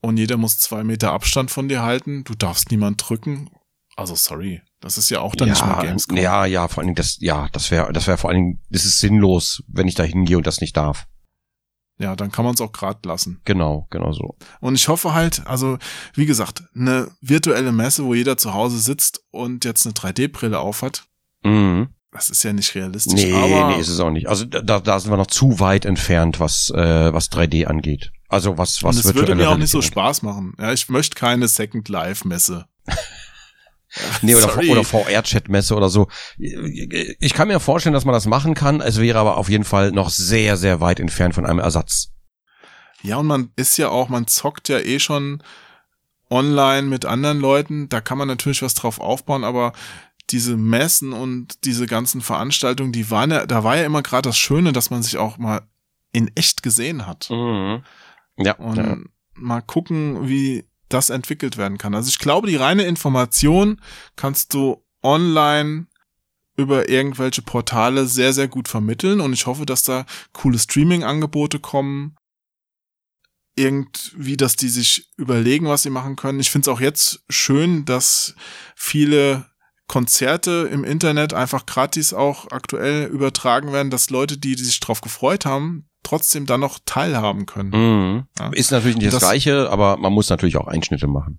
Und 0.00 0.16
jeder 0.16 0.36
muss 0.36 0.58
zwei 0.58 0.84
Meter 0.84 1.12
Abstand 1.12 1.50
von 1.50 1.68
dir 1.68 1.82
halten. 1.82 2.24
Du 2.24 2.34
darfst 2.34 2.70
niemand 2.70 3.08
drücken. 3.08 3.50
Also 3.96 4.14
sorry, 4.14 4.62
das 4.80 4.98
ist 4.98 5.10
ja 5.10 5.20
auch 5.20 5.34
dann 5.34 5.48
ja, 5.48 5.54
nicht 5.54 5.66
mehr 5.66 5.76
Gamescom. 5.76 6.16
Ja, 6.16 6.46
ja, 6.46 6.68
vor 6.68 6.78
allen 6.78 6.88
Dingen 6.88 6.96
das, 6.96 7.16
ja, 7.20 7.48
das 7.52 7.70
wäre, 7.70 7.92
das 7.92 8.06
wäre 8.06 8.18
vor 8.18 8.30
allen 8.30 8.38
Dingen, 8.38 8.60
das 8.70 8.84
ist 8.84 8.98
sinnlos, 8.98 9.62
wenn 9.68 9.86
ich 9.86 9.94
da 9.94 10.02
hingehe 10.02 10.36
und 10.36 10.46
das 10.46 10.60
nicht 10.60 10.76
darf. 10.76 11.06
Ja, 11.98 12.16
dann 12.16 12.32
kann 12.32 12.44
man 12.44 12.54
es 12.54 12.60
auch 12.60 12.72
grad 12.72 13.06
lassen. 13.06 13.40
Genau, 13.44 13.86
genau 13.90 14.12
so. 14.12 14.36
Und 14.60 14.74
ich 14.74 14.88
hoffe 14.88 15.14
halt, 15.14 15.46
also 15.46 15.78
wie 16.14 16.26
gesagt, 16.26 16.64
eine 16.74 17.08
virtuelle 17.20 17.70
Messe, 17.70 18.04
wo 18.04 18.14
jeder 18.14 18.36
zu 18.36 18.52
Hause 18.52 18.78
sitzt 18.78 19.22
und 19.30 19.64
jetzt 19.64 19.86
eine 19.86 19.94
3D-Brille 19.94 20.58
aufhat. 20.58 21.04
Mhm. 21.44 21.88
Das 22.10 22.30
ist 22.30 22.42
ja 22.44 22.52
nicht 22.52 22.74
realistisch. 22.74 23.24
Nee, 23.24 23.32
aber 23.32 23.68
nee, 23.68 23.80
ist 23.80 23.88
es 23.88 23.98
auch 23.98 24.10
nicht. 24.10 24.28
Also 24.28 24.44
da, 24.44 24.78
da 24.78 25.00
sind 25.00 25.10
wir 25.10 25.16
noch 25.16 25.26
zu 25.26 25.58
weit 25.58 25.84
entfernt, 25.84 26.38
was 26.38 26.70
äh, 26.70 27.12
was 27.12 27.30
3D 27.30 27.66
angeht. 27.66 28.12
Also 28.28 28.56
was 28.56 28.82
was 28.84 28.96
und 28.96 29.04
es 29.04 29.14
würde 29.14 29.34
mir 29.34 29.50
auch 29.50 29.56
nicht 29.56 29.70
so 29.70 29.82
Spaß 29.82 30.22
machen. 30.22 30.54
Ja, 30.58 30.72
ich 30.72 30.88
möchte 30.88 31.16
keine 31.16 31.48
Second 31.48 31.88
Life 31.88 32.26
Messe. 32.26 32.66
nee, 34.22 34.34
oder, 34.34 34.58
oder 34.58 34.84
VR-Chat-Messe 34.84 35.74
oder 35.74 35.88
so. 35.88 36.08
Ich 36.38 37.34
kann 37.34 37.48
mir 37.48 37.60
vorstellen, 37.60 37.94
dass 37.94 38.04
man 38.04 38.12
das 38.12 38.26
machen 38.26 38.54
kann. 38.54 38.80
Es 38.80 39.00
wäre 39.00 39.18
aber 39.18 39.36
auf 39.36 39.48
jeden 39.48 39.64
Fall 39.64 39.92
noch 39.92 40.10
sehr, 40.10 40.56
sehr 40.56 40.80
weit 40.80 41.00
entfernt 41.00 41.34
von 41.34 41.46
einem 41.46 41.58
Ersatz. 41.58 42.10
Ja, 43.02 43.18
und 43.18 43.26
man 43.26 43.50
ist 43.56 43.76
ja 43.76 43.90
auch, 43.90 44.08
man 44.08 44.26
zockt 44.26 44.68
ja 44.68 44.78
eh 44.78 44.98
schon 44.98 45.42
online 46.30 46.88
mit 46.88 47.04
anderen 47.04 47.38
Leuten, 47.38 47.88
da 47.88 48.00
kann 48.00 48.18
man 48.18 48.28
natürlich 48.28 48.62
was 48.62 48.74
drauf 48.74 48.98
aufbauen, 48.98 49.44
aber 49.44 49.72
diese 50.30 50.56
Messen 50.56 51.12
und 51.12 51.64
diese 51.64 51.86
ganzen 51.86 52.22
Veranstaltungen, 52.22 52.92
die 52.92 53.10
waren 53.10 53.30
ja, 53.30 53.46
da 53.46 53.62
war 53.62 53.76
ja 53.76 53.84
immer 53.84 54.02
gerade 54.02 54.28
das 54.28 54.38
Schöne, 54.38 54.72
dass 54.72 54.90
man 54.90 55.02
sich 55.02 55.18
auch 55.18 55.36
mal 55.36 55.62
in 56.12 56.30
echt 56.34 56.62
gesehen 56.62 57.06
hat. 57.06 57.28
Mhm. 57.30 57.82
Ja. 58.38 58.54
Und 58.54 58.76
ja. 58.76 58.96
mal 59.34 59.60
gucken, 59.60 60.28
wie 60.28 60.64
das 60.88 61.10
entwickelt 61.10 61.56
werden 61.56 61.78
kann. 61.78 61.94
Also 61.94 62.08
ich 62.08 62.18
glaube, 62.18 62.48
die 62.48 62.56
reine 62.56 62.84
Information 62.84 63.80
kannst 64.16 64.54
du 64.54 64.84
online 65.02 65.86
über 66.56 66.88
irgendwelche 66.88 67.42
Portale 67.42 68.06
sehr, 68.06 68.32
sehr 68.32 68.48
gut 68.48 68.68
vermitteln 68.68 69.20
und 69.20 69.32
ich 69.32 69.46
hoffe, 69.46 69.66
dass 69.66 69.82
da 69.82 70.06
coole 70.32 70.58
Streaming-Angebote 70.58 71.58
kommen. 71.58 72.16
Irgendwie, 73.56 74.36
dass 74.36 74.56
die 74.56 74.68
sich 74.68 75.12
überlegen, 75.16 75.66
was 75.66 75.82
sie 75.82 75.90
machen 75.90 76.16
können. 76.16 76.40
Ich 76.40 76.50
finde 76.50 76.68
es 76.70 76.76
auch 76.76 76.80
jetzt 76.80 77.24
schön, 77.28 77.84
dass 77.84 78.34
viele 78.74 79.46
Konzerte 79.86 80.68
im 80.72 80.82
Internet 80.84 81.34
einfach 81.34 81.66
gratis 81.66 82.14
auch 82.14 82.50
aktuell 82.50 83.06
übertragen 83.06 83.72
werden, 83.72 83.90
dass 83.90 84.10
Leute, 84.10 84.38
die, 84.38 84.56
die 84.56 84.64
sich 84.64 84.80
drauf 84.80 85.00
gefreut 85.02 85.44
haben, 85.44 85.88
trotzdem 86.02 86.46
dann 86.46 86.60
noch 86.60 86.78
teilhaben 86.84 87.46
können. 87.46 87.70
Mhm. 87.70 88.24
Ja. 88.38 88.50
Ist 88.52 88.70
natürlich 88.72 88.96
nicht 88.96 89.06
das, 89.08 89.14
Das- 89.20 89.22
Gleiche, 89.30 89.70
aber 89.70 89.96
man 89.96 90.12
muss 90.12 90.30
natürlich 90.30 90.56
auch 90.56 90.66
Einschnitte 90.68 91.06
machen. 91.06 91.38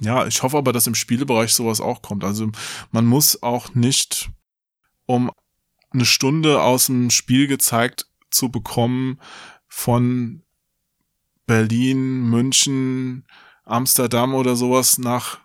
Ja, 0.00 0.26
ich 0.26 0.42
hoffe 0.42 0.58
aber, 0.58 0.72
dass 0.72 0.86
im 0.86 0.94
Spielebereich 0.94 1.54
sowas 1.54 1.80
auch 1.80 2.02
kommt. 2.02 2.22
Also 2.24 2.50
man 2.90 3.06
muss 3.06 3.42
auch 3.42 3.74
nicht, 3.74 4.30
um 5.06 5.30
eine 5.90 6.04
Stunde 6.04 6.60
aus 6.60 6.86
dem 6.86 7.10
Spiel 7.10 7.46
gezeigt 7.46 8.06
zu 8.30 8.50
bekommen, 8.50 9.18
von 9.66 10.42
Berlin, 11.46 12.28
München, 12.28 13.24
Amsterdam 13.64 14.34
oder 14.34 14.56
sowas 14.56 14.98
nach 14.98 15.38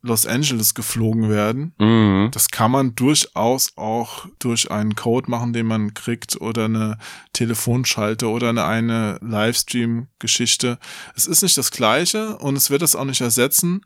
Los 0.00 0.26
Angeles 0.26 0.74
geflogen 0.74 1.28
werden. 1.28 1.74
Mhm. 1.78 2.30
Das 2.32 2.48
kann 2.48 2.70
man 2.70 2.94
durchaus 2.94 3.72
auch 3.76 4.26
durch 4.38 4.70
einen 4.70 4.94
Code 4.94 5.30
machen, 5.30 5.52
den 5.52 5.66
man 5.66 5.92
kriegt 5.92 6.40
oder 6.40 6.66
eine 6.66 6.98
Telefonschalte 7.32 8.28
oder 8.28 8.50
eine, 8.50 8.64
eine 8.64 9.18
Livestream-Geschichte. 9.22 10.78
Es 11.16 11.26
ist 11.26 11.42
nicht 11.42 11.58
das 11.58 11.72
Gleiche 11.72 12.38
und 12.38 12.56
es 12.56 12.70
wird 12.70 12.82
es 12.82 12.94
auch 12.94 13.04
nicht 13.04 13.20
ersetzen, 13.20 13.80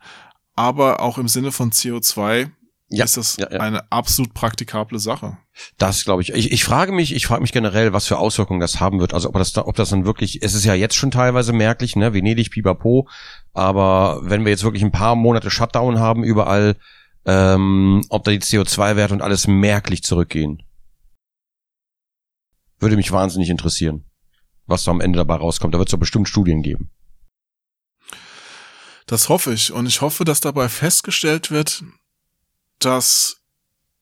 aber 0.54 1.00
auch 1.00 1.16
im 1.16 1.28
Sinne 1.28 1.50
von 1.50 1.70
CO2 1.70 2.50
Ja, 2.90 3.04
ist 3.04 3.16
das 3.16 3.38
ja, 3.38 3.50
ja. 3.50 3.60
eine 3.60 3.90
absolut 3.90 4.34
praktikable 4.34 4.98
Sache. 4.98 5.38
Das 5.78 6.04
glaube 6.04 6.22
ich. 6.22 6.32
ich. 6.34 6.52
Ich 6.52 6.64
frage 6.64 6.92
mich, 6.92 7.14
ich 7.14 7.26
frage 7.26 7.40
mich 7.40 7.52
generell, 7.52 7.94
was 7.94 8.06
für 8.06 8.18
Auswirkungen 8.18 8.60
das 8.60 8.80
haben 8.80 9.00
wird. 9.00 9.14
Also 9.14 9.28
ob 9.28 9.34
das, 9.34 9.56
ob 9.56 9.76
das 9.76 9.90
dann 9.90 10.04
wirklich, 10.04 10.42
es 10.42 10.52
ist 10.54 10.64
ja 10.64 10.74
jetzt 10.74 10.94
schon 10.94 11.10
teilweise 11.10 11.54
merklich, 11.54 11.96
ne, 11.96 12.12
Venedig, 12.12 12.50
Pipapo. 12.50 13.08
Aber 13.52 14.20
wenn 14.22 14.44
wir 14.44 14.50
jetzt 14.50 14.64
wirklich 14.64 14.82
ein 14.82 14.92
paar 14.92 15.14
Monate 15.14 15.50
Shutdown 15.50 15.98
haben 15.98 16.24
überall, 16.24 16.76
ähm, 17.24 18.04
ob 18.08 18.24
da 18.24 18.30
die 18.30 18.40
CO2-Werte 18.40 19.14
und 19.14 19.22
alles 19.22 19.46
merklich 19.46 20.02
zurückgehen. 20.02 20.62
Würde 22.78 22.96
mich 22.96 23.12
wahnsinnig 23.12 23.48
interessieren, 23.48 24.04
was 24.66 24.84
da 24.84 24.90
am 24.90 25.00
Ende 25.00 25.18
dabei 25.18 25.36
rauskommt. 25.36 25.74
Da 25.74 25.78
wird 25.78 25.88
es 25.88 25.92
doch 25.92 25.98
bestimmt 25.98 26.28
Studien 26.28 26.62
geben. 26.62 26.90
Das 29.06 29.28
hoffe 29.28 29.52
ich 29.52 29.72
und 29.72 29.86
ich 29.86 30.00
hoffe, 30.00 30.24
dass 30.24 30.40
dabei 30.40 30.68
festgestellt 30.68 31.50
wird, 31.50 31.84
dass 32.78 33.42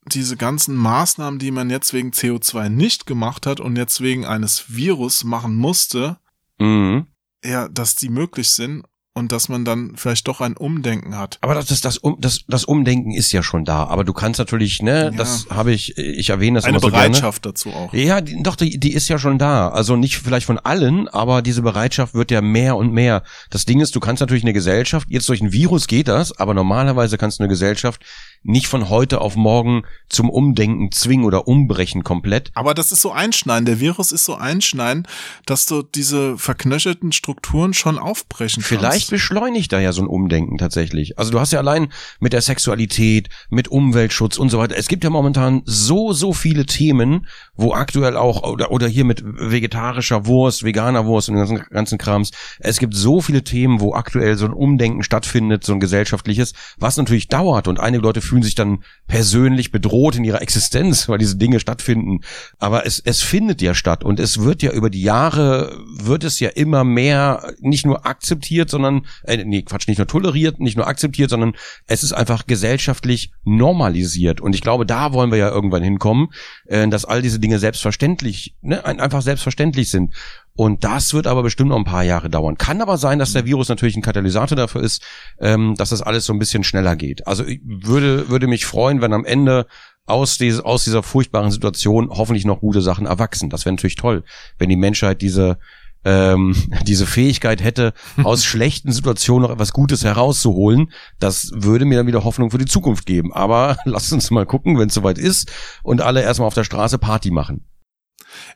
diese 0.07 0.37
ganzen 0.37 0.77
Maßnahmen, 0.77 1.39
die 1.39 1.51
man 1.51 1.69
jetzt 1.69 1.93
wegen 1.93 2.11
CO2 2.11 2.69
nicht 2.69 3.07
gemacht 3.07 3.47
hat 3.47 3.61
und 3.61 3.77
jetzt 3.77 4.01
wegen 4.01 4.25
eines 4.25 4.75
Virus 4.75 5.25
machen 5.25 5.57
musste, 5.57 6.19
Mhm. 6.59 7.07
ja, 7.45 7.69
dass 7.69 7.97
die 7.97 8.09
möglich 8.11 8.51
sind 8.51 8.85
und 9.13 9.33
dass 9.33 9.49
man 9.49 9.65
dann 9.65 9.93
vielleicht 9.97 10.29
doch 10.29 10.41
ein 10.41 10.57
Umdenken 10.57 11.17
hat. 11.19 11.39
Aber 11.41 11.55
das, 11.55 11.67
das, 11.67 11.81
das, 11.81 11.99
um, 11.99 12.17
das, 12.21 12.45
das 12.47 12.65
Umdenken 12.65 13.11
ist 13.13 13.33
ja 13.33 13.43
schon 13.43 13.65
da. 13.65 13.85
Aber 13.87 14.05
du 14.05 14.13
kannst 14.13 14.39
natürlich, 14.39 14.83
ne, 14.83 15.07
Ja. 15.07 15.11
das 15.11 15.47
habe 15.51 15.73
ich, 15.73 15.99
ich 15.99 16.31
erwähne 16.31 16.59
das 16.59 16.65
Eine 16.65 16.75
immer 16.77 16.81
so 16.81 16.91
gerne. 16.91 17.09
Bereitschaft 17.11 17.45
dazu 17.45 17.71
auch. 17.71 17.93
Ja, 17.93 18.21
die, 18.21 18.41
doch, 18.43 18.55
die, 18.55 18.79
die 18.79 18.93
ist 18.93 19.09
ja 19.09 19.19
schon 19.19 19.37
da. 19.39 19.69
Also 19.71 19.97
nicht 19.97 20.19
vielleicht 20.19 20.47
von 20.47 20.59
allen, 20.59 21.09
aber 21.09 21.43
diese 21.43 21.63
Bereitschaft 21.63 22.15
wird 22.15 22.31
ja 22.31 22.41
mehr 22.41 22.77
und 22.77 22.93
mehr. 22.93 23.25
Das 23.51 23.65
Ding 23.65 23.81
ist, 23.81 23.97
du 23.97 24.01
kannst 24.01 24.21
natürlich 24.21 24.45
eine 24.45 24.53
Gesellschaft, 24.53 25.09
jetzt 25.11 25.29
durch 25.29 25.41
ein 25.41 25.53
Virus 25.53 25.89
geht 25.89 26.07
das, 26.07 26.37
aber 26.39 26.55
normalerweise 26.55 27.19
kannst 27.19 27.41
du 27.41 27.43
eine 27.43 27.49
Gesellschaft 27.49 28.03
nicht 28.43 28.67
von 28.69 28.89
heute 28.89 29.21
auf 29.21 29.37
morgen 29.37 29.83
zum 30.09 30.31
Umdenken 30.31 30.93
zwingen 30.93 31.25
oder 31.25 31.47
umbrechen 31.47 32.05
komplett. 32.05 32.51
Aber 32.55 32.75
das 32.75 32.91
ist 32.91 33.03
so 33.03 33.13
einschneiden. 33.13 33.67
Der 33.67 33.81
Virus 33.81 34.13
ist 34.13 34.25
so 34.25 34.35
einschneiden, 34.35 35.07
dass 35.47 35.67
du 35.67 35.83
diese 35.83 36.39
verknöcherten 36.39 37.13
Strukturen 37.13 37.75
schon 37.75 37.99
aufbrechen 37.99 38.63
Vielleicht 38.63 38.93
kannst. 38.93 39.11
beschleunigt 39.11 39.73
da 39.73 39.81
ja 39.81 39.93
so 39.93 40.03
ein 40.03 40.09
Umdenken 40.09 40.59
tatsächlich. 40.59 41.19
Also 41.19 41.31
du 41.33 41.41
hast 41.41 41.53
ja 41.53 41.59
allein 41.59 41.93
mit 42.19 42.33
der 42.33 42.41
Sexualität, 42.41 43.29
mit 43.51 43.69
Umweltschutz 43.69 44.39
und 44.39 44.49
so 44.49 44.59
weiter. 44.59 44.77
Es 44.77 44.89
gibt 44.89 45.05
ja 45.05 45.11
momentan 45.11 45.63
so, 45.67 46.13
so 46.13 46.33
viele 46.33 46.67
Themen, 46.67 47.27
wo 47.61 47.75
aktuell 47.75 48.17
auch, 48.17 48.43
oder, 48.43 48.71
oder 48.71 48.89
hier 48.89 49.05
mit 49.05 49.23
vegetarischer 49.25 50.27
Wurst, 50.27 50.65
veganer 50.65 51.05
Wurst 51.05 51.29
und 51.29 51.35
den 51.35 51.47
ganzen, 51.47 51.65
ganzen 51.71 51.99
Krams. 51.99 52.31
Es 52.59 52.79
gibt 52.79 52.95
so 52.95 53.21
viele 53.21 53.45
Themen, 53.45 53.81
wo 53.81 53.95
aktuell 53.95 54.37
so 54.37 54.47
ein 54.47 54.53
Umdenken 54.53 55.03
stattfindet, 55.03 55.65
so 55.65 55.75
ein 55.75 55.81
gesellschaftliches, 55.81 56.55
was 56.79 56.97
natürlich 56.97 57.29
dauert 57.29 57.69
und 57.69 57.79
einige 57.79 58.03
Leute 58.03 58.23
fühlen 58.23 58.43
sich 58.43 58.55
dann 58.55 58.83
persönlich 59.07 59.73
bedroht 59.73 60.17
in 60.17 60.25
ihrer 60.25 60.41
Existenz, 60.41 61.09
weil 61.09 61.19
diese 61.19 61.37
Dinge 61.37 61.61
stattfinden. 61.61 62.21
Aber 62.59 62.87
es, 62.87 62.99
es 62.99 63.21
findet 63.21 63.61
ja 63.61 63.75
statt 63.75 64.05
und 64.05 64.21
es 64.21 64.41
wird 64.41 64.63
ja 64.63 64.73
über 64.73 64.89
die 64.89 65.03
Jahre, 65.03 65.79
wird 65.99 66.25
es 66.25 66.41
ja 66.41 66.49
immer 66.49 66.85
mehr 66.85 67.53
nicht 67.61 67.85
nur 67.85 68.07
akzeptiert, 68.07 68.71
sondern, 68.71 69.07
äh, 69.25 69.45
nee, 69.45 69.63
Quatsch, 69.63 69.87
nicht 69.87 69.99
nur 69.99 70.07
toleriert, 70.07 70.61
nicht 70.61 70.77
nur 70.77 70.87
akzeptiert, 70.87 71.29
sondern 71.29 71.53
es 71.87 72.03
ist 72.03 72.13
einfach 72.13 72.47
gesellschaftlich 72.47 73.33
normalisiert. 73.45 74.41
Und 74.41 74.55
ich 74.55 74.63
glaube, 74.63 74.87
da 74.87 75.13
wollen 75.13 75.31
wir 75.31 75.39
ja 75.39 75.51
irgendwann 75.51 75.83
hinkommen, 75.83 76.29
äh, 76.67 76.89
dass 76.89 77.05
all 77.05 77.21
diese 77.21 77.39
Dinge 77.39 77.50
selbstverständlich, 77.59 78.55
ne, 78.63 78.85
ein- 78.85 79.01
einfach 79.01 79.23
selbstverständlich 79.23 79.91
sind. 79.91 80.15
Und 80.55 80.85
das 80.85 81.15
wird 81.15 81.27
aber 81.27 81.43
bestimmt 81.43 81.71
noch 81.71 81.79
ein 81.79 81.85
paar 81.85 82.03
Jahre 82.05 82.29
dauern. 82.29 82.59
Kann 82.59 82.83
aber 82.83 82.99
sein, 82.99 83.19
dass 83.19 83.33
der 83.33 83.47
Virus 83.47 83.69
natürlich 83.69 83.97
ein 83.97 84.03
Katalysator 84.03 84.57
dafür 84.57 84.83
ist, 84.83 85.03
ähm, 85.41 85.75
dass 85.77 85.91
das 85.91 86.03
alles 86.03 86.27
so 86.27 86.33
ein 86.33 86.39
bisschen 86.39 86.65
schneller 86.65 86.97
geht. 86.97 87.27
Also 87.27 87.45
ich 87.45 87.61
würde, 87.65 88.29
würde 88.29 88.47
mich 88.47 88.67
freuen, 88.67 89.01
wenn 89.01 89.13
am 89.13 89.25
Ende 89.25 89.67
aus, 90.07 90.39
dieses, 90.39 90.61
aus 90.61 90.85
dieser 90.85 91.03
furchtbaren 91.03 91.51
Situation 91.51 92.11
hoffentlich 92.11 92.45
noch 92.45 92.61
gute 92.61 92.83
Sachen 92.83 93.07
erwachsen. 93.07 93.49
Das 93.49 93.65
wäre 93.65 93.75
natürlich 93.75 93.95
toll, 93.97 94.25
wenn 94.59 94.69
die 94.69 94.77
Menschheit 94.77 95.23
diese 95.23 95.59
ähm, 96.05 96.55
diese 96.87 97.07
Fähigkeit 97.07 97.63
hätte, 97.63 97.93
aus 98.23 98.45
schlechten 98.51 98.93
Situationen 98.93 99.43
noch 99.43 99.55
etwas 99.55 99.73
Gutes 99.73 100.05
herauszuholen. 100.05 100.93
Das 101.19 101.51
würde 101.55 101.85
mir 101.85 101.99
dann 101.99 102.07
wieder 102.07 102.25
Hoffnung 102.25 102.51
für 102.51 102.59
die 102.59 102.67
Zukunft 102.67 103.07
geben. 103.07 103.33
Aber 103.33 103.77
lasst 103.85 104.13
uns 104.13 104.31
mal 104.31 104.47
gucken, 104.47 104.79
wenn 104.79 104.89
es 104.89 104.95
soweit 104.95 105.19
ist 105.19 105.51
und 105.83 106.01
alle 106.01 106.23
erstmal 106.23 106.47
auf 106.47 106.55
der 106.55 106.65
Straße 106.65 106.99
Party 106.99 107.31
machen. 107.31 107.67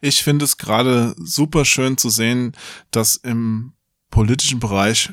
Ich 0.00 0.22
finde 0.22 0.44
es 0.44 0.56
gerade 0.56 1.14
super 1.18 1.64
schön 1.64 1.96
zu 1.96 2.08
sehen, 2.08 2.52
dass 2.90 3.16
im 3.16 3.72
politischen 4.10 4.60
Bereich 4.60 5.10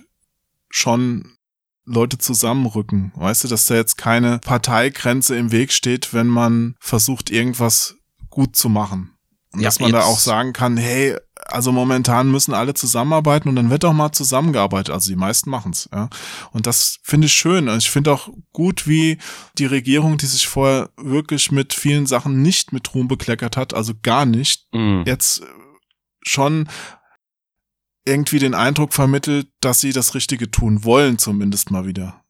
schon 0.70 1.38
Leute 1.86 2.18
zusammenrücken. 2.18 3.12
Weißt 3.16 3.44
du, 3.44 3.48
dass 3.48 3.66
da 3.66 3.76
jetzt 3.76 3.98
keine 3.98 4.40
Parteigrenze 4.40 5.36
im 5.36 5.52
Weg 5.52 5.72
steht, 5.74 6.14
wenn 6.14 6.28
man 6.28 6.76
versucht, 6.80 7.32
irgendwas 7.32 7.96
gut 8.30 8.56
zu 8.56 8.70
machen. 8.70 9.18
Und 9.54 9.60
Ja, 9.60 9.66
dass 9.68 9.80
man 9.82 9.92
da 9.92 9.98
jetzt- 10.00 10.08
auch 10.08 10.20
sagen 10.20 10.54
kann, 10.54 10.78
hey, 10.78 11.18
also 11.36 11.72
momentan 11.74 12.32
müssen 12.32 12.54
alle 12.54 12.74
zusammenarbeiten 12.74 13.50
und 13.50 13.56
dann 13.58 13.70
wird 13.70 13.84
auch 13.84 13.92
mal 13.94 14.12
zusammengearbeitet. 14.14 14.94
Also 14.94 15.10
die 15.10 15.18
meisten 15.18 15.50
machen's, 15.50 15.90
ja. 15.92 16.10
Und 16.52 16.68
das 16.68 17.00
finde 17.04 17.28
ich 17.28 17.34
schön. 17.34 17.68
Und 17.68 17.78
ich 17.80 17.90
finde 17.92 18.14
auch 18.14 18.30
gut, 18.54 18.88
wie 18.88 19.18
die 19.58 19.66
Regierung, 19.66 20.18
die 20.18 20.28
sich 20.28 20.48
vorher 20.48 20.90
wirklich 20.96 21.52
mit 21.52 21.74
vielen 21.74 22.06
Sachen 22.06 22.42
nicht 22.42 22.72
mit 22.72 22.94
Ruhm 22.94 23.08
bekleckert 23.10 23.58
hat, 23.58 23.74
also 23.74 23.94
gar 24.02 24.26
nicht, 24.26 24.68
Mm. 24.74 25.04
jetzt 25.06 25.42
schon 26.24 26.70
irgendwie 28.06 28.40
den 28.40 28.54
Eindruck 28.56 28.94
vermittelt, 28.94 29.48
dass 29.60 29.80
sie 29.80 29.94
das 29.94 30.16
Richtige 30.16 30.50
tun 30.50 30.84
wollen, 30.84 31.18
zumindest 31.18 31.72
mal 31.72 31.86
wieder. 31.86 32.24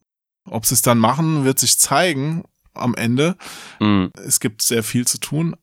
Ob 0.45 0.65
sie 0.65 0.73
es 0.73 0.81
dann 0.81 0.97
machen, 0.97 1.43
wird 1.45 1.59
sich 1.59 1.77
zeigen 1.79 2.43
am 2.73 2.95
Ende. 2.95 3.37
Mm. 3.79 4.07
Es 4.25 4.39
gibt 4.39 4.61
sehr 4.63 4.83
viel 4.83 5.05
zu 5.05 5.19
tun, 5.19 5.55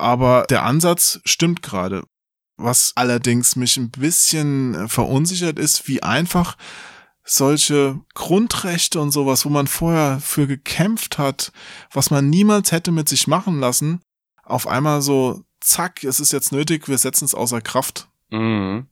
aber 0.00 0.44
der 0.48 0.64
Ansatz 0.64 1.20
stimmt 1.24 1.62
gerade. 1.62 2.04
Was 2.56 2.92
allerdings 2.94 3.56
mich 3.56 3.76
ein 3.76 3.90
bisschen 3.90 4.74
äh, 4.74 4.88
verunsichert 4.88 5.58
ist, 5.58 5.88
wie 5.88 6.02
einfach 6.02 6.56
solche 7.24 8.00
Grundrechte 8.14 9.00
und 9.00 9.12
sowas, 9.12 9.44
wo 9.44 9.50
man 9.50 9.66
vorher 9.66 10.20
für 10.20 10.46
gekämpft 10.46 11.18
hat, 11.18 11.52
was 11.92 12.10
man 12.10 12.28
niemals 12.28 12.72
hätte 12.72 12.90
mit 12.92 13.08
sich 13.08 13.26
machen 13.26 13.60
lassen, 13.60 14.00
auf 14.42 14.66
einmal 14.66 15.00
so, 15.00 15.44
zack, 15.60 16.02
es 16.02 16.18
ist 16.18 16.32
jetzt 16.32 16.50
nötig, 16.52 16.88
wir 16.88 16.98
setzen 16.98 17.24
es 17.24 17.34
außer 17.34 17.60
Kraft, 17.60 18.08
Mm. 18.32 18.82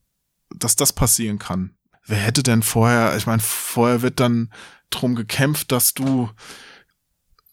dass 0.56 0.74
das 0.76 0.92
passieren 0.92 1.38
kann. 1.38 1.76
Wer 2.06 2.18
hätte 2.18 2.42
denn 2.42 2.62
vorher, 2.62 3.16
ich 3.16 3.26
meine, 3.26 3.40
vorher 3.42 4.02
wird 4.02 4.18
dann 4.20 4.52
drum 4.90 5.14
gekämpft, 5.14 5.70
dass 5.72 5.94
du 5.94 6.30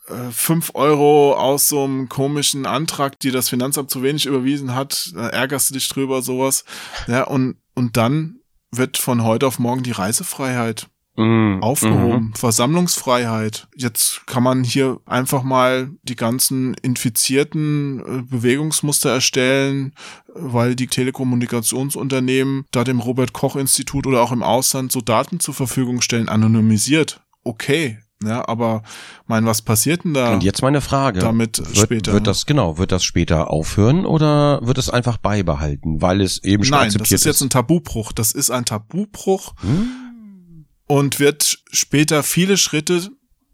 äh, 0.07 0.31
fünf 0.31 0.71
Euro 0.73 1.33
aus 1.33 1.67
so 1.67 1.83
einem 1.83 2.09
komischen 2.09 2.65
Antrag, 2.65 3.19
die 3.19 3.31
das 3.31 3.49
Finanzamt 3.49 3.89
zu 3.89 4.03
wenig 4.03 4.25
überwiesen 4.25 4.75
hat, 4.75 5.11
da 5.15 5.29
ärgerst 5.29 5.69
du 5.69 5.73
dich 5.75 5.87
drüber, 5.87 6.21
sowas. 6.21 6.65
Ja, 7.07 7.23
und, 7.23 7.57
und 7.73 7.97
dann 7.97 8.39
wird 8.71 8.97
von 8.97 9.23
heute 9.23 9.47
auf 9.47 9.59
morgen 9.59 9.83
die 9.83 9.91
Reisefreiheit 9.91 10.87
Mm, 11.17 11.59
aufgehoben. 11.61 12.25
mhm. 12.27 12.33
Versammlungsfreiheit. 12.33 13.69
Jetzt 13.75 14.27
kann 14.27 14.43
man 14.43 14.65
hier 14.65 14.99
einfach 15.05 15.43
mal 15.43 15.89
die 16.03 16.17
ganzen 16.17 16.73
infizierten 16.81 17.99
äh, 18.01 18.21
Bewegungsmuster 18.23 19.11
erstellen, 19.11 19.93
weil 20.33 20.75
die 20.75 20.87
Telekommunikationsunternehmen 20.87 22.65
da 22.71 22.83
dem 22.83 22.99
Robert 22.99 23.31
Koch 23.31 23.55
Institut 23.55 24.07
oder 24.07 24.21
auch 24.21 24.33
im 24.33 24.43
Ausland 24.43 24.91
so 24.91 24.99
Daten 24.99 25.39
zur 25.39 25.53
Verfügung 25.53 26.01
stellen, 26.01 26.27
anonymisiert. 26.27 27.21
Okay. 27.45 27.99
Ja, 28.23 28.47
aber 28.47 28.81
mein, 29.27 29.45
was 29.45 29.61
passiert 29.61 30.03
denn 30.05 30.13
da 30.13 30.33
Und 30.33 30.43
jetzt 30.43 30.61
meine 30.61 30.81
Frage. 30.81 31.19
damit 31.19 31.57
wird, 31.59 31.77
später? 31.77 32.13
wird 32.13 32.27
das, 32.27 32.45
genau, 32.45 32.77
wird 32.77 32.91
das 32.91 33.03
später 33.03 33.49
aufhören 33.51 34.05
oder 34.05 34.65
wird 34.65 34.77
es 34.77 34.89
einfach 34.89 35.17
beibehalten, 35.17 36.01
weil 36.01 36.21
es 36.21 36.41
eben 36.43 36.63
schon 36.63 36.71
Nein, 36.71 36.85
das 36.87 36.95
akzeptiert 36.95 37.19
ist 37.19 37.25
jetzt 37.25 37.41
ein 37.41 37.49
Tabubruch. 37.49 38.13
Das 38.13 38.31
ist 38.31 38.51
ein 38.51 38.65
Tabubruch 38.65 39.53
Hm? 39.61 40.65
und 40.87 41.19
wird 41.19 41.59
später 41.71 42.23
viele 42.23 42.57
Schritte 42.57 43.09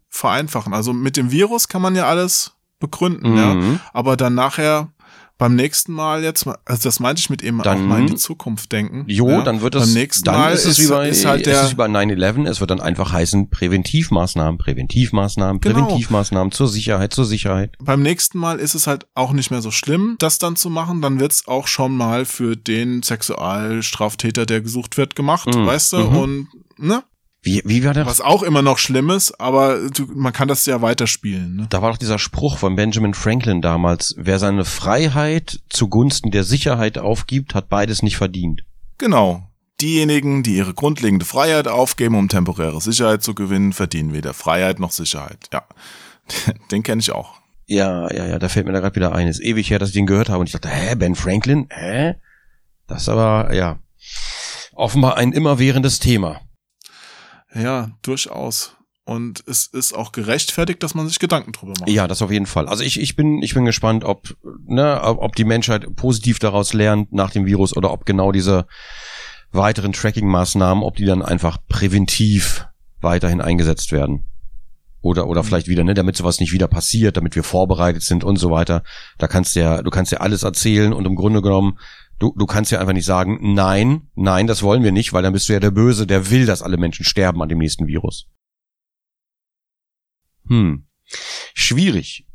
vereinfachen. 0.08 0.74
Also 0.74 0.92
mit 0.92 1.16
dem 1.16 1.30
Virus 1.30 1.68
kann 1.68 1.82
man 1.82 1.96
ja 1.96 2.06
alles 2.06 2.52
begründen, 2.78 3.36
ja. 3.36 3.54
Mhm. 3.54 3.80
Aber 3.92 4.16
dann 4.16 4.34
nachher 4.34 4.92
beim 5.42 5.56
nächsten 5.56 5.92
Mal 5.92 6.22
jetzt, 6.22 6.46
also 6.46 6.82
das 6.88 7.00
meinte 7.00 7.18
ich 7.20 7.28
mit 7.30 7.42
eben 7.42 7.60
Dann- 7.62 7.78
auch 7.78 7.82
mal 7.88 8.00
in 8.00 8.06
die 8.06 8.14
Zukunft 8.14 8.70
denken. 8.70 9.04
Jo, 9.08 9.28
ja. 9.28 9.42
dann 9.42 9.60
wird 9.60 9.74
es, 9.74 9.86
beim 9.86 9.94
nächsten 9.94 10.24
dann 10.24 10.34
Mal 10.38 10.52
ist 10.52 10.64
es 10.66 10.78
wie 10.78 10.86
bei, 10.86 11.08
ist 11.08 11.24
halt 11.24 11.40
ist 11.40 11.46
der, 11.52 11.62
es 11.64 11.70
wie 11.72 11.74
bei 11.74 11.86
9-11, 11.86 12.46
es 12.46 12.60
wird 12.60 12.70
dann 12.70 12.80
einfach 12.80 13.12
heißen 13.12 13.50
Präventivmaßnahmen, 13.50 14.58
Präventivmaßnahmen, 14.58 15.60
Genau. 15.60 15.74
Präventivmaßnahmen 15.86 16.52
zur 16.52 16.68
Sicherheit, 16.68 17.12
zur 17.12 17.24
Sicherheit. 17.24 17.74
beim 17.80 18.02
nächsten 18.02 18.38
Mal 18.38 18.58
ist 18.60 18.74
es 18.76 18.86
halt 18.86 19.06
auch 19.14 19.32
nicht 19.32 19.50
mehr 19.50 19.62
so 19.62 19.70
schlimm, 19.72 20.14
das 20.20 20.38
dann 20.38 20.54
zu 20.56 20.70
machen. 20.70 21.02
Dann 21.02 21.18
wird's 21.18 21.48
auch 21.48 21.66
schon 21.66 21.96
mal 21.96 22.24
für 22.24 22.56
den 22.56 23.02
Sexualstraftäter, 23.02 24.46
der 24.46 24.60
gesucht 24.60 24.96
wird, 24.96 25.16
gemacht, 25.16 25.48
Mhm. 25.54 25.66
weißt 25.66 25.92
du? 25.94 25.96
Mhm. 25.98 26.16
Und 26.16 26.48
ne? 26.78 27.02
Wie, 27.44 27.60
wie 27.64 27.84
war 27.84 27.92
der? 27.92 28.06
Was 28.06 28.20
auch 28.20 28.44
immer 28.44 28.62
noch 28.62 28.78
schlimm 28.78 29.10
ist, 29.10 29.40
aber 29.40 29.90
du, 29.90 30.06
man 30.14 30.32
kann 30.32 30.46
das 30.46 30.64
ja 30.64 30.80
weiterspielen. 30.80 31.56
Ne? 31.56 31.66
Da 31.70 31.82
war 31.82 31.90
doch 31.90 31.98
dieser 31.98 32.20
Spruch 32.20 32.56
von 32.56 32.76
Benjamin 32.76 33.14
Franklin 33.14 33.60
damals, 33.60 34.14
wer 34.16 34.38
seine 34.38 34.64
Freiheit 34.64 35.60
zugunsten 35.68 36.30
der 36.30 36.44
Sicherheit 36.44 36.98
aufgibt, 36.98 37.56
hat 37.56 37.68
beides 37.68 38.02
nicht 38.02 38.16
verdient. 38.16 38.62
Genau. 38.96 39.48
Diejenigen, 39.80 40.44
die 40.44 40.54
ihre 40.54 40.72
grundlegende 40.72 41.24
Freiheit 41.24 41.66
aufgeben, 41.66 42.14
um 42.14 42.28
temporäre 42.28 42.80
Sicherheit 42.80 43.24
zu 43.24 43.34
gewinnen, 43.34 43.72
verdienen 43.72 44.12
weder 44.12 44.34
Freiheit 44.34 44.78
noch 44.78 44.92
Sicherheit. 44.92 45.48
Ja, 45.52 45.64
den 46.70 46.84
kenne 46.84 47.00
ich 47.00 47.10
auch. 47.10 47.40
Ja, 47.66 48.08
ja, 48.12 48.24
ja, 48.26 48.38
da 48.38 48.48
fällt 48.48 48.66
mir 48.66 48.72
da 48.72 48.78
gerade 48.78 48.94
wieder 48.94 49.12
ein. 49.16 49.26
Ist 49.26 49.42
ewig 49.42 49.68
her, 49.68 49.80
dass 49.80 49.88
ich 49.88 49.94
den 49.94 50.06
gehört 50.06 50.28
habe 50.28 50.38
und 50.38 50.46
ich 50.46 50.52
dachte, 50.52 50.68
hä, 50.68 50.94
Ben 50.94 51.16
Franklin? 51.16 51.66
Hä? 51.70 52.14
Das 52.86 53.02
ist 53.02 53.08
aber, 53.08 53.52
ja, 53.52 53.80
offenbar 54.74 55.16
ein 55.16 55.32
immerwährendes 55.32 55.98
Thema. 55.98 56.40
Ja, 57.54 57.90
durchaus. 58.02 58.76
Und 59.04 59.42
es 59.48 59.66
ist 59.66 59.94
auch 59.94 60.12
gerechtfertigt, 60.12 60.82
dass 60.82 60.94
man 60.94 61.08
sich 61.08 61.18
Gedanken 61.18 61.52
drüber 61.52 61.72
macht. 61.78 61.90
Ja, 61.90 62.06
das 62.06 62.22
auf 62.22 62.30
jeden 62.30 62.46
Fall. 62.46 62.68
Also 62.68 62.84
ich, 62.84 63.00
ich 63.00 63.16
bin, 63.16 63.42
ich 63.42 63.52
bin 63.52 63.64
gespannt, 63.64 64.04
ob, 64.04 64.36
ne, 64.64 65.00
ob 65.02 65.34
die 65.34 65.44
Menschheit 65.44 65.96
positiv 65.96 66.38
daraus 66.38 66.72
lernt 66.72 67.12
nach 67.12 67.30
dem 67.30 67.44
Virus 67.44 67.76
oder 67.76 67.90
ob 67.90 68.06
genau 68.06 68.30
diese 68.30 68.66
weiteren 69.50 69.92
Tracking-Maßnahmen, 69.92 70.84
ob 70.84 70.96
die 70.96 71.04
dann 71.04 71.22
einfach 71.22 71.58
präventiv 71.68 72.66
weiterhin 73.00 73.40
eingesetzt 73.40 73.90
werden. 73.90 74.24
Oder, 75.00 75.26
oder 75.26 75.42
vielleicht 75.42 75.66
wieder, 75.66 75.82
ne, 75.82 75.94
damit 75.94 76.16
sowas 76.16 76.38
nicht 76.38 76.52
wieder 76.52 76.68
passiert, 76.68 77.16
damit 77.16 77.34
wir 77.34 77.42
vorbereitet 77.42 78.02
sind 78.02 78.22
und 78.22 78.36
so 78.36 78.52
weiter. 78.52 78.84
Da 79.18 79.26
kannst 79.26 79.56
du 79.56 79.60
ja, 79.60 79.82
du 79.82 79.90
kannst 79.90 80.12
ja 80.12 80.18
alles 80.18 80.44
erzählen 80.44 80.92
und 80.92 81.06
im 81.06 81.16
Grunde 81.16 81.42
genommen, 81.42 81.76
du, 82.22 82.32
du 82.36 82.46
kannst 82.46 82.70
ja 82.70 82.78
einfach 82.78 82.92
nicht 82.92 83.04
sagen, 83.04 83.54
nein, 83.54 84.08
nein, 84.14 84.46
das 84.46 84.62
wollen 84.62 84.84
wir 84.84 84.92
nicht, 84.92 85.12
weil 85.12 85.22
dann 85.22 85.32
bist 85.32 85.48
du 85.48 85.52
ja 85.52 85.60
der 85.60 85.72
Böse, 85.72 86.06
der 86.06 86.30
will, 86.30 86.46
dass 86.46 86.62
alle 86.62 86.76
Menschen 86.76 87.04
sterben 87.04 87.42
an 87.42 87.48
dem 87.48 87.58
nächsten 87.58 87.88
Virus. 87.88 88.28
Hm. 90.46 90.86
Schwierig. 91.54 92.26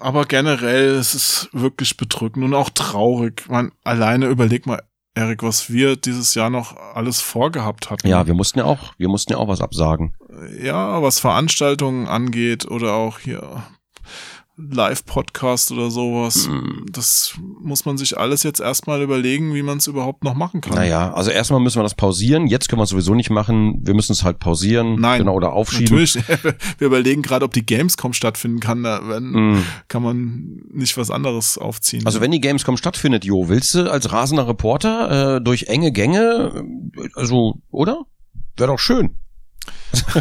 Aber 0.00 0.24
generell, 0.26 0.90
es 0.90 1.14
ist 1.14 1.48
wirklich 1.52 1.96
bedrückend 1.96 2.44
und 2.44 2.54
auch 2.54 2.70
traurig. 2.70 3.48
Man, 3.48 3.72
alleine 3.84 4.26
überleg 4.26 4.66
mal, 4.66 4.82
Erik, 5.14 5.42
was 5.42 5.70
wir 5.70 5.96
dieses 5.96 6.34
Jahr 6.34 6.48
noch 6.48 6.76
alles 6.76 7.20
vorgehabt 7.20 7.90
hatten. 7.90 8.06
Ja, 8.06 8.26
wir 8.26 8.34
mussten 8.34 8.60
ja 8.60 8.66
auch, 8.66 8.94
wir 8.98 9.08
mussten 9.08 9.32
ja 9.32 9.38
auch 9.38 9.48
was 9.48 9.60
absagen. 9.60 10.14
ja, 10.62 11.02
was 11.02 11.18
Veranstaltungen 11.18 12.06
angeht 12.06 12.66
oder 12.66 12.94
auch 12.94 13.18
hier 13.18 13.64
Live-Podcast 14.60 15.70
oder 15.70 15.88
sowas. 15.90 16.48
Mm. 16.48 16.84
Das 16.90 17.34
muss 17.60 17.84
man 17.84 17.96
sich 17.96 18.18
alles 18.18 18.42
jetzt 18.42 18.60
erstmal 18.60 19.00
überlegen, 19.02 19.54
wie 19.54 19.62
man 19.62 19.78
es 19.78 19.86
überhaupt 19.86 20.24
noch 20.24 20.34
machen 20.34 20.60
kann. 20.60 20.74
Naja, 20.74 21.12
also 21.14 21.30
erstmal 21.30 21.60
müssen 21.60 21.78
wir 21.78 21.84
das 21.84 21.94
pausieren. 21.94 22.48
Jetzt 22.48 22.68
können 22.68 22.80
wir 22.80 22.84
es 22.84 22.90
sowieso 22.90 23.14
nicht 23.14 23.30
machen. 23.30 23.80
Wir 23.86 23.94
müssen 23.94 24.12
es 24.12 24.24
halt 24.24 24.40
pausieren. 24.40 24.96
Nein, 25.00 25.20
Genau, 25.20 25.34
oder 25.34 25.52
aufschieben. 25.52 25.84
Natürlich, 25.84 26.16
wir 26.78 26.86
überlegen 26.88 27.22
gerade, 27.22 27.44
ob 27.44 27.54
die 27.54 27.64
Gamescom 27.64 28.12
stattfinden 28.12 28.58
kann. 28.60 28.82
Da 28.82 29.00
wenn, 29.08 29.28
Mm. 29.30 29.64
kann 29.86 30.02
man 30.02 30.62
nicht 30.72 30.96
was 30.96 31.10
anderes 31.10 31.56
aufziehen. 31.56 32.04
Also 32.04 32.20
wenn 32.20 32.30
die 32.32 32.40
Gamescom 32.40 32.76
stattfindet, 32.76 33.24
Jo, 33.24 33.48
willst 33.48 33.74
du 33.74 33.90
als 33.90 34.10
rasender 34.12 34.48
Reporter 34.48 35.36
äh, 35.36 35.40
durch 35.40 35.64
enge 35.64 35.92
Gänge, 35.92 36.64
äh, 36.96 37.08
also, 37.14 37.60
oder? 37.70 38.02
Wäre 38.56 38.72
doch 38.72 38.78
schön. 38.80 39.16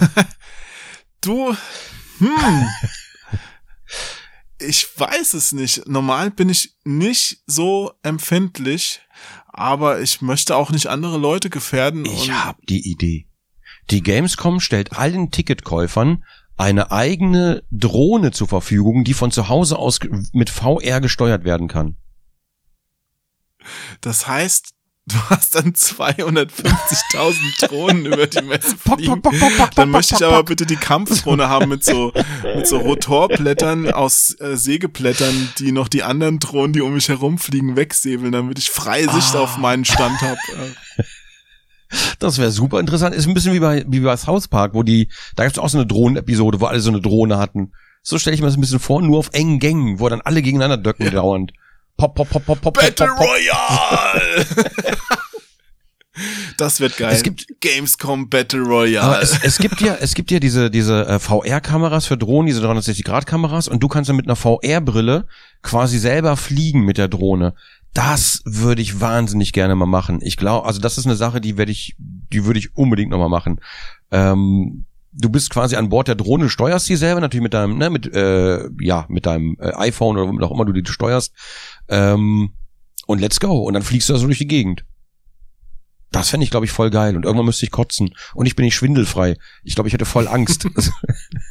Du, 1.21 1.49
hm. 2.19 2.27
ich 4.59 4.87
weiß 4.97 5.33
es 5.33 5.51
nicht. 5.51 5.87
Normal 5.87 6.31
bin 6.31 6.49
ich 6.49 6.75
nicht 6.83 7.41
so 7.45 7.91
empfindlich, 8.03 9.01
aber 9.47 10.01
ich 10.01 10.21
möchte 10.21 10.55
auch 10.55 10.71
nicht 10.71 10.87
andere 10.87 11.17
Leute 11.17 11.49
gefährden. 11.49 12.05
Ich 12.05 12.29
und 12.29 12.45
hab 12.45 12.61
die 12.67 12.89
Idee. 12.89 13.27
Die 13.89 14.01
Gamescom 14.01 14.59
stellt 14.59 14.93
allen 14.93 15.31
Ticketkäufern 15.31 16.23
eine 16.57 16.91
eigene 16.91 17.63
Drohne 17.71 18.31
zur 18.31 18.47
Verfügung, 18.47 19.03
die 19.03 19.13
von 19.13 19.31
zu 19.31 19.47
Hause 19.47 19.77
aus 19.77 19.99
mit 20.33 20.49
VR 20.49 21.01
gesteuert 21.01 21.43
werden 21.43 21.67
kann. 21.67 21.97
das 24.01 24.27
heißt, 24.27 24.73
du 25.07 25.15
hast 25.29 25.55
dann 25.55 25.73
250.000 25.73 27.67
Drohnen 27.67 28.05
über 28.05 28.27
die 28.27 28.41
Messe 28.41 28.75
fliegen. 28.77 29.21
Dann 29.75 29.89
möchte 29.89 30.15
ich 30.15 30.23
aber 30.25 30.43
bitte 30.43 30.65
die 30.65 30.75
Kampfdrohne 30.75 31.47
haben 31.49 31.69
mit 31.69 31.83
so, 31.83 32.13
mit 32.55 32.67
so 32.67 32.77
Rotorblättern 32.77 33.91
aus 33.91 34.35
äh, 34.39 34.55
Sägeblättern, 34.57 35.49
die 35.59 35.71
noch 35.71 35.87
die 35.87 36.03
anderen 36.03 36.39
Drohnen, 36.39 36.73
die 36.73 36.81
um 36.81 36.93
mich 36.93 37.09
herumfliegen, 37.09 37.75
wegsäbeln, 37.75 38.31
damit 38.31 38.59
ich 38.59 38.69
freie 38.69 39.09
Sicht 39.11 39.35
Ah. 39.35 39.39
auf 39.39 39.57
meinen 39.57 39.85
Stand 39.85 40.21
habe. 40.21 40.37
Das 42.19 42.37
wäre 42.37 42.51
super 42.51 42.79
interessant. 42.79 43.15
Ist 43.15 43.27
ein 43.27 43.33
bisschen 43.33 43.53
wie 43.53 43.59
bei, 43.59 43.85
wie 43.87 44.01
bei 44.01 44.17
South 44.17 44.47
Park, 44.49 44.73
wo 44.73 44.83
die, 44.83 45.09
da 45.35 45.43
gibt's 45.43 45.59
auch 45.59 45.69
so 45.69 45.77
eine 45.77 45.87
Drohnenepisode, 45.87 46.59
wo 46.59 46.65
alle 46.65 46.81
so 46.81 46.89
eine 46.89 46.99
Drohne 47.01 47.37
hatten. 47.37 47.71
So 48.03 48.17
stelle 48.17 48.33
ich 48.35 48.41
mir 48.41 48.47
das 48.47 48.57
ein 48.57 48.61
bisschen 48.61 48.79
vor, 48.79 49.01
nur 49.01 49.19
auf 49.19 49.29
engen 49.33 49.59
Gängen, 49.59 49.99
wo 49.99 50.09
dann 50.09 50.21
alle 50.21 50.41
gegeneinander 50.41 50.77
döcken 50.77 51.09
dauernd. 51.11 51.53
Pop, 51.97 52.15
pop, 52.15 52.29
pop, 52.29 52.45
pop, 52.45 52.61
pop, 52.61 52.63
pop, 52.73 52.73
Battle 52.75 53.07
pop, 53.07 53.17
pop. 53.17 53.27
Royale! 53.27 54.45
das 56.57 56.79
wird 56.79 56.97
geil. 56.97 57.13
Es 57.13 57.23
gibt- 57.23 57.45
Gamescom 57.61 58.29
Battle 58.29 58.61
Royale. 58.61 59.21
Es, 59.21 59.43
es 59.43 59.57
gibt 59.57 59.81
ja, 59.81 59.95
es 59.99 60.13
gibt 60.15 60.31
ja 60.31 60.39
diese, 60.39 60.71
diese 60.71 61.05
äh, 61.07 61.19
VR-Kameras 61.19 62.07
für 62.07 62.17
Drohnen, 62.17 62.47
diese 62.47 62.65
360-Grad-Kameras 62.65 63.67
und 63.67 63.81
du 63.81 63.87
kannst 63.87 64.09
dann 64.09 64.15
mit 64.15 64.25
einer 64.27 64.35
VR-Brille 64.35 65.27
quasi 65.61 65.99
selber 65.99 66.37
fliegen 66.37 66.81
mit 66.81 66.97
der 66.97 67.07
Drohne. 67.07 67.53
Das 67.93 68.41
würde 68.45 68.81
ich 68.81 68.99
wahnsinnig 69.01 69.53
gerne 69.53 69.75
mal 69.75 69.85
machen. 69.87 70.19
Ich 70.21 70.37
glaube, 70.37 70.67
also 70.67 70.79
das 70.79 70.97
ist 70.97 71.05
eine 71.05 71.15
Sache, 71.15 71.41
die 71.41 71.57
werde 71.57 71.71
ich, 71.71 71.95
die 71.97 72.45
würde 72.45 72.59
ich 72.59 72.75
unbedingt 72.75 73.11
noch 73.11 73.17
mal 73.19 73.29
machen. 73.29 73.59
Ähm, 74.11 74.85
du 75.17 75.29
bist 75.29 75.49
quasi 75.49 75.75
an 75.75 75.89
Bord 75.89 76.07
der 76.07 76.15
Drohne, 76.15 76.49
steuerst 76.49 76.85
sie 76.85 76.95
selber 76.95 77.21
natürlich 77.21 77.43
mit 77.43 77.53
deinem, 77.53 77.77
ne, 77.77 77.89
mit, 77.89 78.13
äh, 78.13 78.69
ja, 78.79 79.05
mit 79.09 79.25
deinem 79.25 79.57
äh, 79.59 79.73
iPhone 79.73 80.17
oder 80.17 80.27
womit 80.27 80.43
auch 80.43 80.51
immer 80.51 80.65
du 80.65 80.73
die 80.73 80.89
steuerst. 80.89 81.33
Ähm, 81.89 82.53
und 83.07 83.19
let's 83.19 83.39
go. 83.39 83.63
Und 83.63 83.73
dann 83.73 83.83
fliegst 83.83 84.09
du 84.09 84.13
da 84.13 84.19
so 84.19 84.27
durch 84.27 84.37
die 84.37 84.47
Gegend. 84.47 84.85
Das 86.11 86.29
fände 86.29 86.43
ich, 86.43 86.51
glaube 86.51 86.65
ich, 86.65 86.71
voll 86.71 86.89
geil. 86.89 87.15
Und 87.15 87.25
irgendwann 87.25 87.45
müsste 87.45 87.65
ich 87.65 87.71
kotzen. 87.71 88.13
Und 88.33 88.45
ich 88.45 88.55
bin 88.55 88.63
nicht 88.63 88.75
schwindelfrei. 88.75 89.35
Ich 89.63 89.75
glaube, 89.75 89.87
ich 89.87 89.93
hätte 89.93 90.05
voll 90.05 90.27
Angst. 90.27 90.67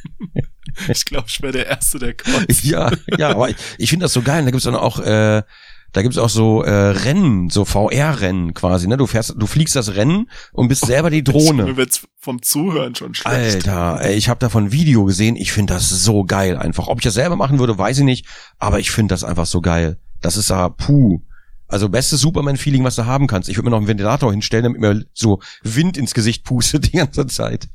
ich 0.87 1.05
glaube, 1.05 1.25
ich 1.27 1.41
wäre 1.41 1.53
der 1.53 1.67
Erste, 1.67 1.99
der 1.99 2.15
kommt. 2.15 2.63
ja, 2.63 2.91
ja, 3.17 3.29
aber 3.29 3.49
ich, 3.49 3.55
ich 3.77 3.89
finde 3.89 4.05
das 4.05 4.13
so 4.13 4.21
geil. 4.21 4.43
Da 4.45 4.51
gibt's 4.51 4.65
dann 4.65 4.75
auch, 4.75 4.99
äh, 4.99 5.43
da 5.93 6.01
gibt's 6.01 6.17
auch 6.17 6.29
so 6.29 6.63
äh, 6.63 6.69
Rennen, 6.71 7.49
so 7.49 7.65
VR-Rennen 7.65 8.53
quasi. 8.53 8.87
Ne, 8.87 8.97
du 8.97 9.07
fährst, 9.07 9.35
du 9.37 9.47
fliegst 9.47 9.75
das 9.75 9.95
Rennen 9.95 10.29
und 10.51 10.67
bist 10.67 10.85
selber 10.85 11.09
die 11.09 11.17
Mir 11.17 11.23
Drohne. 11.23 11.77
wird's 11.77 12.07
vom 12.19 12.41
Zuhören 12.41 12.93
schon 12.95 13.13
schlecht. 13.15 13.67
Alter, 13.67 14.01
ey, 14.01 14.15
ich 14.15 14.29
habe 14.29 14.39
davon 14.39 14.65
ein 14.65 14.71
Video 14.71 15.05
gesehen. 15.05 15.35
Ich 15.35 15.51
finde 15.51 15.73
das 15.73 15.89
so 15.89 16.23
geil 16.23 16.57
einfach. 16.57 16.87
Ob 16.87 16.99
ich 16.99 17.03
das 17.05 17.13
selber 17.13 17.35
machen 17.35 17.59
würde, 17.59 17.77
weiß 17.77 17.99
ich 17.99 18.03
nicht. 18.03 18.25
Aber 18.59 18.79
ich 18.79 18.91
finde 18.91 19.13
das 19.13 19.23
einfach 19.23 19.45
so 19.45 19.61
geil. 19.61 19.97
Das 20.21 20.37
ist 20.37 20.49
ja 20.49 20.69
puh. 20.69 21.21
Also 21.69 21.89
bestes 21.89 22.21
Superman-Feeling, 22.21 22.83
was 22.83 22.95
du 22.95 23.05
haben 23.05 23.27
kannst. 23.27 23.49
Ich 23.49 23.57
würde 23.57 23.65
mir 23.65 23.71
noch 23.71 23.77
einen 23.79 23.87
Ventilator 23.87 24.31
hinstellen, 24.31 24.63
damit 24.63 24.79
mir 24.79 25.05
so 25.13 25.41
Wind 25.63 25.97
ins 25.97 26.13
Gesicht 26.13 26.43
pustet 26.45 26.93
die 26.93 26.97
ganze 26.97 27.27
Zeit. 27.27 27.67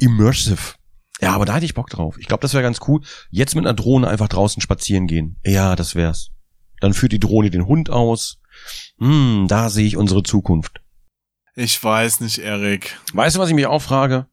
Immersive. 0.00 0.74
Ja, 1.20 1.32
aber 1.34 1.44
da 1.46 1.54
hätte 1.54 1.64
ich 1.64 1.74
Bock 1.74 1.90
drauf. 1.90 2.16
Ich 2.18 2.26
glaube, 2.26 2.42
das 2.42 2.52
wäre 2.54 2.62
ganz 2.62 2.80
cool. 2.86 3.00
Jetzt 3.30 3.54
mit 3.54 3.64
einer 3.64 3.74
Drohne 3.74 4.08
einfach 4.08 4.28
draußen 4.28 4.60
spazieren 4.60 5.06
gehen. 5.06 5.36
Ja, 5.44 5.76
das 5.76 5.94
wär's. 5.94 6.30
Dann 6.84 6.92
führt 6.92 7.12
die 7.12 7.18
Drohne 7.18 7.48
den 7.48 7.66
Hund 7.66 7.88
aus. 7.88 8.36
Hm, 8.98 9.46
da 9.48 9.70
sehe 9.70 9.86
ich 9.86 9.96
unsere 9.96 10.22
Zukunft. 10.22 10.82
Ich 11.56 11.82
weiß 11.82 12.20
nicht, 12.20 12.36
Erik. 12.36 12.98
Weißt 13.14 13.36
du, 13.36 13.40
was 13.40 13.48
ich 13.48 13.54
mich 13.54 13.64
auch 13.64 13.80
frage? 13.80 14.26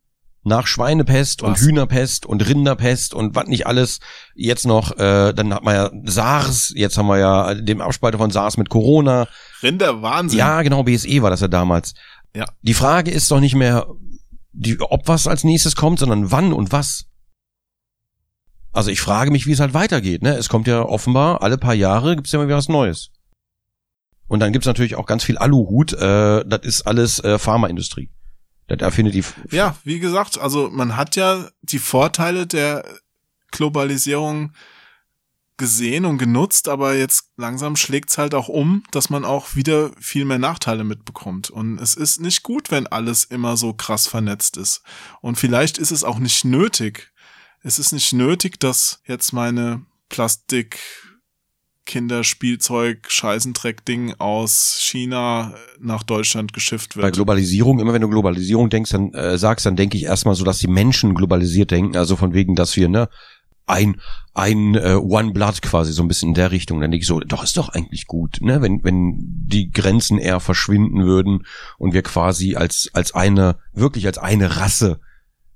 Nach 0.43 0.67
Schweinepest 0.67 1.43
und 1.43 1.53
Was? 1.53 1.61
Hühnerpest 1.61 2.25
und 2.25 2.45
Rinderpest 2.45 3.13
und 3.13 3.35
was 3.35 3.47
nicht 3.47 3.67
alles 3.67 4.01
jetzt 4.35 4.65
noch, 4.65 4.91
äh, 4.99 5.31
dann 5.31 5.53
hat 5.53 5.63
man 5.63 5.75
ja 5.75 5.91
SARS, 6.03 6.73
jetzt 6.75 6.97
haben 6.97 7.07
wir 7.07 7.19
ja 7.19 7.53
den 7.53 7.79
Abspalter 7.79 8.17
von 8.17 8.31
SARS 8.31 8.57
mit 8.57 8.67
Corona. 8.67 9.29
Rinder, 9.63 10.01
Wahnsinn. 10.01 10.37
Ja, 10.37 10.61
genau, 10.61 10.83
BSE 10.83 11.21
war 11.21 11.29
das 11.29 11.39
ja 11.39 11.47
damals. 11.47 11.93
Ja. 12.35 12.47
Die 12.63 12.73
Frage 12.73 13.11
ist 13.11 13.31
doch 13.31 13.39
nicht 13.39 13.55
mehr, 13.55 13.87
die, 14.51 14.77
ob 14.81 15.07
was 15.07 15.25
als 15.25 15.45
nächstes 15.45 15.77
kommt, 15.77 15.99
sondern 15.99 16.31
wann 16.31 16.51
und 16.51 16.73
was. 16.73 17.05
Also 18.73 18.89
ich 18.89 19.01
frage 19.01 19.31
mich, 19.31 19.47
wie 19.47 19.51
es 19.51 19.59
halt 19.59 19.73
weitergeht. 19.73 20.21
Ne? 20.21 20.35
Es 20.35 20.49
kommt 20.49 20.67
ja 20.67 20.81
offenbar, 20.83 21.41
alle 21.41 21.57
paar 21.57 21.73
Jahre 21.73 22.15
gibt's 22.15 22.31
ja 22.31 22.39
mal 22.39 22.47
wieder 22.47 22.57
was 22.57 22.69
Neues. 22.69 23.11
Und 24.27 24.39
dann 24.39 24.53
gibt's 24.53 24.67
natürlich 24.67 24.95
auch 24.95 25.05
ganz 25.05 25.23
viel 25.25 25.37
Aluhut. 25.37 25.91
Äh, 25.93 26.45
das 26.45 26.61
ist 26.63 26.81
alles 26.83 27.19
äh, 27.19 27.37
Pharmaindustrie. 27.37 28.09
Das 28.67 28.79
erfindet 28.79 29.13
die. 29.13 29.23
Ja, 29.53 29.75
wie 29.83 29.99
gesagt, 29.99 30.39
also 30.39 30.69
man 30.71 30.95
hat 30.95 31.17
ja 31.17 31.49
die 31.61 31.79
Vorteile 31.79 32.47
der 32.47 32.85
Globalisierung 33.51 34.53
gesehen 35.57 36.05
und 36.05 36.17
genutzt, 36.17 36.69
aber 36.69 36.95
jetzt 36.95 37.25
langsam 37.37 37.75
schlägt's 37.75 38.17
halt 38.17 38.33
auch 38.33 38.47
um, 38.47 38.83
dass 38.91 39.09
man 39.09 39.25
auch 39.25 39.55
wieder 39.55 39.91
viel 39.99 40.25
mehr 40.25 40.39
Nachteile 40.39 40.83
mitbekommt. 40.83 41.49
Und 41.49 41.79
es 41.79 41.93
ist 41.93 42.19
nicht 42.19 42.41
gut, 42.41 42.71
wenn 42.71 42.87
alles 42.87 43.25
immer 43.25 43.57
so 43.57 43.73
krass 43.73 44.07
vernetzt 44.07 44.57
ist. 44.57 44.81
Und 45.21 45.37
vielleicht 45.37 45.77
ist 45.77 45.91
es 45.91 46.03
auch 46.03 46.17
nicht 46.17 46.45
nötig. 46.45 47.10
Es 47.63 47.77
ist 47.77 47.91
nicht 47.91 48.11
nötig, 48.13 48.59
dass 48.59 49.01
jetzt 49.05 49.33
meine 49.33 49.81
Plastik 50.09 50.79
Kinderspielzeug 51.85 53.07
Scheißendreck-Ding 53.09 54.15
aus 54.17 54.77
China 54.79 55.55
nach 55.79 56.03
Deutschland 56.03 56.53
geschifft 56.53 56.95
Bei 56.95 57.03
wird. 57.03 57.15
Globalisierung, 57.15 57.79
immer 57.79 57.93
wenn 57.93 58.01
du 58.01 58.09
Globalisierung 58.09 58.69
denkst, 58.69 58.91
dann 58.91 59.13
äh, 59.13 59.37
sagst, 59.37 59.65
dann 59.65 59.75
denke 59.75 59.97
ich 59.97 60.03
erstmal 60.03 60.35
so, 60.35 60.43
dass 60.43 60.59
die 60.59 60.67
Menschen 60.67 61.13
globalisiert 61.13 61.71
denken, 61.71 61.97
also 61.97 62.15
von 62.15 62.33
wegen, 62.33 62.55
dass 62.55 62.75
wir, 62.75 62.87
ne, 62.87 63.09
ein, 63.67 64.01
ein 64.33 64.75
äh, 64.75 64.95
One 64.95 65.31
Blood 65.31 65.61
quasi, 65.61 65.91
so 65.91 66.01
ein 66.01 66.07
bisschen 66.07 66.29
in 66.29 66.35
der 66.35 66.51
Richtung. 66.51 66.81
Dann 66.81 66.91
denke 66.91 67.03
ich 67.03 67.07
so, 67.07 67.19
doch, 67.19 67.43
ist 67.43 67.57
doch 67.57 67.69
eigentlich 67.69 68.07
gut, 68.07 68.39
ne, 68.41 68.61
wenn, 68.61 68.83
wenn 68.83 69.15
die 69.17 69.71
Grenzen 69.71 70.17
eher 70.17 70.39
verschwinden 70.39 71.05
würden 71.05 71.45
und 71.77 71.93
wir 71.93 72.01
quasi 72.01 72.55
als, 72.55 72.89
als 72.93 73.13
eine, 73.13 73.57
wirklich 73.73 74.07
als 74.07 74.17
eine 74.17 74.57
Rasse 74.57 74.99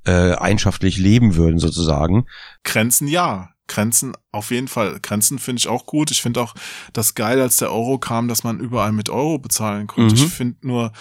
äh, 0.06 0.34
einschaftlich 0.34 0.98
leben 0.98 1.36
würden, 1.36 1.60
sozusagen. 1.60 2.26
Grenzen 2.64 3.07
ja. 3.07 3.49
Grenzen 3.68 4.14
auf 4.32 4.52
jeden 4.52 4.68
Fall. 4.68 4.99
Grenzen 5.02 5.40
finde 5.40 5.60
ich 5.60 5.68
auch 5.68 5.88
gut. 5.88 6.11
Ich 6.11 6.22
finde 6.22 6.40
auch 6.41 6.53
das 6.94 7.15
geil, 7.15 7.41
als 7.41 7.57
der 7.57 7.72
Euro 7.72 7.98
kam, 7.98 8.27
dass 8.27 8.44
man 8.44 8.60
überall 8.60 8.91
mit 8.91 9.10
Euro 9.10 9.40
bezahlen 9.40 9.88
konnte. 9.88 10.15
Mhm. 10.15 10.22
Ich 10.22 10.32
finde 10.32 10.68
nur, 10.68 10.91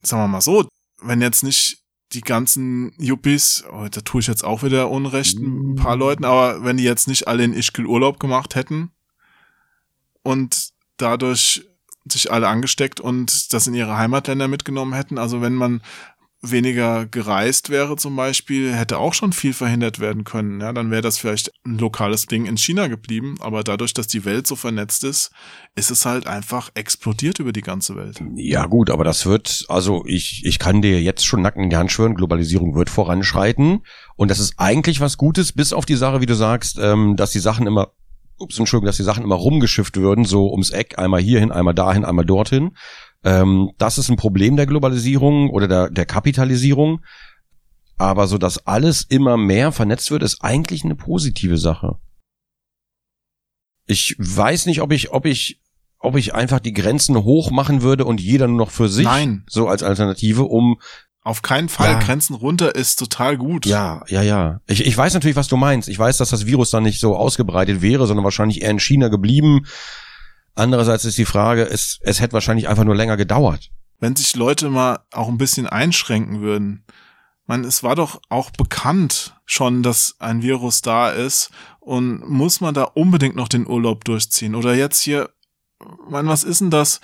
sagen 0.00 0.22
wir 0.22 0.28
mal 0.28 0.40
so, 0.40 0.66
wenn 1.02 1.20
jetzt 1.20 1.44
nicht 1.44 1.82
die 2.12 2.22
ganzen 2.22 2.92
Yuppies, 2.98 3.64
oh, 3.70 3.88
da 3.90 4.00
tue 4.00 4.20
ich 4.20 4.26
jetzt 4.26 4.44
auch 4.44 4.62
wieder 4.62 4.90
Unrecht 4.90 5.38
ein 5.38 5.74
paar 5.74 5.96
Leuten, 5.96 6.24
aber 6.24 6.64
wenn 6.64 6.76
die 6.76 6.84
jetzt 6.84 7.08
nicht 7.08 7.28
alle 7.28 7.44
in 7.44 7.52
Ischgl 7.52 7.84
Urlaub 7.84 8.20
gemacht 8.20 8.54
hätten 8.54 8.90
und 10.22 10.70
dadurch 10.96 11.66
sich 12.10 12.30
alle 12.30 12.48
angesteckt 12.48 13.00
und 13.00 13.52
das 13.52 13.66
in 13.66 13.74
ihre 13.74 13.98
Heimatländer 13.98 14.48
mitgenommen 14.48 14.94
hätten, 14.94 15.18
also 15.18 15.42
wenn 15.42 15.54
man 15.54 15.82
weniger 16.50 17.06
gereist 17.06 17.70
wäre 17.70 17.96
zum 17.96 18.16
Beispiel, 18.16 18.72
hätte 18.72 18.98
auch 18.98 19.14
schon 19.14 19.32
viel 19.32 19.52
verhindert 19.52 20.00
werden 20.00 20.24
können. 20.24 20.60
Ja, 20.60 20.72
dann 20.72 20.90
wäre 20.90 21.02
das 21.02 21.18
vielleicht 21.18 21.52
ein 21.64 21.78
lokales 21.78 22.26
Ding 22.26 22.46
in 22.46 22.56
China 22.56 22.86
geblieben. 22.88 23.36
Aber 23.40 23.62
dadurch, 23.64 23.94
dass 23.94 24.06
die 24.06 24.24
Welt 24.24 24.46
so 24.46 24.56
vernetzt 24.56 25.04
ist, 25.04 25.30
ist 25.74 25.90
es 25.90 26.06
halt 26.06 26.26
einfach 26.26 26.70
explodiert 26.74 27.38
über 27.38 27.52
die 27.52 27.60
ganze 27.60 27.96
Welt. 27.96 28.22
Ja 28.34 28.66
gut, 28.66 28.90
aber 28.90 29.04
das 29.04 29.26
wird, 29.26 29.66
also 29.68 30.04
ich, 30.06 30.42
ich 30.44 30.58
kann 30.58 30.82
dir 30.82 31.00
jetzt 31.02 31.26
schon 31.26 31.42
nacken 31.42 31.62
in 31.62 31.70
die 31.70 31.76
Hand 31.76 31.92
schwören, 31.92 32.14
Globalisierung 32.14 32.74
wird 32.74 32.90
voranschreiten 32.90 33.82
und 34.16 34.30
das 34.30 34.38
ist 34.38 34.54
eigentlich 34.56 35.00
was 35.00 35.18
Gutes, 35.18 35.52
bis 35.52 35.72
auf 35.72 35.84
die 35.84 35.96
Sache, 35.96 36.20
wie 36.20 36.26
du 36.26 36.34
sagst, 36.34 36.78
ähm, 36.80 37.16
dass 37.16 37.30
die 37.30 37.40
Sachen 37.40 37.66
immer, 37.66 37.92
ups, 38.38 38.58
Entschuldigung, 38.58 38.86
dass 38.86 38.96
die 38.96 39.02
Sachen 39.02 39.24
immer 39.24 39.36
rumgeschifft 39.36 39.96
würden, 39.96 40.24
so 40.24 40.50
ums 40.50 40.70
Eck, 40.70 40.98
einmal 40.98 41.20
hierhin, 41.20 41.52
einmal 41.52 41.74
dahin, 41.74 42.04
einmal 42.04 42.24
dorthin. 42.24 42.76
Ähm, 43.26 43.72
das 43.76 43.98
ist 43.98 44.08
ein 44.08 44.16
Problem 44.16 44.56
der 44.56 44.66
Globalisierung 44.66 45.50
oder 45.50 45.66
der, 45.66 45.90
der 45.90 46.06
Kapitalisierung. 46.06 47.00
Aber 47.98 48.28
so, 48.28 48.38
dass 48.38 48.66
alles 48.66 49.02
immer 49.02 49.36
mehr 49.36 49.72
vernetzt 49.72 50.12
wird, 50.12 50.22
ist 50.22 50.44
eigentlich 50.44 50.84
eine 50.84 50.94
positive 50.94 51.58
Sache. 51.58 51.96
Ich 53.86 54.14
weiß 54.18 54.66
nicht, 54.66 54.80
ob 54.80 54.92
ich, 54.92 55.10
ob 55.10 55.26
ich, 55.26 55.60
ob 55.98 56.16
ich 56.16 56.34
einfach 56.34 56.60
die 56.60 56.72
Grenzen 56.72 57.16
hoch 57.24 57.50
machen 57.50 57.82
würde 57.82 58.04
und 58.04 58.20
jeder 58.20 58.46
nur 58.46 58.58
noch 58.58 58.70
für 58.70 58.88
sich. 58.88 59.06
Nein. 59.06 59.44
So 59.48 59.66
als 59.66 59.82
Alternative, 59.82 60.44
um, 60.44 60.78
Auf 61.24 61.42
keinen 61.42 61.68
Fall. 61.68 61.92
Ja. 61.92 61.98
Grenzen 61.98 62.34
runter 62.34 62.76
ist 62.76 62.96
total 62.96 63.36
gut. 63.38 63.66
ja, 63.66 64.04
ja, 64.06 64.22
ja. 64.22 64.60
Ich, 64.68 64.86
ich 64.86 64.96
weiß 64.96 65.14
natürlich, 65.14 65.36
was 65.36 65.48
du 65.48 65.56
meinst. 65.56 65.88
Ich 65.88 65.98
weiß, 65.98 66.18
dass 66.18 66.30
das 66.30 66.46
Virus 66.46 66.70
dann 66.70 66.84
nicht 66.84 67.00
so 67.00 67.16
ausgebreitet 67.16 67.82
wäre, 67.82 68.06
sondern 68.06 68.22
wahrscheinlich 68.22 68.62
eher 68.62 68.70
in 68.70 68.78
China 68.78 69.08
geblieben. 69.08 69.66
Andererseits 70.56 71.04
ist 71.04 71.18
die 71.18 71.26
Frage, 71.26 71.64
es, 71.64 71.98
es 72.00 72.20
hätte 72.20 72.32
wahrscheinlich 72.32 72.66
einfach 72.66 72.84
nur 72.84 72.96
länger 72.96 73.16
gedauert. 73.16 73.70
Wenn 74.00 74.16
sich 74.16 74.34
Leute 74.34 74.70
mal 74.70 75.00
auch 75.12 75.28
ein 75.28 75.38
bisschen 75.38 75.66
einschränken 75.66 76.40
würden. 76.40 76.84
Man, 77.46 77.62
es 77.62 77.82
war 77.84 77.94
doch 77.94 78.20
auch 78.28 78.50
bekannt 78.50 79.36
schon, 79.44 79.84
dass 79.84 80.16
ein 80.18 80.42
Virus 80.42 80.82
da 80.82 81.10
ist 81.10 81.50
und 81.78 82.28
muss 82.28 82.60
man 82.60 82.74
da 82.74 82.82
unbedingt 82.82 83.36
noch 83.36 83.48
den 83.48 83.68
Urlaub 83.68 84.04
durchziehen? 84.04 84.56
Oder 84.56 84.74
jetzt 84.74 85.00
hier, 85.00 85.30
man, 86.08 86.26
was 86.26 86.42
ist 86.42 86.60
denn 86.60 86.70
das? 86.70 87.00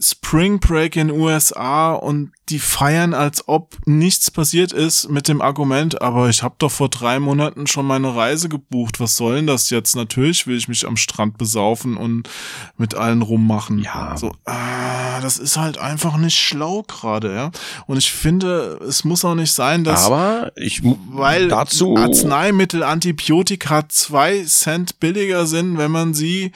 Spring 0.00 0.60
Break 0.60 0.96
in 0.96 1.10
USA 1.10 1.92
und 1.92 2.32
die 2.50 2.58
feiern, 2.58 3.14
als 3.14 3.46
ob 3.48 3.76
nichts 3.86 4.30
passiert 4.30 4.72
ist 4.72 5.08
mit 5.08 5.28
dem 5.28 5.40
Argument, 5.40 6.02
aber 6.02 6.28
ich 6.28 6.42
habe 6.42 6.56
doch 6.58 6.70
vor 6.70 6.88
drei 6.88 7.20
Monaten 7.20 7.66
schon 7.66 7.86
meine 7.86 8.14
Reise 8.14 8.48
gebucht. 8.48 8.98
Was 8.98 9.16
soll 9.16 9.36
denn 9.36 9.46
das 9.46 9.70
jetzt? 9.70 9.94
Natürlich 9.94 10.46
will 10.46 10.56
ich 10.56 10.68
mich 10.68 10.86
am 10.86 10.96
Strand 10.96 11.38
besaufen 11.38 11.96
und 11.96 12.28
mit 12.76 12.94
allen 12.94 13.22
rummachen. 13.22 13.78
Ja. 13.78 14.16
So, 14.16 14.34
ah, 14.46 15.20
das 15.20 15.38
ist 15.38 15.56
halt 15.56 15.78
einfach 15.78 16.16
nicht 16.16 16.38
schlau 16.38 16.82
gerade, 16.82 17.34
ja. 17.34 17.50
Und 17.86 17.98
ich 17.98 18.10
finde, 18.12 18.80
es 18.86 19.04
muss 19.04 19.24
auch 19.24 19.36
nicht 19.36 19.52
sein, 19.52 19.84
dass 19.84 20.06
Aber 20.06 20.52
ich 20.56 20.82
weil 20.82 21.48
dazu 21.48 21.96
Arzneimittel, 21.96 22.82
Antibiotika 22.82 23.88
zwei 23.88 24.42
Cent 24.44 24.98
billiger 24.98 25.46
sind, 25.46 25.78
wenn 25.78 25.90
man 25.90 26.14
sie 26.14 26.52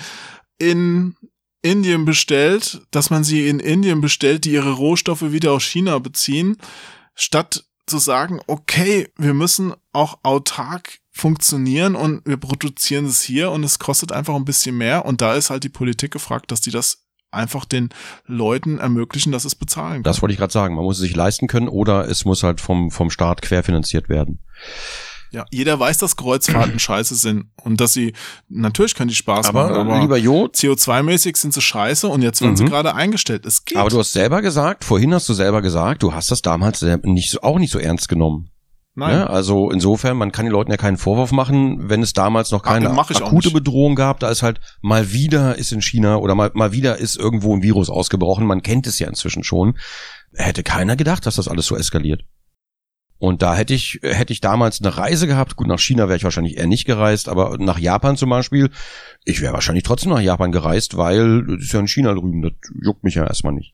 in 0.59 1.16
Indien 1.65 2.05
bestellt, 2.05 2.82
dass 2.91 3.09
man 3.09 3.24
sie 3.24 3.49
in 3.49 3.59
Indien 3.59 4.03
bestellt, 4.03 4.45
die 4.45 4.53
ihre 4.53 4.73
Rohstoffe 4.73 5.32
wieder 5.32 5.53
aus 5.53 5.65
China 5.65 5.99
beziehen, 5.99 6.59
statt 7.15 7.65
zu 7.86 7.99
sagen, 7.99 8.41
okay, 8.47 9.09
wir 9.16 9.35
müssen 9.35 9.73
auch 9.93 10.19
autark 10.23 10.99
funktionieren 11.11 11.95
und 11.95 12.23
wir 12.27 12.36
produzieren 12.36 13.07
es 13.07 13.23
hier 13.23 13.51
und 13.51 13.65
es 13.65 13.78
kostet 13.78 14.12
einfach 14.12 14.35
ein 14.35 14.45
bisschen 14.45 14.77
mehr 14.77 15.07
und 15.07 15.23
da 15.23 15.35
ist 15.35 15.49
halt 15.49 15.65
die 15.65 15.69
Politik 15.70 16.11
gefragt, 16.11 16.51
dass 16.51 16.61
die 16.61 16.70
das 16.70 17.05
einfach 17.31 17.65
den 17.65 17.89
Leuten 18.27 18.78
ermöglichen, 18.78 19.32
dass 19.32 19.45
es 19.45 19.55
bezahlen 19.55 19.95
können. 19.95 20.05
Das 20.05 20.23
wollte 20.23 20.35
ich 20.35 20.39
gerade 20.39 20.53
sagen. 20.53 20.74
Man 20.74 20.85
muss 20.85 20.97
es 20.97 21.03
sich 21.03 21.16
leisten 21.16 21.47
können 21.47 21.69
oder 21.69 22.09
es 22.09 22.24
muss 22.24 22.43
halt 22.43 22.61
vom, 22.61 22.91
vom 22.91 23.11
Staat 23.11 23.43
querfinanziert 23.43 24.09
werden. 24.09 24.41
Ja, 25.35 25.44
jeder 25.51 25.78
weiß, 25.81 25.98
dass 25.98 26.16
Kreuzfahrten 26.16 26.78
scheiße 26.78 27.15
sind 27.16 27.47
und 27.62 27.81
dass 27.81 27.93
sie, 27.93 28.12
natürlich 28.48 28.94
können 28.94 29.09
die 29.09 29.15
Spaß 29.15 29.48
Aber, 29.48 29.65
machen, 29.69 29.77
aber 29.89 30.01
lieber 30.01 30.16
Jo, 30.16 30.47
CO2-mäßig 30.47 31.36
sind 31.36 31.52
sie 31.52 31.61
scheiße 31.61 32.06
und 32.09 32.23
jetzt 32.23 32.40
werden 32.40 32.56
sie 32.56 32.65
Mhm. 32.65 32.69
gerade 32.69 32.94
eingestellt. 32.94 33.44
Es 33.44 33.65
geht. 33.65 33.77
aber 33.78 33.90
du 33.90 33.98
hast 33.98 34.12
selber 34.12 34.43
gesagt, 34.43 34.85
vorhin 34.85 35.12
hast 35.12 35.28
du 35.28 35.35
selber 35.35 35.61
gesagt, 35.61 36.02
du 36.02 36.15
hast 36.15 36.31
das 36.31 36.40
damals 36.43 36.82
nicht 37.02 37.31
so, 37.31 37.40
auch 37.43 37.59
nicht 37.59 37.73
so 37.73 37.78
ernst 37.78 38.09
genommen. 38.09 38.51
Nein. 38.97 39.16
Ne? 39.16 39.28
Also 39.28 39.73
insofern, 39.73 40.16
man 40.16 40.31
kann 40.31 40.44
den 40.47 40.52
Leuten 40.52 40.70
ja 40.70 40.77
keinen 40.77 40.98
Vorwurf 40.98 41.32
machen, 41.32 41.89
wenn 41.90 42.01
es 42.01 42.12
damals 42.12 42.52
noch 42.52 42.62
keine 42.62 42.89
auch 42.93 43.11
akute. 43.11 43.51
Bedrohung 43.51 43.97
gab. 43.97 44.20
Da 44.20 44.31
ist 44.31 44.44
halt 44.44 44.61
mal 44.82 45.12
wieder 45.12 45.59
ist 45.59 45.73
in 45.73 45.82
China 45.82 46.19
oder 46.19 46.36
mal, 46.36 46.52
mal 46.55 46.70
wieder 46.70 46.98
ist 46.98 47.16
irgendwo 47.16 47.56
ein 47.56 47.62
Virus 47.65 47.90
ausgebrochen. 47.90 48.47
Man 48.47 48.62
kennt 48.62 48.86
es 48.86 49.01
ja 49.01 49.09
inzwischen 49.09 49.43
schon. 49.43 49.77
Hätte 50.36 50.62
keiner 50.62 50.94
gedacht, 50.94 51.27
dass 51.27 51.35
das 51.36 51.48
alles 51.48 51.66
so 51.66 51.77
eskaliert. 51.77 52.23
Und 53.19 53.43
da 53.43 53.55
hätte 53.55 53.73
ich, 53.74 54.01
hätte 54.03 54.32
ich 54.32 54.41
damals 54.41 54.81
eine 54.81 54.97
Reise 54.97 55.27
gehabt. 55.27 55.57
Gut, 55.57 55.66
nach 55.66 55.78
China 55.78 56.09
wäre 56.09 56.16
ich 56.16 56.24
wahrscheinlich 56.24 56.57
eher 56.57 56.66
nicht 56.66 56.85
gereist, 56.85 57.28
aber 57.28 57.57
nach 57.59 57.78
Japan 57.78 58.16
zum 58.16 58.28
Beispiel, 58.28 58.70
ich 59.24 59.41
wäre 59.41 59.55
wahrscheinlich 59.55 59.85
trotzdem 59.85 60.11
nach 60.11 60.20
Japan 60.20 60.53
gereist, 60.53 60.97
weil 60.97 61.47
das 61.47 61.62
ist 61.65 61.73
ja 61.73 61.81
in 61.81 61.89
China 61.89 62.12
drüben, 62.12 62.43
das 62.43 62.53
juckt 62.82 63.05
mich 63.05 63.15
ja 63.15 63.24
erstmal 63.27 63.55
nicht. 63.55 63.73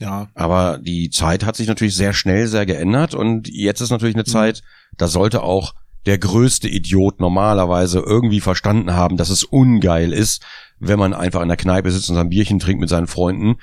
ja, 0.00 0.28
Aber 0.34 0.78
die 0.78 1.10
Zeit 1.10 1.44
hat 1.44 1.56
sich 1.56 1.66
natürlich 1.68 1.96
sehr 1.96 2.12
schnell 2.12 2.46
sehr 2.46 2.66
geändert 2.66 3.14
und 3.14 3.48
jetzt 3.48 3.80
ist 3.80 3.90
natürlich 3.90 4.14
eine 4.16 4.22
Mhm. 4.22 4.32
Zeit, 4.32 4.62
da 4.96 5.08
sollte 5.08 5.42
auch 5.42 5.74
der 6.06 6.18
größte 6.18 6.68
Idiot 6.68 7.20
normalerweise 7.20 7.98
irgendwie 8.00 8.40
verstanden 8.40 8.92
haben, 8.94 9.16
dass 9.16 9.30
es 9.30 9.44
ungeil 9.44 10.12
ist, 10.12 10.44
wenn 10.78 10.98
man 10.98 11.14
einfach 11.14 11.42
in 11.42 11.48
der 11.48 11.56
Kneipe 11.56 11.90
sitzt 11.90 12.08
und 12.10 12.16
sein 12.16 12.28
Bierchen 12.30 12.58
trinkt 12.60 12.80
mit 12.80 12.88
seinen 12.88 13.08
Freunden. 13.08 13.56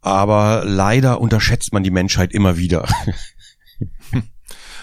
Aber 0.00 0.62
leider 0.64 1.20
unterschätzt 1.20 1.72
man 1.72 1.82
die 1.82 1.90
Menschheit 1.90 2.32
immer 2.32 2.56
wieder. 2.56 2.88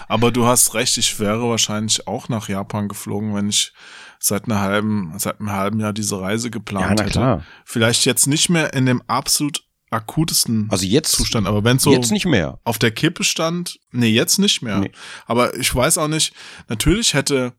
aber 0.08 0.30
du 0.30 0.46
hast 0.46 0.74
recht, 0.74 0.96
ich 0.98 1.18
wäre 1.18 1.48
wahrscheinlich 1.48 2.06
auch 2.06 2.28
nach 2.28 2.48
Japan 2.48 2.88
geflogen, 2.88 3.34
wenn 3.34 3.48
ich 3.48 3.72
seit 4.18 4.46
einer 4.46 4.60
halben, 4.60 5.12
seit 5.18 5.40
einem 5.40 5.52
halben 5.52 5.80
Jahr 5.80 5.92
diese 5.92 6.20
Reise 6.20 6.50
geplant 6.50 7.00
hätte. 7.00 7.42
Vielleicht 7.64 8.04
jetzt 8.04 8.26
nicht 8.26 8.48
mehr 8.48 8.72
in 8.74 8.86
dem 8.86 9.02
absolut 9.06 9.66
akutesten 9.90 10.68
Also 10.70 10.86
jetzt, 10.86 11.12
Zustand. 11.12 11.46
Aber 11.46 11.64
wenn 11.64 11.78
so 11.78 11.92
jetzt 11.92 12.10
nicht 12.10 12.26
mehr. 12.26 12.58
auf 12.64 12.78
der 12.78 12.90
Kippe 12.90 13.24
stand, 13.24 13.78
nee, 13.92 14.08
jetzt 14.08 14.38
nicht 14.38 14.62
mehr. 14.62 14.80
Nee. 14.80 14.92
Aber 15.26 15.56
ich 15.56 15.72
weiß 15.74 15.98
auch 15.98 16.08
nicht, 16.08 16.32
natürlich 16.68 17.14
hätte 17.14 17.52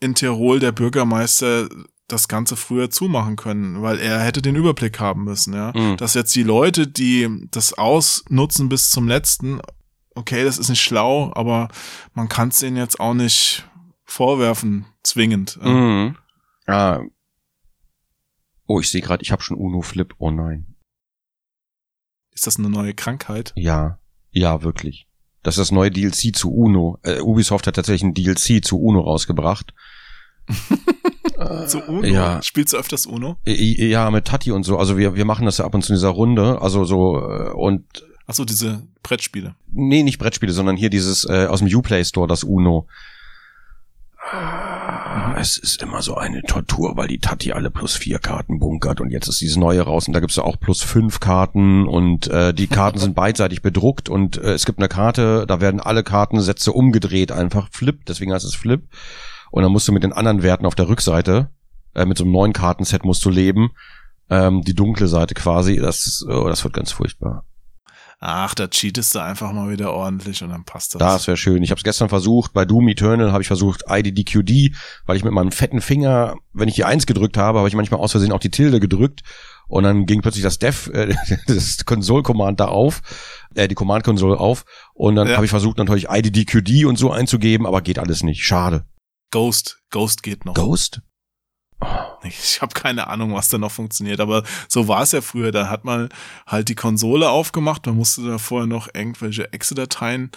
in 0.00 0.14
Tirol 0.14 0.60
der 0.60 0.72
Bürgermeister 0.72 1.68
das 2.08 2.28
Ganze 2.28 2.56
früher 2.56 2.90
zumachen 2.90 3.36
können, 3.36 3.82
weil 3.82 3.98
er 3.98 4.20
hätte 4.20 4.42
den 4.42 4.56
Überblick 4.56 4.98
haben 4.98 5.24
müssen, 5.24 5.54
ja. 5.54 5.72
Mhm. 5.74 5.96
Dass 5.96 6.14
jetzt 6.14 6.34
die 6.34 6.42
Leute, 6.42 6.86
die 6.88 7.28
das 7.50 7.74
ausnutzen 7.74 8.68
bis 8.68 8.90
zum 8.90 9.06
letzten, 9.06 9.60
okay, 10.20 10.44
das 10.44 10.58
ist 10.58 10.68
nicht 10.68 10.82
schlau, 10.82 11.32
aber 11.34 11.68
man 12.14 12.28
kann 12.28 12.48
es 12.48 12.60
denen 12.60 12.76
jetzt 12.76 13.00
auch 13.00 13.14
nicht 13.14 13.68
vorwerfen, 14.04 14.86
zwingend. 15.02 15.58
Mhm. 15.62 16.16
Ah. 16.66 17.00
Oh, 18.66 18.80
ich 18.80 18.90
sehe 18.90 19.00
gerade, 19.00 19.22
ich 19.22 19.32
habe 19.32 19.42
schon 19.42 19.56
Uno 19.56 19.82
Flip. 19.82 20.14
Oh 20.18 20.30
nein. 20.30 20.76
Ist 22.32 22.46
das 22.46 22.58
eine 22.58 22.70
neue 22.70 22.94
Krankheit? 22.94 23.52
Ja, 23.56 23.98
ja, 24.30 24.62
wirklich. 24.62 25.08
Das 25.42 25.54
ist 25.54 25.60
das 25.60 25.72
neue 25.72 25.90
DLC 25.90 26.34
zu 26.36 26.52
Uno. 26.52 26.98
Äh, 27.02 27.20
Ubisoft 27.20 27.66
hat 27.66 27.74
tatsächlich 27.76 28.02
ein 28.02 28.14
DLC 28.14 28.64
zu 28.64 28.78
Uno 28.80 29.00
rausgebracht. 29.00 29.74
So 31.66 31.82
Uno? 31.82 32.04
Ja, 32.04 32.42
Spielst 32.42 32.74
du 32.74 32.76
öfters 32.76 33.06
Uno? 33.06 33.38
Ja, 33.46 34.10
mit 34.10 34.26
Tati 34.26 34.52
und 34.52 34.64
so. 34.64 34.76
Also 34.76 34.98
wir, 34.98 35.14
wir 35.14 35.24
machen 35.24 35.46
das 35.46 35.56
ja 35.56 35.64
ab 35.64 35.74
und 35.74 35.82
zu 35.82 35.92
in 35.92 35.96
dieser 35.96 36.10
Runde. 36.10 36.60
Also 36.60 36.84
so 36.84 37.18
äh, 37.18 37.50
und 38.30 38.44
Achso, 38.44 38.44
diese 38.44 38.82
Brettspiele. 39.02 39.54
nee, 39.72 40.02
nicht 40.02 40.18
Brettspiele, 40.18 40.52
sondern 40.52 40.76
hier 40.76 40.90
dieses 40.90 41.24
äh, 41.28 41.46
aus 41.46 41.58
dem 41.60 41.68
Uplay 41.68 42.04
Store, 42.04 42.28
das 42.28 42.44
Uno. 42.44 42.86
Es 45.36 45.56
ist 45.56 45.82
immer 45.82 46.02
so 46.02 46.14
eine 46.14 46.42
Tortur, 46.42 46.96
weil 46.96 47.08
die 47.08 47.18
Tati 47.18 47.52
alle 47.52 47.70
plus 47.70 47.96
vier 47.96 48.18
Karten 48.18 48.60
bunkert 48.60 49.00
und 49.00 49.10
jetzt 49.10 49.28
ist 49.28 49.40
dieses 49.40 49.56
neue 49.56 49.82
raus 49.82 50.06
und 50.06 50.14
da 50.14 50.20
gibt's 50.20 50.36
ja 50.36 50.44
auch 50.44 50.60
plus 50.60 50.82
fünf 50.82 51.18
Karten 51.18 51.88
und 51.88 52.28
äh, 52.28 52.54
die 52.54 52.68
Karten 52.68 52.98
sind 52.98 53.14
beidseitig 53.16 53.62
bedruckt 53.62 54.08
und 54.08 54.36
äh, 54.36 54.52
es 54.52 54.66
gibt 54.66 54.78
eine 54.78 54.88
Karte, 54.88 55.46
da 55.48 55.60
werden 55.60 55.80
alle 55.80 56.04
Kartensätze 56.04 56.72
umgedreht, 56.72 57.32
einfach 57.32 57.68
Flip, 57.72 58.04
deswegen 58.06 58.32
heißt 58.32 58.44
es 58.44 58.54
Flip. 58.54 58.82
Und 59.50 59.64
dann 59.64 59.72
musst 59.72 59.88
du 59.88 59.92
mit 59.92 60.04
den 60.04 60.12
anderen 60.12 60.42
Werten 60.44 60.66
auf 60.66 60.76
der 60.76 60.88
Rückseite, 60.88 61.50
äh, 61.94 62.04
mit 62.04 62.16
so 62.16 62.24
einem 62.24 62.32
neuen 62.32 62.52
Kartenset 62.52 63.04
musst 63.04 63.24
du 63.24 63.30
leben, 63.30 63.70
ähm, 64.28 64.62
die 64.62 64.74
dunkle 64.74 65.08
Seite 65.08 65.34
quasi, 65.34 65.76
das, 65.76 66.24
oh, 66.28 66.46
das 66.48 66.62
wird 66.62 66.74
ganz 66.74 66.92
furchtbar. 66.92 67.44
Ach, 68.22 68.54
da 68.54 68.68
cheatest 68.68 69.14
du 69.14 69.18
einfach 69.20 69.50
mal 69.52 69.70
wieder 69.70 69.94
ordentlich 69.94 70.42
und 70.42 70.50
dann 70.50 70.64
passt 70.64 70.94
das. 70.94 70.98
Das 70.98 71.26
wäre 71.26 71.38
schön. 71.38 71.62
Ich 71.62 71.70
habe 71.70 71.78
es 71.78 71.84
gestern 71.84 72.10
versucht, 72.10 72.52
bei 72.52 72.66
Doom 72.66 72.86
Eternal 72.88 73.32
habe 73.32 73.40
ich 73.40 73.46
versucht 73.46 73.84
IDDQD, 73.88 74.76
weil 75.06 75.16
ich 75.16 75.24
mit 75.24 75.32
meinem 75.32 75.52
fetten 75.52 75.80
Finger, 75.80 76.34
wenn 76.52 76.68
ich 76.68 76.74
die 76.74 76.84
Eins 76.84 77.06
gedrückt 77.06 77.38
habe, 77.38 77.58
habe 77.60 77.68
ich 77.68 77.74
manchmal 77.74 77.98
aus 78.00 78.10
Versehen 78.12 78.32
auch 78.32 78.38
die 78.40 78.50
Tilde 78.50 78.78
gedrückt 78.78 79.22
und 79.68 79.84
dann 79.84 80.04
ging 80.04 80.20
plötzlich 80.20 80.42
das 80.42 80.58
Dev, 80.58 80.90
äh, 80.92 81.14
das 81.46 81.86
Console-Command 81.86 82.60
da 82.60 82.66
auf, 82.66 83.00
äh, 83.54 83.68
die 83.68 83.74
Command-Konsole 83.74 84.38
auf 84.38 84.66
und 84.92 85.14
dann 85.14 85.28
Ja. 85.28 85.36
habe 85.36 85.46
ich 85.46 85.50
versucht 85.50 85.78
natürlich 85.78 86.08
IDDQD 86.10 86.84
und 86.84 86.96
so 86.98 87.10
einzugeben, 87.10 87.66
aber 87.66 87.80
geht 87.80 87.98
alles 87.98 88.22
nicht. 88.22 88.44
Schade. 88.44 88.84
Ghost. 89.30 89.80
Ghost 89.90 90.22
geht 90.22 90.44
noch. 90.44 90.52
Ghost? 90.52 91.00
Ich 92.22 92.60
habe 92.60 92.74
keine 92.74 93.06
Ahnung, 93.08 93.32
was 93.34 93.48
da 93.48 93.56
noch 93.58 93.70
funktioniert, 93.72 94.20
aber 94.20 94.42
so 94.68 94.88
war 94.88 95.02
es 95.02 95.12
ja 95.12 95.20
früher. 95.22 95.52
Da 95.52 95.68
hat 95.70 95.84
man 95.84 96.08
halt 96.46 96.68
die 96.68 96.74
Konsole 96.74 97.30
aufgemacht, 97.30 97.86
man 97.86 97.96
musste 97.96 98.22
da 98.26 98.38
vorher 98.38 98.66
noch 98.66 98.88
irgendwelche 98.94 99.52
Exe-Dateien 99.52 100.30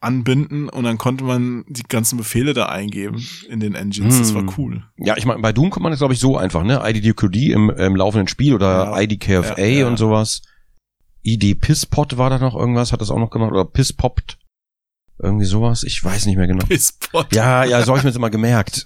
anbinden 0.00 0.68
und 0.68 0.84
dann 0.84 0.98
konnte 0.98 1.24
man 1.24 1.64
die 1.66 1.82
ganzen 1.82 2.18
Befehle 2.18 2.52
da 2.54 2.66
eingeben 2.66 3.26
in 3.48 3.58
den 3.58 3.74
Engines. 3.74 4.18
Das 4.18 4.34
war 4.34 4.42
Hm. 4.42 4.52
cool. 4.58 4.84
Ja, 4.98 5.16
ich 5.16 5.24
meine, 5.26 5.40
bei 5.40 5.52
Doom 5.52 5.70
kommt 5.70 5.82
man 5.82 5.92
das, 5.92 5.98
glaube 6.00 6.14
ich, 6.14 6.20
so 6.20 6.36
einfach, 6.36 6.62
ne? 6.62 6.82
IDDQD 6.84 7.36
im, 7.52 7.70
im 7.70 7.96
laufenden 7.96 8.28
Spiel 8.28 8.54
oder 8.54 8.84
Ja. 8.92 9.00
IDKFA 9.00 9.58
Ja, 9.58 9.64
ja. 9.66 9.86
und 9.88 9.96
sowas. 9.96 10.42
ID 11.24 11.58
Pisspot 11.58 12.18
war 12.18 12.28
da 12.28 12.38
noch 12.38 12.54
irgendwas, 12.54 12.92
hat 12.92 13.00
das 13.00 13.10
auch 13.10 13.18
noch 13.18 13.30
gemacht 13.30 13.50
oder 13.50 13.64
Pisspoppt. 13.64 14.38
Irgendwie 15.22 15.46
sowas, 15.46 15.82
ich 15.84 16.04
weiß 16.04 16.26
nicht 16.26 16.36
mehr 16.36 16.48
genau. 16.48 16.66
Pisspot. 16.66 17.34
Ja, 17.34 17.64
ja, 17.64 17.80
so 17.82 17.88
habe 17.88 17.98
ich 17.98 18.04
mir 18.04 18.10
jetzt 18.10 18.16
immer 18.18 18.30
gemerkt. 18.30 18.84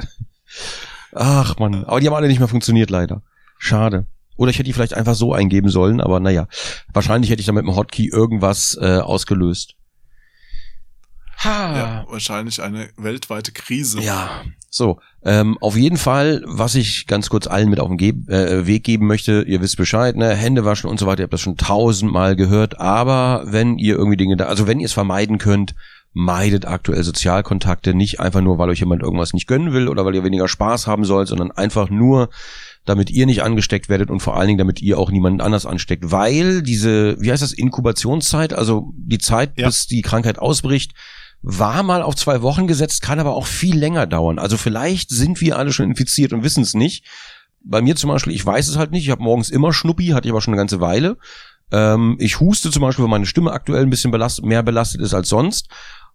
Ach 1.14 1.58
man, 1.58 1.84
aber 1.84 2.00
die 2.00 2.06
haben 2.06 2.14
alle 2.14 2.28
nicht 2.28 2.38
mehr 2.38 2.48
funktioniert 2.48 2.90
leider. 2.90 3.22
Schade. 3.58 4.06
Oder 4.36 4.50
ich 4.50 4.56
hätte 4.56 4.66
die 4.66 4.72
vielleicht 4.72 4.94
einfach 4.94 5.16
so 5.16 5.32
eingeben 5.32 5.68
sollen, 5.68 6.00
aber 6.00 6.20
naja. 6.20 6.46
Wahrscheinlich 6.92 7.30
hätte 7.30 7.40
ich 7.40 7.46
da 7.46 7.52
mit 7.52 7.64
dem 7.64 7.74
Hotkey 7.74 8.08
irgendwas 8.08 8.78
äh, 8.80 8.98
ausgelöst. 8.98 9.74
Ha. 11.44 11.76
Ja, 11.76 12.06
wahrscheinlich 12.08 12.62
eine 12.62 12.88
weltweite 12.96 13.52
Krise. 13.52 14.00
Ja, 14.00 14.42
so. 14.70 14.98
Ähm, 15.24 15.56
auf 15.60 15.76
jeden 15.76 15.96
Fall, 15.96 16.42
was 16.46 16.74
ich 16.74 17.06
ganz 17.06 17.28
kurz 17.28 17.46
allen 17.46 17.70
mit 17.70 17.80
auf 17.80 17.88
den 17.88 17.96
Ge 17.96 18.14
äh, 18.28 18.66
Weg 18.66 18.84
geben 18.84 19.06
möchte, 19.06 19.42
ihr 19.42 19.60
wisst 19.60 19.76
Bescheid, 19.76 20.16
ne, 20.16 20.34
Hände 20.34 20.64
waschen 20.64 20.90
und 20.90 20.98
so 20.98 21.06
weiter, 21.06 21.20
ihr 21.20 21.24
habt 21.24 21.32
das 21.32 21.40
schon 21.40 21.56
tausendmal 21.56 22.34
gehört, 22.34 22.80
aber 22.80 23.42
wenn 23.46 23.78
ihr 23.78 23.96
irgendwie 23.96 24.16
Dinge 24.16 24.36
da, 24.36 24.46
also 24.46 24.66
wenn 24.66 24.80
ihr 24.80 24.86
es 24.86 24.92
vermeiden 24.92 25.38
könnt, 25.38 25.74
meidet 26.12 26.66
aktuell 26.66 27.02
Sozialkontakte 27.04 27.94
nicht 27.94 28.18
einfach 28.20 28.40
nur, 28.40 28.58
weil 28.58 28.70
euch 28.70 28.80
jemand 28.80 29.02
irgendwas 29.02 29.32
nicht 29.34 29.46
gönnen 29.46 29.72
will 29.72 29.88
oder 29.88 30.04
weil 30.04 30.14
ihr 30.14 30.24
weniger 30.24 30.48
Spaß 30.48 30.86
haben 30.86 31.04
sollt, 31.04 31.28
sondern 31.28 31.50
einfach 31.52 31.90
nur, 31.90 32.30
damit 32.84 33.10
ihr 33.10 33.26
nicht 33.26 33.42
angesteckt 33.42 33.88
werdet 33.88 34.10
und 34.10 34.20
vor 34.20 34.36
allen 34.36 34.48
Dingen, 34.48 34.58
damit 34.58 34.80
ihr 34.80 34.98
auch 34.98 35.10
niemanden 35.10 35.40
anders 35.40 35.66
ansteckt, 35.66 36.10
weil 36.10 36.62
diese, 36.62 37.20
wie 37.20 37.30
heißt 37.30 37.42
das, 37.42 37.52
Inkubationszeit, 37.52 38.52
also 38.54 38.92
die 38.96 39.18
Zeit, 39.18 39.52
Ja. 39.58 39.66
bis 39.66 39.86
die 39.86 40.02
Krankheit 40.02 40.38
ausbricht, 40.38 40.92
war 41.42 41.82
mal 41.82 42.02
auf 42.02 42.16
zwei 42.16 42.42
Wochen 42.42 42.66
gesetzt, 42.66 43.02
kann 43.02 43.20
aber 43.20 43.34
auch 43.34 43.46
viel 43.46 43.78
länger 43.78 44.06
dauern. 44.06 44.38
Also 44.38 44.56
vielleicht 44.56 45.10
sind 45.10 45.40
wir 45.40 45.56
alle 45.58 45.72
schon 45.72 45.86
infiziert 45.90 46.32
und 46.32 46.42
wissen 46.42 46.62
es 46.62 46.74
nicht. 46.74 47.04
Bei 47.62 47.82
mir 47.82 47.96
zum 47.96 48.08
Beispiel, 48.10 48.32
ich 48.32 48.44
weiß 48.44 48.66
es 48.68 48.76
halt 48.76 48.90
nicht. 48.92 49.04
Ich 49.04 49.10
habe 49.10 49.22
morgens 49.22 49.50
immer 49.50 49.72
Schnuppi, 49.72 50.08
hatte 50.08 50.26
ich 50.26 50.32
aber 50.32 50.40
schon 50.40 50.54
eine 50.54 50.60
ganze 50.60 50.80
Weile. 50.80 51.16
Ähm, 51.70 52.16
ich 52.18 52.40
huste 52.40 52.70
zum 52.70 52.82
Beispiel, 52.82 53.04
weil 53.04 53.10
meine 53.10 53.26
Stimme 53.26 53.52
aktuell 53.52 53.82
ein 53.82 53.90
bisschen 53.90 54.10
belastet, 54.10 54.44
mehr 54.44 54.62
belastet 54.62 55.00
ist 55.00 55.14
als 55.14 55.28
sonst. 55.28 55.68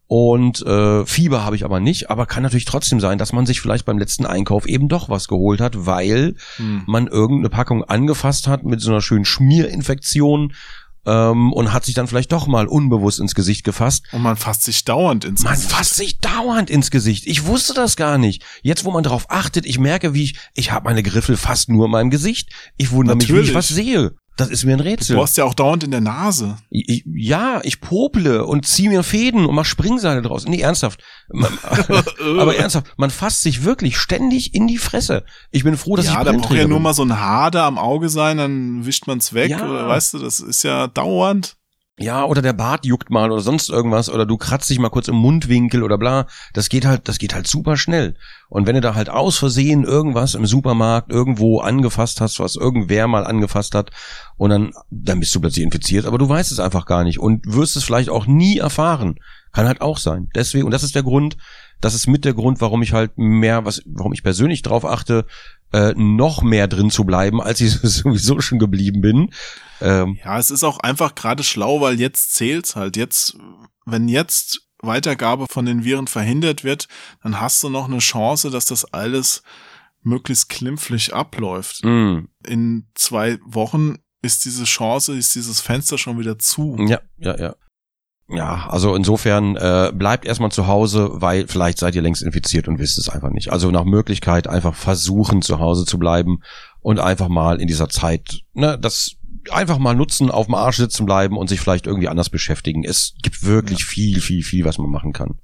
Und 0.08 0.62
äh, 0.66 1.06
Fieber 1.06 1.44
habe 1.46 1.56
ich 1.56 1.64
aber 1.66 1.80
nicht, 1.80 2.10
aber 2.12 2.26
kann 2.26 2.44
natürlich 2.44 2.66
trotzdem 2.66 3.00
sein, 3.00 3.18
dass 3.18 3.34
man 3.34 3.46
sich 3.46 3.62
vielleicht 3.62 3.86
beim 3.86 3.98
letzten 3.98 4.26
Einkauf 4.26 4.66
eben 4.68 4.90
doch 4.90 5.10
was 5.10 5.28
geholt 5.28 5.62
hat, 5.62 5.86
weil 5.86 6.36
Hm. 6.58 6.84
man 6.88 7.08
irgendeine 7.08 7.50
Packung 7.50 7.84
angefasst 7.84 8.48
hat 8.48 8.64
mit 8.64 8.82
so 8.82 8.92
einer 8.92 9.02
schönen 9.02 9.26
Schmierinfektion 9.26 10.54
ähm, 11.06 11.52
und 11.54 11.74
hat 11.74 11.86
sich 11.86 11.96
dann 11.96 12.08
vielleicht 12.08 12.32
doch 12.32 12.48
mal 12.48 12.68
unbewusst 12.68 13.20
ins 13.20 13.36
Gesicht 13.36 13.64
gefasst. 13.64 14.06
Und 14.12 14.22
man 14.22 14.36
fasst 14.36 14.64
sich 14.64 14.86
dauernd 14.86 15.26
ins 15.26 15.44
Man 15.44 15.54
Gesicht. 15.54 15.72
fasst 15.72 15.96
sich 15.96 16.20
dauernd 16.20 16.70
ins 16.70 16.92
Gesicht. 16.92 17.26
Ich 17.26 17.46
wusste 17.46 17.74
das 17.74 17.96
gar 17.96 18.18
nicht. 18.18 18.44
Jetzt, 18.62 18.86
wo 18.86 18.92
man 18.92 19.04
darauf 19.04 19.30
achtet, 19.30 19.66
ich 19.66 19.80
merke, 19.80 20.14
wie 20.14 20.24
ich, 20.24 20.36
ich 20.54 20.72
habe 20.72 20.86
meine 20.86 21.04
Griffel 21.04 21.38
fast 21.38 21.70
nur 21.70 21.86
in 21.86 21.92
meinem 21.92 22.10
Gesicht. 22.10 22.50
Ich 22.78 22.92
wundere 22.92 23.18
mich, 23.18 23.28
wie 23.30 23.32
ich 23.34 23.52
Natürlich. 23.54 23.56
was 23.56 23.68
sehe. 23.70 24.16
Das 24.36 24.50
ist 24.50 24.64
mir 24.64 24.74
ein 24.74 24.80
Rätsel. 24.80 25.16
Du 25.16 25.22
hast 25.22 25.38
ja 25.38 25.44
auch 25.44 25.54
dauernd 25.54 25.84
in 25.84 25.92
der 25.92 26.02
Nase. 26.02 26.58
Ich, 26.72 27.04
ja, 27.06 27.62
ich 27.64 27.82
pople 27.82 28.46
und 28.46 28.66
zieh 28.66 28.90
mir 28.90 29.04
Fäden 29.04 29.46
und 29.46 29.54
mach 29.54 29.66
Springseile 29.66 30.24
draus. 30.24 30.46
Nee, 30.48 30.62
ernsthaft. 30.62 31.02
Aber 32.40 32.56
ernsthaft, 32.56 32.94
man 32.98 33.12
fasst 33.12 33.44
sich 33.44 33.64
wirklich 33.64 33.98
ständig 33.98 34.56
in 34.56 34.66
die 34.66 34.80
Fresse. 34.80 35.24
Ich 35.52 35.64
bin 35.64 35.78
froh, 35.78 35.96
dass 35.96 36.08
ja, 36.08 36.20
ich 36.20 36.26
da 36.26 36.32
braucht 36.32 36.54
ja 36.54 36.68
nur 36.68 36.80
mal 36.80 36.94
so 36.94 37.04
ein 37.04 37.10
da 37.10 37.68
am 37.68 37.78
Auge 37.78 38.10
sein, 38.10 38.38
dann 38.38 38.86
wischt 38.86 39.06
man's 39.06 39.34
weg. 39.34 39.52
Ja. 39.52 39.70
Oder 39.70 39.88
weißt 39.88 40.16
du, 40.16 40.20
das 40.20 40.40
ist 40.40 40.64
ja 40.64 40.88
dauernd. 40.88 41.56
Ja, 42.00 42.26
oder 42.26 42.42
der 42.42 42.54
Bart 42.54 42.88
juckt 42.88 43.12
mal 43.12 43.32
oder 43.32 43.42
sonst 43.42 43.70
irgendwas 43.70 44.10
oder 44.10 44.26
du 44.26 44.36
kratzt 44.36 44.68
dich 44.68 44.80
mal 44.80 44.90
kurz 44.90 45.08
im 45.10 45.16
Mundwinkel 45.16 45.84
oder 45.84 46.00
bla. 46.00 46.26
Das 46.54 46.70
geht 46.70 46.86
halt, 46.86 47.08
das 47.08 47.20
geht 47.20 47.36
halt 47.36 47.46
super 47.46 47.78
schnell. 47.78 48.16
Und 48.50 48.66
wenn 48.66 48.74
du 48.74 48.82
da 48.82 48.96
halt 48.96 49.10
aus 49.10 49.38
Versehen 49.38 49.84
irgendwas 49.84 50.34
im 50.34 50.48
Supermarkt 50.48 51.12
irgendwo 51.12 51.60
angefasst 51.60 52.20
hast, 52.20 52.40
was 52.40 52.56
irgendwer 52.56 53.08
mal 53.08 53.28
angefasst 53.28 53.76
hat 53.76 53.92
und 54.38 54.50
dann, 54.50 54.72
dann 54.90 55.20
bist 55.20 55.36
du 55.36 55.40
plötzlich 55.40 55.64
infiziert, 55.64 56.08
aber 56.08 56.18
du 56.18 56.28
weißt 56.28 56.52
es 56.52 56.60
einfach 56.60 56.88
gar 56.88 57.04
nicht 57.04 57.20
und 57.20 57.46
wirst 57.46 57.76
es 57.76 57.84
vielleicht 57.84 58.10
auch 58.10 58.26
nie 58.26 58.58
erfahren. 58.58 59.20
Kann 59.52 59.68
halt 59.68 59.82
auch 59.82 60.00
sein. 60.00 60.30
Deswegen, 60.34 60.66
und 60.66 60.72
das 60.72 60.82
ist 60.82 60.96
der 60.96 61.04
Grund, 61.04 61.38
das 61.80 61.94
ist 61.94 62.08
mit 62.08 62.26
der 62.26 62.34
Grund, 62.34 62.60
warum 62.60 62.82
ich 62.82 62.94
halt 62.94 63.20
mehr, 63.20 63.66
was, 63.66 63.84
warum 63.86 64.14
ich 64.14 64.24
persönlich 64.24 64.64
drauf 64.64 64.84
achte, 64.84 65.26
äh, 65.74 65.94
noch 65.96 66.42
mehr 66.42 66.68
drin 66.68 66.90
zu 66.90 67.04
bleiben, 67.04 67.40
als 67.40 67.62
ich 67.62 67.72
sowieso 67.82 68.42
schon 68.42 68.58
geblieben 68.58 69.02
bin. 69.02 69.30
Ähm, 69.82 70.18
Ja, 70.24 70.38
es 70.40 70.52
ist 70.52 70.64
auch 70.64 70.80
einfach 70.80 71.16
gerade 71.16 71.44
schlau, 71.44 71.82
weil 71.82 72.00
jetzt 72.00 72.36
zählt's 72.36 72.76
halt. 72.76 72.98
Jetzt, 72.98 73.38
wenn 73.86 74.08
jetzt 74.08 74.68
Weitergabe 74.82 75.46
von 75.50 75.66
den 75.66 75.84
Viren 75.84 76.08
verhindert 76.08 76.64
wird, 76.64 76.88
dann 77.22 77.40
hast 77.40 77.64
du 77.64 77.70
noch 77.70 77.86
eine 77.86 78.00
Chance, 78.00 78.50
dass 78.50 78.66
das 78.66 78.86
alles 78.94 79.44
möglichst 80.02 80.50
klimpflich 80.50 81.14
abläuft. 81.14 81.84
mh. 81.84 82.24
In 82.46 82.88
zwei 82.94 83.40
Wochen 83.46 83.98
ist 84.22 84.46
diese 84.46 84.66
Chance, 84.66 85.16
ist 85.16 85.36
dieses 85.36 85.62
Fenster 85.62 85.98
schon 85.98 86.20
wieder 86.20 86.38
zu. 86.38 86.78
Ja, 86.88 87.00
ja, 87.18 87.38
ja. 87.38 87.56
Ja, 88.30 88.68
also 88.70 88.96
insofern 88.96 89.58
äh, 89.58 89.92
bleibt 89.94 90.26
erstmal 90.26 90.52
zu 90.52 90.66
Hause, 90.66 91.10
weil 91.14 91.48
vielleicht 91.48 91.78
seid 91.78 91.94
ihr 91.94 92.02
längst 92.02 92.24
infiziert 92.24 92.68
und 92.68 92.80
wisst 92.80 92.98
es 92.98 93.10
einfach 93.10 93.30
nicht. 93.30 93.52
Also 93.52 93.70
nach 93.70 93.84
Möglichkeit 93.84 94.48
einfach 94.48 94.76
versuchen 94.76 95.42
zu 95.42 95.60
Hause 95.60 95.86
zu 95.86 96.00
bleiben 96.00 96.40
und 96.80 97.00
einfach 97.00 97.28
mal 97.28 97.60
in 97.60 97.68
dieser 97.68 97.90
Zeit, 97.90 98.40
ne, 98.54 98.80
das 98.80 99.18
einfach 99.52 99.78
mal 99.78 99.96
nutzen, 99.96 100.32
auf 100.32 100.46
dem 100.48 100.56
Arsch 100.56 100.78
sitzen 100.78 101.06
bleiben 101.06 101.38
und 101.38 101.48
sich 101.48 101.60
vielleicht 101.60 101.88
irgendwie 101.88 102.08
anders 102.08 102.30
beschäftigen. 102.30 102.84
Es 102.84 103.14
gibt 103.22 103.44
wirklich 103.44 103.86
viel, 103.86 104.22
viel, 104.22 104.44
viel, 104.44 104.66
was 104.66 104.78
man 104.78 104.90
machen 104.90 105.14
kann. 105.14 105.40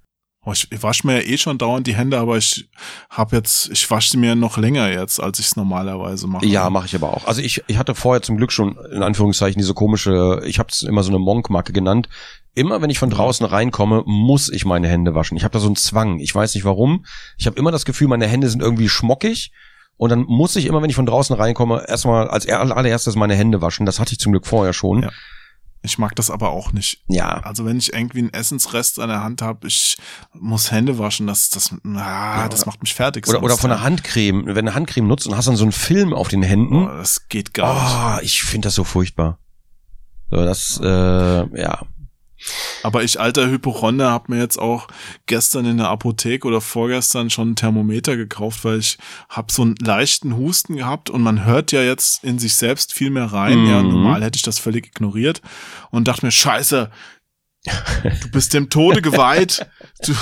Oh, 0.45 0.53
ich, 0.53 0.67
wasche 0.81 1.05
mir 1.05 1.21
ja 1.21 1.27
eh 1.27 1.37
schon 1.37 1.57
dauernd 1.57 1.85
die 1.85 1.95
Hände, 1.95 2.17
aber 2.17 2.37
ich 2.37 2.69
habe 3.09 3.35
jetzt, 3.35 3.69
ich 3.71 3.91
wasche 3.91 4.11
sie 4.11 4.17
mir 4.17 4.35
noch 4.35 4.57
länger 4.57 4.89
jetzt, 4.89 5.21
als 5.21 5.37
ich 5.39 5.47
es 5.47 5.55
normalerweise 5.57 6.27
mache. 6.27 6.45
Ja, 6.45 6.69
mache 6.69 6.85
ich 6.85 6.95
aber 6.95 7.13
auch. 7.13 7.25
Also 7.25 7.41
ich, 7.41 7.61
ich 7.67 7.77
hatte 7.77 7.93
vorher 7.93 8.21
zum 8.21 8.37
Glück 8.37 8.53
schon 8.53 8.77
in 8.91 9.03
Anführungszeichen 9.03 9.59
diese 9.59 9.73
komische, 9.73 10.41
ich 10.45 10.57
habe 10.57 10.69
es 10.71 10.81
immer 10.81 11.03
so 11.03 11.09
eine 11.09 11.19
Monk-Macke 11.19 11.73
genannt. 11.73 12.07
Immer 12.55 12.81
wenn 12.81 12.89
ich 12.89 12.99
von 12.99 13.09
draußen 13.09 13.45
reinkomme, 13.45 14.03
muss 14.05 14.49
ich 14.49 14.63
meine 14.63 14.87
Hände 14.87 15.13
waschen. 15.13 15.35
Ich 15.35 15.43
habe 15.43 15.51
da 15.51 15.59
so 15.59 15.67
einen 15.67 15.75
Zwang. 15.75 16.19
Ich 16.19 16.33
weiß 16.33 16.55
nicht 16.55 16.63
warum. 16.63 17.05
Ich 17.37 17.45
habe 17.45 17.59
immer 17.59 17.71
das 17.71 17.85
Gefühl, 17.85 18.07
meine 18.07 18.27
Hände 18.27 18.49
sind 18.49 18.61
irgendwie 18.61 18.89
schmockig. 18.89 19.51
Und 19.99 20.11
dann 20.11 20.21
muss 20.21 20.55
ich 20.55 20.65
immer, 20.65 20.81
wenn 20.81 20.89
ich 20.89 20.95
von 20.95 21.05
draußen 21.05 21.35
reinkomme, 21.35 21.83
erstmal 21.85 22.29
als 22.29 22.47
allererstes 22.47 23.17
meine 23.17 23.35
Hände 23.35 23.61
waschen. 23.61 23.85
Das 23.85 23.99
hatte 23.99 24.13
ich 24.13 24.19
zum 24.19 24.31
Glück 24.31 24.47
vorher 24.47 24.71
schon. 24.71 25.03
Ja. 25.03 25.09
Ich 25.81 25.97
mag 25.97 26.15
das 26.15 26.31
aber 26.31 26.51
auch 26.51 26.71
nicht. 26.71 27.03
Ja. 27.09 27.41
Also 27.41 27.65
wenn 27.65 27.77
ich 27.77 27.91
irgendwie 27.91 28.19
einen 28.19 28.33
Essensrest 28.33 28.97
an 29.01 29.09
der 29.09 29.21
Hand 29.21 29.41
habe, 29.41 29.67
ich 29.67 29.97
muss 30.31 30.71
Hände 30.71 30.99
waschen, 30.99 31.27
das, 31.27 31.49
das, 31.49 31.75
ah, 31.95 32.43
Ja, 32.43 32.47
das 32.47 32.65
macht 32.65 32.81
mich 32.81 32.95
fertig. 32.95 33.27
Oder, 33.27 33.43
oder 33.43 33.57
von 33.57 33.71
der. 33.71 33.83
Handcreme. 33.83 34.55
Wenn 34.55 34.67
du 34.67 34.73
Handcreme 34.73 35.05
nutzt 35.05 35.27
und 35.27 35.35
hast 35.35 35.49
dann 35.49 35.57
so 35.57 35.65
einen 35.65 35.73
Film 35.73 36.13
auf 36.13 36.29
den 36.29 36.43
Händen. 36.43 36.87
Oh, 36.87 36.97
das 36.97 37.27
geht 37.27 37.53
gar 37.53 37.73
nicht. 37.73 38.21
Oh, 38.21 38.23
ich 38.23 38.43
finde 38.43 38.67
das 38.67 38.75
so 38.75 38.85
furchtbar. 38.85 39.37
So, 40.31 40.37
das, 40.37 40.79
äh, 40.81 41.61
ja. 41.61 41.81
Aber 42.83 43.03
ich, 43.03 43.19
alter 43.19 43.47
Hypochonder, 43.49 44.09
habe 44.11 44.33
mir 44.33 44.39
jetzt 44.41 44.57
auch 44.57 44.87
gestern 45.25 45.65
in 45.65 45.77
der 45.77 45.89
Apotheke 45.89 46.47
oder 46.47 46.61
vorgestern 46.61 47.29
schon 47.29 47.51
ein 47.51 47.55
Thermometer 47.55 48.15
gekauft, 48.17 48.63
weil 48.65 48.79
ich 48.79 48.97
habe 49.29 49.51
so 49.51 49.61
einen 49.63 49.75
leichten 49.75 50.35
Husten 50.37 50.77
gehabt 50.77 51.09
und 51.09 51.21
man 51.21 51.45
hört 51.45 51.71
ja 51.71 51.81
jetzt 51.81 52.23
in 52.23 52.39
sich 52.39 52.55
selbst 52.55 52.93
viel 52.93 53.09
mehr 53.09 53.25
rein. 53.33 53.65
Ja, 53.65 53.81
Mhm. 53.83 53.89
normal 53.89 54.23
hätte 54.23 54.37
ich 54.37 54.43
das 54.43 54.59
völlig 54.59 54.87
ignoriert 54.87 55.41
und 55.91 56.07
dachte 56.07 56.25
mir, 56.25 56.31
scheiße, 56.31 56.89
du 57.65 58.29
bist 58.31 58.53
dem 58.53 58.69
Tode 58.69 59.01
geweiht. 59.01 59.65
Du, 60.01 60.13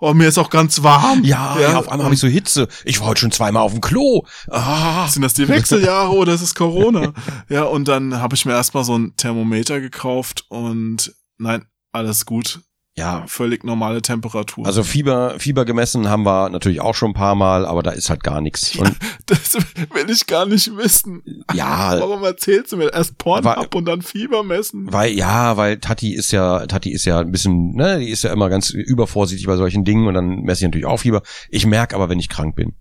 oh, 0.00 0.14
mir 0.14 0.26
ist 0.28 0.38
auch 0.38 0.48
ganz 0.48 0.82
warm. 0.82 1.22
Ja, 1.22 1.60
ja, 1.60 1.78
auf 1.78 1.90
einmal 1.90 2.06
habe 2.06 2.14
ich 2.14 2.20
so 2.20 2.26
Hitze. 2.26 2.66
Ich 2.86 2.98
war 3.00 3.08
heute 3.08 3.20
schon 3.20 3.30
zweimal 3.30 3.62
auf 3.62 3.72
dem 3.72 3.82
Klo. 3.82 4.22
Ah. 4.50 5.06
Sind 5.06 5.20
das 5.20 5.34
die 5.34 5.48
Wechseljahre 5.48 6.12
oder 6.14 6.32
ist 6.32 6.40
es 6.40 6.54
Corona? 6.54 7.12
Ja, 7.50 7.64
und 7.64 7.88
dann 7.88 8.18
habe 8.22 8.34
ich 8.36 8.46
mir 8.46 8.52
erstmal 8.52 8.84
so 8.84 8.96
ein 8.96 9.14
Thermometer 9.16 9.82
gekauft 9.82 10.46
und 10.48 11.14
nein, 11.38 11.64
alles 11.92 12.26
gut. 12.26 12.60
Ja, 12.96 13.24
Völlig 13.28 13.62
normale 13.62 14.02
Temperatur. 14.02 14.66
also 14.66 14.82
Fieber, 14.82 15.38
Fieber 15.38 15.64
gemessen 15.64 16.08
haben 16.08 16.24
wir 16.24 16.48
natürlich 16.50 16.80
auch 16.80 16.96
schon 16.96 17.12
ein 17.12 17.14
paar 17.14 17.36
Mal, 17.36 17.64
aber 17.64 17.84
da 17.84 17.92
ist 17.92 18.10
halt 18.10 18.24
gar 18.24 18.40
nichts. 18.40 18.74
Und 18.74 18.92
Das 19.26 19.54
will 19.54 20.10
ich 20.10 20.26
gar 20.26 20.46
nicht 20.46 20.76
wissen. 20.76 21.22
ja, 21.54 21.96
Warum 22.00 22.24
erzählst 22.24 22.72
du 22.72 22.76
mir 22.76 22.92
erst 22.92 23.16
Porn 23.16 23.44
Weil- 23.44 23.54
ab 23.54 23.72
und 23.76 23.84
dann 23.84 24.02
Fieber 24.02 24.42
messen? 24.42 24.92
weil, 24.92 25.12
ja, 25.12 25.56
weil 25.56 25.78
Tati 25.78 26.12
ist 26.12 26.32
ja, 26.32 26.66
Tati 26.66 26.90
ist 26.90 27.04
ja 27.04 27.20
ein 27.20 27.30
bisschen, 27.30 27.76
ne, 27.76 28.00
die 28.00 28.08
ist 28.08 28.24
ja 28.24 28.32
immer 28.32 28.48
ganz 28.48 28.70
übervorsichtig 28.70 29.46
bei 29.46 29.56
solchen 29.56 29.84
Dingen 29.84 30.08
und 30.08 30.14
dann 30.14 30.40
messe 30.40 30.64
ich 30.64 30.68
natürlich 30.68 30.86
auch 30.86 30.98
Fieber. 30.98 31.22
Ich 31.50 31.66
merke 31.66 31.94
aber, 31.94 32.08
wenn 32.08 32.18
ich 32.18 32.28
krank 32.28 32.56
bin. 32.56 32.74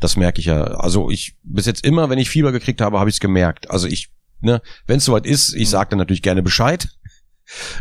Das 0.00 0.16
merke 0.16 0.40
ich 0.40 0.46
ja. 0.46 0.62
Also 0.64 1.10
ich, 1.10 1.36
bis 1.42 1.66
jetzt 1.66 1.84
immer, 1.84 2.08
wenn 2.08 2.18
ich 2.18 2.30
Fieber 2.30 2.50
gekriegt 2.50 2.80
habe, 2.80 2.98
habe 2.98 3.10
ich 3.10 3.16
es 3.16 3.20
gemerkt. 3.20 3.70
Also 3.70 3.88
ich, 3.88 4.08
ne, 4.40 4.62
wenn 4.86 4.96
es 4.98 5.04
soweit 5.04 5.26
ist, 5.26 5.52
ich 5.54 5.68
sage 5.68 5.90
dann 5.90 5.98
natürlich 5.98 6.22
gerne 6.22 6.42
Bescheid. 6.42 6.88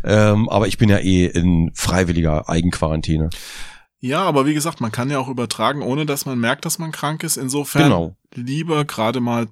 Ähm, 0.04 0.50
aber 0.50 0.68
ich 0.68 0.78
bin 0.78 0.90
ja 0.90 0.98
eh 0.98 1.26
in 1.26 1.72
freiwilliger 1.74 2.50
Eigenquarantäne. 2.50 3.30
Ja, 4.00 4.22
aber 4.24 4.46
wie 4.46 4.54
gesagt, 4.54 4.82
man 4.82 4.92
kann 4.92 5.10
ja 5.10 5.20
auch 5.20 5.30
übertragen, 5.30 5.82
ohne 5.82 6.06
dass 6.06 6.26
man 6.26 6.38
merkt, 6.38 6.66
dass 6.66 6.78
man 6.78 6.92
krank 6.92 7.24
ist. 7.24 7.38
Insofern 7.38 7.84
Genau. 7.84 8.18
lieber 8.36 8.84
gerade 8.86 9.22
mal 9.22 9.48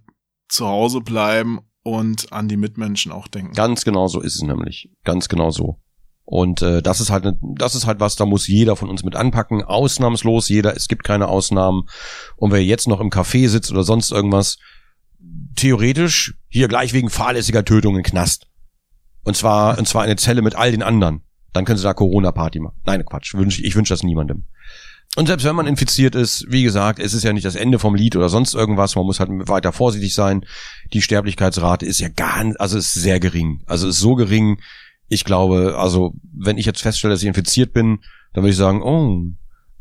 zu 0.50 0.68
Hause 0.68 1.00
bleiben 1.00 1.60
und 1.84 2.34
an 2.34 2.50
die 2.50 2.58
Mitmenschen 2.58 3.12
auch 3.12 3.28
denken. 3.28 3.54
Ganz 3.54 3.86
genau 3.86 4.08
so 4.08 4.20
ist 4.20 4.36
es 4.36 4.42
nämlich. 4.42 4.90
Ganz 5.04 5.30
genau 5.30 5.52
so. 5.52 5.80
Und 6.24 6.62
äh, 6.62 6.82
das 6.82 7.00
ist 7.02 7.10
halt 7.10 7.24
ne, 7.24 7.38
das 7.42 7.76
ist 7.76 7.88
halt 7.88 8.00
was, 8.00 8.16
da 8.16 8.26
muss 8.26 8.48
jeder 8.48 8.76
von 8.76 8.90
uns 8.90 9.04
mit 9.04 9.16
anpacken, 9.16 9.64
ausnahmslos 9.64 10.50
jeder, 10.50 10.76
es 10.76 10.88
gibt 10.88 11.04
keine 11.04 11.28
Ausnahmen. 11.28 11.88
Und 12.36 12.52
wer 12.52 12.64
jetzt 12.64 12.88
noch 12.88 13.00
im 13.00 13.10
Café 13.10 13.48
sitzt 13.50 13.72
oder 13.72 13.84
sonst 13.84 14.12
irgendwas, 14.12 14.58
theoretisch 15.56 16.36
hier 16.48 16.68
gleich 16.68 16.94
wegen 16.94 17.10
fahrlässiger 17.10 17.66
Tötung 17.66 17.98
in 17.98 18.04
Knast. 18.04 18.48
Und 19.24 19.36
zwar 19.36 19.78
und 19.78 19.88
zwar 19.88 20.04
eine 20.04 20.16
Zelle 20.16 20.42
mit 20.42 20.56
all 20.56 20.72
den 20.72 20.84
anderen. 20.84 21.22
Dann 21.54 21.66
können 21.66 21.78
sie 21.78 21.84
da 21.84 21.94
Corona 21.94 22.32
Party 22.32 22.60
machen. 22.60 22.80
Nein, 22.86 23.04
Quatsch, 23.06 23.34
wünsch, 23.34 23.60
ich 23.60 23.76
wünsche 23.76 23.94
das 23.94 24.04
niemandem. 24.04 24.46
Und 25.18 25.28
selbst 25.28 25.44
wenn 25.44 25.56
man 25.56 25.68
infiziert 25.68 26.16
ist, 26.16 26.46
wie 26.48 26.64
gesagt, 26.64 26.98
es 26.98 27.14
ist 27.14 27.24
ja 27.24 27.34
nicht 27.34 27.46
das 27.46 27.56
Ende 27.56 27.80
vom 27.80 27.96
Lied 27.96 28.16
oder 28.16 28.30
sonst 28.30 28.54
irgendwas, 28.54 28.96
man 28.96 29.06
muss 29.06 29.20
halt 29.20 29.30
weiter 29.50 29.74
vorsichtig 29.74 30.14
sein. 30.14 30.46
Die 30.94 31.02
Sterblichkeitsrate 31.02 31.86
ist 31.86 32.00
ja 32.00 32.08
gar, 32.08 32.46
also 32.60 32.78
ist 32.78 32.94
sehr 32.94 33.20
gering. 33.20 33.62
Also 33.66 33.90
ist 33.90 34.00
so 34.00 34.16
gering, 34.16 34.62
ich 35.10 35.26
glaube, 35.26 35.76
also 35.78 36.14
wenn 36.34 36.58
ich 36.58 36.66
jetzt 36.66 36.82
feststelle, 36.82 37.14
dass 37.14 37.22
ich 37.22 37.28
infiziert 37.28 37.74
bin, 37.74 38.00
dann 38.32 38.44
würde 38.44 38.52
ich 38.52 38.58
sagen, 38.58 38.82
oh, 38.82 39.26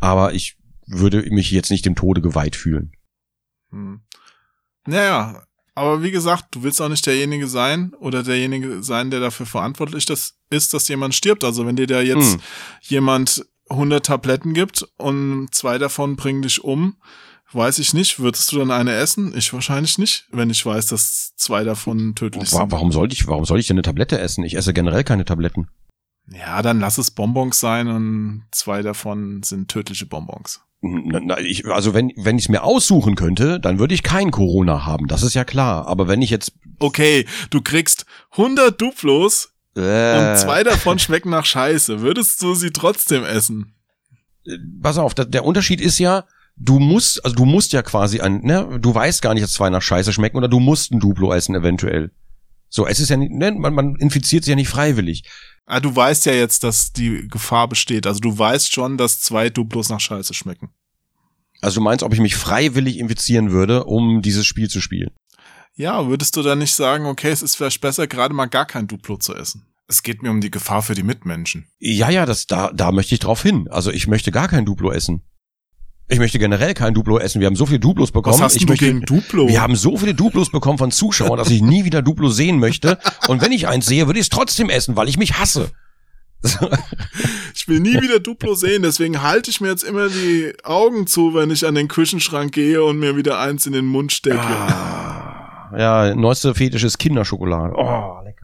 aber 0.00 0.34
ich 0.34 0.58
würde 0.86 1.22
mich 1.30 1.52
jetzt 1.52 1.70
nicht 1.70 1.86
dem 1.86 1.94
Tode 1.94 2.20
geweiht 2.20 2.56
fühlen. 2.56 2.90
Hm. 3.70 4.00
Naja, 4.86 5.44
aber 5.74 6.02
wie 6.02 6.10
gesagt, 6.10 6.46
du 6.54 6.62
willst 6.62 6.80
auch 6.82 6.88
nicht 6.88 7.06
derjenige 7.06 7.46
sein 7.46 7.92
oder 8.00 8.22
derjenige 8.22 8.82
sein, 8.82 9.10
der 9.10 9.20
dafür 9.20 9.46
verantwortlich 9.46 10.08
ist, 10.08 10.74
dass 10.74 10.88
jemand 10.88 11.14
stirbt. 11.14 11.44
Also 11.44 11.66
wenn 11.66 11.76
dir 11.76 11.86
da 11.86 12.00
jetzt 12.00 12.34
Hm. 12.34 12.40
jemand 12.82 13.46
100 13.68 14.04
Tabletten 14.04 14.52
gibt 14.54 14.86
und 14.96 15.48
zwei 15.52 15.78
davon 15.78 16.16
bringen 16.16 16.42
dich 16.42 16.64
um, 16.64 16.96
weiß 17.52 17.78
ich 17.78 17.94
nicht. 17.94 18.18
Würdest 18.18 18.50
du 18.52 18.58
dann 18.58 18.70
eine 18.70 18.94
essen? 18.94 19.36
Ich 19.36 19.52
wahrscheinlich 19.52 19.96
nicht, 19.98 20.26
wenn 20.32 20.50
ich 20.50 20.64
weiß, 20.66 20.86
dass 20.86 21.34
zwei 21.36 21.64
davon 21.64 22.14
tödlich 22.14 22.50
sind. 22.50 22.72
Warum 22.72 22.90
sollte 22.92 23.14
ich, 23.14 23.26
warum 23.26 23.44
soll 23.44 23.58
ich 23.60 23.66
denn 23.68 23.74
eine 23.76 23.82
Tablette 23.82 24.18
essen? 24.18 24.44
Ich 24.44 24.54
esse 24.56 24.72
generell 24.72 25.04
keine 25.04 25.24
Tabletten. 25.24 25.68
Ja, 26.32 26.62
dann 26.62 26.78
lass 26.80 26.98
es 26.98 27.10
Bonbons 27.10 27.58
sein 27.58 27.88
und 27.88 28.44
zwei 28.52 28.82
davon 28.82 29.42
sind 29.42 29.68
tödliche 29.68 30.06
Bonbons. 30.06 30.60
Ich, 31.42 31.66
also 31.66 31.92
wenn, 31.92 32.10
wenn 32.16 32.38
ich 32.38 32.44
es 32.44 32.48
mir 32.48 32.62
aussuchen 32.62 33.14
könnte, 33.14 33.60
dann 33.60 33.78
würde 33.78 33.92
ich 33.92 34.02
kein 34.02 34.30
Corona 34.30 34.86
haben. 34.86 35.08
Das 35.08 35.22
ist 35.22 35.34
ja 35.34 35.44
klar. 35.44 35.86
Aber 35.86 36.08
wenn 36.08 36.22
ich 36.22 36.30
jetzt 36.30 36.52
Okay, 36.78 37.26
du 37.50 37.60
kriegst 37.60 38.06
100 38.32 38.80
Duplos 38.80 39.52
äh, 39.76 39.80
und 39.80 40.38
zwei 40.38 40.64
davon 40.64 40.98
schmecken 40.98 41.28
nach 41.28 41.44
Scheiße. 41.44 42.00
Würdest 42.00 42.40
du 42.42 42.54
sie 42.54 42.70
trotzdem 42.70 43.24
essen? 43.24 43.74
pass 44.82 44.98
auf, 44.98 45.14
der, 45.14 45.26
der 45.26 45.44
Unterschied 45.44 45.80
ist 45.80 45.98
ja, 45.98 46.24
du 46.56 46.78
musst, 46.78 47.24
also 47.24 47.36
du 47.36 47.44
musst 47.44 47.72
ja 47.72 47.82
quasi 47.82 48.20
ein, 48.20 48.40
ne, 48.40 48.78
du 48.80 48.94
weißt 48.94 49.22
gar 49.22 49.34
nicht, 49.34 49.42
dass 49.42 49.52
zwei 49.52 49.70
nach 49.70 49.82
Scheiße 49.82 50.12
schmecken 50.12 50.38
oder 50.38 50.48
du 50.48 50.60
musst 50.60 50.92
ein 50.92 51.00
Duplo 51.00 51.32
essen 51.32 51.54
eventuell. 51.54 52.10
So, 52.68 52.86
es 52.86 53.00
ist 53.00 53.08
ja 53.08 53.16
nicht, 53.16 53.32
ne, 53.32 53.52
man, 53.52 53.74
man 53.74 53.96
infiziert 53.96 54.44
sich 54.44 54.50
ja 54.50 54.56
nicht 54.56 54.68
freiwillig. 54.68 55.24
Ah, 55.70 55.78
du 55.78 55.94
weißt 55.94 56.26
ja 56.26 56.32
jetzt, 56.32 56.64
dass 56.64 56.92
die 56.92 57.28
Gefahr 57.28 57.68
besteht. 57.68 58.04
Also 58.04 58.18
du 58.18 58.36
weißt 58.36 58.72
schon, 58.72 58.98
dass 58.98 59.20
zwei 59.20 59.50
Duplos 59.50 59.88
nach 59.88 60.00
Scheiße 60.00 60.34
schmecken. 60.34 60.70
Also 61.60 61.78
du 61.78 61.84
meinst, 61.84 62.02
ob 62.02 62.12
ich 62.12 62.18
mich 62.18 62.34
freiwillig 62.34 62.98
infizieren 62.98 63.52
würde, 63.52 63.84
um 63.84 64.20
dieses 64.20 64.46
Spiel 64.46 64.68
zu 64.68 64.80
spielen? 64.80 65.12
Ja, 65.76 66.08
würdest 66.08 66.36
du 66.36 66.42
dann 66.42 66.58
nicht 66.58 66.74
sagen, 66.74 67.06
okay, 67.06 67.30
es 67.30 67.40
ist 67.40 67.54
vielleicht 67.54 67.80
besser, 67.80 68.08
gerade 68.08 68.34
mal 68.34 68.46
gar 68.46 68.66
kein 68.66 68.88
Duplo 68.88 69.16
zu 69.16 69.32
essen? 69.36 69.64
Es 69.86 70.02
geht 70.02 70.24
mir 70.24 70.30
um 70.30 70.40
die 70.40 70.50
Gefahr 70.50 70.82
für 70.82 70.96
die 70.96 71.04
Mitmenschen. 71.04 71.68
Ja, 71.78 72.10
ja, 72.10 72.26
das, 72.26 72.48
da, 72.48 72.72
da 72.72 72.90
möchte 72.90 73.14
ich 73.14 73.20
drauf 73.20 73.40
hin. 73.40 73.68
Also 73.70 73.92
ich 73.92 74.08
möchte 74.08 74.32
gar 74.32 74.48
kein 74.48 74.66
Duplo 74.66 74.90
essen. 74.90 75.22
Ich 76.10 76.18
möchte 76.18 76.40
generell 76.40 76.74
kein 76.74 76.92
Duplo 76.92 77.18
essen. 77.18 77.40
Wir 77.40 77.46
haben 77.46 77.54
so 77.54 77.66
viele 77.66 77.78
Duplos 77.78 78.10
bekommen. 78.10 78.34
Was 78.34 78.42
hast 78.42 78.56
ich 78.56 78.66
du 78.66 78.72
möchte, 78.72 78.84
gegen 78.84 79.02
Duplo? 79.02 79.46
Wir 79.46 79.62
haben 79.62 79.76
so 79.76 79.96
viele 79.96 80.12
Duplos 80.12 80.50
bekommen 80.50 80.76
von 80.76 80.90
Zuschauern, 80.90 81.38
dass 81.38 81.50
ich 81.50 81.62
nie 81.62 81.84
wieder 81.84 82.02
Duplo 82.02 82.30
sehen 82.30 82.58
möchte. 82.58 82.98
Und 83.28 83.40
wenn 83.40 83.52
ich 83.52 83.68
eins 83.68 83.86
sehe, 83.86 84.06
würde 84.06 84.18
ich 84.18 84.24
es 84.24 84.28
trotzdem 84.28 84.70
essen, 84.70 84.96
weil 84.96 85.08
ich 85.08 85.18
mich 85.18 85.38
hasse. 85.38 85.70
Ich 87.54 87.68
will 87.68 87.80
nie 87.80 88.00
wieder 88.00 88.18
Duplo 88.18 88.54
sehen, 88.54 88.82
deswegen 88.82 89.22
halte 89.22 89.50
ich 89.50 89.60
mir 89.60 89.68
jetzt 89.68 89.84
immer 89.84 90.08
die 90.08 90.52
Augen 90.64 91.06
zu, 91.06 91.34
wenn 91.34 91.50
ich 91.50 91.66
an 91.66 91.74
den 91.74 91.86
Küchenschrank 91.86 92.52
gehe 92.52 92.82
und 92.82 92.98
mir 92.98 93.14
wieder 93.16 93.38
eins 93.38 93.66
in 93.66 93.72
den 93.72 93.84
Mund 93.84 94.10
stecke. 94.10 94.40
Ah, 94.40 95.70
ja, 95.76 96.14
neueste 96.14 96.54
Fetisch 96.54 96.82
ist 96.82 96.98
Kinderschokolade. 96.98 97.74
Oh, 97.76 98.20
lecker. 98.24 98.39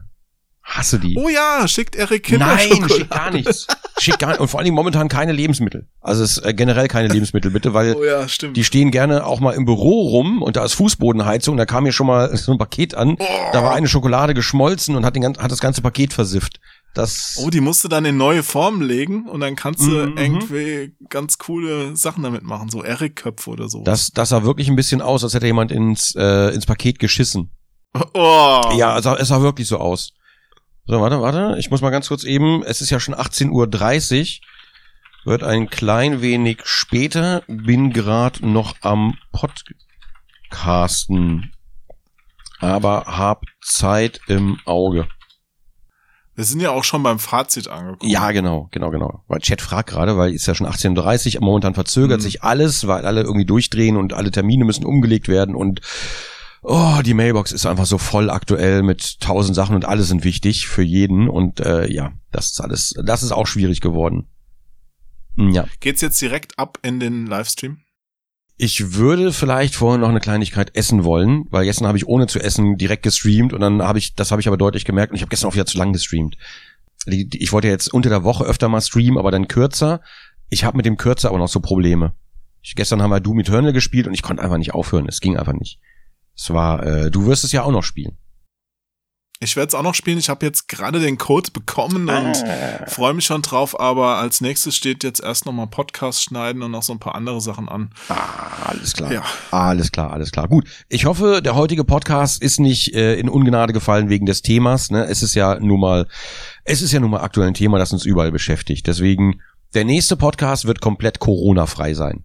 Hasse 0.69 0.99
die. 0.99 1.15
Oh 1.17 1.29
ja, 1.29 1.65
schickt 1.67 1.95
Erik 1.95 2.29
Nein, 2.29 2.39
Kinderschokolade. 2.69 2.93
schick 2.93 3.09
gar 3.09 3.31
nichts. 3.31 3.67
Schick 3.99 4.19
gar 4.19 4.37
Und 4.39 4.49
vor 4.49 4.59
allen 4.59 4.65
Dingen 4.65 4.75
momentan 4.75 5.07
keine 5.07 5.31
Lebensmittel. 5.31 5.87
Also 6.01 6.23
es 6.23 6.37
ist 6.37 6.45
äh, 6.45 6.53
generell 6.53 6.89
keine 6.89 7.07
Lebensmittel, 7.07 7.51
bitte, 7.51 7.73
weil 7.73 7.95
Oh 7.95 8.03
ja, 8.03 8.25
die 8.51 8.63
stehen 8.65 8.91
gerne 8.91 9.25
auch 9.25 9.39
mal 9.39 9.53
im 9.53 9.63
Büro 9.63 10.09
rum 10.09 10.41
und 10.41 10.57
da 10.57 10.65
ist 10.65 10.73
Fußbodenheizung. 10.73 11.55
Da 11.55 11.65
kam 11.65 11.83
mir 11.85 11.93
schon 11.93 12.07
mal 12.07 12.35
so 12.35 12.51
ein 12.51 12.57
Paket 12.57 12.95
an. 12.95 13.15
Oh. 13.17 13.25
Da 13.53 13.63
war 13.63 13.73
eine 13.75 13.87
Schokolade 13.87 14.33
geschmolzen 14.33 14.95
und 14.97 15.05
hat, 15.05 15.15
den, 15.15 15.23
hat 15.37 15.51
das 15.51 15.61
ganze 15.61 15.81
Paket 15.81 16.13
versifft. 16.13 16.59
Das, 16.93 17.37
Oh, 17.39 17.49
die 17.49 17.61
musst 17.61 17.83
du 17.85 17.87
dann 17.87 18.03
in 18.05 18.17
neue 18.17 18.43
Formen 18.43 18.81
legen 18.81 19.27
und 19.29 19.39
dann 19.39 19.55
kannst 19.55 19.81
du 19.81 19.85
Mhm. 19.91 20.17
irgendwie 20.17 20.93
ganz 21.09 21.37
coole 21.37 21.95
Sachen 21.95 22.23
damit 22.23 22.43
machen, 22.43 22.69
so 22.69 22.83
Erik-Köpfe 22.83 23.51
oder 23.51 23.69
so. 23.69 23.83
das, 23.83 24.09
das 24.11 24.29
sah 24.29 24.43
wirklich 24.43 24.67
ein 24.67 24.75
bisschen 24.75 25.01
aus, 25.01 25.23
als 25.23 25.33
hätte 25.33 25.45
jemand 25.45 25.71
ins, 25.71 26.13
äh, 26.17 26.53
ins 26.53 26.65
Paket 26.65 26.99
geschissen. 26.99 27.51
oh. 28.13 28.61
Ja, 28.75 28.97
es 28.97 29.03
sah, 29.05 29.15
es 29.15 29.29
sah 29.29 29.41
wirklich 29.41 29.67
so 29.67 29.77
aus. 29.77 30.11
So, 30.87 31.01
warte, 31.01 31.21
warte. 31.21 31.55
Ich 31.59 31.69
muss 31.69 31.81
mal 31.81 31.89
ganz 31.89 32.07
kurz 32.07 32.23
eben, 32.23 32.63
es 32.63 32.79
ist 32.81 32.89
ja 32.89 32.99
schon 32.99 33.13
18.30 33.13 34.39
Uhr. 34.39 35.31
Wird 35.31 35.43
ein 35.43 35.69
klein 35.69 36.21
wenig 36.21 36.61
später. 36.63 37.43
Bin 37.47 37.91
grad 37.91 38.41
noch 38.41 38.75
am 38.81 39.17
Podcasten. 40.49 41.51
Aber 42.59 43.03
hab 43.05 43.43
Zeit 43.61 44.21
im 44.27 44.59
Auge. 44.65 45.07
Wir 46.35 46.45
sind 46.45 46.61
ja 46.61 46.69
auch 46.71 46.83
schon 46.83 47.03
beim 47.03 47.19
Fazit 47.19 47.67
angekommen. 47.67 48.09
Ja, 48.09 48.31
genau, 48.31 48.69
genau, 48.71 48.89
genau. 48.91 49.23
Weil 49.27 49.39
Chat 49.39 49.59
fragt 49.59 49.89
gerade, 49.89 50.17
weil 50.17 50.33
ist 50.33 50.45
ja 50.47 50.55
schon 50.55 50.67
18.30 50.67 51.35
Uhr, 51.35 51.41
momentan 51.43 51.73
verzögert 51.73 52.19
Mhm. 52.19 52.23
sich 52.23 52.43
alles, 52.43 52.87
weil 52.87 53.05
alle 53.05 53.21
irgendwie 53.21 53.45
durchdrehen 53.45 53.97
und 53.97 54.13
alle 54.13 54.31
Termine 54.31 54.63
müssen 54.63 54.85
umgelegt 54.85 55.27
werden 55.27 55.55
und 55.55 55.81
oh, 56.67 57.01
die 57.01 57.13
Mailbox 57.13 57.53
ist 57.53 57.65
einfach 57.65 57.85
so 57.85 57.97
voll 57.97 58.29
aktuell 58.29 58.83
mit 58.83 59.21
tausend 59.21 59.55
Sachen 59.55 59.75
und 59.75 59.85
alle 59.85 60.03
sind 60.03 60.23
wichtig 60.25 60.67
für 60.67 60.83
jeden 60.83 61.29
und 61.29 61.61
äh, 61.61 61.89
ja, 61.91 62.11
das 62.31 62.47
ist 62.47 62.61
alles, 62.61 62.93
das 63.03 63.23
ist 63.23 63.31
auch 63.31 63.47
schwierig 63.47 63.79
geworden. 63.79 64.27
Hm, 65.37 65.51
Ja. 65.51 65.65
Geht's 65.79 66.01
jetzt 66.01 66.21
direkt 66.21 66.59
ab 66.59 66.77
in 66.83 66.99
den 66.99 67.25
Livestream? 67.25 67.79
Ich 68.57 68.95
würde 68.95 69.31
vielleicht 69.31 69.75
vorher 69.75 69.99
noch 69.99 70.09
eine 70.09 70.19
Kleinigkeit 70.19 70.75
essen 70.75 71.03
wollen, 71.03 71.45
weil 71.51 71.63
gestern 71.63 71.87
habe 71.87 71.97
ich 71.97 72.07
ohne 72.07 72.27
zu 72.27 72.39
essen 72.39 72.75
direkt 72.75 73.03
gestreamt 73.03 73.53
und 73.53 73.61
dann 73.61 73.81
habe 73.81 73.99
ich, 73.99 74.15
das 74.15 74.31
habe 74.31 74.41
ich 74.41 74.47
aber 74.47 74.57
deutlich 74.57 74.83
gemerkt 74.83 75.11
und 75.11 75.15
ich 75.15 75.21
habe 75.21 75.29
gestern 75.29 75.49
auch 75.49 75.53
wieder 75.53 75.67
zu 75.67 75.77
lang 75.77 75.93
gestreamt. 75.93 76.37
Ich 77.05 77.53
wollte 77.53 77.69
jetzt 77.69 77.93
unter 77.93 78.09
der 78.09 78.23
Woche 78.23 78.43
öfter 78.43 78.67
mal 78.67 78.81
streamen, 78.81 79.17
aber 79.19 79.31
dann 79.31 79.47
kürzer. 79.47 80.01
Ich 80.49 80.65
habe 80.65 80.75
mit 80.75 80.85
dem 80.85 80.97
kürzer 80.97 81.29
aber 81.29 81.37
noch 81.37 81.47
so 81.47 81.61
Probleme. 81.61 82.13
Ich, 82.61 82.75
gestern 82.75 83.01
haben 83.01 83.11
wir 83.11 83.21
Doom 83.21 83.39
Eternal 83.39 83.71
gespielt 83.71 84.07
und 84.07 84.13
ich 84.13 84.23
konnte 84.23 84.43
einfach 84.43 84.57
nicht 84.57 84.73
aufhören. 84.73 85.07
Es 85.07 85.21
ging 85.21 85.37
einfach 85.37 85.53
nicht. 85.53 85.79
Es 86.37 86.49
war, 86.51 86.83
äh, 86.85 87.11
du 87.11 87.25
wirst 87.25 87.43
es 87.43 87.51
ja 87.51 87.63
auch 87.63 87.71
noch 87.71 87.83
spielen. 87.83 88.17
Ich 89.39 89.55
werde 89.55 89.67
es 89.67 89.75
auch 89.75 89.83
noch 89.83 89.93
spielen. 89.93 90.17
Ich 90.17 90.29
habe 90.29 90.43
jetzt 90.47 90.67
gerade 90.67 90.99
den 90.99 91.19
Code 91.19 91.51
bekommen 91.51 92.09
und 92.09 92.43
Ah. 92.43 92.87
freue 92.87 93.13
mich 93.13 93.25
schon 93.25 93.43
drauf. 93.43 93.79
Aber 93.79 94.15
als 94.17 94.41
nächstes 94.41 94.75
steht 94.75 95.03
jetzt 95.03 95.21
erst 95.21 95.45
nochmal 95.45 95.67
Podcast 95.67 96.23
schneiden 96.23 96.63
und 96.63 96.71
noch 96.71 96.81
so 96.81 96.91
ein 96.91 96.97
paar 96.99 97.13
andere 97.13 97.39
Sachen 97.39 97.69
an. 97.69 97.91
Ah, 98.09 98.63
alles 98.65 98.93
klar. 98.93 99.11
Ja. 99.13 99.23
Alles 99.51 99.91
klar, 99.91 100.11
alles 100.11 100.31
klar. 100.31 100.47
Gut. 100.47 100.67
Ich 100.89 101.05
hoffe, 101.05 101.41
der 101.43 101.53
heutige 101.53 101.83
Podcast 101.83 102.41
ist 102.41 102.59
nicht 102.59 102.95
äh, 102.95 103.13
in 103.19 103.29
Ungnade 103.29 103.73
gefallen 103.73 104.09
wegen 104.09 104.25
des 104.25 104.41
Themas. 104.41 104.89
Ne? 104.89 105.05
Es 105.05 105.21
ist 105.21 105.35
ja 105.35 105.59
nun 105.59 105.79
mal, 105.79 106.07
es 106.63 106.81
ist 106.81 106.91
ja 106.91 106.99
nun 106.99 107.11
mal 107.11 107.21
aktuell 107.21 107.47
ein 107.49 107.53
Thema, 107.53 107.77
das 107.77 107.93
uns 107.93 108.05
überall 108.05 108.31
beschäftigt. 108.31 108.87
Deswegen, 108.87 109.39
der 109.75 109.85
nächste 109.85 110.17
Podcast 110.17 110.65
wird 110.65 110.81
komplett 110.81 111.19
Corona-frei 111.19 111.93
sein. 111.93 112.23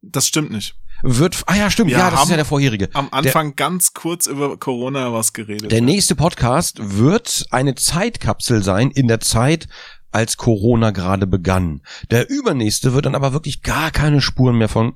Das 0.00 0.26
stimmt 0.26 0.52
nicht. 0.52 0.74
Wird, 1.06 1.42
ah 1.46 1.54
ja, 1.54 1.70
stimmt, 1.70 1.90
Wir 1.90 1.98
ja, 1.98 2.04
das 2.04 2.14
ist 2.14 2.20
haben 2.20 2.30
ja 2.30 2.36
der 2.36 2.44
vorherige. 2.46 2.88
Am 2.94 3.08
Anfang 3.10 3.56
ganz 3.56 3.92
kurz 3.92 4.26
über 4.26 4.56
Corona 4.56 5.12
was 5.12 5.34
geredet. 5.34 5.70
Der 5.70 5.82
nächste 5.82 6.14
Podcast 6.14 6.78
wird 6.80 7.44
eine 7.50 7.74
Zeitkapsel 7.74 8.62
sein 8.62 8.90
in 8.90 9.06
der 9.06 9.20
Zeit, 9.20 9.68
als 10.12 10.38
Corona 10.38 10.92
gerade 10.92 11.26
begann. 11.26 11.82
Der 12.10 12.30
übernächste 12.30 12.94
wird 12.94 13.04
dann 13.04 13.14
aber 13.14 13.34
wirklich 13.34 13.62
gar 13.62 13.90
keine 13.90 14.22
Spuren 14.22 14.56
mehr 14.56 14.68
von 14.70 14.94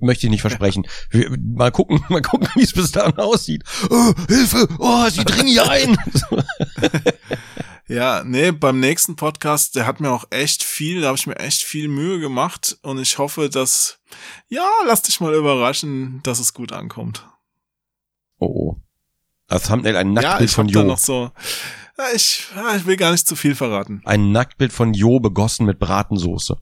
möchte 0.00 0.26
ich 0.26 0.30
nicht 0.30 0.40
versprechen. 0.40 0.86
Wir, 1.10 1.30
mal 1.38 1.70
gucken, 1.70 2.02
mal 2.08 2.22
gucken, 2.22 2.48
wie 2.54 2.62
es 2.62 2.72
bis 2.72 2.92
dahin 2.92 3.16
aussieht. 3.16 3.64
Oh, 3.90 4.12
Hilfe! 4.28 4.68
Oh, 4.78 5.08
sie 5.08 5.24
dringen 5.24 5.48
hier 5.48 5.68
ein! 5.70 5.96
Ja, 7.90 8.22
nee, 8.24 8.52
beim 8.52 8.78
nächsten 8.78 9.16
Podcast, 9.16 9.74
der 9.74 9.84
hat 9.84 9.98
mir 9.98 10.12
auch 10.12 10.24
echt 10.30 10.62
viel, 10.62 11.00
da 11.00 11.08
habe 11.08 11.18
ich 11.18 11.26
mir 11.26 11.40
echt 11.40 11.64
viel 11.64 11.88
Mühe 11.88 12.20
gemacht 12.20 12.78
und 12.82 13.00
ich 13.00 13.18
hoffe, 13.18 13.50
dass, 13.50 13.98
ja, 14.48 14.64
lass 14.86 15.02
dich 15.02 15.18
mal 15.18 15.34
überraschen, 15.34 16.20
dass 16.22 16.38
es 16.38 16.54
gut 16.54 16.70
ankommt. 16.70 17.26
Oh, 18.38 18.46
oh. 18.46 18.76
Das 19.48 19.64
Thumbnail 19.64 19.96
ein 19.96 20.14
ja, 20.14 20.22
Nacktbild 20.22 20.50
ich 20.50 20.54
von 20.54 20.66
hab 20.68 20.72
da 20.72 20.80
Jo. 20.82 20.86
noch 20.86 20.98
so, 20.98 21.32
ja, 21.98 22.04
ich, 22.14 22.46
ja, 22.54 22.76
ich 22.76 22.86
will 22.86 22.96
gar 22.96 23.10
nicht 23.10 23.26
zu 23.26 23.34
viel 23.34 23.56
verraten. 23.56 24.02
Ein 24.04 24.30
Nacktbild 24.30 24.72
von 24.72 24.94
Jo 24.94 25.18
begossen 25.18 25.66
mit 25.66 25.80
Bratensoße. 25.80 26.58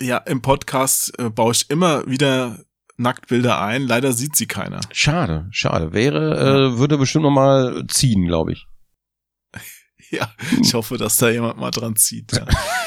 Ja, 0.00 0.16
im 0.16 0.40
Podcast 0.40 1.12
äh, 1.18 1.28
baue 1.28 1.52
ich 1.52 1.68
immer 1.68 2.06
wieder 2.06 2.60
Nacktbilder 2.96 3.60
ein, 3.60 3.86
leider 3.86 4.14
sieht 4.14 4.34
sie 4.34 4.46
keiner. 4.46 4.80
Schade, 4.92 5.46
schade. 5.50 5.92
Wäre, 5.92 6.72
äh, 6.72 6.78
würde 6.78 6.96
bestimmt 6.96 7.24
noch 7.24 7.30
mal 7.32 7.84
ziehen, 7.86 8.26
glaube 8.26 8.52
ich. 8.52 8.66
Ja, 10.20 10.28
ich 10.62 10.74
hoffe, 10.74 10.96
dass 10.98 11.16
da 11.16 11.28
jemand 11.28 11.58
mal 11.58 11.70
dran 11.70 11.96
zieht. 11.96 12.32
Ja. 12.32 12.46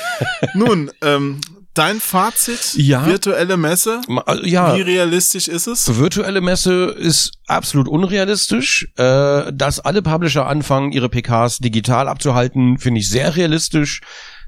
Nun, 0.54 0.92
ähm, 1.02 1.40
dein 1.74 2.00
Fazit, 2.00 2.74
Ja. 2.76 3.06
virtuelle 3.06 3.56
Messe, 3.58 4.02
also, 4.26 4.44
Ja. 4.44 4.76
wie 4.76 4.82
realistisch 4.82 5.48
ist 5.48 5.68
es? 5.68 5.98
Virtuelle 5.98 6.42
Messe 6.42 6.86
ist 6.98 7.34
absolut 7.48 7.88
unrealistisch. 7.88 8.88
Äh, 8.98 9.52
dass 9.54 9.80
alle 9.80 10.02
Publisher 10.02 10.48
anfangen, 10.48 10.92
ihre 10.92 11.10
PKs 11.10 11.60
digital 11.60 12.08
abzuhalten, 12.08 12.78
finde 12.80 13.00
ich 13.02 13.10
sehr 13.10 13.36
realistisch. 13.36 14.02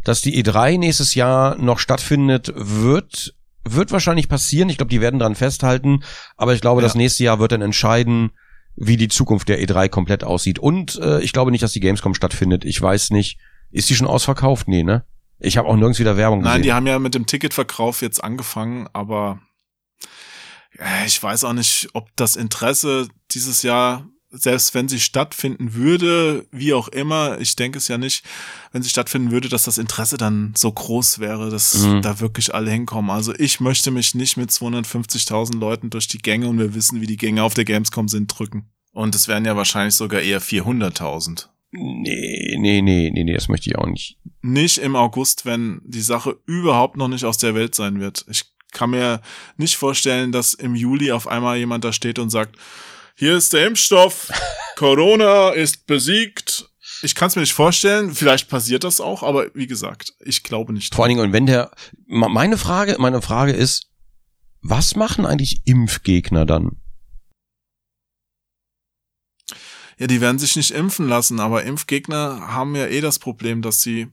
Dass 0.05 0.21
die 0.21 0.41
E3 0.43 0.77
nächstes 0.79 1.13
Jahr 1.15 1.55
noch 1.57 1.79
stattfindet, 1.79 2.51
wird 2.55 3.33
wird 3.65 3.91
wahrscheinlich 3.91 4.29
passieren. 4.29 4.69
Ich 4.69 4.77
glaube, 4.77 4.89
die 4.89 5.01
werden 5.01 5.19
dran 5.19 5.35
festhalten. 5.35 6.03
Aber 6.37 6.53
ich 6.55 6.61
glaube, 6.61 6.81
Ja. 6.81 6.87
das 6.87 6.95
nächste 6.95 7.23
Jahr 7.25 7.39
wird 7.39 7.51
dann 7.51 7.61
entscheiden, 7.61 8.31
wie 8.75 8.97
die 8.97 9.07
Zukunft 9.07 9.49
der 9.49 9.61
E3 9.61 9.89
komplett 9.89 10.23
aussieht. 10.23 10.59
Und 10.59 10.97
äh, 10.97 11.21
ich 11.21 11.33
glaube 11.33 11.51
nicht, 11.51 11.63
dass 11.63 11.73
die 11.73 11.79
Gamescom 11.79 12.13
stattfindet. 12.13 12.65
Ich 12.65 12.81
weiß 12.81 13.11
nicht. 13.11 13.37
Ist 13.71 13.89
die 13.89 13.95
schon 13.95 14.07
ausverkauft? 14.07 14.67
Nee, 14.67 14.83
ne? 14.83 15.05
Ich 15.39 15.57
habe 15.57 15.67
auch 15.67 15.75
nirgends 15.75 15.99
wieder 15.99 16.17
Werbung 16.17 16.41
Nein, 16.41 16.57
die 16.57 16.61
gesehen. 16.63 16.75
haben 16.75 16.87
ja 16.87 16.99
mit 16.99 17.15
dem 17.15 17.25
Ticketverkauf 17.25 18.01
jetzt 18.01 18.23
angefangen, 18.23 18.87
aber 18.93 19.39
äh, 20.77 21.05
ich 21.05 21.21
weiß 21.21 21.43
auch 21.45 21.53
nicht, 21.53 21.89
ob 21.93 22.09
das 22.15 22.35
Interesse 22.35 23.07
dieses 23.31 23.63
Jahr, 23.63 24.05
selbst 24.31 24.75
wenn 24.75 24.87
sie 24.87 24.99
stattfinden 24.99 25.73
würde, 25.73 26.45
wie 26.51 26.73
auch 26.73 26.87
immer, 26.89 27.39
ich 27.39 27.55
denke 27.55 27.77
es 27.79 27.87
ja 27.87 27.97
nicht, 27.97 28.23
wenn 28.71 28.83
sie 28.83 28.89
stattfinden 28.89 29.31
würde, 29.31 29.49
dass 29.49 29.63
das 29.63 29.77
Interesse 29.79 30.17
dann 30.17 30.53
so 30.55 30.71
groß 30.71 31.19
wäre, 31.19 31.49
dass 31.49 31.73
Mhm. 31.79 32.01
da 32.03 32.19
wirklich 32.19 32.53
alle 32.53 32.69
hinkommen. 32.71 33.09
Also 33.11 33.33
ich 33.35 33.59
möchte 33.59 33.89
mich 33.91 34.13
nicht 34.15 34.37
mit 34.37 34.51
250.000 34.51 35.59
Leuten 35.59 35.89
durch 35.89 36.07
die 36.07 36.19
Gänge 36.19 36.47
und 36.47 36.59
wir 36.59 36.75
wissen, 36.75 37.01
wie 37.01 37.07
die 37.07 37.17
Gänge 37.17 37.43
auf 37.43 37.53
der 37.55 37.65
Gamescom 37.65 38.07
sind, 38.07 38.27
drücken. 38.27 38.69
Und 38.91 39.15
es 39.15 39.27
wären 39.27 39.45
ja 39.45 39.55
wahrscheinlich 39.55 39.95
sogar 39.95 40.21
eher 40.21 40.41
400.000. 40.41 41.47
nee, 41.71 42.55
nee, 42.59 42.81
nee, 42.81 43.11
nee, 43.13 43.23
nee, 43.23 43.33
das 43.33 43.47
möchte 43.47 43.69
ich 43.69 43.77
auch 43.77 43.85
nicht. 43.87 44.17
nicht 44.41 44.77
im 44.79 44.95
August, 44.95 45.45
wenn 45.45 45.81
die 45.85 46.01
Sache 46.01 46.37
überhaupt 46.45 46.97
noch 46.97 47.07
nicht 47.07 47.25
aus 47.25 47.37
der 47.37 47.53
Welt 47.55 47.75
sein 47.75 47.99
wird. 47.99 48.25
Ich 48.29 48.45
kann 48.71 48.91
mir 48.91 49.21
nicht 49.57 49.75
vorstellen, 49.77 50.31
dass 50.31 50.53
im 50.53 50.75
Juli 50.75 51.11
auf 51.11 51.27
einmal 51.27 51.57
jemand 51.57 51.83
da 51.83 51.91
steht 51.93 52.19
und 52.19 52.29
sagt, 52.29 52.55
hier 53.19 53.35
ist 53.35 53.51
der 53.51 53.67
Impfstoff, 53.67 54.31
Corona 54.77 55.49
ist 55.49 55.85
besiegt. 55.87 56.69
Ich 57.01 57.15
kann 57.15 57.27
es 57.27 57.35
mir 57.35 57.41
nicht 57.41 57.53
vorstellen, 57.53 58.15
vielleicht 58.15 58.49
passiert 58.49 58.85
das 58.85 59.01
auch, 59.01 59.23
aber 59.23 59.53
wie 59.53 59.67
gesagt, 59.67 60.13
ich 60.21 60.41
glaube 60.41 60.71
nicht. 60.71 60.95
Vor 60.95 61.03
allen 61.03 61.09
Dingen, 61.09 61.25
und 61.25 61.33
wenn 61.33 61.45
der, 61.45 61.71
meine 62.07 62.57
Frage, 62.57 62.95
meine 62.97 63.21
Frage 63.21 63.51
ist, 63.51 63.89
was 64.61 64.95
machen 64.95 65.25
eigentlich 65.25 65.61
Impfgegner 65.65 66.45
dann? 66.45 66.77
Ja, 69.97 70.07
die 70.07 70.21
werden 70.21 70.39
sich 70.39 70.55
nicht 70.55 70.71
impfen 70.71 71.09
lassen, 71.09 71.41
aber 71.41 71.63
Impfgegner 71.63 72.53
haben 72.53 72.73
ja 72.73 72.87
eh 72.87 73.01
das 73.01 73.19
Problem, 73.19 73.61
dass 73.61 73.81
sie 73.81 74.07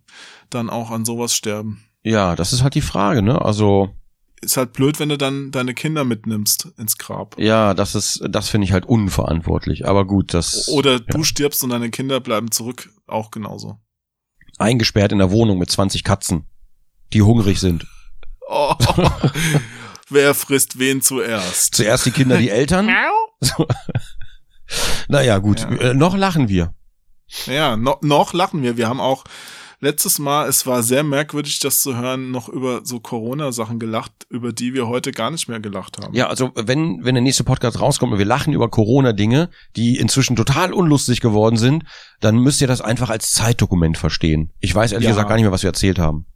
dann 0.51 0.69
auch 0.69 0.91
an 0.91 1.05
sowas 1.05 1.33
sterben. 1.33 1.85
Ja, 2.03 2.35
das 2.35 2.53
ist 2.53 2.65
halt 2.65 2.75
die 2.75 2.81
Frage, 2.81 3.23
ne? 3.23 3.41
Also, 3.41 3.95
Ist 4.43 4.57
halt 4.59 4.73
blöd, 4.75 4.99
wenn 5.01 5.09
du 5.09 5.17
dann 5.19 5.51
deine 5.51 5.73
Kinder 5.75 6.05
mitnimmst 6.05 6.69
ins 6.77 6.99
Grab. 6.99 7.37
ja, 7.39 7.73
das 7.75 7.95
ist, 7.95 8.23
das 8.29 8.49
finde 8.51 8.67
ich 8.67 8.73
halt 8.73 8.85
unverantwortlich. 8.87 9.87
Aber 9.87 10.05
gut, 10.07 10.35
das 10.35 10.69
Oder 10.69 11.01
du 11.01 11.25
stirbst 11.25 11.65
und 11.65 11.71
deine 11.71 11.91
Kinder 11.91 12.21
bleiben 12.21 12.51
zurück, 12.51 12.91
auch 13.07 13.31
genauso. 13.31 13.79
eingesperrt 14.59 15.13
in 15.13 15.19
der 15.19 15.31
Wohnung 15.31 15.59
mit 15.59 15.71
20 15.71 16.05
Katzen, 16.05 16.47
die 17.13 17.23
hungrig 17.23 17.61
sind. 17.61 17.87
Oh, 18.49 18.75
wer 20.11 20.35
frisst 20.35 20.79
wen 20.79 21.01
zuerst? 21.03 21.75
Zuerst 21.75 22.07
die 22.07 22.11
Kinder, 22.13 22.37
die 22.39 22.51
Eltern. 22.51 22.89
So. 23.41 23.67
naja, 25.09 25.39
gut, 25.39 25.61
Ja. 25.61 25.71
äh, 25.91 25.95
noch 25.95 26.17
lachen 26.17 26.49
wir. 26.49 26.75
Ja, 27.47 27.77
no, 27.77 27.97
noch 28.03 28.33
lachen 28.35 28.63
wir. 28.63 28.77
Wir 28.77 28.89
haben 28.89 29.01
auch 29.01 29.25
letztes 29.81 30.19
Mal, 30.19 30.49
es 30.49 30.67
war 30.67 30.83
sehr 30.83 31.03
merkwürdig, 31.03 31.59
das 31.61 31.83
zu 31.83 31.97
hören, 31.97 32.31
noch 32.31 32.49
über 32.49 32.81
so 32.85 33.01
Corona-Sachen 33.01 33.79
gelacht, 33.79 34.13
über 34.31 34.53
die 34.53 34.75
wir 34.75 34.87
heute 34.89 35.13
gar 35.13 35.31
nicht 35.31 35.49
mehr 35.49 35.61
gelacht 35.61 35.99
haben. 35.99 36.15
Ja, 36.15 36.29
also 36.29 36.53
wenn, 36.55 37.05
wenn 37.05 37.15
der 37.15 37.23
nächste 37.23 37.45
Podcast 37.45 37.81
rauskommt 37.81 38.13
und 38.13 38.19
wir 38.19 38.27
lachen 38.27 38.53
über 38.53 38.69
Corona-Dinge, 38.69 39.51
die 39.77 39.97
inzwischen 39.97 40.37
total 40.37 40.73
unlustig 40.73 41.21
geworden 41.21 41.57
sind, 41.57 41.85
dann 42.21 42.37
müsst 42.39 42.61
ihr 42.61 42.67
das 42.67 42.81
einfach 42.81 43.11
als 43.11 43.33
Zeitdokument 43.33 43.99
verstehen. 43.99 44.53
Ich 44.61 44.75
weiß 44.75 44.93
ehrlich 44.93 45.05
Ja. 45.07 45.13
gesagt 45.13 45.29
gar 45.29 45.37
nicht 45.37 45.45
mehr, 45.45 45.53
was 45.53 45.63
wir 45.63 45.71
erzählt 45.71 45.99
haben. 45.99 46.27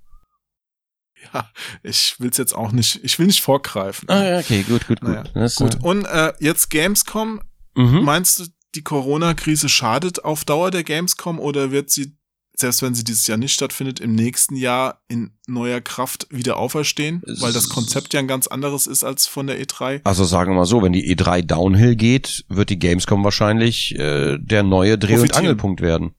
Ja, 1.34 1.48
ich 1.82 2.16
will's 2.18 2.38
jetzt 2.38 2.54
auch 2.54 2.72
nicht, 2.72 3.00
ich 3.04 3.18
will 3.18 3.26
nicht 3.26 3.42
vorgreifen. 3.42 4.08
Ah, 4.08 4.24
ja, 4.24 4.38
okay, 4.38 4.62
gut, 4.62 4.86
gut, 4.88 5.00
gut. 5.00 5.08
Naja, 5.10 5.24
Das, 5.34 5.56
Gut, 5.56 5.74
Äh, 5.76 5.78
und 5.86 6.04
äh, 6.06 6.32
jetzt 6.40 6.70
Gamescom, 6.70 7.40
mhm. 7.76 8.02
meinst 8.04 8.38
du, 8.38 8.44
die 8.74 8.82
Corona-Krise 8.82 9.68
schadet 9.68 10.24
auf 10.24 10.44
Dauer 10.44 10.70
der 10.70 10.82
Gamescom 10.84 11.38
oder 11.38 11.70
wird 11.72 11.90
sie, 11.90 12.16
selbst 12.60 12.82
wenn 12.82 12.94
sie 12.94 13.04
dieses 13.04 13.26
Jahr 13.26 13.38
nicht 13.38 13.52
stattfindet, 13.52 14.00
im 14.00 14.14
nächsten 14.14 14.56
Jahr 14.56 15.02
in 15.08 15.32
neuer 15.46 15.80
Kraft 15.80 16.26
wieder 16.30 16.58
auferstehen? 16.58 17.22
Weil 17.40 17.52
das 17.52 17.68
Konzept 17.68 18.14
ja 18.14 18.20
ein 18.20 18.28
ganz 18.28 18.46
anderes 18.46 18.86
ist 18.86 19.04
als 19.04 19.26
von 19.26 19.46
der 19.46 19.58
E 19.58 19.64
E3. 19.64 20.00
Also 20.04 20.24
sagen 20.24 20.52
wir 20.52 20.56
mal 20.56 20.66
so, 20.66 20.82
wenn 20.82 20.92
die 20.92 21.14
E3 21.14 21.42
Downhill 21.42 21.96
geht, 21.96 22.44
wird 22.48 22.70
die 22.70 22.78
Gamescom 22.78 23.24
wahrscheinlich 23.24 23.94
äh, 23.98 24.38
der 24.38 24.62
neue 24.62 24.98
Dreh- 24.98 25.18
und. 25.18 25.36
Angelpunkt 25.36 25.80
werden. 25.80 26.12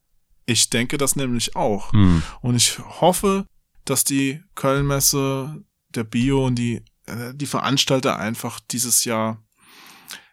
Ich 0.46 0.70
denke 0.70 0.98
das 0.98 1.16
nämlich 1.16 1.56
auch. 1.56 1.94
Hm. 1.94 2.24
Und 2.42 2.56
ich 2.56 2.80
hoffe, 2.80 3.46
dass 3.86 4.04
die 4.04 4.42
Kölnmesse, 4.56 5.64
der 5.90 6.04
Bio 6.04 6.46
und 6.46 6.56
die, 6.56 6.82
äh, 7.06 7.34
die 7.34 7.46
Veranstalter 7.46 8.18
einfach 8.18 8.60
dieses 8.60 9.06
Jahr 9.06 9.44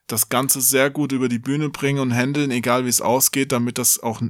das 0.06 0.30
Ganze 0.30 0.60
sehr 0.60 0.90
gut 0.90 1.12
über 1.12 1.28
die 1.28 1.38
Bühne 1.38 1.68
bringen 1.68 2.00
und 2.00 2.14
handeln, 2.14 2.50
egal 2.50 2.84
wie 2.84 2.88
es 2.88 3.02
ausgeht, 3.02 3.52
damit 3.52 3.78
das 3.78 4.00
auch 4.02 4.22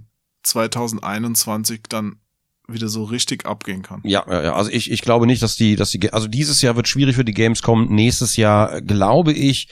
2021 0.43 1.82
dann 1.89 2.20
wieder 2.69 2.89
so 2.89 3.05
richtig 3.05 3.47
abgehen 3.47 3.82
kann. 3.82 4.02
Ja, 4.05 4.24
ja, 4.28 4.43
ja. 4.43 4.55
also 4.55 4.70
ich, 4.70 4.90
ich 4.90 5.01
glaube 5.01 5.27
nicht, 5.27 5.43
dass 5.43 5.56
die, 5.56 5.74
dass 5.74 5.90
die, 5.90 6.12
also 6.12 6.28
dieses 6.28 6.60
Jahr 6.60 6.77
wird 6.77 6.86
schwierig 6.86 7.16
für 7.16 7.24
die 7.24 7.32
Gamescom. 7.32 7.86
Nächstes 7.89 8.36
Jahr 8.36 8.82
glaube 8.82 9.32
ich, 9.32 9.69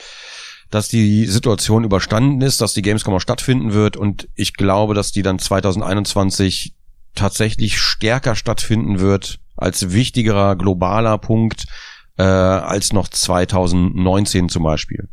dass 0.71 0.89
die 0.89 1.27
Situation 1.27 1.85
überstanden 1.85 2.41
ist, 2.41 2.61
dass 2.61 2.73
die 2.73 2.83
Gamescom 2.83 3.15
auch 3.15 3.21
stattfinden 3.21 3.73
wird 3.73 3.97
und 3.97 4.29
ich 4.35 4.55
glaube, 4.55 4.95
dass 4.95 5.13
die 5.13 5.23
dann 5.23 5.39
2021 5.39 6.75
tatsächlich 7.15 7.79
stärker 7.79 8.35
stattfinden 8.35 8.99
wird 8.99 9.39
als 9.57 9.93
wichtigerer 9.93 10.57
globaler 10.57 11.19
Punkt 11.19 11.67
äh, 12.19 12.23
als 12.23 12.93
noch 12.93 13.09
2019 13.09 14.49
zum 14.49 14.63
Beispiel. 14.63 15.09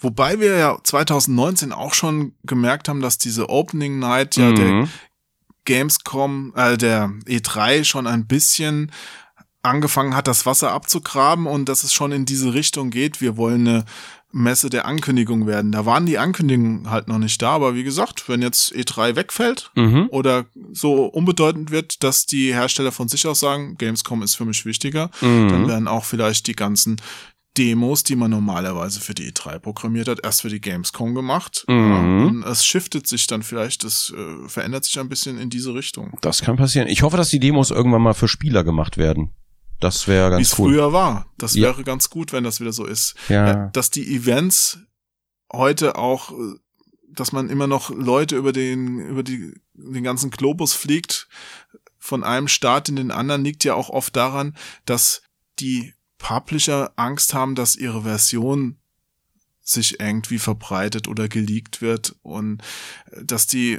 Wobei 0.00 0.40
wir 0.40 0.56
ja 0.56 0.78
2019 0.82 1.72
auch 1.72 1.94
schon 1.94 2.34
gemerkt 2.44 2.88
haben, 2.88 3.00
dass 3.00 3.18
diese 3.18 3.48
Opening 3.48 3.98
Night 3.98 4.36
ja 4.36 4.50
Mhm. 4.50 4.56
der 4.56 4.88
Gamescom, 5.64 6.52
äh, 6.56 6.76
der 6.76 7.10
E3 7.26 7.84
schon 7.84 8.06
ein 8.06 8.26
bisschen 8.26 8.92
angefangen 9.62 10.14
hat, 10.14 10.28
das 10.28 10.46
Wasser 10.46 10.70
abzugraben 10.72 11.46
und 11.46 11.68
dass 11.68 11.82
es 11.82 11.92
schon 11.92 12.12
in 12.12 12.24
diese 12.24 12.54
Richtung 12.54 12.90
geht. 12.90 13.20
Wir 13.20 13.36
wollen 13.36 13.66
eine 13.66 13.84
Messe 14.30 14.70
der 14.70 14.86
Ankündigung 14.86 15.46
werden. 15.46 15.72
Da 15.72 15.86
waren 15.86 16.06
die 16.06 16.18
Ankündigungen 16.18 16.88
halt 16.90 17.08
noch 17.08 17.18
nicht 17.18 17.40
da, 17.42 17.50
aber 17.52 17.74
wie 17.74 17.82
gesagt, 17.82 18.28
wenn 18.28 18.42
jetzt 18.42 18.72
E3 18.74 19.16
wegfällt 19.16 19.70
Mhm. 19.74 20.06
oder 20.10 20.44
so 20.72 21.06
unbedeutend 21.06 21.70
wird, 21.72 22.04
dass 22.04 22.26
die 22.26 22.52
Hersteller 22.54 22.92
von 22.92 23.08
sich 23.08 23.26
aus 23.26 23.40
sagen, 23.40 23.76
Gamescom 23.76 24.22
ist 24.22 24.36
für 24.36 24.44
mich 24.44 24.64
wichtiger, 24.66 25.10
Mhm. 25.20 25.48
dann 25.48 25.68
werden 25.68 25.88
auch 25.88 26.04
vielleicht 26.04 26.46
die 26.46 26.54
ganzen 26.54 27.00
Demos, 27.58 28.02
die 28.02 28.16
man 28.16 28.30
normalerweise 28.30 29.00
für 29.00 29.14
die 29.14 29.30
E3 29.32 29.58
programmiert 29.58 30.08
hat, 30.08 30.20
erst 30.22 30.42
für 30.42 30.48
die 30.48 30.60
Gamescom 30.60 31.14
gemacht. 31.14 31.64
Mhm. 31.68 32.42
Ja, 32.44 32.50
es 32.50 32.64
shiftet 32.64 33.06
sich 33.06 33.26
dann 33.26 33.42
vielleicht, 33.42 33.84
es 33.84 34.12
äh, 34.16 34.48
verändert 34.48 34.84
sich 34.84 34.98
ein 34.98 35.08
bisschen 35.08 35.38
in 35.38 35.50
diese 35.50 35.74
Richtung. 35.74 36.16
Das 36.20 36.42
kann 36.42 36.56
passieren. 36.56 36.88
Ich 36.88 37.02
hoffe, 37.02 37.16
dass 37.16 37.28
die 37.30 37.40
Demos 37.40 37.70
irgendwann 37.70 38.02
mal 38.02 38.14
für 38.14 38.28
Spieler 38.28 38.64
gemacht 38.64 38.96
werden. 38.96 39.30
Das 39.80 40.08
wäre 40.08 40.28
Wie 40.28 40.30
ganz 40.36 40.52
es 40.52 40.58
cool. 40.58 40.72
früher 40.72 40.92
war. 40.92 41.26
Das 41.38 41.54
Ja. 41.54 41.62
wäre 41.68 41.84
ganz 41.84 42.08
gut, 42.10 42.32
wenn 42.32 42.44
das 42.44 42.60
wieder 42.60 42.72
so 42.72 42.84
ist. 42.86 43.14
Ja. 43.28 43.66
Äh, 43.66 43.70
Dass 43.72 43.90
die 43.90 44.14
Events 44.14 44.78
heute 45.52 45.96
auch, 45.96 46.32
äh, 46.32 46.34
dass 47.12 47.32
man 47.32 47.48
immer 47.50 47.66
noch 47.66 47.90
Leute 47.90 48.36
über 48.36 48.52
den, 48.52 48.98
über 48.98 49.22
die, 49.22 49.52
den 49.74 50.02
ganzen 50.04 50.30
Globus 50.30 50.72
fliegt, 50.72 51.28
von 51.98 52.22
einem 52.24 52.48
Staat 52.48 52.88
in 52.88 52.96
den 52.96 53.10
anderen, 53.10 53.42
liegt 53.44 53.64
ja 53.64 53.74
auch 53.74 53.90
oft 53.90 54.14
daran, 54.16 54.56
dass 54.84 55.22
die 55.58 55.92
Publisher 56.26 56.90
Angst 56.96 57.34
haben, 57.34 57.54
dass 57.54 57.76
ihre 57.76 58.02
Version 58.02 58.78
sich 59.62 60.00
irgendwie 60.00 60.40
verbreitet 60.40 61.06
oder 61.06 61.28
geleakt 61.28 61.82
wird 61.82 62.16
und 62.22 62.62
äh, 63.12 63.24
dass 63.24 63.46
die 63.46 63.78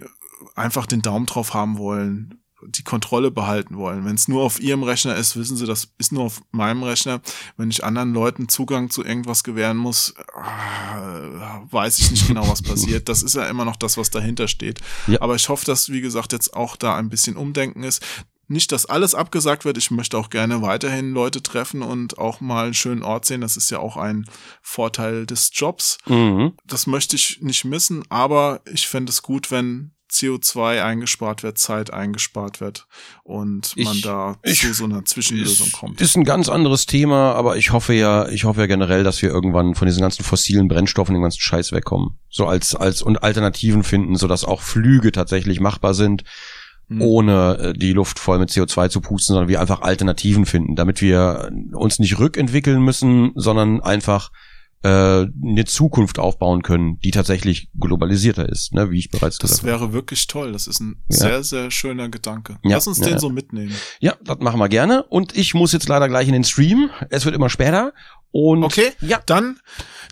einfach 0.56 0.86
den 0.86 1.02
Daumen 1.02 1.26
drauf 1.26 1.53
haben 1.53 1.78
wollen, 1.78 2.41
die 2.61 2.84
Kontrolle 2.84 3.32
behalten 3.32 3.76
wollen. 3.78 4.06
Wenn 4.06 4.15
es 4.15 4.30
nur 4.30 4.44
auf 4.44 4.61
ihrem 4.61 4.84
Rechner 4.84 5.15
ist, 5.15 5.36
wissen 5.36 5.57
sie, 5.57 5.65
das 5.65 5.90
ist 5.98 6.14
nur 6.14 6.24
auf 6.24 6.41
meinem 6.52 6.84
Rechner. 6.84 7.22
Wenn 7.57 7.69
ich 7.69 7.84
anderen 7.84 8.14
Leuten 8.14 8.48
Zugang 8.48 8.90
zu 8.90 9.03
irgendwas 9.03 9.44
gewähren 9.44 9.78
muss, 9.78 10.15
ah, 10.34 11.61
weiß 11.69 11.99
ich 11.99 12.11
nicht 12.11 12.28
genau, 12.28 12.48
was 12.48 12.61
passiert. 12.61 13.10
Das 13.10 13.24
ist 13.24 13.36
ja 13.36 13.45
immer 13.48 13.65
noch 13.65 13.76
das, 13.76 13.98
was 13.98 14.10
dahinter 14.10 14.48
steht. 14.48 14.80
Ja. 15.07 15.22
Aber 15.22 15.36
ich 15.36 15.49
hoffe, 15.49 15.65
dass, 15.65 15.91
wie 15.91 16.02
gesagt, 16.02 16.32
jetzt 16.32 16.53
auch 16.53 16.78
da 16.78 16.95
ein 16.95 17.10
bisschen 17.10 17.36
Umdenken 17.36 17.84
ist. 17.84 18.02
Nicht, 18.48 18.72
dass 18.72 18.86
alles 18.86 19.14
abgesagt 19.14 19.65
wird. 19.65 19.78
Ich 19.78 19.91
möchte 19.91 20.18
auch 20.18 20.30
gerne 20.30 20.61
weiterhin 20.61 21.11
Leute 21.11 21.44
treffen 21.44 21.82
und 21.82 22.18
auch 22.18 22.40
mal 22.40 22.65
einen 22.65 22.74
schönen 22.74 23.03
Ort 23.03 23.26
sehen. 23.26 23.41
Das 23.41 23.57
ist 23.57 23.69
ja 23.72 23.80
auch 23.80 23.98
ein 23.98 24.26
Vorteil 24.61 25.26
des 25.26 25.52
Jobs. 25.53 25.98
Mhm. 26.07 26.53
Das 26.65 26.88
möchte 26.88 27.15
ich 27.15 27.40
nicht 27.41 27.65
missen, 27.65 28.03
aber 28.10 28.61
ich 28.72 28.88
fände 28.88 29.11
es 29.11 29.22
gut, 29.22 29.52
wenn 29.52 29.91
CO2 30.10 30.82
eingespart 30.82 31.44
wird, 31.44 31.57
Zeit 31.57 31.91
eingespart 31.91 32.61
wird 32.61 32.88
und 33.24 33.76
man 33.76 33.95
Ich- 33.98 34.02
da 34.03 34.38
ich- 34.44 34.61
zu 34.61 34.74
so 34.74 34.86
einer 34.86 35.03
Zwischenlösung 35.03 35.68
ist, 35.68 35.74
kommt. 35.74 35.99
Ist 35.99 36.15
ein 36.15 36.24
ganz 36.24 36.48
anderes 36.48 36.86
Thema, 36.86 37.34
aber 37.34 37.57
ich 37.57 37.74
hoffe 37.74 37.94
ja, 37.94 38.30
ich 38.30 38.45
hoffe 38.45 38.61
ja 38.61 38.68
generell, 38.68 39.03
dass 39.03 39.22
wir 39.22 39.30
irgendwann 39.30 39.76
von 39.76 39.86
diesen 39.86 40.02
ganzen 40.02 40.24
fossilen 40.24 40.69
Brennstoffen, 40.69 41.14
dem 41.14 41.22
ganzen 41.24 41.41
Scheiß 41.41 41.74
wegkommen. 41.74 42.18
So 42.30 42.45
als, 42.48 42.74
als 42.74 43.02
und 43.02 43.22
Alternativen 43.22 43.84
finden, 43.84 44.15
sodass 44.15 44.45
auch 44.45 44.61
Flüge 44.61 45.11
tatsächlich 45.11 45.60
machbar 45.60 45.94
sind, 45.94 46.24
Hm. 46.89 47.01
ohne 47.01 47.57
äh, 47.57 47.73
die 47.73 47.91
Luft 47.93 48.18
voll 48.18 48.39
mit 48.39 48.49
CO2 48.49 48.89
zu 48.89 49.01
pusten, 49.01 49.34
sondern 49.34 49.49
wir 49.49 49.59
einfach 49.59 49.81
Alternativen 49.81 50.45
finden, 50.45 50.76
damit 50.76 51.01
wir 51.01 51.51
uns 51.73 51.99
nicht 51.99 52.18
rückentwickeln 52.18 52.81
müssen, 52.81 53.31
sondern 53.35 53.81
einfach 53.81 54.31
äh, 54.84 54.89
eine 55.43 55.65
Zukunft 55.65 56.18
aufbauen 56.19 56.61
können, 56.61 56.99
die 56.99 57.11
tatsächlich 57.11 57.69
globalisierter 57.77 58.47
ist, 58.47 58.73
ne, 58.73 58.89
wie 58.91 58.99
ich 58.99 59.09
bereits 59.09 59.38
Das 59.39 59.49
gesagt 59.49 59.64
habe. 59.64 59.81
wäre 59.81 59.93
wirklich 59.93 60.27
toll. 60.27 60.51
Das 60.53 60.68
ist 60.68 60.80
ein 60.80 61.03
Ja. 61.09 61.18
sehr, 61.18 61.43
sehr 61.43 61.72
schöner 61.72 62.09
Gedanke. 62.09 62.57
Ja, 62.64 62.76
Lass 62.76 62.88
uns 62.88 62.99
ja, 62.99 63.07
den 63.07 63.19
so 63.19 63.30
mitnehmen. 63.31 63.73
Ja, 63.99 64.15
das 64.23 64.38
machen 64.39 64.59
wir 64.59 64.69
gerne. 64.69 65.03
Und 65.03 65.35
ich 65.35 65.53
muss 65.55 65.73
jetzt 65.73 65.89
leider 65.89 66.07
gleich 66.07 66.27
in 66.27 66.34
den 66.34 66.43
Stream. 66.43 66.89
Es 67.09 67.26
wird 67.26 67.35
immer 67.35 67.49
später. 67.49 67.91
Und 68.39 68.64
Okay, 68.64 68.91
ja, 69.01 69.19
dann, 69.26 69.59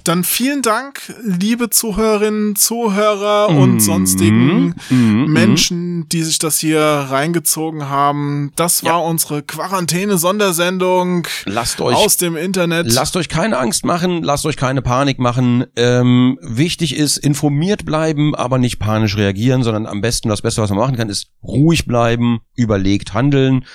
dann 0.03 0.23
vielen 0.23 0.63
Dank, 0.63 1.13
liebe 1.23 1.69
Zuhörerinnen, 1.69 2.55
Zuhörer 2.55 3.51
Mhm. 3.51 3.57
und 3.59 3.79
sonstigen 3.81 4.73
Mhm. 4.89 5.25
Menschen, 5.31 6.09
die 6.09 6.23
sich 6.23 6.39
das 6.39 6.57
hier 6.57 6.81
reingezogen 6.81 7.87
haben. 7.87 8.51
Das 8.55 8.83
war 8.83 9.03
unsere 9.03 9.43
Quarantäne-Sondersendung 9.43 11.27
Lasst 11.45 11.79
euch 11.81 11.95
aus 11.95 12.17
dem 12.17 12.35
Internet. 12.35 12.91
Lasst 12.91 13.15
euch 13.15 13.29
keine 13.29 13.59
Angst 13.59 13.85
machen, 13.85 14.23
lasst 14.23 14.47
euch 14.47 14.57
keine 14.57 14.81
Panik 14.81 15.19
machen. 15.19 15.65
Ähm, 15.75 16.39
wichtig 16.41 16.95
ist, 16.95 17.17
informiert 17.17 17.85
bleiben, 17.85 18.33
aber 18.33 18.57
nicht 18.57 18.79
panisch 18.79 19.17
reagieren, 19.17 19.61
sondern 19.61 19.85
am 19.85 20.01
besten 20.01 20.29
das 20.29 20.41
Beste, 20.41 20.63
was 20.63 20.71
man 20.71 20.79
machen 20.79 20.95
kann, 20.95 21.09
ist 21.09 21.27
ruhig 21.43 21.85
bleiben, 21.85 22.39
überlegt 22.55 23.13
handeln. 23.13 23.65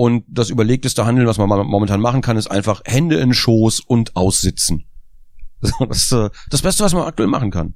Und 0.00 0.24
das 0.28 0.48
überlegteste 0.48 1.04
Handeln, 1.04 1.26
was 1.28 1.36
man 1.36 1.46
mo- 1.46 1.62
momentan 1.62 2.00
machen 2.00 2.22
kann, 2.22 2.38
ist 2.38 2.50
einfach 2.50 2.80
Hände 2.86 3.16
in 3.20 3.34
Schoß 3.34 3.80
und 3.80 4.16
aussitzen. 4.16 4.86
Das 5.60 6.04
ist 6.04 6.12
äh, 6.12 6.30
das 6.48 6.62
Beste, 6.62 6.82
was 6.84 6.94
man 6.94 7.02
aktuell 7.06 7.28
machen 7.28 7.50
kann. 7.50 7.74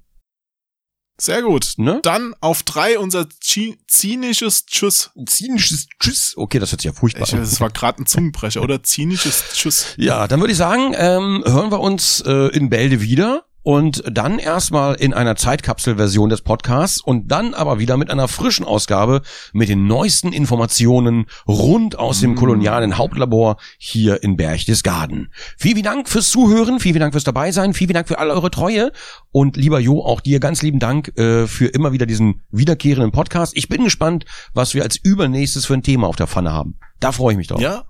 Sehr 1.20 1.42
gut. 1.42 1.74
Ne? 1.76 2.00
Dann 2.02 2.34
auf 2.40 2.62
drei 2.62 2.98
unser 2.98 3.28
zy- 3.42 3.76
zynisches 3.88 4.64
Tschüss. 4.64 5.10
Zynisches 5.26 5.86
Tschüss. 6.00 6.32
Okay, 6.38 6.58
das 6.58 6.72
hört 6.72 6.80
sich 6.80 6.90
ja 6.90 6.94
furchtbar 6.94 7.24
Ich, 7.28 7.34
an. 7.34 7.40
das 7.40 7.60
war 7.60 7.68
gerade 7.68 8.02
ein 8.02 8.06
Zungenbrecher, 8.06 8.62
oder? 8.62 8.82
Zynisches 8.82 9.44
Tschüss. 9.52 9.86
Ja, 9.98 10.26
dann 10.26 10.40
würde 10.40 10.52
ich 10.52 10.58
sagen, 10.58 10.94
ähm, 10.96 11.44
hören 11.46 11.70
wir 11.70 11.80
uns 11.80 12.22
äh, 12.22 12.48
in 12.56 12.70
Bälde 12.70 13.02
wieder 13.02 13.44
und 13.64 14.04
dann 14.06 14.38
erstmal 14.38 14.94
in 14.94 15.14
einer 15.14 15.36
Zeitkapselversion 15.36 16.28
des 16.28 16.42
Podcasts 16.42 17.00
und 17.00 17.28
dann 17.32 17.54
aber 17.54 17.78
wieder 17.78 17.96
mit 17.96 18.10
einer 18.10 18.28
frischen 18.28 18.64
Ausgabe 18.66 19.22
mit 19.54 19.70
den 19.70 19.86
neuesten 19.86 20.32
Informationen 20.32 21.26
rund 21.48 21.98
aus 21.98 22.20
dem 22.20 22.34
kolonialen 22.34 22.98
Hauptlabor 22.98 23.56
hier 23.78 24.22
in 24.22 24.36
Berchtesgaden. 24.36 25.32
Vielen 25.58 25.82
Dank 25.82 26.08
fürs 26.10 26.30
Zuhören, 26.30 26.78
vielen 26.78 27.00
Dank 27.00 27.14
fürs 27.14 27.24
Dabeisein, 27.24 27.72
vielen 27.72 27.94
Dank 27.94 28.06
für 28.06 28.18
all 28.18 28.30
eure 28.30 28.50
Treue 28.50 28.92
und 29.32 29.56
lieber 29.56 29.80
Jo, 29.80 30.04
auch 30.04 30.20
dir 30.20 30.40
ganz 30.40 30.60
lieben 30.60 30.78
Dank 30.78 31.16
äh, 31.18 31.46
für 31.46 31.66
immer 31.66 31.92
wieder 31.92 32.04
diesen 32.04 32.42
wiederkehrenden 32.50 33.12
Podcast. 33.12 33.56
Ich 33.56 33.68
bin 33.68 33.82
gespannt, 33.82 34.26
was 34.52 34.74
wir 34.74 34.82
als 34.82 34.96
übernächstes 35.02 35.64
für 35.64 35.74
ein 35.74 35.82
Thema 35.82 36.06
auf 36.06 36.16
der 36.16 36.26
Pfanne 36.26 36.52
haben. 36.52 36.78
Da 37.00 37.12
freue 37.12 37.32
ich 37.32 37.38
mich 37.38 37.48
drauf. 37.48 37.60
Ja. 37.62 37.84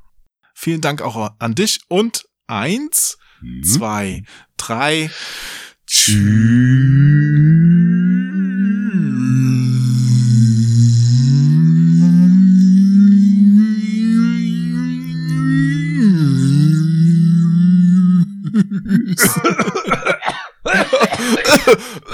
Vielen 0.55 0.81
Dank 0.81 1.03
auch 1.03 1.33
an 1.41 1.57
dich 1.57 1.81
und 1.89 2.27
eins, 2.47 3.19
Mhm. 3.41 3.63
zwei, 3.65 4.23
drei. 4.57 5.11
Cheers. 5.97 6.35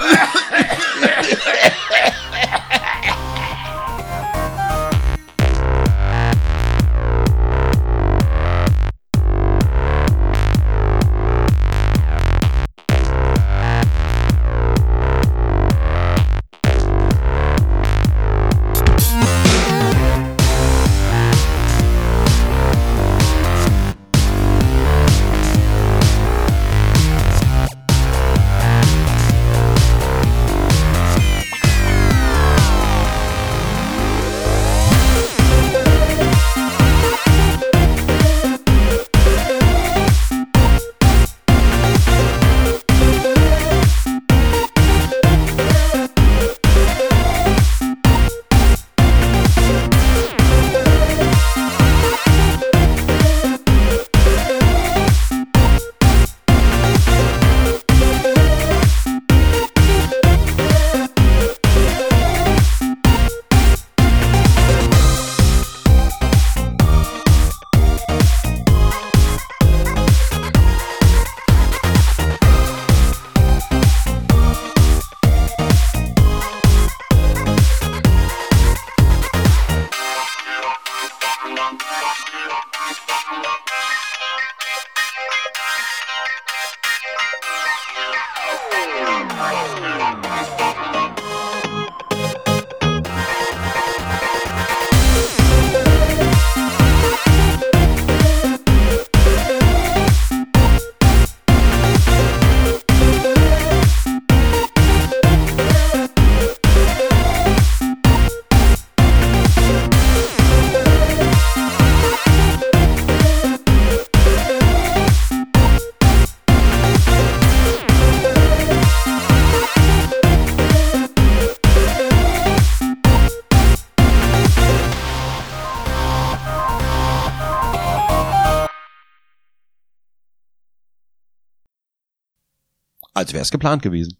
wäre 133.41 133.45
es 133.45 133.51
geplant 133.51 133.81
gewesen. 133.81 134.17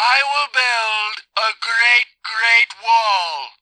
I 0.00 0.18
will 0.30 0.48
build 0.52 1.16
a 1.36 1.50
great, 1.60 2.08
great 2.22 2.70
wall. 2.82 3.57